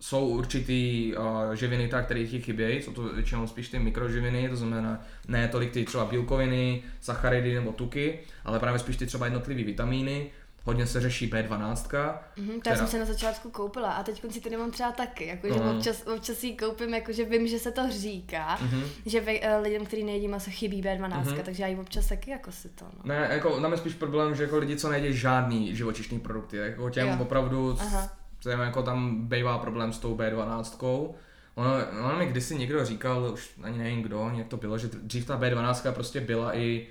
jsou 0.03 0.27
určitý 0.27 1.13
uh, 1.17 1.53
živiny, 1.53 1.87
tak, 1.87 2.05
které 2.05 2.25
ti 2.25 2.41
chybějí, 2.41 2.81
jsou 2.81 2.91
to 2.93 3.01
většinou 3.03 3.47
spíš 3.47 3.69
ty 3.69 3.79
mikroživiny, 3.79 4.49
to 4.49 4.55
znamená 4.55 5.01
ne 5.27 5.47
tolik 5.47 5.71
ty 5.71 5.85
třeba 5.85 6.05
bílkoviny, 6.05 6.83
sacharidy 7.01 7.53
nebo 7.55 7.71
tuky, 7.71 8.19
ale 8.45 8.59
právě 8.59 8.79
spíš 8.79 8.97
ty 8.97 9.05
třeba 9.05 9.25
jednotlivé 9.25 9.63
vitamíny. 9.63 10.31
Hodně 10.65 10.87
se 10.87 11.01
řeší 11.01 11.29
B12, 11.31 12.15
Mhm, 12.37 12.47
to 12.47 12.53
já 12.53 12.59
Teda- 12.61 12.75
jsem 12.77 12.87
se 12.87 12.99
na 12.99 13.05
začátku 13.05 13.49
koupila 13.51 13.91
a 13.91 14.03
teď 14.03 14.21
si 14.31 14.41
to 14.41 14.49
nemám 14.49 14.71
třeba 14.71 14.91
taky, 14.91 15.27
jakože 15.27 15.59
No. 15.59 15.75
občas, 15.77 16.03
občas 16.15 16.43
ji 16.43 16.55
koupím, 16.57 16.93
jakože 16.93 17.25
vím, 17.25 17.47
že 17.47 17.59
se 17.59 17.71
to 17.71 17.81
říká, 17.89 18.57
Mhm. 18.61 18.83
že 19.05 19.21
ve, 19.21 19.39
eh, 19.39 19.57
lidem, 19.57 19.85
kteří 19.85 20.03
nejedí 20.03 20.27
maso, 20.27 20.51
chybí 20.51 20.81
B12, 20.81 21.25
Mhm. 21.31 21.41
takže 21.45 21.63
já 21.63 21.67
ji 21.69 21.75
občas 21.79 22.07
taky 22.07 22.31
jako 22.31 22.51
si 22.51 22.69
to, 22.69 22.85
no. 22.85 23.01
Ne, 23.03 23.27
jako 23.31 23.59
nám 23.59 23.71
je 23.71 23.77
spíš 23.77 23.93
problém, 23.93 24.35
že 24.35 24.43
jako 24.43 24.57
lidi, 24.57 24.75
co 24.75 24.89
nejedí 24.89 25.17
žádný 25.17 25.75
živočišný 25.75 26.19
produkty, 26.19 26.57
jako 26.57 26.89
těm 26.89 27.07
Jo. 27.07 27.17
opravdu, 27.19 27.77
Aha. 27.79 28.09
Těm 28.43 28.59
jako 28.59 28.83
tam 28.83 29.27
bývá 29.27 29.57
problém 29.57 29.93
s 29.93 29.99
tou 29.99 30.17
B12. 30.17 31.13
Ono, 31.55 31.69
ono 32.05 32.17
mi 32.17 32.25
kdysi 32.25 32.55
někdo 32.55 32.85
říkal, 32.85 33.29
už 33.33 33.51
ani 33.63 33.77
nevím 33.77 34.01
kdo, 34.01 34.31
jak 34.33 34.47
to 34.47 34.57
bylo, 34.57 34.77
že 34.77 34.87
dřív 34.87 35.25
ta 35.25 35.39
B12 35.39 35.91
prostě 35.91 36.21
byla 36.21 36.57
i, 36.57 36.87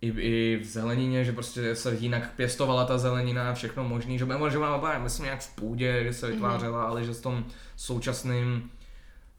i, 0.00 0.08
i 0.08 0.56
v 0.62 0.64
zelenině, 0.64 1.24
že 1.24 1.32
prostě 1.32 1.74
se 1.74 1.94
jinak 1.94 2.32
pěstovala 2.36 2.84
ta 2.84 2.98
zelenina 2.98 3.50
a 3.50 3.54
všechno 3.54 3.84
možný, 3.84 4.18
že 4.18 4.24
byla, 4.24 4.48
že 4.48 4.58
byla 4.58 4.98
myslím 4.98 5.24
nějak 5.24 5.40
v 5.40 5.54
půdě, 5.54 6.04
že 6.04 6.12
se 6.12 6.30
vytvářela, 6.30 6.84
ale 6.84 7.04
že 7.04 7.12
v 7.12 7.22
tom 7.22 7.44
současným 7.76 8.70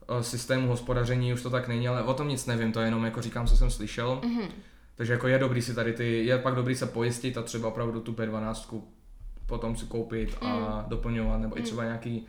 eh, 0.08 0.22
systému 0.22 0.68
hospodaření 0.68 1.32
už 1.32 1.42
to 1.42 1.50
tak 1.50 1.68
není, 1.68 1.88
ale 1.88 2.02
o 2.02 2.14
tom 2.14 2.28
nic 2.28 2.46
nevím, 2.46 2.72
to 2.72 2.80
je 2.80 2.86
jenom 2.86 3.04
jako 3.04 3.22
říkám, 3.22 3.46
co 3.46 3.56
jsem 3.56 3.70
slyšel. 3.70 4.20
Mhm. 4.24 4.48
Takže 4.94 5.12
jako 5.12 5.28
je 5.28 5.38
dobrý 5.38 5.62
si 5.62 5.74
tady 5.74 5.92
ty, 5.92 6.26
je 6.26 6.38
pak 6.38 6.54
dobrý 6.54 6.74
se 6.76 6.86
pojistit 6.86 7.38
a 7.38 7.42
třeba 7.42 7.68
opravdu 7.68 8.00
tu 8.00 8.12
B12 8.12 8.82
potom 9.46 9.76
si 9.76 9.86
koupit 9.86 10.36
a 10.40 10.84
doplňovat, 10.88 11.40
nebo 11.40 11.58
i 11.58 11.62
třeba 11.62 11.84
nějaký 11.84 12.26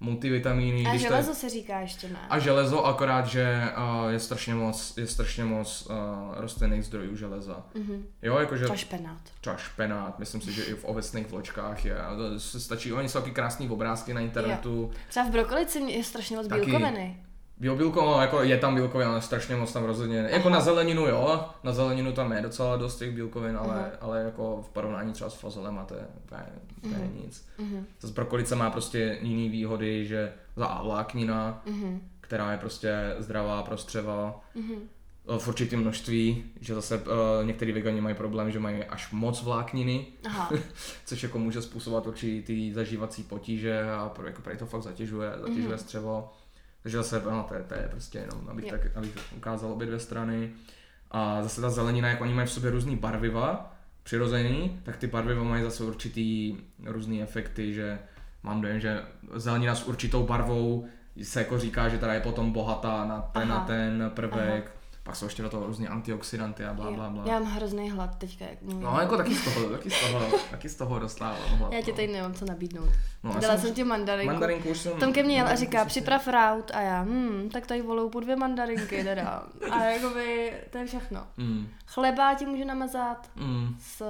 multivitamíny. 0.00 0.86
A 0.86 0.96
železo 0.96 1.34
se 1.34 1.48
říká 1.48 1.80
ještě 1.80 2.08
ne. 2.08 2.18
a 2.30 2.38
železo, 2.38 2.84
akorát, 2.84 3.26
že 3.26 3.62
uh, 3.76 4.10
je 4.10 4.20
strašně 4.20 4.54
moc, 4.54 4.96
je 4.96 5.06
strašně 5.06 5.44
moc 5.44 5.86
uh, 5.90 5.96
rostlinných 6.36 6.84
zdrojů 6.84 7.16
železa. 7.16 7.66
Mhm. 7.74 8.06
Jo, 8.22 8.38
jakože 8.38 8.66
A 8.66 8.76
špenát. 8.76 9.20
třeba 9.40 9.56
špenát, 9.56 10.18
myslím 10.18 10.40
si, 10.40 10.52
že 10.52 10.64
i 10.64 10.74
v 10.74 10.84
ovesných 10.84 11.26
vločkách 11.26 11.84
je. 11.84 12.02
A 12.02 12.16
to 12.16 12.40
se 12.40 12.60
stačí, 12.60 12.92
oni 12.92 13.08
jsou 13.08 13.18
taky 13.18 13.30
krásný 13.30 13.68
obrázky 13.70 14.14
na 14.14 14.20
internetu. 14.20 14.90
Třeba 15.08 15.26
v 15.26 15.30
brokolici 15.30 15.78
je 15.78 16.04
strašně 16.04 16.36
moc 16.36 16.46
bílkoviny. 16.46 17.16
Jo, 17.62 17.76
bílko, 17.76 18.16
jako 18.20 18.42
je 18.42 18.58
tam 18.58 18.74
bílkovin, 18.74 19.08
ale 19.08 19.22
strašně 19.22 19.56
moc 19.56 19.72
tam 19.72 19.84
rozhodně. 19.84 20.16
Jako 20.30 20.48
na 20.50 20.60
zeleninu 20.60 21.06
jo, 21.06 21.44
na 21.62 21.72
zeleninu 21.72 22.12
tam 22.12 22.32
je 22.32 22.42
docela 22.42 22.76
dost 22.76 22.98
těch 22.98 23.10
bílkovin, 23.14 23.56
ale, 23.56 23.74
Mhm. 23.78 23.90
ale 24.00 24.20
jako 24.22 24.62
v 24.62 24.68
porovnání 24.68 25.12
třeba 25.12 25.30
s 25.30 25.34
fazolem 25.34 25.78
a 25.78 25.84
to 25.84 25.94
je, 25.94 26.06
to 26.28 26.34
je, 26.34 26.46
to 26.82 26.88
je 27.02 27.08
nic. 27.24 27.46
Mhm. 27.58 27.86
Zase 28.00 28.14
brokolice 28.14 28.56
má 28.56 28.70
prostě 28.70 29.18
jiný 29.20 29.48
výhody, 29.48 30.06
že 30.06 30.32
za 30.56 30.66
A 30.66 30.82
vláknina, 30.82 31.62
Mhm. 31.66 32.00
která 32.20 32.52
je 32.52 32.58
prostě 32.58 33.14
zdravá 33.18 33.62
pro 33.62 33.76
střeva, 33.76 34.40
Mhm. 34.54 34.74
eh, 35.34 35.38
v 35.38 35.48
určitém 35.48 35.80
množství, 35.80 36.44
že 36.60 36.74
zase 36.74 36.98
uh, 36.98 37.02
některý 37.46 37.72
vegani 37.72 38.00
mají 38.00 38.14
problém, 38.14 38.50
že 38.50 38.58
mají 38.58 38.84
až 38.84 39.12
moc 39.12 39.42
vlákniny, 39.42 40.06
Aha. 40.26 40.50
což 41.06 41.22
jako 41.22 41.38
může 41.38 41.62
způsobovat 41.62 42.06
určitý 42.06 42.72
zažívací 42.72 43.22
potíže 43.22 43.82
a 43.90 44.08
pro, 44.08 44.26
jako 44.26 44.42
to 44.58 44.66
fakt 44.66 44.82
zatěžuje, 44.82 45.32
zatěžuje 45.40 45.68
Mhm. 45.68 45.78
střevo. 45.78 46.32
Takže 46.82 46.96
zase, 46.96 47.22
no, 47.30 47.46
to, 47.48 47.54
je, 47.54 47.62
to 47.62 47.74
je 47.74 47.88
prostě 47.90 48.18
jenom, 48.18 48.48
abych, 48.48 48.70
tak, 48.70 48.96
abych 48.96 49.16
ukázal 49.36 49.72
obě 49.72 49.86
dvě 49.86 49.98
strany. 49.98 50.50
A 51.10 51.42
zase 51.42 51.60
ta 51.60 51.70
zelenina, 51.70 52.08
jak 52.08 52.20
oni 52.20 52.34
mají 52.34 52.46
v 52.46 52.50
sobě 52.50 52.70
různý 52.70 52.96
barviva, 52.96 53.76
přirozený, 54.02 54.80
tak 54.82 54.96
ty 54.96 55.06
barviva 55.06 55.44
mají 55.44 55.62
zase 55.62 55.84
určitý 55.84 56.56
různý 56.84 57.22
efekty, 57.22 57.74
že 57.74 57.98
mám 58.42 58.60
dojem, 58.60 58.80
že 58.80 59.02
zelenina 59.34 59.74
s 59.74 59.84
určitou 59.84 60.26
barvou 60.26 60.86
se 61.22 61.40
jako 61.40 61.58
říká, 61.58 61.88
že 61.88 61.98
teda 61.98 62.14
je 62.14 62.20
potom 62.20 62.52
bohatá 62.52 63.04
na 63.04 63.20
ten 63.20 63.52
Aha. 63.52 63.60
a 63.60 63.66
ten 63.66 64.10
prvek. 64.14 64.76
Pak 65.04 65.16
jsou 65.16 65.24
ještě 65.24 65.42
do 65.42 65.48
toho 65.48 65.66
různý 65.66 65.88
antioxidanty 65.88 66.64
a 66.64 66.74
bla, 66.74 66.90
bla, 66.90 67.10
bla. 67.10 67.22
Já 67.26 67.38
mám 67.38 67.52
hrozný 67.52 67.90
hlad 67.90 68.18
teďka, 68.18 68.44
jak 68.44 68.62
mluvím. 68.62 68.82
No, 68.82 69.00
jako 69.00 69.16
taky 69.16 69.34
z 69.34 69.44
toho, 69.44 69.70
taky 69.70 69.90
z 69.90 70.00
toho, 70.00 70.38
taky 70.50 70.68
z 70.68 70.74
toho 70.74 70.98
dostávám 70.98 71.38
hlad. 71.48 71.72
Já 71.72 71.82
ti 71.82 71.90
no. 71.90 71.96
tady 71.96 72.08
nemám 72.08 72.34
co 72.34 72.44
nabídnout. 72.44 72.88
No, 73.22 73.32
Dala 73.32 73.54
jsem- 73.54 73.60
jsem 73.60 73.74
ti 73.74 73.84
mandarinku. 73.84 74.32
Mandarinku 74.32 74.68
už 74.68 74.78
jsem... 74.78 74.92
Tom 74.92 75.12
ke 75.12 75.22
mně 75.22 75.36
jel 75.36 75.48
a 75.48 75.54
říká, 75.54 75.84
připrav 75.84 76.28
raut 76.28 76.70
a 76.74 76.80
já, 76.80 77.02
hm, 77.02 77.48
tak 77.52 77.66
tady 77.66 77.82
volou 77.82 78.08
po 78.08 78.20
dvě 78.20 78.36
mandarinky 78.36 79.04
teda. 79.04 79.42
A 79.70 79.84
jakoby, 79.84 80.52
to 80.70 80.78
je 80.78 80.86
všechno. 80.86 81.26
Mm, 81.36 81.68
Chleba 81.86 82.34
ti 82.34 82.46
můžu 82.46 82.64
namazat 82.64 83.30
mm. 83.36 83.76
s... 83.80 84.02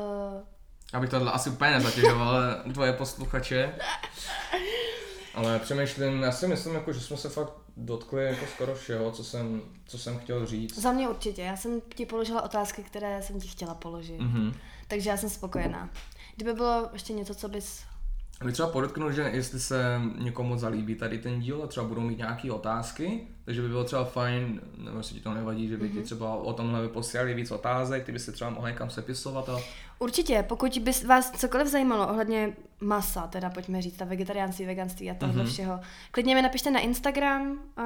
Abych 0.92 1.10
tohle 1.10 1.32
asi 1.32 1.50
úplně 1.50 1.70
nezatěžoval 1.70 2.42
tvoje 2.72 2.92
posluchače. 2.92 3.74
Ale 5.34 5.58
přemýšlím, 5.58 6.22
já 6.22 6.32
si 6.32 6.48
myslím, 6.48 6.74
jako, 6.74 6.92
že 6.92 7.00
jsme 7.00 7.16
se 7.16 7.28
fakt 7.28 7.52
dotkli 7.76 8.24
jako 8.24 8.46
skoro 8.46 8.74
všeho, 8.74 9.12
co 9.12 9.24
jsem, 9.24 9.62
co 9.86 9.98
jsem 9.98 10.18
chtěl 10.18 10.46
říct. 10.46 10.78
Za 10.78 10.92
mě 10.92 11.08
určitě. 11.08 11.42
Já 11.42 11.56
jsem 11.56 11.80
ti 11.94 12.06
položila 12.06 12.42
otázky, 12.42 12.82
které 12.82 13.22
jsem 13.22 13.40
ti 13.40 13.48
chtěla 13.48 13.74
položit. 13.74 14.20
Mhm. 14.20 14.54
Takže 14.88 15.10
já 15.10 15.16
jsem 15.16 15.30
spokojená. 15.30 15.90
Kdyby 16.36 16.52
bylo 16.52 16.88
ještě 16.92 17.12
něco, 17.12 17.34
co 17.34 17.48
bys... 17.48 17.82
Bych 18.44 18.52
třeba 18.52 18.68
podotknul, 18.68 19.12
že 19.12 19.22
jestli 19.22 19.60
se 19.60 20.00
někomu 20.18 20.58
zalíbí 20.58 20.94
tady 20.94 21.18
ten 21.18 21.40
díl 21.40 21.62
a 21.62 21.66
třeba 21.66 21.86
budou 21.86 22.00
mít 22.00 22.18
nějaké 22.18 22.52
otázky, 22.52 23.28
takže 23.44 23.62
by 23.62 23.68
bylo 23.68 23.84
třeba 23.84 24.04
fajn, 24.04 24.60
nebo 24.76 24.98
jestli 24.98 25.14
ti 25.14 25.20
to 25.20 25.34
nevadí, 25.34 25.68
že 25.68 25.76
by 25.76 25.88
ti 25.88 26.00
třeba 26.02 26.34
o 26.34 26.52
tomhle 26.52 26.88
posílali 26.88 27.34
víc 27.34 27.50
otázek, 27.50 28.04
ty 28.04 28.12
by 28.12 28.18
si 28.18 28.32
třeba 28.32 28.50
mohli 28.50 28.72
někam 28.72 28.90
sepisovat 28.90 29.48
a 29.48 29.58
Určitě, 29.98 30.44
pokud 30.48 30.78
by 30.82 30.90
vás 31.06 31.30
cokoliv 31.30 31.66
zajímalo 31.68 32.08
ohledně 32.08 32.52
masa, 32.80 33.26
teda 33.26 33.50
pojďme 33.50 33.82
říct, 33.82 33.96
ta 33.96 34.04
vegetariánství, 34.04 34.66
veganství 34.66 35.10
a 35.10 35.14
tohle 35.14 35.42
Mhm. 35.42 35.52
všeho, 35.52 35.80
klidně 36.10 36.34
mi 36.34 36.42
napište 36.42 36.70
na 36.70 36.80
Instagram 36.80 37.58
a, 37.76 37.82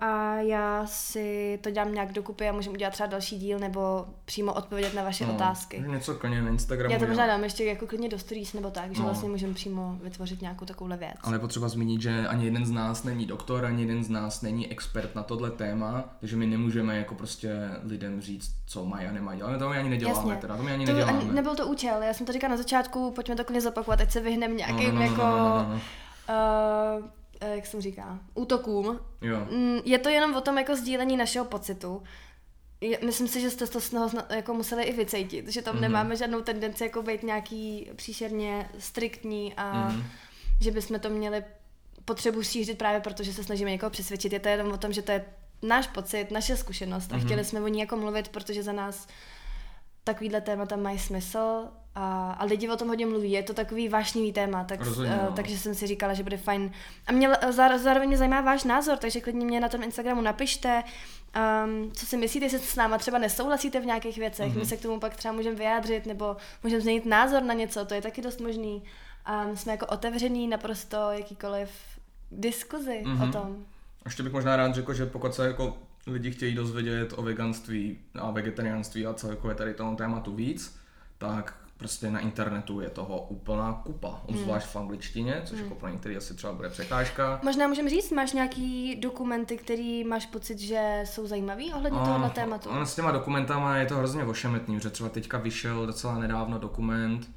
a 0.00 0.34
já 0.34 0.86
si 0.86 1.58
to 1.62 1.70
dělám 1.70 1.94
nějak 1.94 2.12
dokupy 2.12 2.48
a 2.48 2.52
můžeme 2.52 2.74
udělat 2.74 2.90
třeba 2.90 3.06
další 3.06 3.38
díl 3.38 3.58
nebo 3.58 4.06
přímo 4.24 4.52
odpovědět 4.52 4.94
na 4.94 5.02
vaše 5.02 5.26
otázky. 5.26 5.76
že 5.82 5.88
něco 5.88 6.14
klidně 6.14 6.42
na 6.42 6.48
Instagramu. 6.48 6.92
Já 6.94 6.98
to 7.00 7.06
možná 7.06 7.26
dám 7.26 7.44
ještě 7.44 7.64
jako 7.64 7.86
klidně 7.86 8.08
do 8.08 8.18
stories 8.18 8.52
nebo 8.52 8.70
tak, 8.70 8.92
že 8.94 8.98
No. 9.00 9.04
vlastně 9.06 9.28
můžeme 9.28 9.54
přímo 9.54 9.98
vytvořit 10.02 10.42
nějakou 10.42 10.64
takovouhle 10.64 10.96
věc. 10.96 11.16
Ale 11.22 11.38
potřeba 11.38 11.68
zmínit, 11.68 12.00
že 12.02 12.26
ani 12.28 12.44
jeden 12.44 12.66
z 12.66 12.70
nás 12.70 13.04
není 13.04 13.26
doktor, 13.26 13.64
ani 13.64 13.82
jeden 13.82 14.04
z 14.04 14.08
nás 14.10 14.42
není 14.42 14.68
expert 14.72 14.87
na 15.14 15.22
tohle 15.22 15.50
téma, 15.50 16.04
takže 16.20 16.36
my 16.36 16.46
nemůžeme 16.46 16.96
jako 16.98 17.14
prostě 17.14 17.52
lidem 17.84 18.20
říct, 18.20 18.54
co 18.66 18.84
mají 18.84 19.06
a 19.06 19.12
nemají. 19.12 19.42
Ale 19.42 19.58
to 19.58 19.68
my 19.68 19.78
ani 19.78 19.88
neděláme, 19.90 20.18
Jasně. 20.18 20.36
teda, 20.40 20.56
to 20.56 20.62
my 20.62 20.72
ani 20.72 20.86
To 20.86 20.92
neděláme. 20.92 21.18
ani 21.18 21.32
nebyl 21.32 21.56
to 21.56 21.66
účel, 21.66 22.02
já 22.02 22.14
jsem 22.14 22.26
to 22.26 22.32
říkala 22.32 22.50
na 22.50 22.56
začátku, 22.56 23.10
pojďme 23.10 23.36
to 23.36 23.44
klidně 23.44 23.60
zopakovat, 23.60 24.00
ať 24.00 24.10
se 24.12 24.20
vyhneme 24.20 24.54
nějakým 24.54 24.88
no, 24.94 25.00
no, 25.00 25.02
jako, 25.02 25.16
no, 25.22 25.38
no, 25.38 25.48
no, 25.48 25.68
no. 25.68 25.80
Uh, 26.98 27.04
jak 27.54 27.66
se 27.66 27.70
tomu 27.72 27.82
říká, 27.82 28.18
útokům. 28.34 29.00
Jo. 29.22 29.46
Mm, 29.50 29.78
Je 29.84 29.98
to 29.98 30.08
jenom 30.08 30.34
o 30.34 30.40
tom 30.40 30.58
jako 30.58 30.76
sdílení 30.76 31.16
našeho 31.16 31.44
pocitu. 31.44 32.02
Myslím 33.06 33.28
si, 33.28 33.40
že 33.40 33.50
jste 33.50 33.66
to 33.66 33.80
snad 33.80 34.14
jako 34.30 34.54
museli 34.54 34.82
i 34.82 34.92
vycejtit, 34.96 35.48
že 35.48 35.62
tam 35.62 35.74
Mhm. 35.74 35.78
mm-hmm. 35.84 35.88
nemáme 35.88 36.16
žádnou 36.16 36.40
tendenci 36.40 36.84
jako 36.84 37.02
být 37.02 37.22
nějaký 37.22 37.90
příšerně 37.96 38.68
striktní 38.78 39.54
a 39.54 39.72
Mhm. 39.88 39.96
mm-hmm. 39.96 40.04
že 40.60 40.70
bychom 40.70 41.00
to 41.00 41.08
měli 41.10 41.44
potřebu 42.08 42.42
šířit 42.42 42.78
právě 42.78 43.00
proto, 43.00 43.22
že 43.22 43.32
se 43.32 43.44
snažíme 43.44 43.70
někoho 43.70 43.90
přesvědčit. 43.90 44.32
Je 44.32 44.40
to 44.40 44.48
jenom 44.48 44.72
o 44.72 44.78
tom, 44.78 44.92
že 44.92 45.02
to 45.02 45.12
je 45.12 45.24
náš 45.62 45.86
pocit, 45.86 46.30
naše 46.30 46.56
zkušenost 46.56 47.12
a 47.12 47.16
Mhm. 47.16 47.24
chtěli 47.26 47.44
jsme 47.44 47.60
o 47.60 47.68
ní 47.68 47.80
jako 47.80 47.96
mluvit, 47.96 48.28
protože 48.28 48.62
za 48.62 48.72
nás 48.72 49.06
takovýhle 50.04 50.40
témata 50.40 50.76
mají 50.76 50.98
smysl 50.98 51.64
a, 51.94 52.32
a 52.32 52.44
lidi 52.44 52.68
o 52.68 52.76
tom 52.76 52.88
hodně 52.88 53.06
mluví. 53.06 53.30
Je 53.32 53.42
to 53.42 53.54
takový 53.54 53.88
vášnivý 53.88 54.32
téma, 54.32 54.64
tak, 54.64 54.80
Rozhodně, 54.80 55.12
uh, 55.14 55.22
no. 55.24 55.32
takže 55.32 55.58
jsem 55.58 55.74
si 55.74 55.86
říkala, 55.86 56.14
že 56.14 56.22
bude 56.22 56.36
fajn. 56.36 56.70
A 57.06 57.12
mě 57.12 57.28
eh, 57.28 57.50
zá- 57.52 57.78
zároveň 57.78 58.08
mě 58.08 58.18
zajímá 58.18 58.40
váš 58.40 58.64
názor, 58.64 58.98
takže 58.98 59.20
klidně 59.20 59.44
mě 59.46 59.60
na 59.60 59.68
tom 59.68 59.82
Instagramu 59.82 60.20
napište, 60.20 60.82
um, 61.64 61.92
co 61.92 62.06
si 62.06 62.16
myslíte, 62.16 62.46
jestli 62.46 62.58
s 62.58 62.76
náma 62.76 62.98
třeba 62.98 63.18
nesouhlasíte 63.18 63.80
v 63.80 63.86
nějakých 63.86 64.18
věcech, 64.18 64.52
mm-hmm. 64.52 64.58
my 64.58 64.66
se 64.66 64.76
k 64.76 64.82
tomu 64.82 65.00
pak 65.00 65.16
třeba 65.16 65.34
můžeme 65.34 65.56
vyjádřit, 65.56 66.06
nebo 66.06 66.36
můžeme 66.62 66.80
změnit 66.82 67.06
názor 67.06 67.42
na 67.42 67.54
něco, 67.54 67.84
to 67.84 67.94
je 67.94 68.02
taky 68.02 68.22
dost 68.22 68.40
možný. 68.40 68.82
Um, 69.46 69.56
jsme 69.56 69.72
jako 69.72 69.86
otevřený 69.86 70.48
naprosto 70.48 70.96
jakýkoliv 71.10 71.70
diskuzi 72.30 73.02
mm-hmm. 73.04 73.12
Mhm. 73.12 73.28
o 73.28 73.32
tom. 73.32 73.56
Ještě 74.04 74.22
bych 74.22 74.32
možná 74.32 74.56
rád 74.56 74.74
řekl, 74.74 74.94
že 74.94 75.06
pokud 75.06 75.34
se 75.34 75.46
jako 75.46 75.76
lidi 76.06 76.30
chtějí 76.30 76.54
dozvědět 76.54 77.14
o 77.16 77.22
veganství 77.22 77.98
a 78.14 78.30
vegetariánství 78.30 79.06
a 79.06 79.14
celkově 79.14 79.56
tady 79.56 79.74
tomu 79.74 79.96
tématu 79.96 80.34
víc, 80.34 80.78
tak 81.18 81.54
prostě 81.78 82.10
na 82.10 82.20
internetu 82.20 82.80
je 82.80 82.90
toho 82.90 83.26
úplná 83.28 83.80
kupa, 83.84 84.22
obzvlášť 84.26 84.66
v 84.66 84.76
angličtině, 84.76 85.42
což 85.44 85.58
jako 85.58 85.74
pro 85.74 85.88
některý 85.88 86.16
asi 86.16 86.34
třeba 86.34 86.52
bude 86.52 86.68
překážka. 86.68 87.40
Možná 87.42 87.68
můžeme 87.68 87.90
říct, 87.90 88.12
máš 88.12 88.32
nějaký 88.32 88.96
dokumenty, 88.96 89.56
který 89.56 90.04
máš 90.04 90.26
pocit, 90.26 90.58
že 90.58 91.02
jsou 91.04 91.26
zajímavý 91.26 91.72
ohledně 91.72 91.98
tohohle 91.98 92.30
tématu? 92.30 92.68
On 92.68 92.86
s 92.86 92.94
těma 92.94 93.10
dokumentama 93.10 93.76
je 93.76 93.86
to 93.86 93.96
hrozně 93.96 94.24
ošemetný, 94.24 94.80
že 94.80 94.90
třeba 94.90 95.10
teďka 95.10 95.38
vyšel 95.38 95.86
docela 95.86 96.18
nedávno 96.18 96.58
dokument, 96.58 97.30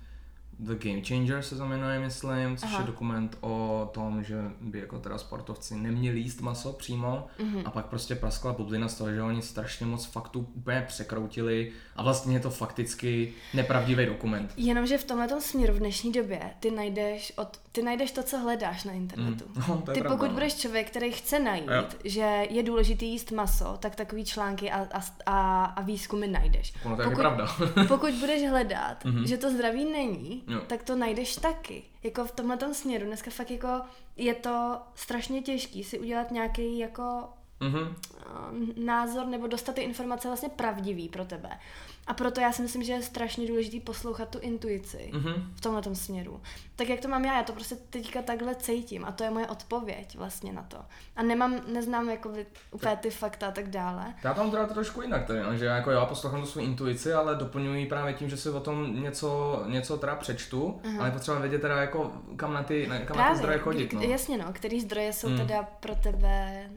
The 0.64 0.76
Game 0.90 1.02
Changer 1.02 1.42
se 1.44 1.56
to 1.56 1.66
jmenuje, 1.66 2.00
myslím, 2.00 2.58
což 2.58 2.70
Aha. 2.72 2.80
je 2.82 2.88
dokument 2.88 3.38
o 3.42 3.90
tom, 3.94 4.24
že 4.24 4.36
by 4.62 4.80
jako 4.80 5.00
teda 5.00 5.18
sportovci 5.18 5.76
neměli 5.76 6.20
jíst 6.20 6.42
maso 6.42 6.74
přímo 6.74 7.28
Mhm. 7.40 7.62
a 7.66 7.72
pak 7.72 7.86
prostě 7.86 8.16
praskla 8.16 8.54
bublina 8.54 8.88
z 8.88 8.98
toho, 8.98 9.12
že 9.12 9.22
oni 9.24 9.42
strašně 9.42 9.86
moc 9.86 10.06
faktů 10.06 10.48
úplně 10.56 10.84
překroutili 10.88 11.72
a 11.96 12.04
vlastně 12.04 12.36
je 12.36 12.40
to 12.40 12.50
fakticky 12.50 13.34
nepravdivý 13.54 14.06
dokument. 14.06 14.54
Jenomže 14.58 14.98
v 14.98 15.04
tomhle 15.04 15.42
směru 15.42 15.74
v 15.74 15.78
dnešní 15.80 16.12
době 16.12 16.40
ty 16.60 16.72
najdeš, 16.72 17.34
od, 17.36 17.58
ty 17.72 17.82
najdeš 17.82 18.12
to, 18.12 18.24
co 18.24 18.38
hledáš 18.38 18.84
na 18.84 18.94
internetu. 18.94 19.46
Mm. 19.56 19.64
No, 19.70 19.82
to 19.86 19.92
je 19.92 19.96
ty 19.96 20.00
pravda, 20.00 20.16
pokud 20.18 20.28
no. 20.28 20.34
budeš 20.34 20.56
člověk, 20.56 20.88
který 20.90 21.12
chce 21.12 21.40
najít, 21.40 21.70
Jo. 21.72 21.86
že 22.04 22.46
je 22.50 22.64
důležitý 22.64 23.10
jíst 23.10 23.32
maso, 23.32 23.78
tak 23.80 23.96
takový 23.96 24.26
články 24.26 24.72
a, 24.72 24.88
a, 24.94 25.02
a, 25.26 25.66
a 25.66 25.82
výzkumy 25.82 26.28
najdeš. 26.28 26.74
Ono 26.86 26.96
to 26.96 27.02
je 27.02 27.08
pokud, 27.08 27.20
pravda. 27.22 27.48
pokud 27.88 28.14
budeš 28.14 28.50
hledat, 28.50 29.06
Mhm. 29.06 29.28
že 29.28 29.38
to 29.38 29.52
zdraví 29.52 29.86
není, 29.92 30.44
Jo. 30.52 30.62
tak 30.68 30.84
to 30.84 30.96
najdeš 30.96 31.36
taky. 31.36 31.84
Jako 32.04 32.26
v 32.26 32.32
tomhle 32.32 32.74
směru. 32.74 33.06
Dneska 33.06 33.32
fakt 33.32 33.52
jako 33.52 33.68
je 34.18 34.34
to 34.36 34.78
strašně 34.96 35.42
těžký 35.42 35.84
si 35.84 36.00
udělat 36.00 36.32
nějaký 36.32 36.78
jako 36.80 37.24
Mhm. 37.60 37.96
eh, 38.20 38.26
názor 38.84 39.26
nebo 39.28 39.48
dostat 39.48 39.76
ty 39.76 39.82
informace 39.82 40.28
vlastně 40.28 40.50
pravdivý 40.50 41.10
pro 41.10 41.26
tebe. 41.26 41.50
A 42.12 42.14
proto 42.14 42.42
já 42.42 42.52
si 42.52 42.62
myslím, 42.62 42.84
že 42.84 42.94
je 42.94 43.02
strašně 43.02 43.48
důležitý 43.48 43.80
poslouchat 43.80 44.30
tu 44.30 44.40
intuici 44.40 45.10
Mhm. 45.14 45.34
v 45.56 45.62
tomhle 45.62 45.96
směru. 45.96 46.42
Tak 46.76 46.90
jak 46.90 47.00
to 47.00 47.08
mám 47.08 47.26
já, 47.26 47.38
já 47.38 47.44
to 47.44 47.54
prostě 47.54 47.76
teďka 47.76 48.22
takhle 48.22 48.56
cítím 48.56 49.06
a 49.06 49.12
to 49.12 49.24
je 49.24 49.30
moje 49.30 49.48
odpověď 49.48 50.18
vlastně 50.18 50.54
na 50.54 50.64
to. 50.64 50.78
A 51.16 51.24
nemám, 51.24 51.56
neznám 51.74 52.10
jako 52.10 52.34
úplně 52.72 52.96
ty 52.96 53.10
fakta 53.10 53.48
a 53.48 53.52
tak 53.52 53.70
dále. 53.70 54.14
Já 54.24 54.34
tam 54.34 54.52
teda 54.52 54.68
trošku 54.68 55.02
jinak 55.02 55.26
tady, 55.28 55.40
že 55.54 55.66
jako 55.66 55.92
já 55.92 56.06
poslouchám 56.06 56.42
tu 56.42 56.48
svou 56.48 56.62
intuici, 56.62 57.14
ale 57.14 57.36
doplňuji 57.36 57.86
právě 57.86 58.14
tím, 58.14 58.30
že 58.30 58.38
si 58.38 58.50
o 58.50 58.60
tom 58.60 59.04
něco, 59.04 59.62
něco 59.68 59.98
teda 59.98 60.16
přečtu, 60.16 60.80
Aha. 60.86 60.96
ale 61.00 61.08
je 61.08 61.12
potřeba 61.12 61.40
vědět 61.40 61.62
teda 61.62 61.82
jako 61.82 62.12
kam 62.36 62.54
na 62.54 62.64
ty, 62.64 62.88
na, 62.88 63.00
kam 63.00 63.18
na 63.18 63.30
ty 63.32 63.38
zdroje 63.38 63.60
chodit, 63.60 63.94
no. 63.94 64.02
jasně 64.02 64.38
no, 64.38 64.54
který 64.54 64.82
zdroje 64.82 65.14
jsou 65.14 65.28
Hmm. 65.28 65.38
teda 65.38 65.64
pro 65.64 65.96
tebe 65.96 66.70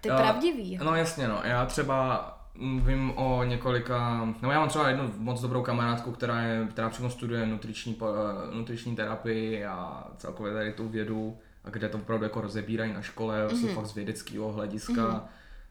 ty 0.00 0.08
pravdivý. 0.08 0.78
No 0.82 0.94
jasně 0.94 1.28
no, 1.28 1.40
já 1.44 1.66
třeba 1.66 2.16
mm, 2.16 2.37
vím 2.60 3.12
o 3.16 3.44
několika, 3.44 4.28
no 4.42 4.52
já 4.52 4.60
mám 4.60 4.68
třeba 4.68 4.88
jednu 4.88 5.12
moc 5.16 5.40
dobrou 5.40 5.62
kamarádku, 5.62 6.12
která, 6.12 6.40
je, 6.40 6.66
která 6.70 6.90
přímo 6.90 7.10
studuje 7.10 7.46
nutriční, 7.46 7.96
eh, 8.02 8.56
nutriční 8.56 8.96
terapii 8.96 9.64
a 9.64 10.06
celkově 10.16 10.52
tady 10.52 10.72
tu 10.72 10.88
vědu, 10.88 11.38
a 11.64 11.70
kde 11.70 11.88
to 11.88 11.98
opravdu 11.98 12.24
jako 12.24 12.40
rozebírají 12.40 12.92
na 12.92 13.02
škole, 13.02 13.46
mm-hmm. 13.46 13.60
jsou 13.60 13.68
fakt 13.68 13.86
z 13.86 13.94
vědeckého 13.94 14.52
hlediska. 14.52 14.92
Mm-hmm. 14.92 15.20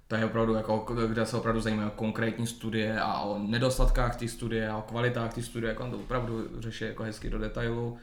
To 0.08 0.16
je 0.16 0.26
opravdu 0.26 0.54
jako, 0.54 0.86
kde 1.08 1.26
se 1.26 1.38
opravdu 1.38 1.62
zajímají 1.62 1.90
o 1.90 1.92
konkrétní 1.92 2.48
studie 2.48 3.00
a 3.00 3.20
o 3.20 3.40
nedostatkách 3.40 4.16
té 4.16 4.28
studie 4.28 4.70
a 4.70 4.78
o 4.78 4.82
kvalitách 4.82 5.34
té 5.34 5.42
studie, 5.42 5.70
jako 5.70 5.84
on 5.84 5.92
to 5.92 5.98
opravdu 5.98 6.48
řeší 6.60 6.86
jako 6.86 7.04
hezky 7.04 7.30
do 7.30 7.40
detailu. 7.40 7.98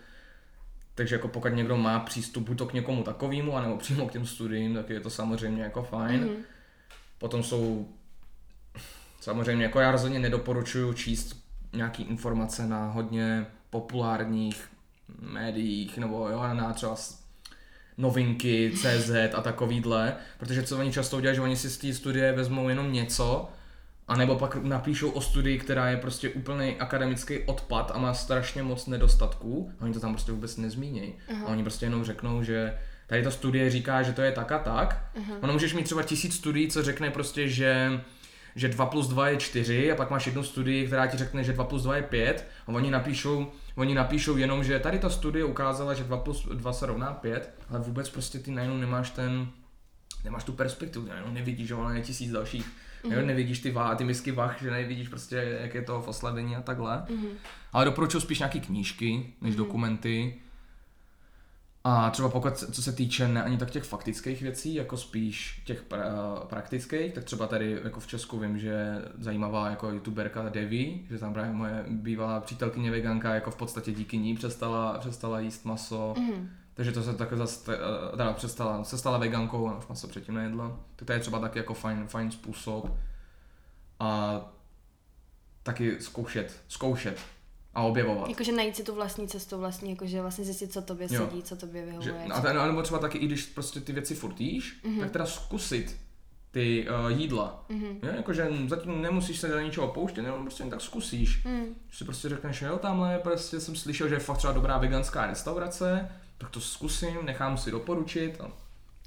Takže 0.95 1.15
jako 1.15 1.29
pokud 1.29 1.49
někdo 1.49 1.77
má 1.77 2.01
přístup 2.01 2.47
buď 2.49 2.59
to 2.59 2.67
k 2.67 2.73
někomu 2.73 3.03
takovému, 3.03 3.57
anebo 3.57 3.77
přímo 3.77 4.09
k 4.09 4.13
těm 4.13 4.27
studiím, 4.27 4.75
tak 4.75 4.91
je 4.91 5.01
to 5.01 5.11
samozřejmě 5.11 5.63
jako 5.63 5.83
fajn. 5.83 6.21
Mhm. 6.21 6.29
Mm-hmm. 6.29 6.45
Potom 7.19 7.43
jsou 7.43 7.89
samozřejmě, 9.25 9.65
jako 9.65 9.81
já 9.81 9.91
rozhodně 9.91 10.19
nedoporučuju 10.19 10.93
číst 10.93 11.37
nějaký 11.73 12.03
informace 12.03 12.67
na 12.67 12.91
hodně 12.91 13.47
populárních 13.71 14.69
médiích, 15.21 15.99
nebo 15.99 16.29
jo, 16.29 16.43
na 16.53 16.73
třeba 16.73 16.97
novinky, 17.99 18.73
CZ 18.77 19.11
a 19.35 19.41
takovýhle, 19.43 20.17
protože 20.39 20.63
co 20.63 20.79
oni 20.79 20.93
často 20.93 21.21
dělají, 21.21 21.37
že 21.37 21.43
oni 21.43 21.57
si 21.57 21.71
z 21.71 21.79
té 21.79 21.95
studie 21.95 22.33
vezmou 22.33 22.69
jenom 22.69 22.93
něco, 22.93 23.49
a 24.09 24.17
nebo 24.17 24.37
pak 24.37 24.57
napíšou 24.57 25.11
o 25.11 25.21
studii, 25.21 25.59
která 25.59 25.89
je 25.91 25.97
prostě 25.97 26.29
úplný 26.31 26.77
akademický 26.77 27.39
odpad 27.39 27.93
a 27.95 27.99
má 27.99 28.15
strašně 28.15 28.63
moc 28.63 28.87
nedostatků 28.87 29.73
a 29.81 29.85
oni 29.85 29.95
to 29.95 30.01
tam 30.01 30.13
prostě 30.13 30.33
vůbec 30.33 30.57
nezmínějí. 30.57 31.15
A 31.45 31.49
oni 31.49 31.63
prostě 31.63 31.87
jenom 31.87 32.05
řeknou, 32.05 32.43
že 32.43 32.79
tady 33.07 33.23
ta 33.23 33.31
studie 33.31 33.71
říká, 33.71 34.03
že 34.03 34.13
to 34.13 34.23
je 34.23 34.33
tak 34.33 34.53
a 34.53 34.59
tak. 34.59 35.05
Ono 35.41 35.53
můžeš 35.53 35.75
mít 35.75 35.85
třeba 35.85 36.03
tisíc 36.03 36.35
studií, 36.35 36.69
co 36.69 36.83
řekne 36.83 37.11
prostě, 37.11 37.49
že 37.49 38.01
že 38.57 38.69
2 38.69 38.87
plus 38.87 39.09
2 39.09 39.29
je 39.29 39.37
4 39.37 39.93
a 39.93 39.97
pak 39.97 40.11
máš 40.11 40.27
jednu 40.27 40.43
studii, 40.43 40.87
která 40.87 41.07
ti 41.07 41.17
řekne, 41.17 41.45
že 41.45 41.53
2 41.53 41.65
plus 41.65 41.83
2 41.83 41.97
je 41.97 42.03
5 42.03 42.49
a 42.67 42.69
oni 42.69 42.91
napíšou, 42.91 43.47
oni 43.75 43.95
napíšou 43.95 44.37
jenom, 44.37 44.65
že 44.65 44.79
tady 44.79 44.99
ta 44.99 45.11
studie 45.11 45.45
ukázala, 45.45 45.95
že 45.95 46.05
2 46.05 46.17
plus 46.17 46.49
2 46.53 46.73
se 46.73 46.87
rovná 46.87 47.13
5, 47.13 47.55
ale 47.71 47.81
vůbec 47.81 48.11
prostě 48.11 48.39
ty 48.39 48.51
najednou 48.51 48.77
nemáš 48.77 49.11
ten, 49.11 49.47
nemáš 50.25 50.45
tu 50.45 50.53
perspektivu, 50.53 51.07
najednou 51.07 51.33
nevidíš, 51.33 51.69
že 51.69 51.75
ono 51.75 51.91
je 51.91 52.03
tisíc 52.03 52.33
dalších, 52.33 52.67
mm-hmm. 53.05 53.27
nevidíš 53.27 53.59
ty, 53.59 53.71
vá, 53.71 53.95
ty 53.95 54.05
misky 54.05 54.33
vach, 54.33 54.63
že 54.63 54.71
nevidíš 54.71 55.09
prostě, 55.09 55.59
jak 55.63 55.75
je 55.75 55.83
to 55.83 56.03
v 56.03 56.09
oslabení 56.09 56.57
a 56.57 56.63
takhle. 56.63 56.97
Mm-hmm. 56.97 57.31
Ale 57.73 57.85
doporučuji 57.85 58.21
spíš 58.21 58.39
nějaký 58.39 58.61
knížky, 58.61 59.33
než 59.41 59.55
mm-hmm. 59.55 59.59
dokumenty. 59.59 60.35
A 61.87 62.11
třeba 62.11 62.29
pokud, 62.29 62.57
co 62.57 62.83
se 62.83 62.93
týče 62.93 63.29
ne 63.29 63.43
ani 63.43 63.59
tak 63.59 63.71
těch 63.71 63.85
faktických 63.85 64.43
věcí, 64.43 64.75
jako 64.75 64.97
spíš 64.97 65.63
těch 65.65 65.83
pra, 65.83 66.05
praktických, 66.49 67.13
tak 67.13 67.25
třeba 67.25 67.47
tady 67.47 67.81
jako 67.85 68.01
v 68.01 68.07
Česku 68.07 68.39
vím, 68.39 68.59
že 68.59 69.03
zajímavá 69.19 69.71
jako 69.71 69.91
youtuberka 69.91 70.49
Devi, 70.49 71.01
že 71.11 71.19
tam 71.19 71.35
právě 71.35 71.53
moje 71.53 71.85
bývalá 71.89 72.41
přítelkyně 72.41 72.91
veganka 72.91 73.35
jako 73.35 73.51
v 73.51 73.57
podstatě 73.57 73.93
díky 73.93 74.19
ní 74.19 74.35
přestala, 74.35 74.99
přestala 74.99 75.41
jíst 75.41 75.65
maso. 75.65 76.15
Mm. 76.19 76.51
Takže 76.75 76.93
to 76.93 77.03
se 77.03 77.15
také 77.15 77.37
zase, 77.37 77.77
eh, 77.77 78.17
teda 78.17 78.33
přestala, 78.33 78.85
se 78.85 78.99
stala 78.99 79.19
vegankou 79.19 79.69
a 79.69 79.79
už 79.79 79.87
maso 79.87 80.09
předtím 80.09 80.35
nejedla. 80.35 80.77
Tak 80.97 81.07
to 81.07 81.13
je 81.13 81.21
třeba 81.21 81.39
taky 81.39 81.59
jako 81.59 81.75
fajn, 81.75 82.07
fajn 82.09 82.31
způsob. 82.31 82.97
A 84.01 84.41
taky 85.63 86.01
zkoušet, 86.01 86.63
zkoušet 86.69 87.19
a 87.75 87.83
objevovat. 87.83 88.29
Jakože 88.29 88.53
najít 88.53 88.77
si 88.77 88.83
tu 88.85 88.95
vlastní 88.95 89.29
cestu, 89.29 89.59
vlastně, 89.59 89.91
jakože 89.91 90.21
vlastně 90.21 90.45
zjistit, 90.45 90.73
co 90.73 90.83
tobě 90.83 91.09
Jo. 91.11 91.27
sedí, 91.31 91.43
co 91.43 91.57
tobě 91.57 91.85
vyhovuje. 91.87 92.13
Že, 92.27 92.33
a 92.33 92.41
ten, 92.41 92.57
nebo 92.67 92.83
třeba 92.83 92.99
taky, 93.01 93.19
i 93.19 93.27
když 93.27 93.43
prostě 93.47 93.81
ty 93.81 93.93
věci 93.93 94.15
furt 94.15 94.41
jíš, 94.41 94.81
Mhm. 94.85 95.01
tak 95.01 95.11
teda 95.11 95.27
zkusit 95.27 95.97
ty 96.51 96.87
uh, 96.89 97.19
jídla. 97.21 97.65
Mhm. 97.69 97.87
Jo, 98.03 98.11
jakože 98.17 98.49
zatím 98.69 99.03
nemusíš 99.03 99.41
se 99.41 99.49
do 99.49 99.61
ničeho 99.61 99.89
pouštět, 99.89 100.21
jenom 100.25 100.43
prostě 100.43 100.63
jen 100.63 100.71
tak 100.71 100.81
zkusíš. 100.81 101.45
Mm. 101.45 101.65
Že 101.91 101.99
si 101.99 102.05
prostě 102.05 102.29
řekneš, 102.29 102.63
jo, 102.63 102.79
tamhle 102.79 103.19
prostě 103.19 103.61
jsem 103.61 103.77
slyšel, 103.77 104.09
že 104.09 104.15
je 104.15 104.19
fakt 104.19 104.39
třeba 104.39 104.53
dobrá 104.53 104.79
veganská 104.79 105.27
restaurace, 105.27 106.09
tak 106.39 106.51
to 106.51 106.61
zkusím, 106.61 107.17
nechám 107.25 107.59
si 107.59 107.71
doporučit. 107.71 108.41
A, 108.41 108.51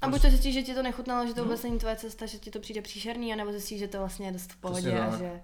A 0.02 0.08
buď 0.08 0.22
to 0.22 0.28
zjistíš, 0.30 0.54
že 0.54 0.62
ti 0.62 0.74
to 0.74 0.82
nechutnalo, 0.82 1.26
že 1.26 1.34
to 1.34 1.40
No. 1.40 1.44
vůbec 1.44 1.62
není 1.62 1.78
tvoje 1.78 1.96
cesta, 1.96 2.26
že 2.26 2.38
ti 2.38 2.50
to 2.50 2.58
přijde 2.60 2.82
příšerný, 2.82 3.32
anebo 3.32 3.52
zjistíš, 3.52 3.78
že 3.78 3.88
to 3.88 3.98
vlastně 3.98 4.26
je 4.26 4.32
dost 4.32 4.52
v 4.52 4.56
pohodě 4.56 4.98
a 5.00 5.18
že... 5.18 5.40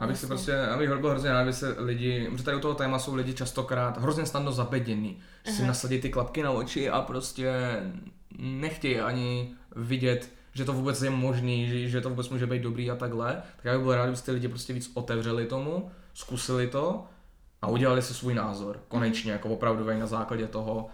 abych 0.00 0.14
Jasně. 0.14 0.28
prostě, 0.28 0.58
abych 0.58 0.88
byl 0.88 1.10
hrozně 1.10 1.30
rád, 1.30 1.40
aby 1.40 1.52
se 1.52 1.76
lidi, 1.78 2.28
protože 2.30 2.44
tady 2.44 2.56
u 2.56 2.60
toho 2.60 2.74
téma 2.74 2.98
jsou 2.98 3.14
lidi 3.14 3.34
častokrát 3.34 3.98
hrozně 3.98 4.26
snadno 4.26 4.52
zabeděný, 4.52 5.18
že 5.46 5.52
si 5.52 5.66
nasadí 5.66 6.00
ty 6.00 6.10
klapky 6.10 6.42
na 6.42 6.50
oči 6.50 6.90
a 6.90 7.00
prostě 7.00 7.52
nechtějí 8.38 9.00
ani 9.00 9.54
vidět, 9.76 10.32
že 10.52 10.64
to 10.64 10.72
vůbec 10.72 11.02
je 11.02 11.10
možný, 11.10 11.68
že, 11.68 11.88
že 11.88 12.00
to 12.00 12.10
vůbec 12.10 12.28
může 12.28 12.46
být 12.46 12.62
dobrý 12.62 12.90
a 12.90 12.96
takhle, 12.96 13.42
tak 13.56 13.64
já 13.64 13.72
bych 13.72 13.82
byl 13.82 13.94
rád, 13.94 14.06
kdyby 14.06 14.22
ty 14.22 14.30
lidi 14.30 14.48
prostě 14.48 14.72
víc 14.72 14.90
otevřeli 14.94 15.46
tomu, 15.46 15.90
zkusili 16.14 16.66
to 16.66 17.04
a 17.62 17.68
udělali 17.68 18.02
si 18.02 18.14
svůj 18.14 18.34
názor, 18.34 18.80
konečně, 18.88 19.32
jako 19.32 19.48
opravdu 19.48 19.86
na 19.98 20.06
základě 20.06 20.46
toho, 20.46 20.86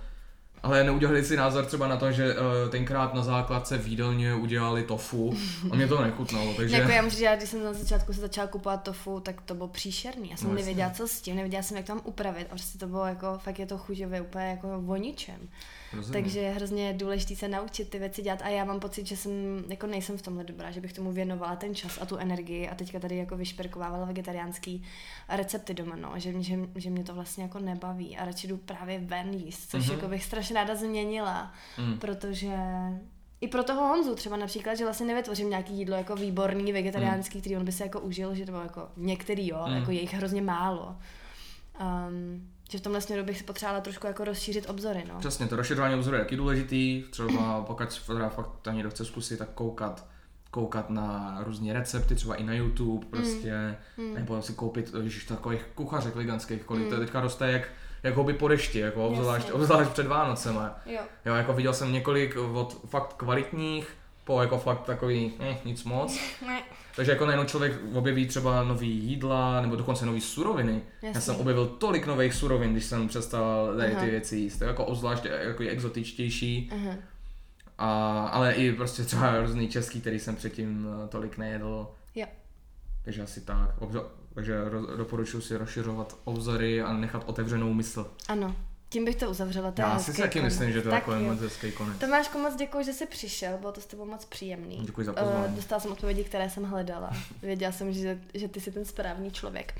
ale 0.66 0.84
neudělali 0.84 1.24
si 1.24 1.36
názor 1.36 1.66
třeba 1.66 1.88
na 1.88 1.96
to, 1.96 2.12
že 2.12 2.34
uh, 2.34 2.70
tenkrát 2.70 3.14
na 3.14 3.22
základce 3.22 3.78
v 3.78 3.86
jídelně 3.86 4.34
udělali 4.34 4.82
tofu 4.82 5.36
a 5.70 5.76
mě 5.76 5.88
to 5.88 6.02
nechutnalo, 6.02 6.54
takže... 6.56 6.76
Jako 6.76 6.90
já 6.90 7.02
můžu 7.02 7.16
říct, 7.16 7.28
když 7.36 7.50
jsem 7.50 7.64
na 7.64 7.72
začátku 7.72 8.12
se 8.12 8.20
začala 8.20 8.46
kupovat 8.48 8.82
tofu, 8.82 9.20
tak 9.20 9.40
to 9.40 9.54
bylo 9.54 9.68
příšerný. 9.68 10.30
Já 10.30 10.36
jsem 10.36 10.48
No, 10.48 10.54
nevěděla, 10.54 10.90
co 10.90 11.08
s 11.08 11.20
tím, 11.20 11.36
nevěděla 11.36 11.62
jsem, 11.62 11.76
jak 11.76 11.88
mám 11.88 12.00
upravit. 12.04 12.46
A 12.46 12.50
prostě 12.50 12.78
to 12.78 12.86
bylo 12.86 13.06
jako, 13.06 13.38
fakt 13.38 13.58
je 13.58 13.66
to 13.66 13.78
chuťově 13.78 14.20
úplně 14.20 14.44
jako 14.44 14.84
o 14.86 14.96
ničem. 14.96 15.48
Rozumím. 15.96 16.22
Takže 16.22 16.40
je 16.40 16.50
hrozně 16.52 16.92
důležité 16.92 17.36
se 17.36 17.48
naučit 17.48 17.90
ty 17.90 17.98
věci 17.98 18.22
dělat 18.22 18.42
a 18.42 18.48
já 18.48 18.64
mám 18.64 18.80
pocit, 18.80 19.06
že 19.06 19.16
jsem, 19.16 19.32
jako 19.68 19.86
nejsem 19.86 20.18
v 20.18 20.22
tomhle 20.22 20.44
dobrá, 20.44 20.70
že 20.70 20.80
bych 20.80 20.92
tomu 20.92 21.12
věnovala 21.12 21.56
ten 21.56 21.74
čas 21.74 21.98
a 22.02 22.06
tu 22.06 22.16
energii 22.16 22.68
a 22.68 22.74
teďka 22.74 23.00
tady 23.00 23.16
jako 23.16 23.36
vyšperkovávala 23.36 24.04
vegetariánský 24.04 24.82
recepty 25.28 25.74
doma, 25.74 25.96
no, 25.96 26.12
že, 26.16 26.32
mě- 26.32 26.42
že, 26.44 26.58
že 26.74 26.90
mě 26.90 27.04
to 27.04 27.14
vlastně 27.14 27.42
jako 27.42 27.58
nebaví 27.58 28.16
a 28.16 28.24
radši 28.24 28.48
jdu 28.48 28.56
právě 28.56 28.98
ven 28.98 29.32
jíst, 29.34 29.70
což 29.70 29.84
Mhm. 29.86 29.94
jako 29.94 30.08
bych 30.08 30.24
strašně 30.24 30.54
ráda 30.54 30.74
změnila, 30.74 31.52
Mm. 31.78 31.98
protože 31.98 32.52
i 33.40 33.48
pro 33.48 33.64
toho 33.64 33.80
Honzu 33.88 34.14
třeba 34.14 34.36
například, 34.36 34.74
že 34.74 34.84
vlastně 34.84 35.06
nevytvořím 35.06 35.50
nějaký 35.50 35.74
jídlo 35.78 35.96
jako 35.96 36.16
výborný 36.16 36.72
vegetariánský, 36.72 37.40
který 37.40 37.56
on 37.56 37.64
by 37.64 37.72
se 37.72 37.84
jako 37.84 38.00
užil, 38.00 38.34
že 38.34 38.44
to 38.46 38.52
bylo 38.52 38.62
jako 38.62 38.88
některý, 38.96 39.48
jo, 39.48 39.64
Mm. 39.68 39.74
jako 39.76 39.90
je 39.90 40.00
jich 40.00 40.14
hrozně 40.14 40.42
málo. 40.42 40.96
Um, 41.80 42.48
že 42.70 42.78
v 42.78 42.80
tomhle 42.80 43.00
směru 43.00 43.24
bych 43.24 43.38
si 43.38 43.44
potřebovala 43.44 43.80
trošku 43.80 44.06
jako 44.06 44.24
rozšířit 44.24 44.70
obzory, 44.70 45.04
no. 45.08 45.18
Přesně, 45.18 45.46
to 45.46 45.56
rozšiřování 45.56 45.94
obzoru 45.94 46.16
je 46.16 46.22
taky 46.22 46.36
důležitý, 46.36 47.04
třeba 47.10 47.64
pokud 47.66 48.02
teda 48.06 48.28
fakt 48.28 48.50
někdo 48.72 48.90
chce 48.90 49.04
zkusit, 49.04 49.36
tak 49.36 49.48
koukat, 49.54 50.06
koukat 50.50 50.90
na 50.90 51.38
různé 51.44 51.72
recepty, 51.72 52.14
třeba 52.14 52.34
i 52.34 52.44
na 52.44 52.54
YouTube, 52.54 53.06
prostě, 53.10 53.76
Mm. 53.96 54.14
nebo 54.14 54.42
si 54.42 54.52
koupit, 54.52 54.92
ježiš, 55.02 55.24
takových 55.24 55.64
kuchařek 55.74 56.14
veganských, 56.14 56.62
kolik 56.62 56.88
to 56.88 56.94
Mm. 56.94 57.00
teďka 57.00 57.20
roste 57.20 57.52
jak, 57.52 57.68
jak 58.02 58.14
houby 58.14 58.32
po 58.32 58.48
dešti, 58.48 58.78
jako 58.78 59.06
obzvlášť, 59.08 59.50
obzvlášť 59.50 59.90
před 59.90 60.06
Vánocema. 60.06 60.78
Jo. 60.86 61.00
Jo, 61.24 61.34
jako 61.34 61.52
viděl 61.52 61.74
jsem 61.74 61.92
několik 61.92 62.36
od 62.54 62.80
fakt 62.86 63.12
kvalitních, 63.14 63.88
po 64.24 64.40
jako 64.42 64.58
fakt 64.58 64.80
takový, 64.84 65.32
eh, 65.40 65.56
nic 65.64 65.84
moc. 65.84 66.18
Ne. 66.46 66.62
Takže 66.96 67.12
jako 67.12 67.26
najednou 67.26 67.44
člověk 67.46 67.72
objeví 67.94 68.26
třeba 68.26 68.64
nový 68.64 68.88
jídla, 68.88 69.60
nebo 69.60 69.76
dokonce 69.76 70.06
nový 70.06 70.20
suroviny. 70.20 70.82
Já 71.02 71.08
Jasně. 71.08 71.20
jsem 71.20 71.36
objevil 71.36 71.66
tolik 71.66 72.06
nových 72.06 72.34
surovin, 72.34 72.72
když 72.72 72.84
jsem 72.84 73.08
přestal 73.08 73.76
tady 73.76 73.94
ty 73.96 74.06
věci 74.10 74.36
jíst. 74.36 74.60
Jako 74.60 74.84
obzvlášť 74.84 75.24
jako 75.24 75.62
je 75.62 75.70
exotičtější. 75.70 76.70
Aha. 76.74 76.94
A, 77.78 78.20
ale 78.26 78.52
i 78.52 78.72
prostě 78.72 79.02
třeba 79.02 79.40
různý 79.40 79.68
český, 79.68 80.00
který 80.00 80.18
jsem 80.18 80.36
předtím 80.36 80.86
eh, 81.04 81.08
tolik 81.08 81.38
nejedl. 81.38 81.88
Jo. 82.14 82.26
Takže 83.04 83.22
asi 83.22 83.40
tak. 83.40 83.78
Obzo- 83.80 84.06
takže 84.34 84.64
ro- 84.64 84.96
doporučuji 84.96 85.40
si 85.40 85.56
rozšiřovat 85.56 86.16
obzory 86.24 86.82
a 86.82 86.92
nechat 86.92 87.22
otevřenou 87.26 87.72
mysl. 87.74 88.10
Ano, 88.28 88.56
tím 88.88 89.04
bych 89.04 89.16
to 89.16 89.30
uzavřela. 89.30 89.70
To 89.72 89.82
je 89.82 89.88
Já 89.88 89.98
si 89.98 90.16
taky 90.22 90.38
konec. 90.38 90.52
myslím, 90.54 90.72
že 90.72 90.82
to 90.82 90.88
je 90.88 90.92
Tak 90.94 91.06
jo. 91.06 91.14
moc 91.20 91.40
hezký 91.40 91.72
konec. 91.72 91.98
Tomášku, 91.98 92.38
moc 92.38 92.56
děkuji, 92.56 92.84
že 92.84 92.92
jsi 92.92 93.06
přišel, 93.06 93.58
bylo 93.58 93.72
to 93.72 93.80
s 93.80 93.86
tebou 93.86 94.04
moc 94.04 94.24
příjemný. 94.24 94.78
Děkuji 94.82 95.06
za 95.06 95.12
Eh, 95.16 95.22
pozvání. 95.22 95.56
dostala 95.56 95.80
jsem 95.80 95.92
odpovědi, 95.92 96.24
které 96.24 96.50
jsem 96.50 96.64
hledala. 96.64 97.10
Věděla 97.42 97.72
jsem, 97.72 97.92
že, 97.92 98.18
že 98.34 98.48
ty 98.48 98.60
jsi 98.60 98.72
ten 98.72 98.84
správný 98.84 99.30
člověk. 99.30 99.74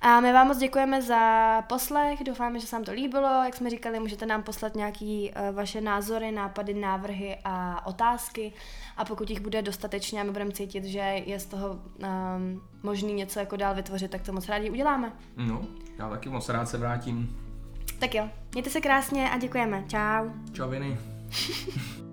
A 0.00 0.20
my 0.20 0.32
vám 0.32 0.46
moc 0.48 0.58
děkujeme 0.58 1.02
za 1.02 1.62
poslech, 1.62 2.24
doufáme, 2.24 2.60
že 2.60 2.66
se 2.66 2.76
vám 2.76 2.84
to 2.84 2.92
líbilo. 2.92 3.44
Jak 3.44 3.56
jsme 3.56 3.70
říkali, 3.70 4.00
můžete 4.00 4.26
nám 4.26 4.42
poslat 4.42 4.74
nějaké 4.76 5.28
vaše 5.52 5.80
názory, 5.80 6.32
nápady, 6.32 6.74
návrhy 6.74 7.36
a 7.44 7.86
otázky. 7.86 8.52
A 8.96 9.04
pokud 9.04 9.30
jich 9.30 9.40
bude 9.40 9.62
dostatečně 9.62 10.20
a 10.20 10.24
my 10.24 10.30
budeme 10.30 10.52
cítit, 10.52 10.84
že 10.84 10.98
je 10.98 11.40
z 11.40 11.46
toho 11.46 11.68
um, 11.70 12.62
možný 12.82 13.12
něco 13.14 13.38
jako 13.38 13.56
dál 13.56 13.74
vytvořit, 13.74 14.10
tak 14.10 14.22
to 14.22 14.32
moc 14.32 14.48
rádi 14.48 14.70
uděláme. 14.70 15.12
No, 15.36 15.62
já 15.98 16.08
taky 16.10 16.28
moc 16.28 16.48
rád 16.48 16.66
se 16.68 16.78
vrátím. 16.78 17.36
Tak 18.00 18.14
jo, 18.14 18.28
mějte 18.52 18.70
se 18.70 18.80
krásně 18.80 19.30
a 19.30 19.38
děkujeme. 19.38 19.84
Čau. 19.88 20.30
Čau, 20.52 20.68
Viny. 20.68 20.98